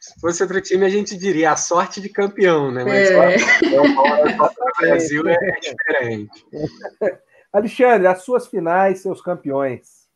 se 0.00 0.20
fosse 0.20 0.42
outro 0.42 0.60
time, 0.60 0.86
a 0.86 0.88
gente 0.88 1.16
diria 1.18 1.52
a 1.52 1.56
sorte 1.56 2.00
de 2.00 2.08
campeão, 2.08 2.70
né? 2.70 2.82
Mas 2.82 3.10
é. 3.10 3.80
o 3.80 4.36
Copa 4.38 4.54
do 4.54 4.80
Brasil 4.80 5.28
é 5.28 5.36
diferente. 5.60 6.46
Alexandre, 7.52 8.06
as 8.06 8.22
suas 8.22 8.46
finais, 8.46 9.00
seus 9.00 9.20
campeões. 9.20 10.08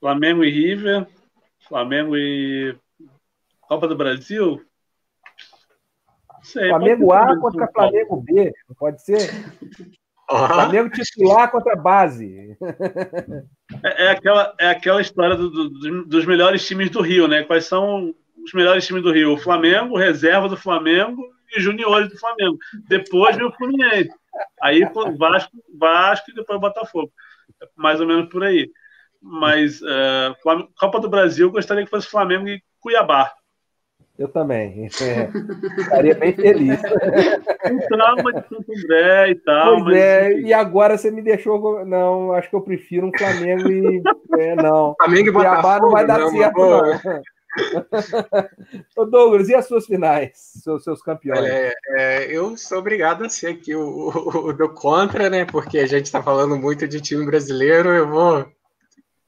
Flamengo 0.00 0.42
e 0.42 0.50
River, 0.50 1.06
Flamengo 1.68 2.16
e 2.16 2.74
Copa 3.68 3.88
do 3.88 3.96
Brasil? 3.96 4.62
Sei, 6.42 6.68
Flamengo 6.68 7.12
A 7.12 7.38
contra 7.40 7.66
Flamengo 7.68 8.22
B, 8.22 8.52
não 8.68 8.76
pode 8.76 9.02
ser? 9.02 9.18
Uhum. 10.30 10.48
Flamengo 10.48 10.90
titular 10.90 11.50
contra 11.52 11.76
base. 11.76 12.56
É, 13.84 14.06
é, 14.06 14.10
aquela, 14.10 14.54
é 14.58 14.70
aquela 14.70 15.00
história 15.00 15.36
do, 15.36 15.50
do, 15.50 16.04
dos 16.04 16.26
melhores 16.26 16.66
times 16.66 16.90
do 16.90 17.00
Rio, 17.00 17.28
né? 17.28 17.44
Quais 17.44 17.66
são 17.66 18.12
os 18.44 18.52
melhores 18.52 18.84
times 18.84 19.04
do 19.04 19.12
Rio? 19.12 19.34
O 19.34 19.38
Flamengo, 19.38 19.96
reserva 19.96 20.48
do 20.48 20.56
Flamengo 20.56 21.22
e 21.56 21.60
juniores 21.60 22.08
do 22.08 22.18
Flamengo. 22.18 22.58
Depois 22.88 23.36
vem 23.36 23.46
o 23.46 23.52
Fluminense. 23.52 24.10
Aí 24.60 24.82
Vasco, 25.16 25.56
Vasco 25.78 26.30
e 26.30 26.34
depois 26.34 26.60
Botafogo. 26.60 27.12
Mais 27.76 28.00
ou 28.00 28.06
menos 28.06 28.28
por 28.28 28.42
aí. 28.42 28.68
Mas 29.22 29.80
uh, 29.80 30.34
Copa 30.78 30.98
do 30.98 31.08
Brasil, 31.08 31.46
eu 31.46 31.52
gostaria 31.52 31.84
que 31.84 31.90
fosse 31.90 32.08
Flamengo 32.08 32.48
e 32.48 32.60
Cuiabá. 32.80 33.32
Eu 34.18 34.28
também. 34.28 34.86
É, 34.86 35.30
estaria 35.78 36.14
bem 36.14 36.32
feliz. 36.32 36.80
Um 37.70 37.78
trauma 37.88 38.32
de 38.32 38.48
Santo 38.48 38.72
André 38.72 39.30
e 39.30 39.34
tal. 39.36 39.74
Pois 39.74 39.84
mas... 39.84 39.96
é, 39.96 40.32
e 40.40 40.54
agora 40.54 40.96
você 40.96 41.10
me 41.10 41.20
deixou. 41.20 41.84
Não, 41.84 42.32
acho 42.32 42.48
que 42.48 42.56
eu 42.56 42.62
prefiro 42.62 43.06
um 43.06 43.12
Flamengo 43.16 43.70
e. 43.70 44.02
É, 44.38 44.54
não. 44.54 44.94
Flamengo 44.98 45.28
e 45.28 45.32
Botafogo. 45.32 45.86
não 45.86 45.90
vai 45.90 46.06
dar 46.06 46.18
não, 46.18 46.30
certo, 46.30 46.58
não. 46.58 47.22
Ô 48.96 49.04
Douglas, 49.06 49.48
e 49.48 49.54
as 49.54 49.66
suas 49.66 49.86
finais? 49.86 50.32
Seus, 50.62 50.84
seus 50.84 51.00
campeões? 51.00 51.38
Olha, 51.38 51.74
é, 51.96 52.26
eu 52.30 52.54
sou 52.56 52.78
obrigado 52.78 53.24
a 53.24 53.30
ser 53.30 53.46
aqui 53.48 53.74
o, 53.74 53.80
o, 53.80 54.48
o 54.48 54.52
do 54.52 54.68
contra, 54.68 55.30
né? 55.30 55.46
Porque 55.46 55.78
a 55.78 55.86
gente 55.86 56.04
está 56.06 56.22
falando 56.22 56.58
muito 56.58 56.86
de 56.86 57.00
time 57.00 57.24
brasileiro. 57.24 57.88
Eu 57.90 58.08
vou 58.08 58.46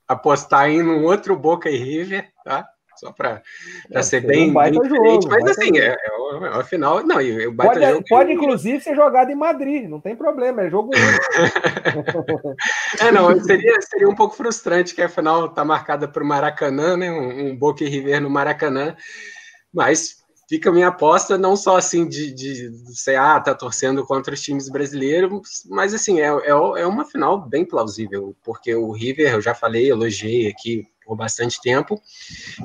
apostar 0.07 0.69
em 0.69 0.83
um 0.83 1.05
outro 1.05 1.37
Boca 1.37 1.71
e 1.71 1.77
River, 1.77 2.29
tá? 2.45 2.69
Só 2.99 3.13
para 3.13 3.43
é, 3.91 4.03
ser 4.03 4.21
bem, 4.21 4.51
um 4.51 4.55
bem 4.55 4.73
diferente, 4.73 5.23
jogo, 5.23 5.29
mas 5.29 5.45
assim, 5.45 5.79
é, 5.79 5.89
é, 5.89 6.13
o, 6.13 6.61
é 6.61 6.65
final, 6.65 7.07
não, 7.07 7.19
o 7.19 7.55
pode, 7.55 7.81
jogo 7.81 8.05
pode 8.09 8.33
inclusive 8.33 8.81
ser 8.81 8.95
jogado 8.95 9.31
em 9.31 9.37
Madrid, 9.37 9.89
não 9.89 10.01
tem 10.01 10.17
problema, 10.17 10.63
é 10.63 10.71
jogo 10.71 10.91
é, 13.01 13.13
não, 13.13 13.39
seria, 13.43 13.81
seria 13.81 14.09
um 14.09 14.15
pouco 14.15 14.37
frustrante 14.37 14.95
que 14.95 15.03
a 15.03 15.09
final 15.09 15.47
está 15.47 15.65
marcada 15.65 16.09
para 16.09 16.23
o 16.23 16.27
Maracanã, 16.27 16.97
né, 16.97 17.11
um, 17.11 17.51
um 17.51 17.57
Boca 17.57 17.85
e 17.85 17.89
River 17.89 18.21
no 18.21 18.31
Maracanã, 18.31 18.97
mas 19.73 20.19
fica 20.49 20.71
a 20.71 20.73
minha 20.73 20.89
aposta, 20.89 21.37
não 21.37 21.57
só 21.57 21.77
assim 21.77 22.09
de, 22.09 22.33
de, 22.33 22.71
de 22.71 22.99
ser, 22.99 23.17
ah, 23.17 23.39
tá 23.39 23.55
torcendo 23.55 24.05
contra 24.05 24.33
os 24.33 24.41
times 24.41 24.69
brasileiros, 24.69 25.65
mas 25.69 25.93
assim, 25.93 26.21
é, 26.21 26.27
é, 26.27 26.51
é 26.51 26.87
uma 26.87 27.05
final 27.05 27.39
bem 27.39 27.65
plausível, 27.65 28.35
porque 28.43 28.75
o 28.75 28.91
River, 28.91 29.35
eu 29.35 29.43
já 29.43 29.55
falei, 29.55 29.91
elogiei 29.91 30.49
aqui 30.49 30.87
por 31.09 31.17
bastante 31.17 31.59
tempo. 31.63 31.99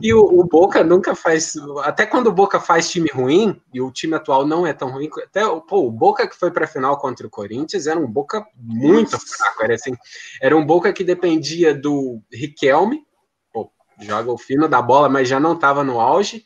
E 0.02 0.14
o, 0.14 0.20
o, 0.22 0.44
Boca 0.44 0.84
nunca 0.84 1.16
faz. 1.16 1.54
Até 1.84 2.06
quando 2.06 2.28
o 2.28 2.34
Boca 2.34 2.60
faz 2.60 2.92
time 2.92 3.10
ruim, 3.10 3.58
e 3.74 3.80
o 3.80 3.90
time 3.90 4.16
atual 4.16 4.46
não 4.46 4.68
é 4.68 4.74
tão 4.74 4.92
ruim, 4.92 5.10
até 5.24 5.44
pô, 5.62 5.88
o 5.88 5.90
Boca 5.90 6.28
que 6.28 6.36
foi 6.36 6.52
para 6.52 6.66
a 6.66 6.68
final 6.68 6.98
contra 6.98 7.26
o 7.26 7.30
Corinthians 7.30 7.88
era 7.88 7.98
um 7.98 8.06
Boca 8.06 8.46
muito 8.54 9.18
fraco. 9.18 9.64
Era, 9.64 9.76
assim, 9.76 9.94
era 10.42 10.58
um 10.58 10.66
Boca 10.66 10.92
que 10.92 11.06
dependia 11.06 11.74
do 11.74 12.22
Riquelme, 12.30 13.06
pô, 13.54 13.72
joga 14.02 14.30
o 14.30 14.38
fino 14.38 14.68
da 14.68 14.82
bola, 14.82 15.08
mas 15.08 15.30
já 15.30 15.40
não 15.40 15.54
estava 15.54 15.82
no 15.82 16.02
auge 16.02 16.44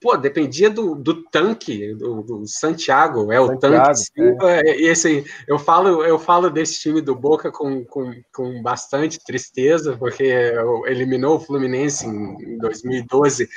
pô, 0.00 0.16
dependia 0.16 0.70
do, 0.70 0.94
do 0.94 1.22
tanque, 1.24 1.94
do, 1.94 2.22
do 2.22 2.46
Santiago, 2.46 3.32
é 3.32 3.40
o 3.40 3.46
Santiago, 3.46 3.60
tanque 3.60 3.96
Silva, 3.96 4.52
é. 4.52 4.80
e 4.80 4.88
assim, 4.88 5.24
eu 5.46 5.58
falo, 5.58 6.04
eu 6.04 6.18
falo 6.18 6.50
desse 6.50 6.80
time 6.80 7.00
do 7.00 7.14
Boca 7.14 7.50
com, 7.50 7.84
com, 7.84 8.10
com 8.32 8.62
bastante 8.62 9.22
tristeza, 9.24 9.96
porque 9.96 10.52
eliminou 10.86 11.36
o 11.36 11.40
Fluminense 11.40 12.06
em, 12.06 12.54
em 12.54 12.58
2012. 12.58 13.48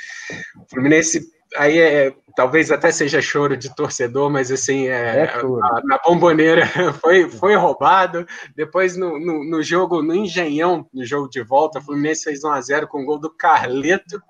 O 0.56 0.70
Fluminense 0.70 1.20
aí 1.56 1.78
é, 1.78 2.14
talvez 2.34 2.70
até 2.70 2.90
seja 2.90 3.20
choro 3.20 3.56
de 3.56 3.74
torcedor, 3.74 4.30
mas 4.30 4.50
assim, 4.50 4.88
é, 4.88 5.24
é 5.24 5.24
a, 5.24 5.80
na 5.84 5.98
bomboneira 6.04 6.66
foi, 7.00 7.28
foi 7.28 7.54
roubado. 7.54 8.26
Depois 8.54 8.96
no, 8.96 9.18
no, 9.18 9.44
no, 9.44 9.62
jogo, 9.62 10.02
no 10.02 10.14
Engenhão, 10.14 10.86
no 10.92 11.04
jogo 11.04 11.28
de 11.28 11.42
volta, 11.42 11.78
o 11.78 11.82
Fluminense 11.82 12.24
fez 12.24 12.44
1 12.44 12.50
a 12.50 12.60
0 12.60 12.88
com 12.88 13.02
o 13.02 13.06
gol 13.06 13.18
do 13.18 13.30
Carleto. 13.30 14.20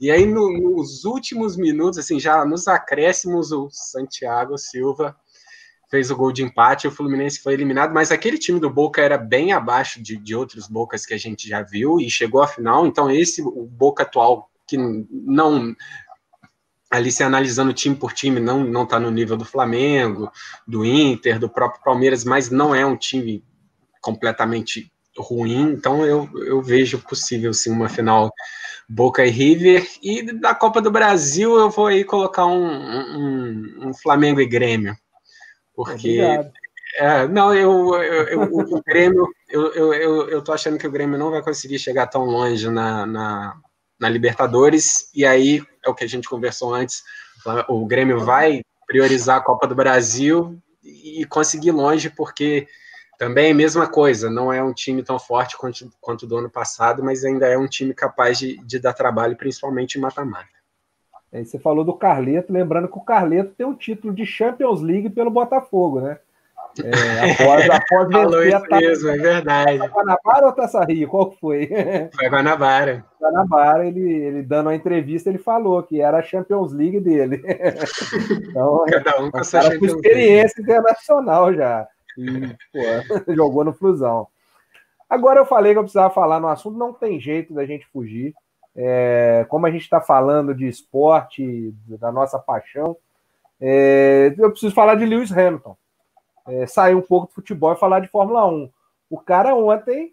E 0.00 0.10
aí, 0.10 0.24
no, 0.24 0.50
nos 0.50 1.04
últimos 1.04 1.56
minutos, 1.56 1.98
assim, 1.98 2.18
já 2.18 2.44
nos 2.44 2.66
acréscimos, 2.66 3.52
o 3.52 3.68
Santiago 3.70 4.56
Silva 4.56 5.16
fez 5.90 6.10
o 6.10 6.16
gol 6.16 6.32
de 6.32 6.44
empate, 6.44 6.86
o 6.86 6.90
Fluminense 6.90 7.42
foi 7.42 7.52
eliminado, 7.52 7.92
mas 7.92 8.12
aquele 8.12 8.38
time 8.38 8.60
do 8.60 8.70
Boca 8.70 9.02
era 9.02 9.18
bem 9.18 9.52
abaixo 9.52 10.00
de, 10.00 10.16
de 10.16 10.36
outros 10.36 10.68
Bocas 10.68 11.04
que 11.04 11.12
a 11.12 11.18
gente 11.18 11.48
já 11.48 11.62
viu 11.62 12.00
e 12.00 12.08
chegou 12.08 12.40
à 12.40 12.46
final, 12.46 12.86
então 12.86 13.10
esse, 13.10 13.42
o 13.42 13.66
Boca 13.66 14.04
atual, 14.04 14.48
que 14.68 14.76
não 14.76 15.74
ali 16.90 17.12
se 17.12 17.22
analisando 17.22 17.72
time 17.72 17.94
por 17.94 18.12
time, 18.12 18.40
não 18.40 18.64
não 18.64 18.82
está 18.82 18.98
no 18.98 19.10
nível 19.10 19.36
do 19.36 19.44
Flamengo, 19.44 20.30
do 20.66 20.84
Inter, 20.84 21.38
do 21.38 21.48
próprio 21.48 21.82
Palmeiras, 21.82 22.24
mas 22.24 22.50
não 22.50 22.74
é 22.74 22.84
um 22.84 22.96
time 22.96 23.44
completamente 24.00 24.90
ruim, 25.16 25.72
então 25.72 26.04
eu, 26.04 26.28
eu 26.46 26.62
vejo 26.62 26.98
possível 26.98 27.52
sim 27.52 27.70
uma 27.70 27.88
final 27.88 28.32
Boca 28.88 29.24
e 29.24 29.30
River. 29.30 29.86
E 30.02 30.32
da 30.32 30.52
Copa 30.52 30.80
do 30.80 30.90
Brasil 30.90 31.56
eu 31.56 31.70
vou 31.70 31.86
aí 31.86 32.02
colocar 32.02 32.46
um, 32.46 32.66
um, 32.66 33.88
um 33.88 33.94
Flamengo 33.94 34.40
e 34.40 34.46
Grêmio. 34.46 34.96
Porque. 35.74 36.20
É, 36.96 37.28
não, 37.28 37.54
eu, 37.54 37.94
eu, 38.02 38.24
eu, 38.24 38.42
o 38.42 38.82
Grêmio, 38.82 39.28
eu, 39.48 39.72
eu, 39.74 39.94
eu, 39.94 40.28
eu 40.28 40.42
tô 40.42 40.52
achando 40.52 40.76
que 40.76 40.88
o 40.88 40.90
Grêmio 40.90 41.16
não 41.16 41.30
vai 41.30 41.40
conseguir 41.40 41.78
chegar 41.78 42.08
tão 42.08 42.24
longe 42.24 42.68
na, 42.68 43.06
na, 43.06 43.56
na 43.98 44.08
Libertadores, 44.08 45.08
e 45.14 45.24
aí 45.24 45.62
é 45.84 45.90
o 45.90 45.94
que 45.94 46.04
a 46.04 46.08
gente 46.08 46.28
conversou 46.28 46.74
antes. 46.74 47.02
O 47.68 47.86
Grêmio 47.86 48.20
vai 48.20 48.62
priorizar 48.86 49.38
a 49.38 49.42
Copa 49.42 49.66
do 49.66 49.74
Brasil 49.74 50.58
e 50.82 51.24
conseguir 51.26 51.70
longe, 51.70 52.10
porque 52.10 52.66
também, 53.18 53.52
mesma 53.52 53.86
coisa, 53.86 54.30
não 54.30 54.52
é 54.52 54.62
um 54.62 54.72
time 54.72 55.02
tão 55.02 55.18
forte 55.18 55.56
quanto, 55.56 55.92
quanto 56.00 56.26
do 56.26 56.38
ano 56.38 56.50
passado, 56.50 57.04
mas 57.04 57.24
ainda 57.24 57.46
é 57.46 57.58
um 57.58 57.68
time 57.68 57.92
capaz 57.92 58.38
de, 58.38 58.56
de 58.64 58.78
dar 58.78 58.94
trabalho, 58.94 59.36
principalmente 59.36 59.98
em 59.98 60.00
mata-mata. 60.00 60.48
É, 61.30 61.44
você 61.44 61.58
falou 61.58 61.84
do 61.84 61.92
Carleto, 61.92 62.52
lembrando 62.52 62.88
que 62.88 62.98
o 62.98 63.02
Carleto 63.02 63.54
tem 63.54 63.66
um 63.66 63.74
título 63.74 64.12
de 64.12 64.24
Champions 64.24 64.80
League 64.80 65.10
pelo 65.10 65.30
Botafogo, 65.30 66.00
né? 66.00 66.18
É, 66.78 67.32
após, 67.32 67.70
após 67.70 68.10
Falou 68.12 68.44
isso 68.44 68.56
a 68.56 68.76
mesmo, 68.78 69.08
é 69.10 69.16
verdade. 69.16 69.78
Guanabara 69.78 70.46
ou 70.46 70.52
Taça 70.52 70.84
Rio? 70.84 71.08
Qual 71.08 71.32
foi? 71.32 71.66
Foi 72.14 72.28
Guanabara. 72.28 73.04
Guanabara, 73.20 73.86
ele, 73.86 74.00
ele 74.00 74.42
dando 74.42 74.66
uma 74.68 74.74
entrevista, 74.74 75.28
ele 75.28 75.38
falou 75.38 75.82
que 75.82 76.00
era 76.00 76.18
a 76.18 76.22
Champions 76.22 76.72
League 76.72 77.00
dele. 77.00 77.42
Então, 78.50 78.84
Cada 78.88 79.22
um 79.22 79.30
com 79.30 79.38
a 79.38 79.44
sua 79.44 79.74
experiência 79.74 80.60
internacional 80.60 81.54
já. 81.54 81.86
E, 82.18 82.56
pô, 82.72 83.32
jogou 83.34 83.64
no 83.64 83.72
Flusão. 83.72 84.26
Agora 85.08 85.40
eu 85.40 85.46
falei 85.46 85.72
que 85.72 85.78
eu 85.78 85.82
precisava 85.82 86.12
falar 86.12 86.40
no 86.40 86.48
assunto, 86.48 86.78
não 86.78 86.92
tem 86.92 87.20
jeito 87.20 87.54
da 87.54 87.64
gente 87.64 87.86
fugir. 87.92 88.34
É, 88.74 89.44
como 89.48 89.66
a 89.66 89.70
gente 89.70 89.82
está 89.82 90.00
falando 90.00 90.54
de 90.54 90.66
esporte, 90.66 91.74
da 91.86 92.12
nossa 92.12 92.38
paixão, 92.38 92.96
é, 93.60 94.34
eu 94.38 94.50
preciso 94.50 94.74
falar 94.74 94.94
de 94.94 95.04
Lewis 95.04 95.30
Hamilton. 95.30 95.76
É, 96.50 96.66
sair 96.66 96.94
um 96.94 97.02
pouco 97.02 97.28
do 97.28 97.32
futebol 97.32 97.72
e 97.72 97.78
falar 97.78 98.00
de 98.00 98.08
Fórmula 98.08 98.46
1. 98.46 98.70
O 99.08 99.18
cara 99.18 99.54
ontem, 99.54 100.12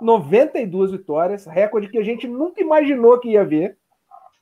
92 0.00 0.92
vitórias, 0.92 1.46
recorde 1.46 1.88
que 1.88 1.98
a 1.98 2.04
gente 2.04 2.26
nunca 2.26 2.60
imaginou 2.60 3.18
que 3.18 3.30
ia 3.30 3.44
ver. 3.44 3.76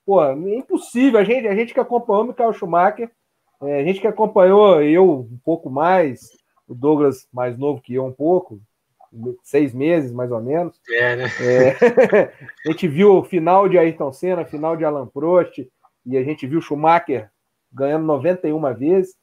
Pô, 0.04 0.22
é 0.24 0.32
impossível. 0.34 1.18
A 1.18 1.24
gente, 1.24 1.46
a 1.46 1.54
gente 1.54 1.74
que 1.74 1.80
acompanhou 1.80 2.24
o 2.24 2.26
Michael 2.28 2.52
Schumacher, 2.52 3.10
é, 3.62 3.80
a 3.80 3.84
gente 3.84 4.00
que 4.00 4.06
acompanhou 4.06 4.82
eu 4.82 5.20
um 5.30 5.38
pouco 5.44 5.70
mais, 5.70 6.20
o 6.68 6.74
Douglas 6.74 7.26
mais 7.32 7.56
novo 7.56 7.80
que 7.80 7.94
eu 7.94 8.04
um 8.04 8.12
pouco, 8.12 8.60
seis 9.42 9.74
meses 9.74 10.12
mais 10.12 10.30
ou 10.30 10.40
menos. 10.40 10.80
É, 10.90 11.16
né? 11.16 11.24
É, 11.40 12.32
a 12.68 12.70
gente 12.70 12.86
viu 12.86 13.16
o 13.16 13.24
final 13.24 13.68
de 13.68 13.78
Ayrton 13.78 14.12
Senna, 14.12 14.44
final 14.44 14.76
de 14.76 14.84
Alan 14.84 15.06
Prost, 15.06 15.66
e 16.04 16.16
a 16.16 16.22
gente 16.22 16.46
viu 16.46 16.60
Schumacher 16.60 17.30
ganhando 17.72 18.06
91 18.06 18.74
vezes. 18.74 19.14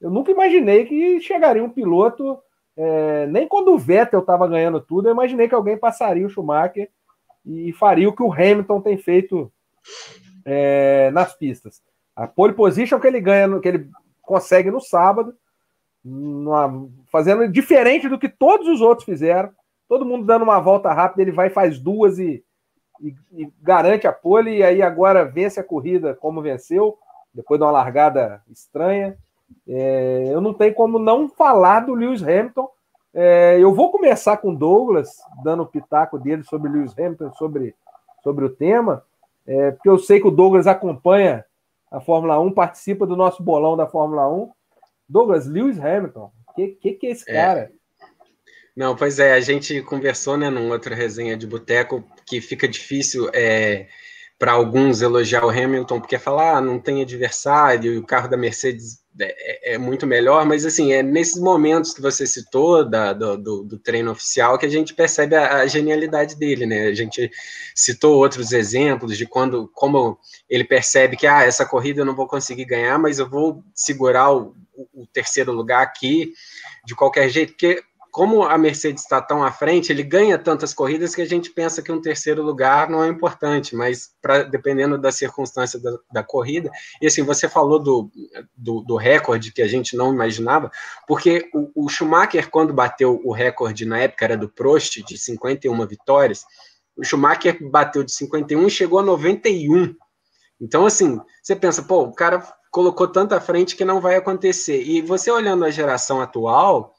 Eu 0.00 0.10
nunca 0.10 0.30
imaginei 0.30 0.86
que 0.86 1.20
chegaria 1.20 1.62
um 1.62 1.70
piloto, 1.70 2.38
é, 2.76 3.26
nem 3.26 3.46
quando 3.46 3.72
o 3.72 3.78
Vettel 3.78 4.20
estava 4.20 4.48
ganhando 4.48 4.80
tudo, 4.80 5.08
eu 5.08 5.12
imaginei 5.12 5.48
que 5.48 5.54
alguém 5.54 5.76
passaria 5.76 6.26
o 6.26 6.30
Schumacher 6.30 6.90
e 7.44 7.72
faria 7.72 8.08
o 8.08 8.14
que 8.14 8.22
o 8.22 8.32
Hamilton 8.32 8.80
tem 8.80 8.96
feito 8.96 9.52
é, 10.44 11.10
nas 11.12 11.34
pistas. 11.34 11.82
A 12.16 12.26
pole 12.26 12.52
position 12.52 12.98
que 12.98 13.06
ele 13.06 13.20
ganha, 13.20 13.60
que 13.60 13.68
ele 13.68 13.90
consegue 14.22 14.70
no 14.70 14.80
sábado, 14.80 15.34
numa, 16.04 16.88
fazendo 17.10 17.46
diferente 17.48 18.08
do 18.08 18.18
que 18.18 18.28
todos 18.28 18.68
os 18.68 18.80
outros 18.80 19.04
fizeram. 19.04 19.50
Todo 19.88 20.06
mundo 20.06 20.24
dando 20.24 20.42
uma 20.42 20.60
volta 20.60 20.92
rápida, 20.92 21.22
ele 21.22 21.32
vai 21.32 21.50
faz 21.50 21.78
duas 21.78 22.18
e, 22.18 22.44
e, 23.00 23.14
e, 23.32 23.52
garante 23.60 24.06
a 24.06 24.12
pole, 24.12 24.58
e 24.58 24.62
aí 24.62 24.80
agora 24.82 25.24
vence 25.24 25.58
a 25.58 25.64
corrida 25.64 26.14
como 26.14 26.42
venceu, 26.42 26.96
depois 27.34 27.58
de 27.58 27.64
uma 27.64 27.72
largada 27.72 28.42
estranha. 28.48 29.18
É, 29.68 30.28
eu 30.30 30.40
não 30.40 30.52
tenho 30.54 30.74
como 30.74 30.98
não 30.98 31.28
falar 31.28 31.80
do 31.80 31.94
Lewis 31.94 32.22
Hamilton. 32.22 32.68
É, 33.12 33.58
eu 33.58 33.72
vou 33.74 33.90
começar 33.90 34.36
com 34.36 34.50
o 34.50 34.56
Douglas, 34.56 35.10
dando 35.42 35.62
o 35.62 35.66
pitaco 35.66 36.18
dele 36.18 36.42
sobre 36.44 36.70
Lewis 36.70 36.92
Hamilton, 36.96 37.32
sobre, 37.34 37.74
sobre 38.22 38.44
o 38.44 38.50
tema, 38.50 39.04
é, 39.46 39.72
porque 39.72 39.88
eu 39.88 39.98
sei 39.98 40.20
que 40.20 40.28
o 40.28 40.30
Douglas 40.30 40.66
acompanha 40.66 41.44
a 41.90 42.00
Fórmula 42.00 42.38
1, 42.38 42.52
participa 42.52 43.04
do 43.04 43.16
nosso 43.16 43.42
bolão 43.42 43.76
da 43.76 43.86
Fórmula 43.86 44.28
1. 44.28 44.50
Douglas, 45.08 45.46
Lewis 45.46 45.78
Hamilton, 45.78 46.30
o 46.48 46.54
que, 46.54 46.68
que, 46.68 46.92
que, 46.92 47.06
é 47.08 47.10
esse 47.10 47.28
é. 47.28 47.34
cara? 47.34 47.72
Não, 48.76 48.94
pois 48.94 49.18
é, 49.18 49.32
a 49.32 49.40
gente 49.40 49.82
conversou, 49.82 50.36
né, 50.36 50.48
num 50.48 50.70
outro 50.70 50.94
resenha 50.94 51.36
de 51.36 51.46
boteco, 51.46 52.04
que 52.24 52.40
fica 52.40 52.68
difícil 52.68 53.28
é, 53.34 53.88
para 54.38 54.52
alguns 54.52 55.02
elogiar 55.02 55.44
o 55.44 55.50
Hamilton, 55.50 56.00
porque 56.00 56.18
falar, 56.18 56.56
ah, 56.56 56.60
não 56.60 56.78
tem 56.78 57.02
adversário, 57.02 57.92
e 57.92 57.98
o 57.98 58.06
carro 58.06 58.28
da 58.28 58.36
Mercedes 58.36 59.02
é, 59.24 59.72
é, 59.72 59.74
é, 59.74 59.78
muito 59.78 60.06
melhor, 60.06 60.46
mas 60.46 60.64
assim, 60.64 60.92
é 60.92 61.02
nesses 61.02 61.40
momentos 61.40 61.92
que 61.92 62.00
você 62.00 62.26
citou 62.26 62.88
da, 62.88 63.12
do, 63.12 63.36
do, 63.36 63.64
do, 63.64 63.78
treino 63.78 64.10
oficial 64.10 64.58
que 64.58 64.66
a 64.66 64.68
gente 64.68 64.94
percebe 64.94 65.36
a, 65.36 65.58
a, 65.58 65.66
genialidade 65.66 66.36
dele, 66.36 66.66
né? 66.66 66.86
A 66.86 66.94
gente 66.94 67.30
citou 67.74 68.16
outros 68.16 68.52
exemplos 68.52 69.16
de 69.16 69.26
quando, 69.26 69.68
como 69.74 70.18
ele 70.48 70.64
percebe 70.64 71.16
que 71.16 71.26
ah, 71.26 71.42
essa 71.42 71.66
corrida 71.66 72.00
eu 72.00 72.04
não 72.06 72.16
vou 72.16 72.26
conseguir 72.26 72.64
ganhar, 72.64 72.98
mas 72.98 73.18
eu 73.18 73.28
vou 73.28 73.62
segurar 73.74 74.32
o, 74.32 74.54
o, 74.92 75.06
terceiro 75.06 75.52
lugar 75.52 75.82
aqui 75.82 76.32
de 76.84 76.94
qualquer 76.94 77.28
jeito, 77.28 77.52
porque 77.52 77.82
como 78.10 78.42
a 78.42 78.58
Mercedes 78.58 79.02
está 79.02 79.20
tão 79.20 79.42
à 79.42 79.52
frente, 79.52 79.92
ele 79.92 80.02
ganha 80.02 80.38
tantas 80.38 80.74
corridas 80.74 81.14
que 81.14 81.22
a 81.22 81.26
gente 81.26 81.50
pensa 81.50 81.82
que 81.82 81.92
um 81.92 82.00
terceiro 82.00 82.42
lugar 82.42 82.88
não 82.88 83.02
é 83.02 83.08
importante, 83.08 83.74
mas 83.74 84.12
pra, 84.20 84.42
dependendo 84.42 84.98
da 84.98 85.12
circunstância 85.12 85.78
da, 85.80 85.98
da 86.12 86.22
corrida. 86.22 86.70
E 87.00 87.06
assim, 87.06 87.22
você 87.22 87.48
falou 87.48 87.78
do, 87.78 88.10
do, 88.56 88.80
do, 88.82 88.96
recorde 88.96 89.52
que 89.52 89.62
a 89.62 89.68
gente 89.68 89.96
não 89.96 90.12
imaginava, 90.12 90.70
porque 91.06 91.48
o, 91.54 91.84
o, 91.84 91.88
Schumacher, 91.88 92.50
quando 92.50 92.72
bateu 92.72 93.20
o 93.24 93.32
recorde 93.32 93.84
na 93.84 93.98
época, 93.98 94.24
era 94.24 94.36
do 94.36 94.48
Prost, 94.48 95.02
de 95.02 95.16
51 95.16 95.86
vitórias, 95.86 96.44
o 96.96 97.04
Schumacher 97.04 97.58
bateu 97.70 98.02
de 98.02 98.12
51 98.12 98.66
e 98.66 98.70
chegou 98.70 98.98
a 98.98 99.02
91. 99.02 99.94
Então, 100.60 100.84
assim, 100.84 101.20
você 101.42 101.56
pensa, 101.56 101.82
pô, 101.82 102.02
o 102.02 102.14
cara 102.14 102.42
colocou 102.70 103.08
tanta 103.08 103.40
frente 103.40 103.74
que 103.74 103.84
não 103.84 104.00
vai 104.00 104.16
acontecer. 104.16 104.82
E 104.82 105.00
você 105.00 105.30
olhando 105.30 105.64
a 105.64 105.70
geração 105.70 106.20
atual 106.20 106.94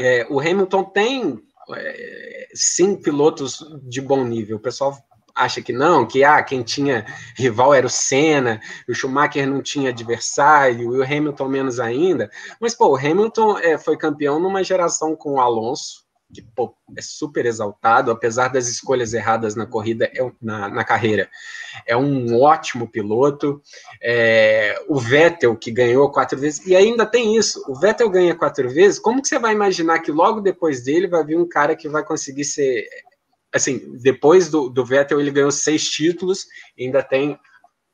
é, 0.00 0.26
o 0.30 0.40
Hamilton 0.40 0.84
tem 0.84 1.42
é, 1.74 2.48
sim 2.54 2.96
pilotos 2.96 3.64
de 3.82 4.00
bom 4.00 4.24
nível. 4.24 4.56
O 4.56 4.60
pessoal 4.60 4.96
acha 5.34 5.62
que 5.62 5.72
não, 5.72 6.06
que 6.06 6.22
ah, 6.24 6.42
quem 6.42 6.62
tinha 6.62 7.06
rival 7.36 7.72
era 7.72 7.86
o 7.86 7.90
Senna, 7.90 8.60
o 8.88 8.94
Schumacher 8.94 9.46
não 9.46 9.62
tinha 9.62 9.90
adversário, 9.90 10.94
e 10.94 10.98
o 10.98 11.02
Hamilton 11.02 11.48
menos 11.48 11.80
ainda. 11.80 12.30
Mas, 12.60 12.74
pô, 12.74 12.88
o 12.88 12.96
Hamilton 12.96 13.58
é, 13.58 13.78
foi 13.78 13.96
campeão 13.96 14.38
numa 14.38 14.62
geração 14.62 15.16
com 15.16 15.34
o 15.34 15.40
Alonso, 15.40 16.01
que 16.32 16.40
pô, 16.40 16.74
é 16.96 17.02
super 17.02 17.44
exaltado, 17.44 18.10
apesar 18.10 18.48
das 18.48 18.68
escolhas 18.68 19.12
erradas 19.12 19.54
na 19.54 19.66
corrida, 19.66 20.06
é, 20.06 20.32
na, 20.40 20.68
na 20.68 20.84
carreira. 20.84 21.28
É 21.86 21.96
um 21.96 22.40
ótimo 22.40 22.88
piloto. 22.88 23.60
É, 24.02 24.82
o 24.88 24.98
Vettel, 24.98 25.54
que 25.56 25.70
ganhou 25.70 26.10
quatro 26.10 26.38
vezes, 26.38 26.66
e 26.66 26.74
ainda 26.74 27.04
tem 27.04 27.36
isso: 27.36 27.62
o 27.68 27.78
Vettel 27.78 28.08
ganha 28.08 28.34
quatro 28.34 28.68
vezes. 28.70 28.98
Como 28.98 29.20
que 29.20 29.28
você 29.28 29.38
vai 29.38 29.52
imaginar 29.52 29.98
que 30.00 30.10
logo 30.10 30.40
depois 30.40 30.82
dele 30.82 31.06
vai 31.06 31.24
vir 31.24 31.38
um 31.38 31.48
cara 31.48 31.76
que 31.76 31.88
vai 31.88 32.04
conseguir 32.04 32.44
ser. 32.44 32.86
Assim, 33.54 33.98
depois 34.02 34.48
do, 34.48 34.70
do 34.70 34.84
Vettel, 34.84 35.20
ele 35.20 35.30
ganhou 35.30 35.50
seis 35.50 35.88
títulos, 35.88 36.46
ainda 36.78 37.02
tem. 37.02 37.38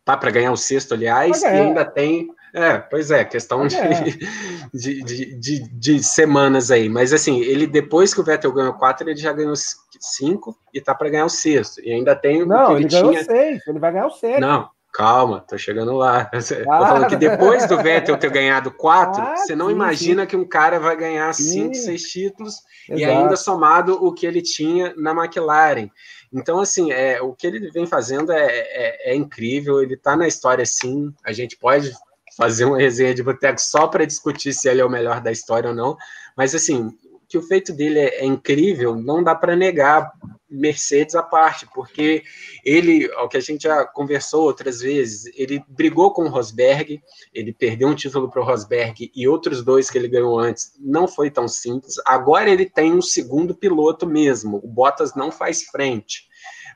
Tá 0.04 0.16
para 0.16 0.30
ganhar 0.30 0.52
o 0.52 0.56
sexto, 0.56 0.94
aliás, 0.94 1.42
e 1.42 1.46
ainda 1.46 1.84
tem 1.84 2.30
é, 2.58 2.78
pois 2.78 3.10
é, 3.10 3.24
questão 3.24 3.66
de, 3.66 3.76
é. 3.76 3.88
De, 4.74 5.02
de, 5.02 5.34
de, 5.38 5.68
de, 5.72 6.02
semanas 6.02 6.70
aí. 6.70 6.88
Mas 6.90 7.12
assim, 7.12 7.40
ele 7.40 7.66
depois 7.66 8.12
que 8.12 8.20
o 8.20 8.24
Vettel 8.24 8.52
ganhou 8.52 8.74
quatro, 8.74 9.08
ele 9.08 9.18
já 9.18 9.32
ganhou 9.32 9.54
cinco 9.98 10.54
e 10.74 10.80
tá 10.80 10.94
para 10.94 11.08
ganhar 11.08 11.24
o 11.24 11.30
sexto. 11.30 11.80
E 11.80 11.90
ainda 11.90 12.14
tem 12.14 12.44
Não, 12.44 12.72
ele, 12.72 12.84
ele 12.84 12.88
ganhou 12.88 13.24
seis, 13.24 13.66
ele 13.66 13.78
vai 13.78 13.92
ganhar 13.92 14.06
o 14.06 14.10
sexto. 14.10 14.40
Não, 14.40 14.68
calma, 14.92 15.44
tô 15.48 15.56
chegando 15.56 15.92
lá. 15.92 16.30
Ah. 16.32 16.38
Tô 16.38 16.86
falando 16.86 17.08
que 17.08 17.16
depois 17.16 17.66
do 17.66 17.78
Vettel 17.78 18.18
ter 18.18 18.30
ganhado 18.30 18.70
quatro, 18.70 19.22
ah, 19.22 19.36
você 19.36 19.54
não 19.54 19.70
imagina 19.70 20.26
que 20.26 20.36
um 20.36 20.46
cara 20.46 20.78
vai 20.78 20.96
ganhar 20.96 21.32
cinco, 21.32 21.74
seis 21.74 22.02
títulos 22.02 22.56
e 22.88 23.04
ainda 23.04 23.36
somado 23.36 24.04
o 24.04 24.12
que 24.12 24.26
ele 24.26 24.42
tinha 24.42 24.92
na 24.96 25.12
McLaren. 25.12 25.88
Então, 26.32 26.60
assim, 26.60 26.92
é, 26.92 27.20
o 27.22 27.32
que 27.32 27.46
ele 27.46 27.70
vem 27.70 27.86
fazendo 27.86 28.32
é, 28.32 28.46
é, 28.46 29.12
é 29.12 29.14
incrível, 29.14 29.82
ele 29.82 29.94
está 29.94 30.16
na 30.16 30.28
história 30.28 30.64
sim. 30.66 31.12
A 31.24 31.32
gente 31.32 31.56
pode 31.56 31.92
fazer 32.38 32.64
uma 32.64 32.78
resenha 32.78 33.12
de 33.12 33.22
boteco 33.22 33.60
só 33.60 33.88
para 33.88 34.06
discutir 34.06 34.52
se 34.52 34.68
ele 34.68 34.80
é 34.80 34.84
o 34.84 34.88
melhor 34.88 35.20
da 35.20 35.32
história 35.32 35.70
ou 35.70 35.74
não. 35.74 35.96
Mas, 36.36 36.54
assim, 36.54 36.96
que 37.28 37.36
o 37.36 37.42
feito 37.42 37.72
dele 37.72 37.98
é, 37.98 38.20
é 38.20 38.24
incrível, 38.24 38.94
não 38.94 39.24
dá 39.24 39.34
para 39.34 39.56
negar 39.56 40.12
Mercedes 40.48 41.16
à 41.16 41.22
parte, 41.22 41.68
porque 41.74 42.22
ele, 42.64 43.06
o 43.06 43.28
que 43.28 43.36
a 43.36 43.40
gente 43.40 43.64
já 43.64 43.84
conversou 43.84 44.44
outras 44.44 44.80
vezes, 44.80 45.30
ele 45.36 45.62
brigou 45.68 46.12
com 46.12 46.24
o 46.24 46.28
Rosberg, 46.28 47.02
ele 47.34 47.52
perdeu 47.52 47.88
um 47.88 47.94
título 47.94 48.30
para 48.30 48.40
o 48.40 48.44
Rosberg 48.44 49.10
e 49.14 49.28
outros 49.28 49.62
dois 49.62 49.90
que 49.90 49.98
ele 49.98 50.08
ganhou 50.08 50.38
antes, 50.38 50.72
não 50.78 51.08
foi 51.08 51.28
tão 51.28 51.48
simples. 51.48 51.96
Agora 52.06 52.48
ele 52.48 52.64
tem 52.64 52.94
um 52.94 53.02
segundo 53.02 53.54
piloto 53.54 54.06
mesmo, 54.06 54.58
o 54.62 54.68
Bottas 54.68 55.14
não 55.14 55.32
faz 55.32 55.64
frente, 55.64 56.28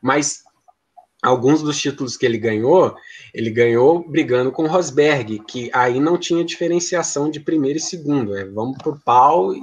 mas 0.02 0.42
alguns 1.22 1.62
dos 1.62 1.80
títulos 1.80 2.16
que 2.16 2.26
ele 2.26 2.36
ganhou, 2.36 2.96
ele 3.32 3.50
ganhou 3.50 4.06
brigando 4.06 4.50
com 4.50 4.66
Rosberg, 4.66 5.38
que 5.46 5.70
aí 5.72 6.00
não 6.00 6.18
tinha 6.18 6.44
diferenciação 6.44 7.30
de 7.30 7.38
primeiro 7.38 7.78
e 7.78 7.80
segundo. 7.80 8.36
É, 8.36 8.44
vamos 8.44 8.76
pro 8.78 8.98
pau. 9.04 9.54
E, 9.54 9.62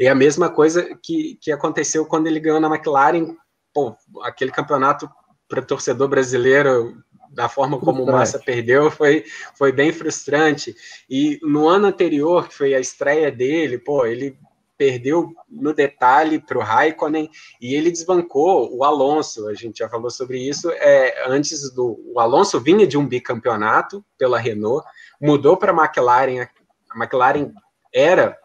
é 0.00 0.08
a 0.08 0.14
mesma 0.14 0.50
coisa 0.50 0.98
que, 1.00 1.38
que 1.40 1.52
aconteceu 1.52 2.04
quando 2.04 2.26
ele 2.26 2.40
ganhou 2.40 2.58
na 2.58 2.68
McLaren. 2.68 3.36
Pô, 3.72 3.94
aquele 4.22 4.50
campeonato 4.50 5.08
para 5.48 5.62
torcedor 5.62 6.08
brasileiro, 6.08 6.96
da 7.30 7.48
forma 7.48 7.78
como 7.78 8.02
o 8.02 8.06
Massa 8.06 8.38
perdeu, 8.38 8.90
foi, 8.90 9.24
foi 9.56 9.70
bem 9.70 9.92
frustrante. 9.92 10.74
E 11.08 11.38
no 11.42 11.68
ano 11.68 11.86
anterior, 11.86 12.48
que 12.48 12.54
foi 12.54 12.74
a 12.74 12.80
estreia 12.80 13.30
dele, 13.30 13.78
pô, 13.78 14.04
ele 14.04 14.36
perdeu 14.78 15.34
no 15.50 15.74
detalhe 15.74 16.38
para 16.38 16.56
o 16.56 16.62
Raikkonen 16.62 17.28
e 17.60 17.74
ele 17.74 17.90
desbancou 17.90 18.74
o 18.74 18.84
Alonso. 18.84 19.48
A 19.48 19.54
gente 19.54 19.78
já 19.78 19.88
falou 19.88 20.08
sobre 20.08 20.38
isso. 20.38 20.70
É, 20.70 21.28
antes 21.28 21.74
do 21.74 22.00
o 22.14 22.20
Alonso 22.20 22.60
vinha 22.60 22.86
de 22.86 22.96
um 22.96 23.06
bicampeonato 23.06 24.04
pela 24.16 24.38
Renault, 24.38 24.86
mudou 25.20 25.56
para 25.56 25.72
a 25.72 25.74
McLaren. 25.74 26.46
A 26.90 26.96
McLaren 26.96 27.52
era 27.92 28.38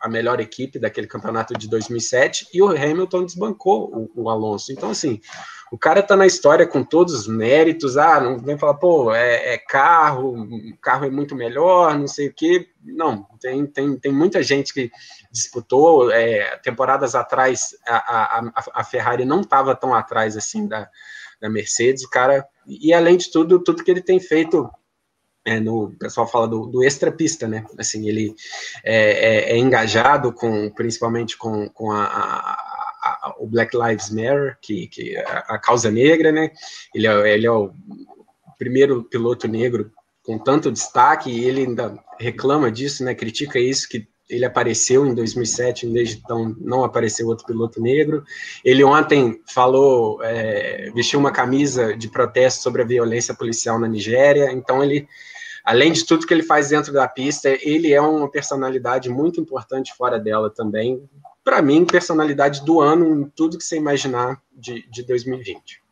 a 0.00 0.08
melhor 0.08 0.40
equipe 0.40 0.78
daquele 0.78 1.06
campeonato 1.06 1.54
de 1.54 1.68
2007 1.68 2.48
e 2.54 2.62
o 2.62 2.68
Hamilton 2.68 3.24
desbancou 3.24 4.10
o, 4.14 4.24
o 4.24 4.30
Alonso. 4.30 4.72
Então, 4.72 4.90
assim, 4.90 5.20
o 5.70 5.76
cara 5.76 6.02
tá 6.02 6.16
na 6.16 6.26
história 6.26 6.66
com 6.66 6.82
todos 6.84 7.12
os 7.12 7.26
méritos. 7.26 7.96
Ah, 7.96 8.20
não 8.20 8.38
vem 8.38 8.56
falar, 8.56 8.74
pô, 8.74 9.12
é, 9.12 9.54
é 9.54 9.58
carro, 9.58 10.40
o 10.42 10.76
carro 10.80 11.04
é 11.04 11.10
muito 11.10 11.34
melhor, 11.34 11.98
não 11.98 12.06
sei 12.06 12.28
o 12.28 12.32
quê. 12.32 12.68
Não, 12.82 13.26
tem, 13.40 13.66
tem, 13.66 13.98
tem 13.98 14.12
muita 14.12 14.42
gente 14.42 14.72
que 14.72 14.90
disputou. 15.30 16.10
É, 16.10 16.56
temporadas 16.58 17.14
atrás, 17.14 17.76
a, 17.86 18.38
a, 18.38 18.52
a 18.74 18.84
Ferrari 18.84 19.24
não 19.24 19.40
estava 19.40 19.74
tão 19.74 19.94
atrás 19.94 20.36
assim 20.36 20.66
da, 20.66 20.88
da 21.40 21.50
Mercedes. 21.50 22.04
O 22.04 22.10
cara, 22.10 22.46
e 22.66 22.92
além 22.94 23.16
de 23.16 23.30
tudo, 23.30 23.58
tudo 23.58 23.82
que 23.82 23.90
ele 23.90 24.02
tem 24.02 24.20
feito 24.20 24.70
é, 25.48 25.60
no, 25.60 25.84
o 25.84 25.90
pessoal 25.96 26.26
fala 26.26 26.46
do, 26.46 26.66
do 26.66 26.84
extra 26.84 27.10
pista, 27.10 27.48
né? 27.48 27.64
Assim, 27.78 28.08
ele 28.08 28.34
é, 28.84 29.52
é, 29.52 29.52
é 29.52 29.58
engajado 29.58 30.32
com, 30.32 30.70
principalmente 30.70 31.36
com, 31.36 31.68
com 31.70 31.90
a, 31.90 32.04
a, 32.04 32.52
a, 33.02 33.34
o 33.38 33.46
Black 33.46 33.76
Lives 33.76 34.10
Matter, 34.10 34.58
que, 34.60 34.86
que 34.88 35.16
a, 35.16 35.38
a, 35.54 35.58
causa 35.58 35.90
negra, 35.90 36.30
né? 36.30 36.50
Ele 36.94 37.06
é, 37.06 37.34
ele 37.34 37.46
é 37.46 37.50
o 37.50 37.72
primeiro 38.58 39.02
piloto 39.04 39.48
negro 39.48 39.90
com 40.22 40.38
tanto 40.38 40.70
destaque 40.70 41.30
e 41.30 41.44
ele 41.44 41.62
ainda 41.62 41.98
reclama 42.20 42.70
disso, 42.70 43.02
né? 43.02 43.14
Critica 43.14 43.58
isso 43.58 43.88
que 43.88 44.06
ele 44.28 44.44
apareceu 44.44 45.06
em 45.06 45.14
2007, 45.14 45.88
desde 45.88 46.18
então 46.18 46.54
não 46.60 46.84
apareceu 46.84 47.26
outro 47.26 47.46
piloto 47.46 47.80
negro. 47.80 48.24
Ele 48.64 48.84
ontem 48.84 49.40
falou, 49.46 50.22
é, 50.22 50.90
vestiu 50.94 51.18
uma 51.18 51.32
camisa 51.32 51.96
de 51.96 52.08
protesto 52.08 52.62
sobre 52.62 52.82
a 52.82 52.86
violência 52.86 53.34
policial 53.34 53.78
na 53.78 53.88
Nigéria. 53.88 54.52
Então 54.52 54.82
ele, 54.82 55.08
além 55.64 55.92
de 55.92 56.04
tudo 56.04 56.26
que 56.26 56.34
ele 56.34 56.42
faz 56.42 56.68
dentro 56.68 56.92
da 56.92 57.08
pista, 57.08 57.48
ele 57.62 57.92
é 57.92 58.00
uma 58.00 58.30
personalidade 58.30 59.08
muito 59.08 59.40
importante 59.40 59.94
fora 59.96 60.18
dela 60.18 60.50
também 60.50 61.08
para 61.48 61.62
mim, 61.62 61.82
personalidade 61.86 62.62
do 62.62 62.78
ano 62.78 63.22
em 63.22 63.24
tudo 63.24 63.56
que 63.56 63.64
você 63.64 63.78
imaginar 63.78 64.38
de, 64.52 64.86
de 64.90 65.02
2020. 65.02 65.82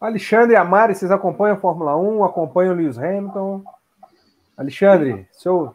Alexandre 0.00 0.56
Amari, 0.56 0.96
vocês 0.96 1.12
acompanham 1.12 1.54
a 1.54 1.60
Fórmula 1.60 1.96
1, 1.96 2.24
acompanham 2.24 2.74
o 2.74 2.76
Lewis 2.76 2.98
Hamilton. 2.98 3.62
Alexandre, 4.56 5.28
seu, 5.30 5.72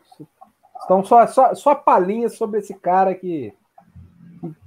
então 0.84 1.04
só, 1.04 1.26
só, 1.28 1.54
só 1.56 1.76
palhinha 1.76 2.30
sobre 2.30 2.60
esse 2.60 2.74
cara 2.74 3.14
que, 3.14 3.54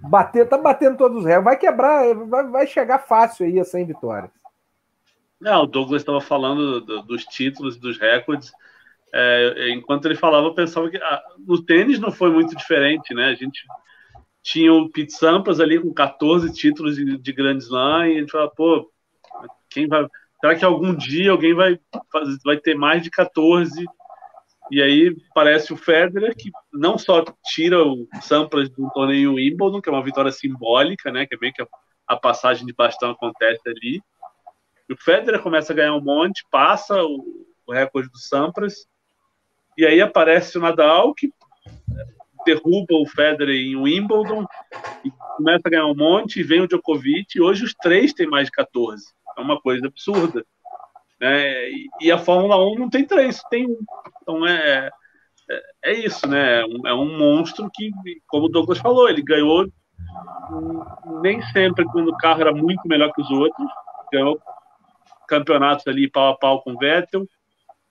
bater, 0.01 0.49
tá 0.49 0.59
batendo 0.59 0.97
todos 0.97 1.19
os 1.19 1.24
réus. 1.24 1.45
Vai 1.45 1.57
quebrar, 1.57 2.15
vai, 2.15 2.47
vai 2.49 2.66
chegar 2.66 2.99
fácil 2.99 3.47
aí 3.47 3.59
a 3.59 3.65
100 3.65 3.87
vitórias. 3.87 4.31
Não, 5.41 5.62
o 5.62 5.66
Douglas 5.66 6.03
estava 6.03 6.20
falando 6.20 6.81
do, 6.81 7.03
dos 7.03 7.24
títulos 7.24 7.77
dos 7.78 7.99
recordes. 7.99 8.53
É, 9.12 9.70
enquanto 9.70 10.05
ele 10.05 10.15
falava, 10.15 10.47
eu 10.47 10.55
pensava 10.55 10.89
que 10.91 10.97
ah, 10.99 11.23
no 11.39 11.62
tênis 11.65 11.99
não 11.99 12.12
foi 12.12 12.31
muito 12.31 12.55
diferente, 12.55 13.15
né? 13.15 13.27
A 13.27 13.35
gente 13.35 13.65
tinha 14.43 14.73
o 14.73 14.89
Pete 14.91 15.12
Sampras 15.12 15.59
ali 15.59 15.81
com 15.81 15.93
14 15.93 16.53
títulos 16.53 16.97
de, 16.97 17.19
de 17.19 17.32
Grand 17.32 17.59
Slam 17.59 18.07
e 18.07 18.16
a 18.16 18.20
gente 18.20 18.32
fala, 18.32 18.51
pô, 18.51 18.91
quem 19.69 19.89
vai. 19.89 20.07
Será 20.41 20.55
que 20.55 20.65
algum 20.65 20.95
dia 20.95 21.31
alguém 21.31 21.55
vai, 21.55 21.78
fazer, 22.12 22.39
vai 22.45 22.57
ter 22.57 22.74
mais 22.74 23.03
de 23.03 23.11
14? 23.11 23.85
E 24.71 24.81
aí 24.81 25.17
parece 25.35 25.73
o 25.73 25.77
Federer, 25.77 26.35
que 26.37 26.51
não 26.73 26.97
só 26.97 27.25
tira 27.53 27.83
o 27.83 28.07
Sampras 28.23 28.69
do 28.71 28.89
torneio 28.91 29.35
Wimbledon, 29.35 29.81
que 29.81 29.89
é 29.89 29.93
uma 29.93 30.05
vitória 30.05 30.31
simbólica, 30.31 31.11
né? 31.11 31.27
Que 31.27 31.35
é 31.35 31.39
bem 31.39 31.53
que 31.53 31.63
a, 31.63 31.67
a 32.07 32.17
passagem 32.17 32.65
de 32.65 32.73
bastão 32.73 33.11
acontece 33.11 33.63
ali. 33.67 34.01
E 34.89 34.93
o 34.93 34.97
Federer 34.97 35.43
começa 35.43 35.73
a 35.73 35.77
ganhar 35.77 35.95
um 35.95 36.01
monte, 36.01 36.47
passa 36.51 37.03
o, 37.03 37.47
o 37.67 37.73
recorde 37.73 38.11
do 38.11 38.19
Sampras, 38.19 38.87
e 39.77 39.87
aí 39.87 40.01
aparece 40.01 40.59
o 40.59 40.61
Nadal, 40.61 41.15
que 41.15 41.33
derruba 42.45 42.95
o 42.95 43.07
Federer 43.07 43.55
em 43.55 43.77
Wimbledon 43.77 44.45
e 45.05 45.11
começa 45.37 45.63
a 45.67 45.71
ganhar 45.71 45.87
um 45.87 45.95
monte, 45.95 46.41
e 46.41 46.43
vem 46.43 46.61
o 46.61 46.67
Djokovic, 46.69 47.37
e 47.37 47.41
hoje 47.41 47.65
os 47.65 47.75
três 47.75 48.13
têm 48.13 48.27
mais 48.27 48.47
de 48.47 48.53
14. 48.53 49.05
É 49.37 49.41
uma 49.41 49.61
coisa 49.61 49.87
absurda. 49.87 50.45
Né? 51.21 51.71
E 52.01 52.11
a 52.11 52.19
Fórmula 52.19 52.57
1 52.57 52.79
não 52.79 52.91
tem 52.91 53.05
três, 53.05 53.43
tem 53.51 53.67
um. 53.67 53.79
Então 54.23 54.47
é, 54.47 54.91
é, 55.51 55.63
é 55.85 55.93
isso, 55.93 56.27
né? 56.27 56.61
É 56.61 56.95
um 56.95 57.19
monstro 57.19 57.71
que, 57.73 57.91
como 58.27 58.47
o 58.47 58.49
Douglas 58.49 58.79
falou, 58.79 59.09
ele 59.09 59.23
ganhou 59.23 59.67
nem 61.23 61.43
sempre 61.53 61.85
quando 61.85 62.09
o 62.09 62.17
carro 62.17 62.41
era 62.41 62.53
muito 62.53 62.87
melhor 62.87 63.13
que 63.13 63.21
os 63.21 63.31
outros, 63.31 63.69
ganhou 64.13 64.41
campeonatos 65.29 65.87
ali 65.87 66.11
pau 66.11 66.33
a 66.33 66.37
pau 66.37 66.63
com 66.63 66.73
o 66.73 66.79
Vettel, 66.79 67.27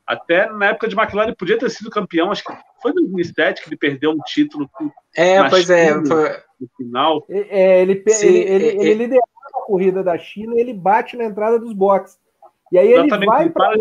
até 0.06 0.51
na 0.51 0.68
época 0.68 0.88
de 0.88 0.99
McLaren 0.99 1.27
ele 1.27 1.35
podia 1.35 1.57
ter 1.57 1.69
sido 1.69 1.89
campeão, 1.89 2.31
acho 2.31 2.43
que 2.43 2.51
foi 2.81 2.91
em 2.91 2.95
2007 2.95 3.61
que 3.61 3.69
ele 3.69 3.77
perdeu 3.77 4.11
um 4.11 4.19
título. 4.26 4.68
É, 5.15 5.47
pois 5.47 5.69
é. 5.69 5.93
Foi... 6.06 6.30
No 6.60 6.68
final. 6.76 7.26
É, 7.30 7.81
ele, 7.81 8.03
Sim, 8.10 8.27
ele, 8.27 8.39
ele, 8.39 8.65
é, 8.65 8.76
ele 8.81 8.93
liderava 8.95 9.27
a 9.56 9.65
corrida 9.65 10.03
da 10.03 10.18
China 10.18 10.56
e 10.56 10.60
ele 10.60 10.73
bate 10.73 11.15
na 11.15 11.26
entrada 11.26 11.57
dos 11.57 11.73
boxes. 11.73 12.18
E 12.71 12.77
aí 12.77 12.91
ele 12.91 13.09
vai 13.25 13.43
ele 13.43 13.49
para, 13.51 13.73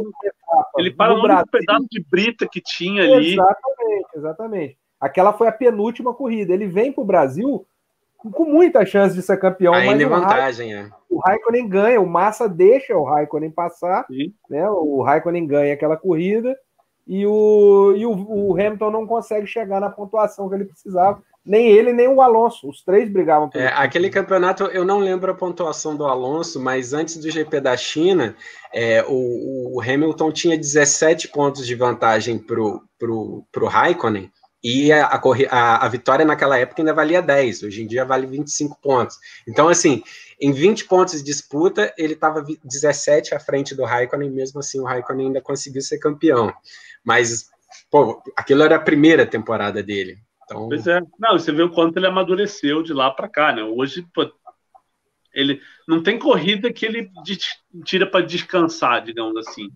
ele 0.79 0.91
para 0.91 1.15
no, 1.15 1.23
no 1.23 1.47
pedaço 1.47 1.87
de 1.91 2.05
brita 2.11 2.49
que 2.51 2.61
tinha 2.61 3.03
ali. 3.03 3.33
Exatamente, 3.33 4.09
exatamente. 4.17 4.79
Aquela 5.01 5.33
foi 5.33 5.49
a 5.49 5.53
penúltima 5.53 6.15
corrida. 6.15 6.53
Ele 6.53 6.67
vem 6.67 6.93
para 6.93 7.03
o 7.03 7.07
Brasil 7.07 7.67
com 8.17 8.45
muita 8.45 8.85
chance 8.85 9.15
de 9.15 9.23
ser 9.23 9.39
campeão. 9.39 9.73
Ainda 9.73 10.09
mas 10.09 10.21
vantagem, 10.21 10.75
Raikkonen, 10.75 10.93
é. 10.93 11.15
O 11.15 11.19
Raikkonen 11.19 11.69
ganha, 11.69 12.01
o 12.01 12.07
Massa 12.07 12.49
deixa 12.49 12.97
o 12.97 13.05
Raikkonen 13.05 13.51
passar, 13.51 14.05
Sim. 14.07 14.35
né? 14.51 14.69
O 14.69 15.03
Raikkonen 15.03 15.47
ganha 15.47 15.75
aquela 15.75 15.97
corrida 15.97 16.57
e 17.07 17.25
o, 17.27 17.95
e 17.97 18.05
o, 18.05 18.13
o 18.13 18.53
Hamilton 18.55 18.91
não 18.91 19.07
consegue 19.07 19.47
chegar 19.47 19.81
na 19.81 19.89
pontuação 19.89 20.49
que 20.49 20.55
ele 20.55 20.65
precisava. 20.65 21.23
Nem 21.49 21.69
ele 21.69 21.95
nem 21.95 22.07
o 22.07 22.21
Alonso. 22.21 22.69
Os 22.69 22.83
três 22.83 23.11
brigavam 23.11 23.49
por 23.49 23.59
é, 23.59 23.69
Aquele 23.69 24.11
campeonato, 24.11 24.65
eu 24.65 24.85
não 24.85 24.99
lembro 24.99 25.33
a 25.33 25.35
pontuação 25.35 25.97
do 25.97 26.05
Alonso, 26.05 26.61
mas 26.61 26.93
antes 26.93 27.17
do 27.17 27.31
GP 27.31 27.59
da 27.61 27.75
China, 27.75 28.37
é, 28.73 29.03
o, 29.09 29.77
o, 29.77 29.81
Hamilton 29.81 30.31
tinha 30.31 30.59
17 30.59 31.29
pontos 31.29 31.67
de 31.67 31.75
vantagem 31.75 32.39
para 32.39 32.61
o 32.61 33.67
Raikkonen. 33.67 34.31
E 34.63 34.93
a, 34.93 35.07
a, 35.07 35.87
a, 35.87 35.89
vitória 35.89 36.25
naquela 36.25 36.59
época 36.59 36.83
ainda 36.83 36.93
valia 36.93 37.23
10, 37.23 37.63
hoje 37.63 37.83
em 37.83 37.87
dia 37.87 38.05
vale 38.05 38.27
25 38.27 38.77
pontos. 38.83 39.17
Então, 39.47 39.69
assim, 39.69 40.03
em 40.41 40.53
20 40.53 40.85
pontos 40.85 41.15
de 41.15 41.23
disputa, 41.23 41.95
ele 41.97 42.13
estava 42.13 42.45
17 42.65 43.35
à 43.35 43.41
frente 43.41 43.75
do 43.75 43.85
Raikkonen, 43.85 44.31
mesmo 44.31 44.61
assim 44.61 44.81
o 44.81 44.85
Raikkonen 44.85 45.29
ainda 45.29 45.41
conseguiu 45.41 45.81
ser 45.81 45.99
campeão. 45.99 46.53
Mas, 47.05 47.47
pô, 47.91 48.21
aquilo 48.37 48.65
era 48.65 48.77
a 48.77 48.81
primeira 48.81 49.25
temporada 49.25 49.83
dele. 49.83 50.19
Então... 50.49 50.69
Pois 50.69 50.87
é. 50.87 51.01
Não, 51.19 51.39
você 51.39 51.53
vê 51.53 51.63
o 51.63 51.71
quanto 51.71 51.99
ele 51.99 52.07
amadureceu 52.07 52.83
de 52.83 52.95
lá 52.95 53.11
para 53.11 53.29
cá, 53.29 53.53
né? 53.53 53.63
Hoje, 53.63 54.07
pô, 54.15 54.31
ele 55.35 55.61
não 55.87 56.03
tem 56.03 56.19
corrida 56.19 56.73
que 56.73 56.87
ele 56.87 57.11
tira 57.85 58.07
para 58.07 58.25
descansar, 58.25 59.05
digamos 59.05 59.37
assim. 59.37 59.69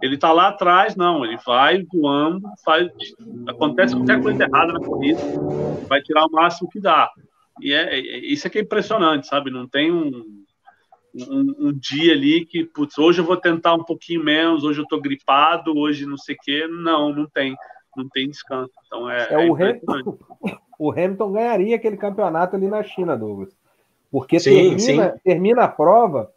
Ele 0.00 0.16
tá 0.16 0.32
lá 0.32 0.48
atrás, 0.48 0.96
não, 0.96 1.24
ele 1.24 1.36
vai 1.44 1.84
voando, 1.92 2.48
faz, 2.64 2.88
acontece 3.46 3.94
qualquer 3.94 4.22
coisa 4.22 4.44
errada 4.44 4.72
na 4.72 4.80
corrida, 4.80 5.20
vai 5.88 6.00
tirar 6.00 6.24
o 6.24 6.30
máximo 6.30 6.70
que 6.70 6.80
dá. 6.80 7.10
E 7.60 7.72
é, 7.72 7.98
é 7.98 8.18
isso 8.18 8.46
é 8.46 8.50
que 8.50 8.58
é 8.58 8.62
impressionante, 8.62 9.26
sabe? 9.26 9.50
Não 9.50 9.68
tem 9.68 9.92
um, 9.92 10.44
um, 11.14 11.54
um, 11.66 11.72
dia 11.72 12.12
ali 12.12 12.46
que, 12.46 12.64
putz, 12.64 12.96
hoje 12.96 13.20
eu 13.20 13.24
vou 13.24 13.36
tentar 13.36 13.74
um 13.74 13.84
pouquinho 13.84 14.24
menos, 14.24 14.64
hoje 14.64 14.80
eu 14.80 14.86
tô 14.86 14.98
gripado, 14.98 15.76
hoje 15.76 16.06
não 16.06 16.16
sei 16.16 16.34
o 16.34 16.38
quê. 16.42 16.66
Não, 16.66 17.12
não 17.12 17.26
tem. 17.26 17.54
Não 17.96 18.08
tem 18.08 18.28
descanso. 18.28 18.72
Então 18.86 19.10
é, 19.10 19.28
é, 19.30 19.32
é 19.32 19.50
o, 19.50 19.54
Hamilton, 19.54 20.18
o 20.78 20.90
Hamilton 20.90 21.32
ganharia 21.32 21.76
aquele 21.76 21.96
campeonato 21.96 22.56
ali 22.56 22.68
na 22.68 22.82
China, 22.82 23.16
Douglas. 23.16 23.56
Porque 24.10 24.40
sim, 24.40 24.76
termina, 24.76 25.12
sim. 25.12 25.20
termina 25.24 25.64
a 25.64 25.68
prova 25.68 26.32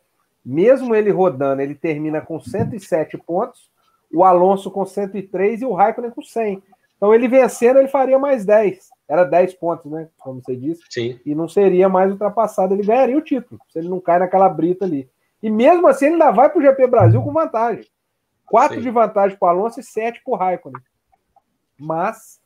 mesmo 0.45 0.93
ele 0.93 1.09
rodando, 1.09 1.61
ele 1.61 1.75
termina 1.75 2.19
com 2.19 2.39
107 2.39 3.17
pontos, 3.17 3.69
o 4.13 4.23
Alonso 4.23 4.69
com 4.69 4.85
103 4.85 5.61
e 5.61 5.65
o 5.65 5.73
Raikkonen 5.73 6.11
com 6.11 6.21
100. 6.21 6.61
Então 6.97 7.13
ele 7.13 7.27
vencendo, 7.27 7.79
ele 7.79 7.87
faria 7.87 8.19
mais 8.19 8.45
10. 8.45 8.89
Era 9.07 9.23
10 9.23 9.53
pontos, 9.55 9.91
né? 9.91 10.07
Como 10.17 10.41
você 10.41 10.55
disse. 10.55 10.81
Sim. 10.89 11.19
E 11.25 11.33
não 11.33 11.47
seria 11.47 11.89
mais 11.89 12.11
ultrapassado. 12.11 12.73
Ele 12.73 12.83
ganharia 12.83 13.17
o 13.17 13.21
título, 13.21 13.59
se 13.69 13.79
ele 13.79 13.89
não 13.89 13.99
cai 13.99 14.19
naquela 14.19 14.49
brita 14.49 14.85
ali. 14.85 15.09
E 15.41 15.49
mesmo 15.49 15.87
assim, 15.87 16.05
ele 16.05 16.13
ainda 16.13 16.31
vai 16.31 16.49
para 16.49 16.59
o 16.59 16.61
GP 16.61 16.87
Brasil 16.87 17.21
com 17.21 17.31
vantagem. 17.31 17.85
4 18.45 18.81
de 18.81 18.89
vantagem 18.89 19.37
para 19.37 19.47
o 19.47 19.49
Alonso 19.49 19.79
e 19.79 19.83
7 19.83 20.21
para 20.23 20.33
o 20.33 20.37
Raikkonen. 20.37 20.81
Mas, 21.79 22.39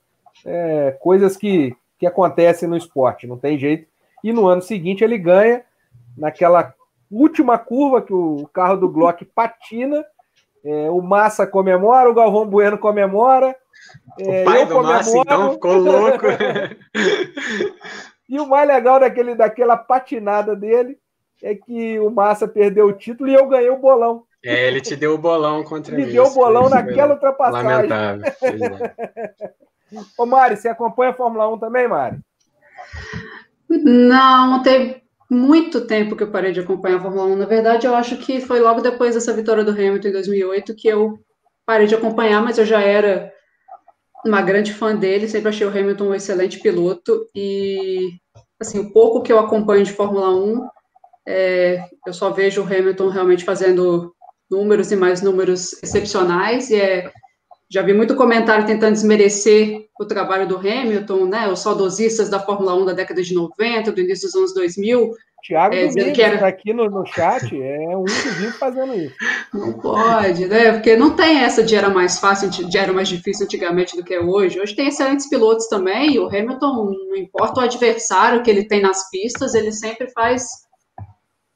é, 0.45 0.91
coisas 0.99 1.37
que, 1.37 1.75
que 1.99 2.05
acontecem 2.05 2.67
no 2.67 2.77
esporte, 2.77 3.27
não 3.27 3.37
tem 3.37 3.57
jeito. 3.57 3.87
E 4.23 4.33
no 4.33 4.47
ano 4.47 4.61
seguinte 4.61 5.03
ele 5.03 5.17
ganha 5.17 5.63
naquela 6.17 6.73
última 7.11 7.57
curva 7.57 8.01
que 8.01 8.13
o 8.13 8.47
carro 8.51 8.77
do 8.77 8.89
Glock 8.89 9.23
patina, 9.25 10.03
é, 10.63 10.89
o 10.89 11.01
Massa 11.01 11.47
comemora, 11.47 12.09
o 12.09 12.13
Galvão 12.13 12.45
Bueno 12.45 12.77
comemora. 12.77 13.55
É, 14.19 14.41
o 14.41 14.45
pai 14.45 14.65
do 14.65 14.75
comemoro. 14.75 14.97
Massa, 14.97 15.17
então, 15.17 15.53
ficou 15.53 15.77
louco. 15.77 16.25
e 18.27 18.39
o 18.39 18.47
mais 18.47 18.67
legal 18.67 18.99
daquele, 18.99 19.35
daquela 19.35 19.77
patinada 19.77 20.55
dele 20.55 20.97
é 21.41 21.55
que 21.55 21.99
o 21.99 22.09
Massa 22.09 22.47
perdeu 22.47 22.87
o 22.87 22.93
título 22.93 23.29
e 23.29 23.33
eu 23.33 23.47
ganhei 23.47 23.69
o 23.69 23.77
bolão. 23.77 24.23
É, 24.47 24.67
ele 24.67 24.79
te 24.79 24.95
deu 24.95 25.13
o 25.13 25.17
bolão 25.17 25.63
contra 25.63 25.95
mim. 25.95 26.05
Me 26.05 26.11
deu 26.11 26.23
o 26.23 26.33
bolão 26.33 26.69
naquela 26.69 27.15
ultrapassagem. 27.15 27.67
Lamentável. 27.67 28.25
É. 28.25 29.51
Ô, 30.17 30.25
Mari, 30.25 30.55
você 30.55 30.69
acompanha 30.69 31.11
a 31.11 31.13
Fórmula 31.13 31.53
1 31.53 31.59
também, 31.59 31.87
Mari? 31.87 32.17
Não, 33.69 34.61
teve 34.63 35.01
muito 35.29 35.85
tempo 35.85 36.15
que 36.15 36.23
eu 36.23 36.31
parei 36.31 36.53
de 36.53 36.61
acompanhar 36.61 36.97
a 36.97 37.01
Fórmula 37.01 37.25
1. 37.25 37.35
Na 37.35 37.45
verdade, 37.45 37.85
eu 37.85 37.93
acho 37.93 38.17
que 38.17 38.39
foi 38.39 38.59
logo 38.59 38.81
depois 38.81 39.15
dessa 39.15 39.33
vitória 39.33 39.63
do 39.63 39.71
Hamilton 39.71 40.07
em 40.07 40.13
2008 40.13 40.75
que 40.75 40.87
eu 40.87 41.19
parei 41.65 41.85
de 41.85 41.95
acompanhar, 41.95 42.41
mas 42.41 42.57
eu 42.57 42.65
já 42.65 42.81
era 42.81 43.31
uma 44.25 44.41
grande 44.41 44.73
fã 44.73 44.95
dele, 44.95 45.27
sempre 45.27 45.49
achei 45.49 45.67
o 45.67 45.69
Hamilton 45.69 46.05
um 46.05 46.15
excelente 46.15 46.59
piloto 46.59 47.27
e 47.35 48.09
assim, 48.59 48.79
o 48.79 48.91
pouco 48.91 49.21
que 49.21 49.31
eu 49.31 49.39
acompanho 49.39 49.83
de 49.83 49.93
Fórmula 49.93 50.33
1, 50.33 50.67
é, 51.27 51.83
eu 52.05 52.13
só 52.13 52.29
vejo 52.29 52.61
o 52.61 52.65
Hamilton 52.65 53.09
realmente 53.09 53.43
fazendo 53.43 54.15
números 54.49 54.91
e 54.91 54.95
mais 54.95 55.21
números 55.21 55.73
excepcionais 55.83 56.69
e 56.69 56.75
é 56.75 57.11
já 57.69 57.81
vi 57.81 57.93
muito 57.93 58.15
comentário 58.15 58.65
tentando 58.65 58.93
desmerecer 58.93 59.87
o 59.99 60.05
trabalho 60.05 60.47
do 60.47 60.57
Hamilton, 60.57 61.25
né? 61.25 61.47
Os 61.49 61.59
saudosistas 61.59 62.29
da 62.29 62.39
Fórmula 62.39 62.73
1 62.75 62.85
da 62.85 62.93
década 62.93 63.21
de 63.21 63.33
90, 63.33 63.91
do 63.91 63.99
início 64.01 64.27
dos 64.27 64.35
anos 64.35 64.53
2000. 64.53 65.11
Tiago 65.43 65.75
é, 65.75 65.87
Domingos, 65.87 66.13
que 66.13 66.21
era... 66.21 66.37
Tá 66.37 66.47
aqui 66.47 66.73
no, 66.73 66.89
no 66.89 67.05
chat, 67.05 67.55
é 67.61 67.95
um 67.95 68.05
que 68.05 68.29
vive 68.39 68.51
fazendo 68.53 68.93
isso. 68.93 69.15
Não 69.53 69.73
pode, 69.73 70.47
né? 70.47 70.71
Porque 70.73 70.95
não 70.95 71.15
tem 71.15 71.39
essa 71.39 71.61
de 71.61 71.75
era 71.75 71.89
mais 71.89 72.19
fácil, 72.19 72.49
de 72.49 72.77
era 72.77 72.93
mais 72.93 73.07
difícil 73.07 73.45
antigamente 73.45 73.95
do 73.95 74.03
que 74.03 74.13
é 74.13 74.19
hoje. 74.19 74.59
Hoje 74.59 74.75
tem 74.75 74.87
excelentes 74.87 75.29
pilotos 75.29 75.67
também, 75.67 76.17
o 76.19 76.27
Hamilton, 76.27 76.91
não 77.09 77.15
importa 77.15 77.61
o 77.61 77.63
adversário 77.63 78.41
que 78.43 78.49
ele 78.49 78.65
tem 78.65 78.81
nas 78.81 79.09
pistas, 79.09 79.53
ele 79.53 79.71
sempre 79.71 80.09
faz 80.11 80.66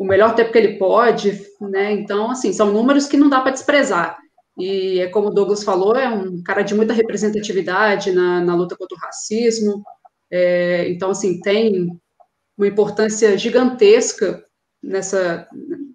o 0.01 0.03
melhor 0.03 0.33
tempo 0.33 0.51
que 0.51 0.57
ele 0.57 0.79
pode, 0.79 1.39
né? 1.61 1.91
Então, 1.91 2.31
assim, 2.31 2.51
são 2.51 2.71
números 2.71 3.05
que 3.05 3.15
não 3.15 3.29
dá 3.29 3.39
para 3.39 3.51
desprezar. 3.51 4.17
E 4.57 4.99
é 4.99 5.07
como 5.07 5.27
o 5.27 5.31
Douglas 5.31 5.63
falou, 5.63 5.95
é 5.95 6.09
um 6.09 6.41
cara 6.41 6.63
de 6.63 6.73
muita 6.73 6.91
representatividade 6.91 8.11
na, 8.11 8.41
na 8.41 8.55
luta 8.55 8.75
contra 8.75 8.97
o 8.97 8.99
racismo. 8.99 9.83
É, 10.31 10.89
então, 10.89 11.11
assim, 11.11 11.39
tem 11.41 11.87
uma 12.57 12.67
importância 12.67 13.37
gigantesca 13.37 14.43
nessa, 14.81 15.47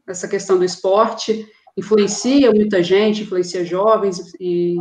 nessa 0.06 0.28
questão 0.28 0.56
do 0.56 0.64
esporte, 0.64 1.44
influencia 1.76 2.52
muita 2.52 2.84
gente, 2.84 3.24
influencia 3.24 3.64
jovens 3.64 4.20
e 4.38 4.76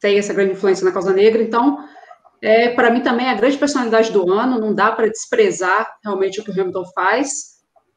tem 0.00 0.16
essa 0.16 0.32
grande 0.32 0.52
influência 0.52 0.86
na 0.86 0.92
causa 0.92 1.12
negra. 1.12 1.42
Então, 1.42 1.86
é, 2.40 2.70
para 2.70 2.90
mim 2.90 3.02
também 3.02 3.26
é 3.26 3.30
a 3.30 3.36
grande 3.36 3.58
personalidade 3.58 4.10
do 4.10 4.32
ano, 4.32 4.58
não 4.58 4.74
dá 4.74 4.90
para 4.90 5.10
desprezar 5.10 5.86
realmente 6.02 6.40
o 6.40 6.44
que 6.44 6.50
o 6.50 6.58
Hamilton 6.58 6.84
faz. 6.94 7.53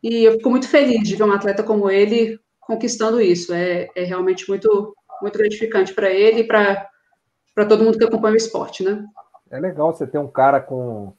E 0.10 0.24
eu 0.24 0.34
fico 0.34 0.50
muito 0.50 0.70
feliz 0.70 1.06
de 1.06 1.16
ver 1.18 1.24
um 1.26 1.34
atleta 1.34 1.62
como 1.64 1.90
ele 1.90 2.40
conquistando 2.62 3.20
isso. 3.20 3.54
É, 3.54 3.90
é 3.94 4.04
realmente 4.04 4.48
muito 4.48 4.96
muito 5.22 5.38
gratificante 5.38 5.94
para 5.94 6.10
ele 6.10 6.42
e 6.42 6.44
para 6.44 6.88
todo 7.68 7.84
mundo 7.84 7.98
que 7.98 8.06
acompanha 8.06 8.36
o 8.36 8.38
esporte, 8.38 8.84
né? 8.84 9.04
É 9.50 9.60
legal 9.60 9.94
você 9.94 10.06
ter 10.06 10.20
um 10.20 10.28
cara 10.28 10.62
com, 10.62 11.12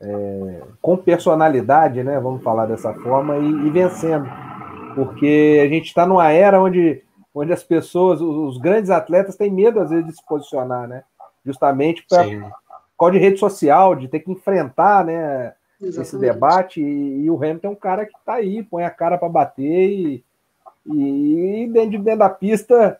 é, 0.00 0.62
com 0.80 0.96
personalidade, 0.96 2.02
né? 2.02 2.18
Vamos 2.18 2.42
falar 2.42 2.66
dessa 2.66 2.94
forma, 2.94 3.36
e, 3.36 3.66
e 3.66 3.70
vencendo. 3.70 4.26
Porque 4.94 5.60
a 5.62 5.68
gente 5.68 5.86
está 5.86 6.06
numa 6.06 6.30
era 6.30 6.60
onde, 6.60 7.02
onde 7.34 7.52
as 7.52 7.62
pessoas, 7.62 8.20
os, 8.20 8.54
os, 8.54 8.58
grandes 8.58 8.90
atletas, 8.90 9.36
têm 9.36 9.50
medo, 9.50 9.80
às 9.80 9.90
vezes, 9.90 10.06
de 10.06 10.16
se 10.16 10.26
posicionar, 10.26 10.88
né? 10.88 11.04
Justamente 11.44 12.04
para 12.08 12.24
qual 12.96 13.10
de 13.10 13.18
rede 13.18 13.38
social, 13.38 13.94
de 13.94 14.08
ter 14.08 14.20
que 14.20 14.32
enfrentar, 14.32 15.04
né? 15.04 15.52
Exatamente. 15.82 16.00
Esse 16.00 16.18
debate. 16.18 16.80
E, 16.80 17.24
e, 17.24 17.30
o 17.30 17.36
Hamilton 17.36 17.68
é 17.68 17.70
um 17.70 17.76
cara 17.76 18.06
que 18.06 18.16
está 18.16 18.34
aí, 18.34 18.62
põe 18.62 18.84
a 18.84 18.90
cara 18.90 19.18
para 19.18 19.28
bater 19.28 19.64
e, 19.64 20.24
e 20.86 21.68
dentro, 21.72 21.90
de, 21.90 21.98
dentro 21.98 22.20
da 22.20 22.30
pista 22.30 22.98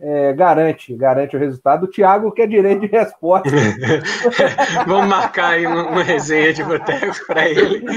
é, 0.00 0.32
garante, 0.32 0.92
garante 0.94 1.36
o 1.36 1.38
resultado. 1.38 1.84
O 1.84 1.88
Thiago 1.88 2.32
quer 2.32 2.48
direito 2.48 2.80
de 2.80 2.88
resposta. 2.88 3.48
Vamos 4.86 5.08
marcar 5.08 5.52
aí 5.52 5.66
uma, 5.66 5.88
uma 5.88 6.02
resenha 6.02 6.52
de 6.52 6.64
boteco 6.64 7.26
para 7.26 7.48
ele. 7.48 7.84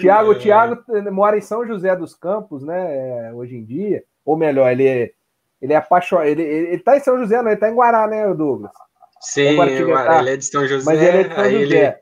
Tiago, 0.00 0.34
Thiago 0.34 0.82
mora 1.10 1.38
em 1.38 1.42
São 1.42 1.66
José 1.66 1.96
dos 1.96 2.14
Campos, 2.14 2.62
né? 2.62 3.32
Hoje 3.32 3.56
em 3.56 3.64
dia, 3.64 4.04
ou 4.24 4.36
melhor, 4.36 4.70
ele 4.70 4.86
é, 4.86 5.10
ele 5.60 5.72
é 5.72 5.76
apaixonado. 5.76 6.28
Ele, 6.28 6.42
ele, 6.42 6.68
ele 6.68 6.82
tá 6.82 6.96
em 6.96 7.00
São 7.00 7.18
José, 7.18 7.40
não? 7.40 7.50
Ele 7.50 7.60
tá 7.60 7.70
em 7.70 7.74
Guará, 7.74 8.06
né, 8.06 8.32
Douglas? 8.34 8.72
Sim, 9.20 9.60
ele 9.60 10.30
é 10.30 10.36
de 10.36 10.44
São 10.44 10.66
José. 10.66 10.84
Mas 10.84 11.02
ele 11.02 11.18
é 11.18 11.24
de 11.24 11.34
São 11.34 11.50
José. 11.50 11.86
Ele... 11.86 11.96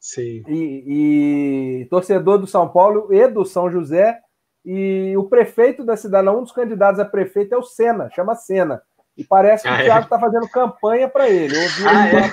Sim. 0.00 0.42
E, 0.48 1.82
e 1.82 1.86
torcedor 1.86 2.38
do 2.38 2.46
São 2.46 2.68
Paulo 2.68 3.12
e 3.12 3.28
do 3.28 3.44
São 3.44 3.70
José 3.70 4.18
e 4.64 5.16
o 5.16 5.24
prefeito 5.24 5.82
da 5.84 5.96
cidade, 5.96 6.28
um 6.28 6.42
dos 6.42 6.52
candidatos 6.52 7.00
a 7.00 7.04
prefeito 7.04 7.54
é 7.54 7.58
o 7.58 7.62
Senna, 7.62 8.10
chama 8.10 8.34
Senna. 8.34 8.82
E 9.16 9.24
parece 9.24 9.64
que 9.64 9.68
ah, 9.68 9.74
o 9.74 9.82
Thiago 9.82 10.04
está 10.04 10.16
é? 10.16 10.20
fazendo 10.20 10.48
campanha 10.48 11.08
para 11.08 11.28
ele. 11.28 11.56
Ah, 11.88 12.06
é? 12.06 12.28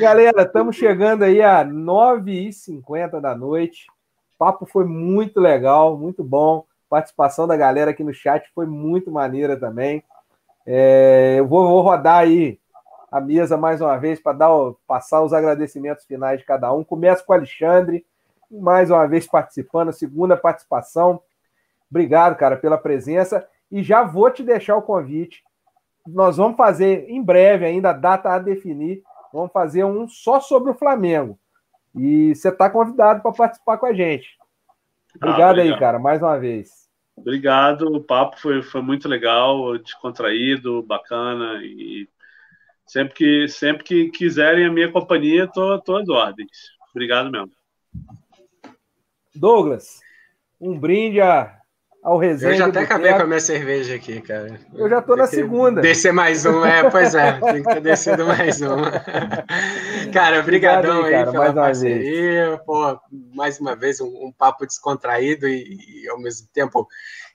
Galera, 0.00 0.42
estamos 0.42 0.74
chegando 0.74 1.22
aí 1.22 1.40
a 1.40 1.64
9h50 1.64 3.20
da 3.20 3.36
noite. 3.36 3.86
O 4.34 4.38
papo 4.38 4.66
foi 4.66 4.84
muito 4.84 5.38
legal, 5.38 5.96
muito 5.96 6.24
bom. 6.24 6.64
A 6.88 6.96
participação 6.96 7.46
da 7.46 7.56
galera 7.56 7.92
aqui 7.92 8.02
no 8.02 8.12
chat 8.12 8.50
foi 8.52 8.66
muito 8.66 9.12
maneira 9.12 9.56
também. 9.56 10.02
É, 10.72 11.36
eu 11.38 11.48
vou, 11.48 11.66
vou, 11.66 11.80
rodar 11.80 12.18
aí 12.18 12.60
a 13.10 13.20
mesa 13.20 13.56
mais 13.56 13.80
uma 13.80 13.98
vez 13.98 14.20
para 14.20 14.38
passar 14.86 15.20
os 15.20 15.32
agradecimentos 15.32 16.04
finais 16.04 16.38
de 16.38 16.46
cada 16.46 16.72
um. 16.72 16.84
Começo 16.84 17.26
com 17.26 17.32
o 17.32 17.36
Alexandre 17.36 18.06
mais 18.48 18.90
uma 18.90 19.06
vez 19.06 19.26
participando, 19.26 19.92
segunda 19.92 20.36
participação. 20.36 21.20
Obrigado, 21.90 22.36
cara, 22.36 22.56
pela 22.56 22.78
presença. 22.78 23.46
E 23.70 23.82
já 23.82 24.04
vou 24.04 24.30
te 24.30 24.44
deixar 24.44 24.76
o 24.76 24.82
convite 24.82 25.42
nós 26.06 26.36
vamos 26.36 26.56
fazer 26.56 27.08
em 27.08 27.22
breve, 27.22 27.64
ainda 27.64 27.90
a 27.90 27.94
data 27.94 28.30
a 28.30 28.38
definir, 28.38 29.02
vamos 29.32 29.52
fazer 29.52 29.84
um 29.84 30.08
só 30.08 30.40
sobre 30.40 30.70
o 30.70 30.74
Flamengo. 30.74 31.38
E 31.94 32.34
você 32.34 32.48
está 32.48 32.70
convidado 32.70 33.20
para 33.20 33.32
participar 33.32 33.78
com 33.78 33.86
a 33.86 33.92
gente. 33.92 34.38
Obrigado, 35.16 35.40
ah, 35.40 35.50
obrigado, 35.50 35.74
aí, 35.74 35.78
cara, 35.78 35.98
mais 35.98 36.22
uma 36.22 36.38
vez. 36.38 36.88
Obrigado, 37.20 37.94
o 37.94 38.02
papo 38.02 38.38
foi, 38.40 38.62
foi 38.62 38.80
muito 38.80 39.06
legal, 39.06 39.76
descontraído, 39.78 40.82
bacana 40.82 41.60
e 41.62 42.08
sempre 42.86 43.14
que 43.14 43.48
sempre 43.48 43.84
que 43.84 44.10
quiserem 44.10 44.64
a 44.64 44.72
minha 44.72 44.90
companhia, 44.90 45.46
tô 45.46 45.96
às 45.96 46.08
ordens. 46.08 46.70
Obrigado 46.90 47.30
mesmo. 47.30 47.52
Douglas, 49.34 50.00
um 50.60 50.78
brinde 50.78 51.20
a 51.20 51.59
ao 52.02 52.18
resenha. 52.18 52.52
Eu 52.52 52.58
já 52.58 52.66
até 52.66 52.80
acabei 52.80 53.12
com 53.12 53.22
a 53.22 53.26
minha 53.26 53.40
cerveja 53.40 53.94
aqui, 53.94 54.20
cara. 54.20 54.58
Eu 54.74 54.88
já 54.88 55.02
tô 55.02 55.16
na 55.16 55.26
segunda. 55.26 55.80
Descer 55.80 56.12
mais 56.12 56.46
um, 56.46 56.64
é, 56.64 56.88
pois 56.90 57.14
é, 57.14 57.32
tem 57.52 57.62
que 57.62 57.74
ter 57.74 57.80
descido 57.80 58.26
mais 58.26 58.60
um. 58.62 58.76
cara, 60.12 60.40
obrigadão 60.40 61.04
aí, 61.04 61.12
cara, 61.12 61.30
pela 61.30 61.44
mais 61.44 61.54
parceria. 61.54 62.60
Pô, 62.64 62.98
mais 63.34 63.60
uma 63.60 63.76
vez 63.76 64.00
um, 64.00 64.06
um 64.06 64.32
papo 64.36 64.66
descontraído 64.66 65.46
e, 65.46 66.02
e, 66.04 66.08
ao 66.08 66.18
mesmo 66.18 66.48
tempo 66.52 66.86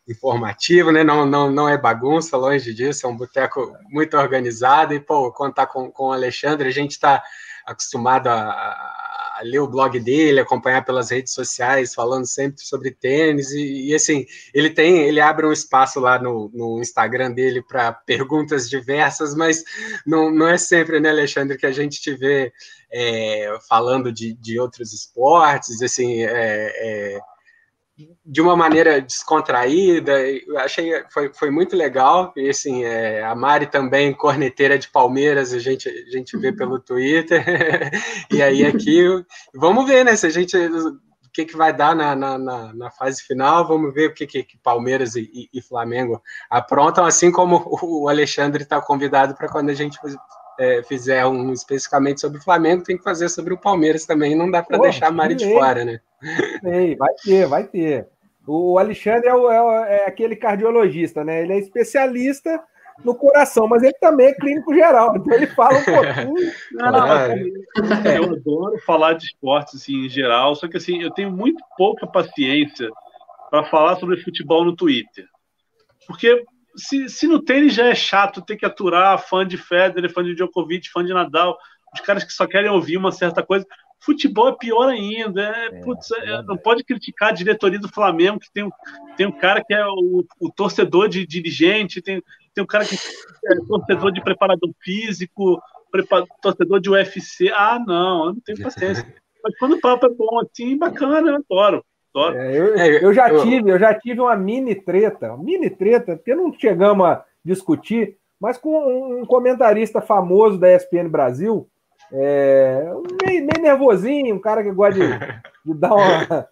informativo, 0.07 0.91
né? 0.91 1.03
Não, 1.03 1.25
não, 1.25 1.51
não 1.51 1.69
é 1.69 1.77
bagunça, 1.77 2.37
longe 2.37 2.73
disso, 2.73 3.05
é 3.05 3.09
um 3.09 3.17
boteco 3.17 3.75
muito 3.89 4.17
organizado 4.17 4.93
e, 4.93 4.99
pô, 4.99 5.31
contar 5.31 5.67
com, 5.67 5.91
com 5.91 6.05
o 6.05 6.11
Alexandre, 6.11 6.67
a 6.67 6.71
gente 6.71 6.91
está 6.91 7.23
acostumado 7.65 8.27
a 8.27 9.04
ler 9.43 9.59
o 9.59 9.67
blog 9.67 9.99
dele, 9.99 10.39
acompanhar 10.39 10.83
pelas 10.85 11.09
redes 11.09 11.33
sociais, 11.33 11.93
falando 11.93 12.25
sempre 12.25 12.61
sobre 12.61 12.91
tênis 12.91 13.51
e, 13.51 13.89
e 13.89 13.95
assim 13.95 14.25
ele 14.53 14.69
tem, 14.69 15.03
ele 15.03 15.19
abre 15.19 15.45
um 15.45 15.51
espaço 15.51 15.99
lá 15.99 16.21
no, 16.21 16.49
no 16.53 16.79
Instagram 16.79 17.31
dele 17.31 17.61
para 17.61 17.91
perguntas 17.91 18.69
diversas, 18.69 19.35
mas 19.35 19.63
não, 20.05 20.31
não 20.31 20.47
é 20.47 20.57
sempre, 20.57 20.99
né, 20.99 21.09
Alexandre, 21.09 21.57
que 21.57 21.65
a 21.65 21.71
gente 21.71 22.01
te 22.01 22.13
vê 22.13 22.51
é, 22.91 23.57
falando 23.67 24.11
de, 24.11 24.33
de 24.33 24.59
outros 24.59 24.93
esportes, 24.93 25.81
assim, 25.81 26.23
é, 26.23 26.29
é 27.15 27.19
de 28.25 28.41
uma 28.41 28.57
maneira 28.57 28.99
descontraída, 28.99 30.19
eu 30.21 30.57
achei 30.59 30.91
foi, 31.11 31.31
foi 31.33 31.49
muito 31.49 31.75
legal. 31.75 32.33
E 32.35 32.49
assim, 32.49 32.83
é, 32.83 33.23
a 33.23 33.33
Mari 33.33 33.67
também, 33.67 34.13
corneteira 34.13 34.77
de 34.77 34.89
Palmeiras, 34.89 35.53
a 35.53 35.59
gente, 35.59 35.87
a 35.87 36.11
gente 36.11 36.37
vê 36.37 36.51
pelo 36.51 36.79
Twitter. 36.79 37.43
e 38.31 38.41
aí 38.41 38.65
aqui, 38.65 39.03
vamos 39.53 39.87
ver, 39.87 40.03
né? 40.03 40.15
Se 40.15 40.27
a 40.27 40.29
gente 40.29 40.57
o 40.57 41.31
que, 41.35 41.45
que 41.45 41.57
vai 41.57 41.73
dar 41.73 41.95
na, 41.95 42.15
na, 42.15 42.37
na, 42.73 42.91
fase 42.91 43.21
final, 43.21 43.67
vamos 43.67 43.93
ver 43.93 44.09
o 44.09 44.13
que, 44.13 44.25
que, 44.25 44.43
que 44.43 44.57
Palmeiras 44.57 45.15
e, 45.15 45.49
e, 45.53 45.61
Flamengo 45.61 46.21
aprontam, 46.49 47.03
assim 47.03 47.29
como 47.29 47.61
o 47.83 48.07
Alexandre 48.07 48.63
está 48.63 48.81
convidado 48.81 49.35
para 49.35 49.49
quando 49.49 49.69
a 49.69 49.73
gente 49.73 49.99
é, 50.59 50.83
fizer 50.83 51.25
um 51.25 51.51
especificamente 51.51 52.21
sobre 52.21 52.39
o 52.39 52.43
Flamengo, 52.43 52.83
tem 52.83 52.97
que 52.97 53.03
fazer 53.03 53.29
sobre 53.29 53.53
o 53.53 53.57
Palmeiras 53.57 54.05
também. 54.05 54.35
Não 54.35 54.49
dá 54.49 54.63
para 54.63 54.77
deixar 54.77 55.07
a 55.07 55.11
Mari 55.11 55.35
de 55.35 55.51
fora, 55.53 55.83
né? 55.83 55.99
Sei, 56.61 56.95
vai 56.95 57.13
ter, 57.23 57.47
vai 57.47 57.63
ter. 57.65 58.07
O 58.47 58.77
Alexandre 58.77 59.27
é, 59.27 59.33
o, 59.33 59.51
é, 59.51 59.95
é, 59.95 60.07
aquele 60.07 60.35
cardiologista, 60.35 61.23
né? 61.23 61.41
Ele 61.41 61.53
é 61.53 61.59
especialista 61.59 62.63
no 63.03 63.13
coração, 63.13 63.67
mas 63.67 63.83
ele 63.83 63.95
também 63.99 64.27
é 64.27 64.33
clínico 64.33 64.73
geral, 64.73 65.17
então 65.17 65.33
ele 65.33 65.47
fala 65.47 65.79
um 65.79 65.83
pouquinho. 65.83 66.53
Não, 66.71 68.11
eu 68.11 68.23
adoro 68.23 68.79
falar 68.85 69.13
de 69.13 69.25
esportes 69.25 69.81
assim, 69.81 70.05
em 70.05 70.09
geral, 70.09 70.55
só 70.55 70.67
que 70.67 70.77
assim, 70.77 71.01
eu 71.01 71.11
tenho 71.11 71.31
muito 71.31 71.61
pouca 71.77 72.07
paciência 72.07 72.89
para 73.49 73.65
falar 73.65 73.97
sobre 73.97 74.21
futebol 74.23 74.63
no 74.63 74.75
Twitter. 74.75 75.25
Porque 76.07 76.45
se, 76.75 77.09
se 77.09 77.27
no 77.27 77.41
tênis 77.41 77.73
já 77.73 77.87
é 77.87 77.95
chato 77.95 78.41
ter 78.41 78.57
que 78.57 78.65
aturar 78.65 79.17
fã 79.19 79.45
de 79.45 79.57
Federer, 79.57 80.11
fã 80.11 80.23
de 80.23 80.35
Djokovic, 80.35 80.89
fã 80.89 81.03
de 81.03 81.13
Nadal, 81.13 81.57
os 81.93 82.01
caras 82.01 82.23
que 82.23 82.33
só 82.33 82.45
querem 82.45 82.69
ouvir 82.69 82.97
uma 82.97 83.11
certa 83.11 83.43
coisa. 83.43 83.65
Futebol 83.99 84.49
é 84.49 84.57
pior 84.57 84.89
ainda. 84.89 85.41
É, 85.41 85.67
é, 85.67 85.81
putz, 85.81 86.11
é, 86.11 86.41
não 86.43 86.57
pode 86.57 86.83
criticar 86.83 87.29
a 87.29 87.33
diretoria 87.33 87.79
do 87.79 87.87
Flamengo, 87.87 88.39
que 88.39 88.51
tem, 88.51 88.69
tem 89.17 89.25
um 89.25 89.31
cara 89.31 89.63
que 89.63 89.73
é 89.73 89.85
o, 89.85 90.25
o 90.39 90.51
torcedor 90.51 91.07
de 91.07 91.25
dirigente, 91.25 92.01
tem, 92.01 92.21
tem 92.53 92.63
um 92.63 92.67
cara 92.67 92.85
que 92.85 92.95
é 92.95 93.55
torcedor 93.67 94.11
de 94.11 94.21
preparador 94.21 94.69
físico, 94.81 95.61
torcedor 96.41 96.79
de 96.79 96.89
UFC. 96.89 97.49
Ah, 97.51 97.79
não, 97.85 98.25
eu 98.25 98.33
não 98.33 98.41
tenho 98.41 98.61
paciência. 98.63 99.05
Mas 99.43 99.57
quando 99.57 99.73
o 99.73 99.81
papo 99.81 100.05
é 100.07 100.09
bom 100.09 100.39
assim, 100.39 100.77
bacana, 100.77 101.29
eu 101.29 101.35
adoro. 101.35 101.85
É, 102.15 102.57
eu, 102.57 102.75
é, 102.75 103.03
eu, 103.03 103.13
já 103.13 103.29
tive, 103.41 103.69
eu 103.69 103.77
já 103.77 103.93
tive 103.93 104.21
uma 104.21 104.35
mini 104.37 104.73
treta, 104.73 105.35
mini 105.35 105.69
treta, 105.69 106.15
porque 106.15 106.33
não 106.33 106.53
chegamos 106.53 107.05
a 107.05 107.25
discutir, 107.43 108.17
mas 108.39 108.57
com 108.57 109.19
um 109.19 109.25
comentarista 109.25 109.99
famoso 109.99 110.57
da 110.57 110.73
ESPN 110.73 111.09
Brasil, 111.09 111.67
é, 112.11 112.89
meio, 113.21 113.45
meio 113.45 113.61
nervosinho, 113.61 114.33
um 114.33 114.39
cara 114.39 114.63
que 114.63 114.71
gosta 114.71 114.99
de, 114.99 115.07
de 115.65 115.79
dar 115.79 115.93
uma. 115.93 116.47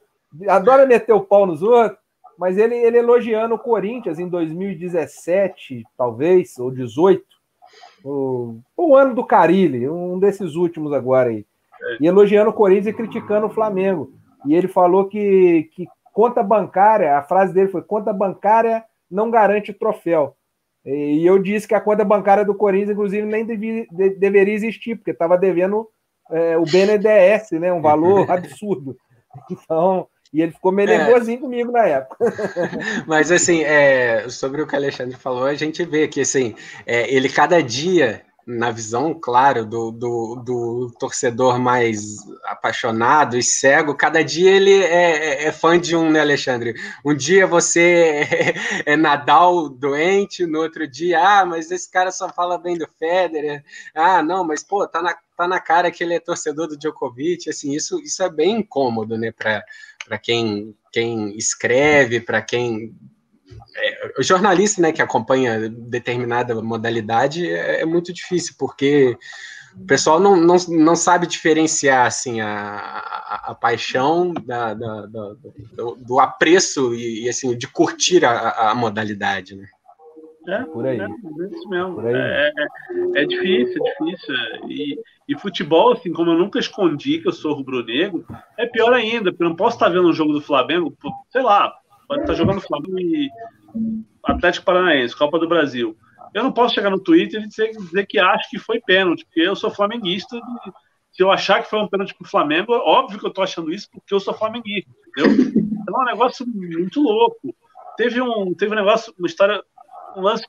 adora 0.49 0.85
meter 0.85 1.13
o 1.13 1.21
pau 1.21 1.45
nos 1.45 1.61
outros, 1.61 1.97
mas 2.37 2.57
ele, 2.57 2.75
ele 2.75 2.97
elogiando 2.97 3.55
o 3.55 3.59
Corinthians 3.59 4.19
em 4.19 4.27
2017, 4.27 5.83
talvez, 5.97 6.57
ou 6.59 6.71
18, 6.71 7.23
o, 8.03 8.59
o 8.75 8.95
ano 8.97 9.15
do 9.15 9.23
Carilli, 9.23 9.87
um 9.87 10.19
desses 10.19 10.55
últimos 10.55 10.91
agora 10.91 11.29
aí. 11.29 11.45
É. 11.81 11.97
E 12.01 12.07
elogiando 12.07 12.49
o 12.49 12.53
Corinthians 12.53 12.87
e 12.87 12.93
criticando 12.93 13.47
o 13.47 13.49
Flamengo 13.49 14.11
e 14.45 14.55
ele 14.55 14.67
falou 14.67 15.07
que, 15.07 15.69
que 15.73 15.85
conta 16.13 16.43
bancária, 16.43 17.17
a 17.17 17.23
frase 17.23 17.53
dele 17.53 17.69
foi: 17.69 17.81
conta 17.81 18.13
bancária 18.13 18.83
não 19.09 19.29
garante 19.29 19.73
troféu. 19.73 20.35
E 20.85 21.25
eu 21.25 21.39
disse 21.39 21.67
que 21.67 21.75
a 21.75 21.79
conta 21.79 22.03
bancária 22.03 22.43
do 22.43 22.55
Corinthians, 22.55 22.89
inclusive, 22.91 23.25
nem 23.25 23.45
devia, 23.45 23.87
de, 23.89 24.09
deveria 24.11 24.53
existir, 24.53 24.97
porque 24.97 25.11
estava 25.11 25.37
devendo 25.37 25.87
é, 26.29 26.57
o 26.57 26.63
BNDES, 26.63 27.51
né, 27.51 27.71
um 27.71 27.81
valor 27.81 28.29
absurdo. 28.31 28.97
Então, 29.49 30.07
e 30.33 30.41
ele 30.41 30.51
ficou 30.51 30.71
meio 30.71 30.89
é. 30.89 30.97
nervosinho 30.97 31.39
comigo 31.39 31.71
na 31.71 31.85
época. 31.85 32.17
Mas, 33.07 33.31
assim, 33.31 33.63
é, 33.63 34.27
sobre 34.27 34.61
o 34.61 34.67
que 34.67 34.73
o 34.73 34.77
Alexandre 34.77 35.15
falou, 35.15 35.45
a 35.45 35.53
gente 35.53 35.85
vê 35.85 36.07
que, 36.07 36.21
assim, 36.21 36.53
é, 36.85 37.13
ele 37.13 37.29
cada 37.29 37.61
dia 37.63 38.21
na 38.45 38.71
visão, 38.71 39.13
claro, 39.13 39.65
do, 39.65 39.91
do, 39.91 40.35
do, 40.35 40.93
torcedor 40.99 41.57
mais 41.57 42.17
apaixonado 42.43 43.37
e 43.37 43.43
cego, 43.43 43.95
cada 43.95 44.23
dia 44.23 44.51
ele 44.51 44.73
é, 44.73 45.43
é, 45.43 45.45
é 45.45 45.51
fã 45.51 45.79
de 45.79 45.95
um, 45.95 46.11
né, 46.11 46.19
Alexandre? 46.19 46.75
Um 47.05 47.15
dia 47.15 47.47
você 47.47 48.25
é, 48.85 48.93
é, 48.93 48.95
Nadal 48.97 49.69
doente, 49.69 50.45
no 50.45 50.59
outro 50.59 50.87
dia, 50.87 51.19
ah, 51.19 51.45
mas 51.45 51.71
esse 51.71 51.89
cara 51.89 52.11
só 52.11 52.27
fala 52.29 52.57
bem 52.57 52.77
do 52.77 52.87
Federer. 52.99 53.63
Ah, 53.95 54.21
não, 54.21 54.43
mas 54.43 54.63
pô, 54.63 54.85
tá 54.87 55.01
na, 55.01 55.15
tá 55.37 55.47
na 55.47 55.59
cara 55.59 55.89
que 55.89 56.03
ele 56.03 56.15
é 56.15 56.19
torcedor 56.19 56.67
do 56.67 56.77
Djokovic. 56.77 57.49
Assim, 57.49 57.73
isso, 57.73 57.99
isso 58.01 58.21
é 58.21 58.29
bem 58.29 58.57
incômodo, 58.57 59.17
né, 59.17 59.31
para 59.31 60.17
quem, 60.17 60.75
quem 60.91 61.37
escreve, 61.37 62.19
para 62.19 62.41
quem 62.41 62.93
é, 63.75 64.13
o 64.17 64.23
jornalista 64.23 64.81
né, 64.81 64.91
que 64.91 65.01
acompanha 65.01 65.69
determinada 65.69 66.55
modalidade 66.61 67.49
é, 67.49 67.81
é, 67.81 67.85
muito 67.85 68.13
difícil, 68.13 68.55
porque 68.57 69.17
o 69.75 69.85
pessoal 69.85 70.19
não, 70.19 70.35
não, 70.35 70.55
não 70.69 70.95
sabe 70.95 71.25
diferenciar 71.25 72.05
assim, 72.05 72.41
a, 72.41 72.49
a, 72.49 73.51
a 73.51 73.55
paixão 73.55 74.33
da, 74.33 74.73
da, 74.73 75.05
da, 75.07 75.33
do, 75.73 75.95
do, 75.95 76.19
apreço 76.19 76.93
e, 76.93 77.25
e, 77.25 77.29
assim, 77.29 77.57
de 77.57 77.67
curtir 77.67 78.23
a, 78.23 78.71
a 78.71 78.75
modalidade. 78.75 79.55
Né? 79.55 79.67
É, 80.47 80.63
por 80.65 80.85
aí. 80.85 80.99
É, 80.99 81.03
é 81.03 81.47
isso 81.51 81.69
mesmo. 81.69 81.99
Aí. 82.01 82.13
É, 82.13 82.51
é, 83.15 83.21
é, 83.21 83.25
difícil, 83.25 83.81
é 83.85 83.91
difícil. 83.91 84.35
E, 84.67 84.99
e 85.27 85.39
futebol, 85.39 85.93
assim, 85.93 86.11
como 86.11 86.31
eu 86.31 86.37
nunca 86.37 86.59
escondi 86.59 87.19
que 87.19 87.27
eu 87.27 87.33
sou 87.33 87.53
rubro-negro, 87.53 88.25
é 88.57 88.65
pior 88.65 88.93
ainda, 88.93 89.31
porque 89.31 89.43
eu 89.43 89.49
não 89.49 89.55
posso 89.55 89.77
estar 89.77 89.89
vendo 89.89 90.07
um 90.07 90.13
jogo 90.13 90.33
do 90.33 90.41
Flamengo, 90.41 90.95
sei 91.31 91.41
lá, 91.41 91.73
pode 92.07 92.21
estar 92.21 92.33
jogando 92.33 92.61
Flamengo 92.61 92.99
e 92.99 93.29
Atlético 94.23 94.65
Paranaense, 94.65 95.15
Copa 95.15 95.39
do 95.39 95.47
Brasil. 95.47 95.97
Eu 96.33 96.43
não 96.43 96.51
posso 96.51 96.73
chegar 96.73 96.89
no 96.89 96.99
Twitter 96.99 97.41
e 97.41 97.47
dizer, 97.47 97.71
dizer 97.71 98.05
que 98.07 98.19
acho 98.19 98.49
que 98.49 98.57
foi 98.57 98.79
pênalti, 98.79 99.25
porque 99.25 99.41
eu 99.41 99.55
sou 99.55 99.69
flamenguista. 99.69 100.35
E, 100.35 100.71
se 101.15 101.21
eu 101.21 101.31
achar 101.31 101.61
que 101.61 101.69
foi 101.69 101.79
um 101.79 101.87
pênalti 101.87 102.15
pro 102.15 102.27
Flamengo, 102.27 102.73
óbvio 102.73 103.19
que 103.19 103.25
eu 103.25 103.33
tô 103.33 103.43
achando 103.43 103.71
isso 103.71 103.87
porque 103.91 104.13
eu 104.13 104.19
sou 104.19 104.33
flamenguista, 104.33 104.89
entendeu? 105.07 105.53
Então 105.83 105.99
é 105.99 106.03
um 106.03 106.05
negócio 106.05 106.45
muito 106.47 107.01
louco. 107.01 107.55
Teve 107.95 108.19
um, 108.21 108.53
teve 108.55 108.71
um 108.71 108.75
negócio, 108.75 109.13
uma 109.19 109.27
história, 109.27 109.61
um 110.15 110.21
lance. 110.21 110.43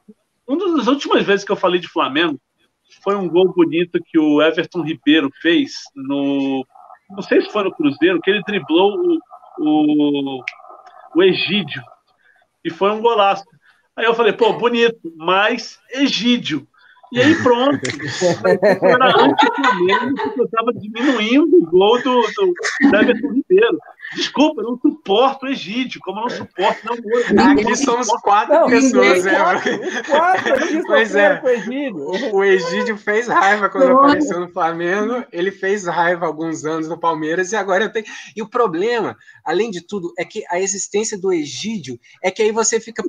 Uma 0.47 0.77
das 0.77 0.87
últimas 0.87 1.25
vezes 1.25 1.45
que 1.45 1.53
eu 1.53 1.57
falei 1.57 1.81
de 1.81 1.89
Flamengo 1.89 2.41
foi 3.03 3.15
um 3.17 3.29
gol 3.29 3.53
bonito 3.53 3.99
que 4.05 4.19
o 4.19 4.41
Everton 4.41 4.83
Ribeiro 4.83 5.31
fez 5.43 5.73
no. 5.95 6.65
Não 7.11 7.23
sei 7.23 7.43
se 7.43 7.51
foi 7.51 7.65
no 7.65 7.75
Cruzeiro, 7.75 8.21
que 8.21 8.31
ele 8.31 8.43
driblou 8.47 8.97
o, 9.59 10.39
o, 10.39 10.45
o 11.15 11.23
Egídio 11.23 11.83
e 12.65 12.71
foi 12.71 12.91
um 12.91 13.01
golaço. 13.01 13.45
Aí 13.97 14.07
eu 14.07 14.15
falei, 14.15 14.33
pô, 14.33 14.53
bonito, 14.55 15.13
mas 15.17 15.79
Egídio. 15.93 16.67
E 17.13 17.21
aí 17.21 17.35
pronto. 17.43 17.79
Era 18.83 19.07
anti-Flamengo, 19.07 20.15
porque 20.17 20.41
eu 20.41 20.45
estava 20.47 20.73
diminuindo 20.73 21.57
o 21.59 21.67
gol 21.67 22.03
do, 22.03 22.23
do 22.23 22.97
Everton 22.97 23.33
Ribeiro. 23.33 23.79
Desculpa, 24.15 24.63
eu 24.63 24.71
não 24.71 24.79
suporto 24.79 25.47
o 25.47 25.49
Egídio, 25.49 26.01
como 26.03 26.21
eu 26.21 26.23
não 26.23 26.31
suporto 26.31 26.81
não, 27.35 27.53
Aqui 27.53 27.77
somos 27.77 28.09
quatro 28.23 28.55
não, 28.55 28.67
pessoas, 28.67 29.25
né? 29.25 29.33
Quatro, 30.07 30.55
aqui 30.55 30.83
pois 30.87 31.15
é. 31.15 31.41
O 31.43 31.49
Egídio. 31.49 32.35
o 32.35 32.45
Egídio 32.45 32.97
fez 32.97 33.29
raiva 33.29 33.69
quando 33.69 33.89
não. 33.89 34.05
apareceu 34.05 34.41
no 34.41 34.49
Flamengo, 34.49 35.25
ele 35.33 35.51
fez 35.51 35.87
raiva 35.87 36.27
alguns 36.27 36.65
anos 36.65 36.89
no 36.89 36.99
Palmeiras 36.99 37.53
e 37.53 37.57
agora 37.57 37.85
eu 37.85 37.93
tenho. 37.93 38.07
E 38.35 38.43
o 38.43 38.49
problema, 38.49 39.17
além 39.45 39.71
de 39.71 39.81
tudo, 39.81 40.13
é 40.19 40.25
que 40.25 40.45
a 40.51 40.61
existência 40.61 41.19
do 41.19 41.33
Egídio 41.33 41.99
é 42.23 42.31
que 42.31 42.43
aí 42.43 42.53
você 42.53 42.81
fica 42.81 43.03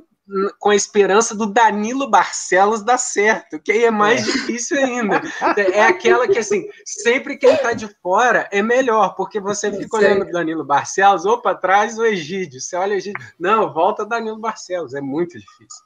com 0.58 0.70
a 0.70 0.76
esperança 0.76 1.34
do 1.34 1.46
Danilo 1.46 2.08
Barcelos 2.08 2.82
dar 2.82 2.98
certo, 2.98 3.60
que 3.60 3.70
aí 3.70 3.84
é 3.84 3.90
mais 3.90 4.22
é. 4.22 4.32
difícil 4.32 4.78
ainda. 4.78 5.22
É 5.56 5.82
aquela 5.82 6.26
que, 6.26 6.38
assim, 6.38 6.66
sempre 6.84 7.36
quem 7.36 7.54
está 7.54 7.72
de 7.72 7.88
fora 8.02 8.48
é 8.50 8.60
melhor, 8.60 9.14
porque 9.14 9.38
você 9.38 9.70
fica 9.72 9.96
olhando 9.96 10.22
o 10.22 10.32
Danilo 10.32 10.64
Barcelos, 10.64 11.24
ou 11.24 11.40
para 11.40 11.56
trás 11.56 11.98
o 11.98 12.04
Egídio. 12.04 12.60
Você 12.60 12.76
olha 12.76 12.94
o 12.94 12.96
Egídio, 12.96 13.24
não, 13.38 13.72
volta 13.72 14.04
Danilo 14.04 14.38
Barcelos, 14.38 14.94
é 14.94 15.00
muito 15.00 15.38
difícil. 15.38 15.84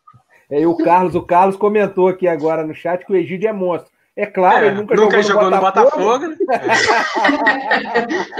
É, 0.50 0.60
e 0.60 0.66
o 0.66 0.76
Carlos, 0.76 1.14
o 1.14 1.22
Carlos 1.22 1.56
comentou 1.56 2.08
aqui 2.08 2.26
agora 2.26 2.66
no 2.66 2.74
chat 2.74 3.04
que 3.04 3.12
o 3.12 3.16
Egídio 3.16 3.48
é 3.48 3.52
monstro. 3.52 3.92
É 4.16 4.26
claro, 4.26 4.64
é, 4.64 4.68
ele 4.68 4.76
nunca, 4.76 4.96
nunca 4.96 5.22
jogou, 5.22 5.44
jogou 5.44 5.56
no 5.56 5.60
Botafogo. 5.60 6.26
No 6.26 6.36
Botafogo. 6.36 6.56
Né? 6.56 6.70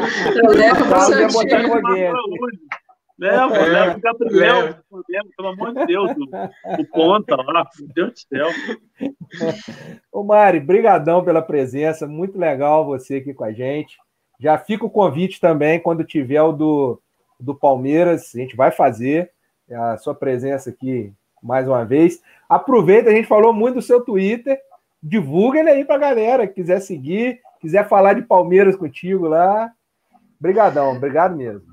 É. 0.31 0.41
Eu 0.41 0.51
levo 0.51 0.87
para 0.87 1.09
o 1.09 1.15
Leva, 3.21 3.55
é, 3.55 3.67
leva 3.67 3.99
o 3.99 4.01
Gabriel, 4.01 4.75
pelo 5.37 5.49
amor 5.49 5.75
de 5.75 5.87
Deus, 5.87 6.11
o, 6.13 6.81
o 6.81 6.87
ponta 6.87 7.37
lá, 7.37 7.69
meu 7.79 7.89
Deus 7.95 8.13
do 8.15 8.19
céu. 8.19 8.49
Ô 10.11 10.25
Mari, 10.25 10.59
brigadão 10.59 11.23
pela 11.23 11.43
presença, 11.43 12.07
muito 12.07 12.39
legal 12.39 12.87
você 12.87 13.17
aqui 13.17 13.35
com 13.35 13.45
a 13.45 13.53
gente. 13.53 13.99
Já 14.39 14.57
fica 14.57 14.87
o 14.87 14.91
convite 14.91 15.39
também, 15.39 15.79
quando 15.79 16.03
tiver 16.03 16.41
o 16.41 16.51
do, 16.51 16.99
do 17.39 17.55
Palmeiras, 17.55 18.35
a 18.35 18.39
gente 18.39 18.57
vai 18.57 18.71
fazer 18.71 19.31
a 19.71 19.99
sua 19.99 20.15
presença 20.15 20.71
aqui 20.71 21.13
mais 21.43 21.69
uma 21.69 21.85
vez. 21.85 22.23
Aproveita, 22.49 23.11
a 23.11 23.13
gente 23.13 23.29
falou 23.29 23.53
muito 23.53 23.75
do 23.75 23.83
seu 23.83 24.03
Twitter, 24.03 24.59
divulga 25.03 25.61
ele 25.61 25.69
aí 25.69 25.85
pra 25.85 25.99
galera, 25.99 26.47
que 26.47 26.55
quiser 26.55 26.81
seguir, 26.81 27.39
quiser 27.61 27.87
falar 27.87 28.15
de 28.15 28.23
Palmeiras 28.23 28.77
contigo 28.77 29.29
lá. 29.29 29.71
Brigadão, 30.41 30.97
obrigado 30.97 31.37
mesmo. 31.37 31.70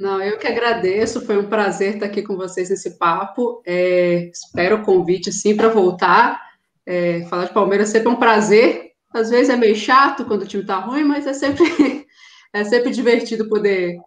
Não, 0.00 0.18
eu 0.22 0.38
que 0.38 0.46
agradeço, 0.46 1.26
foi 1.26 1.36
um 1.36 1.46
prazer 1.46 1.94
estar 1.94 2.06
aqui 2.06 2.22
com 2.22 2.34
vocês 2.34 2.70
nesse 2.70 2.96
papo. 2.96 3.62
É, 3.66 4.30
espero 4.32 4.76
o 4.76 4.82
convite, 4.82 5.30
sim, 5.30 5.54
para 5.54 5.68
voltar. 5.68 6.40
É, 6.86 7.26
falar 7.26 7.44
de 7.44 7.52
Palmeiras 7.52 7.90
sempre 7.90 8.08
é 8.08 8.10
um 8.10 8.16
prazer. 8.16 8.92
Às 9.12 9.28
vezes 9.28 9.50
é 9.50 9.56
meio 9.56 9.76
chato 9.76 10.24
quando 10.24 10.42
o 10.42 10.46
time 10.46 10.62
está 10.62 10.78
ruim, 10.78 11.04
mas 11.04 11.26
é 11.26 11.34
sempre, 11.34 11.64
é 12.54 12.64
sempre 12.64 12.90
divertido 12.90 13.46
poder, 13.46 13.98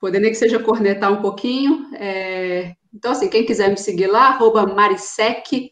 poder 0.00 0.20
nem 0.20 0.30
que 0.30 0.38
seja 0.38 0.58
cornetar 0.58 1.12
um 1.12 1.20
pouquinho. 1.20 1.90
É, 1.96 2.72
então, 2.94 3.12
assim, 3.12 3.28
quem 3.28 3.44
quiser 3.44 3.68
me 3.68 3.76
seguir 3.76 4.06
lá, 4.06 4.28
arroba 4.28 4.66
Marisec. 4.66 5.70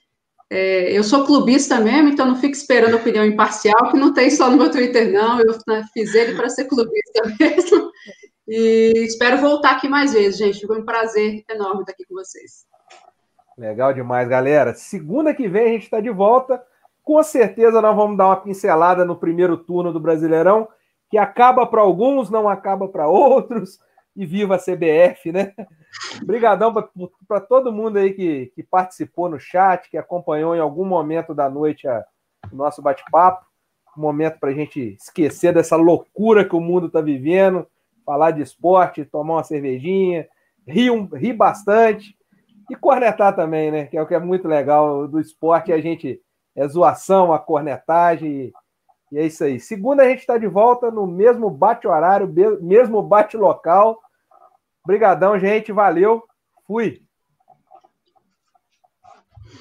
É, 0.50 0.92
eu 0.92 1.02
sou 1.02 1.24
clubista 1.24 1.80
mesmo, 1.80 2.10
então 2.10 2.26
não 2.26 2.36
fique 2.36 2.54
esperando 2.54 2.96
opinião 2.96 3.24
imparcial, 3.24 3.90
que 3.90 3.96
não 3.96 4.12
tem 4.12 4.30
só 4.30 4.50
no 4.50 4.58
meu 4.58 4.70
Twitter, 4.70 5.10
não. 5.10 5.40
Eu 5.40 5.56
né, 5.66 5.82
fiz 5.94 6.14
ele 6.14 6.34
para 6.34 6.50
ser 6.50 6.66
clubista 6.66 7.22
mesmo. 7.40 7.90
E 8.46 8.92
espero 9.06 9.38
voltar 9.38 9.72
aqui 9.72 9.88
mais 9.88 10.12
vezes, 10.12 10.36
gente. 10.38 10.66
Foi 10.66 10.78
um 10.78 10.84
prazer 10.84 11.42
enorme 11.50 11.80
estar 11.80 11.92
aqui 11.92 12.04
com 12.04 12.14
vocês. 12.14 12.66
Legal 13.56 13.92
demais, 13.94 14.28
galera. 14.28 14.74
Segunda 14.74 15.34
que 15.34 15.48
vem 15.48 15.64
a 15.64 15.68
gente 15.68 15.84
está 15.84 16.00
de 16.00 16.10
volta. 16.10 16.62
Com 17.02 17.22
certeza 17.22 17.80
nós 17.80 17.96
vamos 17.96 18.18
dar 18.18 18.26
uma 18.26 18.36
pincelada 18.36 19.04
no 19.04 19.16
primeiro 19.16 19.56
turno 19.56 19.92
do 19.92 20.00
Brasileirão, 20.00 20.68
que 21.10 21.16
acaba 21.16 21.66
para 21.66 21.80
alguns, 21.80 22.28
não 22.28 22.48
acaba 22.48 22.86
para 22.88 23.08
outros. 23.08 23.78
E 24.16 24.24
viva 24.24 24.54
a 24.54 24.58
CBF, 24.58 25.32
né? 25.32 25.52
Obrigadão 26.22 26.72
para 27.26 27.40
todo 27.40 27.72
mundo 27.72 27.96
aí 27.96 28.12
que, 28.12 28.46
que 28.54 28.62
participou 28.62 29.28
no 29.28 29.40
chat, 29.40 29.90
que 29.90 29.98
acompanhou 29.98 30.54
em 30.54 30.60
algum 30.60 30.84
momento 30.84 31.34
da 31.34 31.50
noite 31.50 31.88
a, 31.88 32.04
o 32.52 32.54
nosso 32.54 32.80
bate-papo. 32.80 33.44
Um 33.98 34.02
momento 34.02 34.38
para 34.38 34.50
a 34.50 34.54
gente 34.54 34.96
esquecer 35.00 35.52
dessa 35.52 35.74
loucura 35.74 36.44
que 36.44 36.54
o 36.54 36.60
mundo 36.60 36.86
está 36.86 37.00
vivendo 37.00 37.66
falar 38.04 38.32
de 38.32 38.42
esporte, 38.42 39.04
tomar 39.04 39.34
uma 39.34 39.44
cervejinha, 39.44 40.28
rir, 40.66 40.90
um, 40.90 41.06
rir 41.06 41.32
bastante 41.32 42.16
e 42.70 42.74
cornetar 42.74 43.34
também, 43.34 43.70
né? 43.70 43.86
Que 43.86 43.96
é 43.96 44.02
o 44.02 44.06
que 44.06 44.14
é 44.14 44.18
muito 44.18 44.48
legal 44.48 45.06
do 45.06 45.20
esporte, 45.20 45.72
a 45.72 45.80
gente 45.80 46.20
é 46.56 46.66
zoação, 46.66 47.32
a 47.32 47.38
cornetagem. 47.38 48.52
E 49.12 49.18
é 49.18 49.26
isso 49.26 49.44
aí. 49.44 49.60
Segunda 49.60 50.02
a 50.02 50.08
gente 50.08 50.20
está 50.20 50.38
de 50.38 50.46
volta 50.46 50.90
no 50.90 51.06
mesmo 51.06 51.50
bate-horário, 51.50 52.32
mesmo 52.60 53.02
bate-local. 53.02 54.00
Obrigadão, 54.82 55.38
gente. 55.38 55.72
Valeu. 55.72 56.22
Fui. 56.66 57.03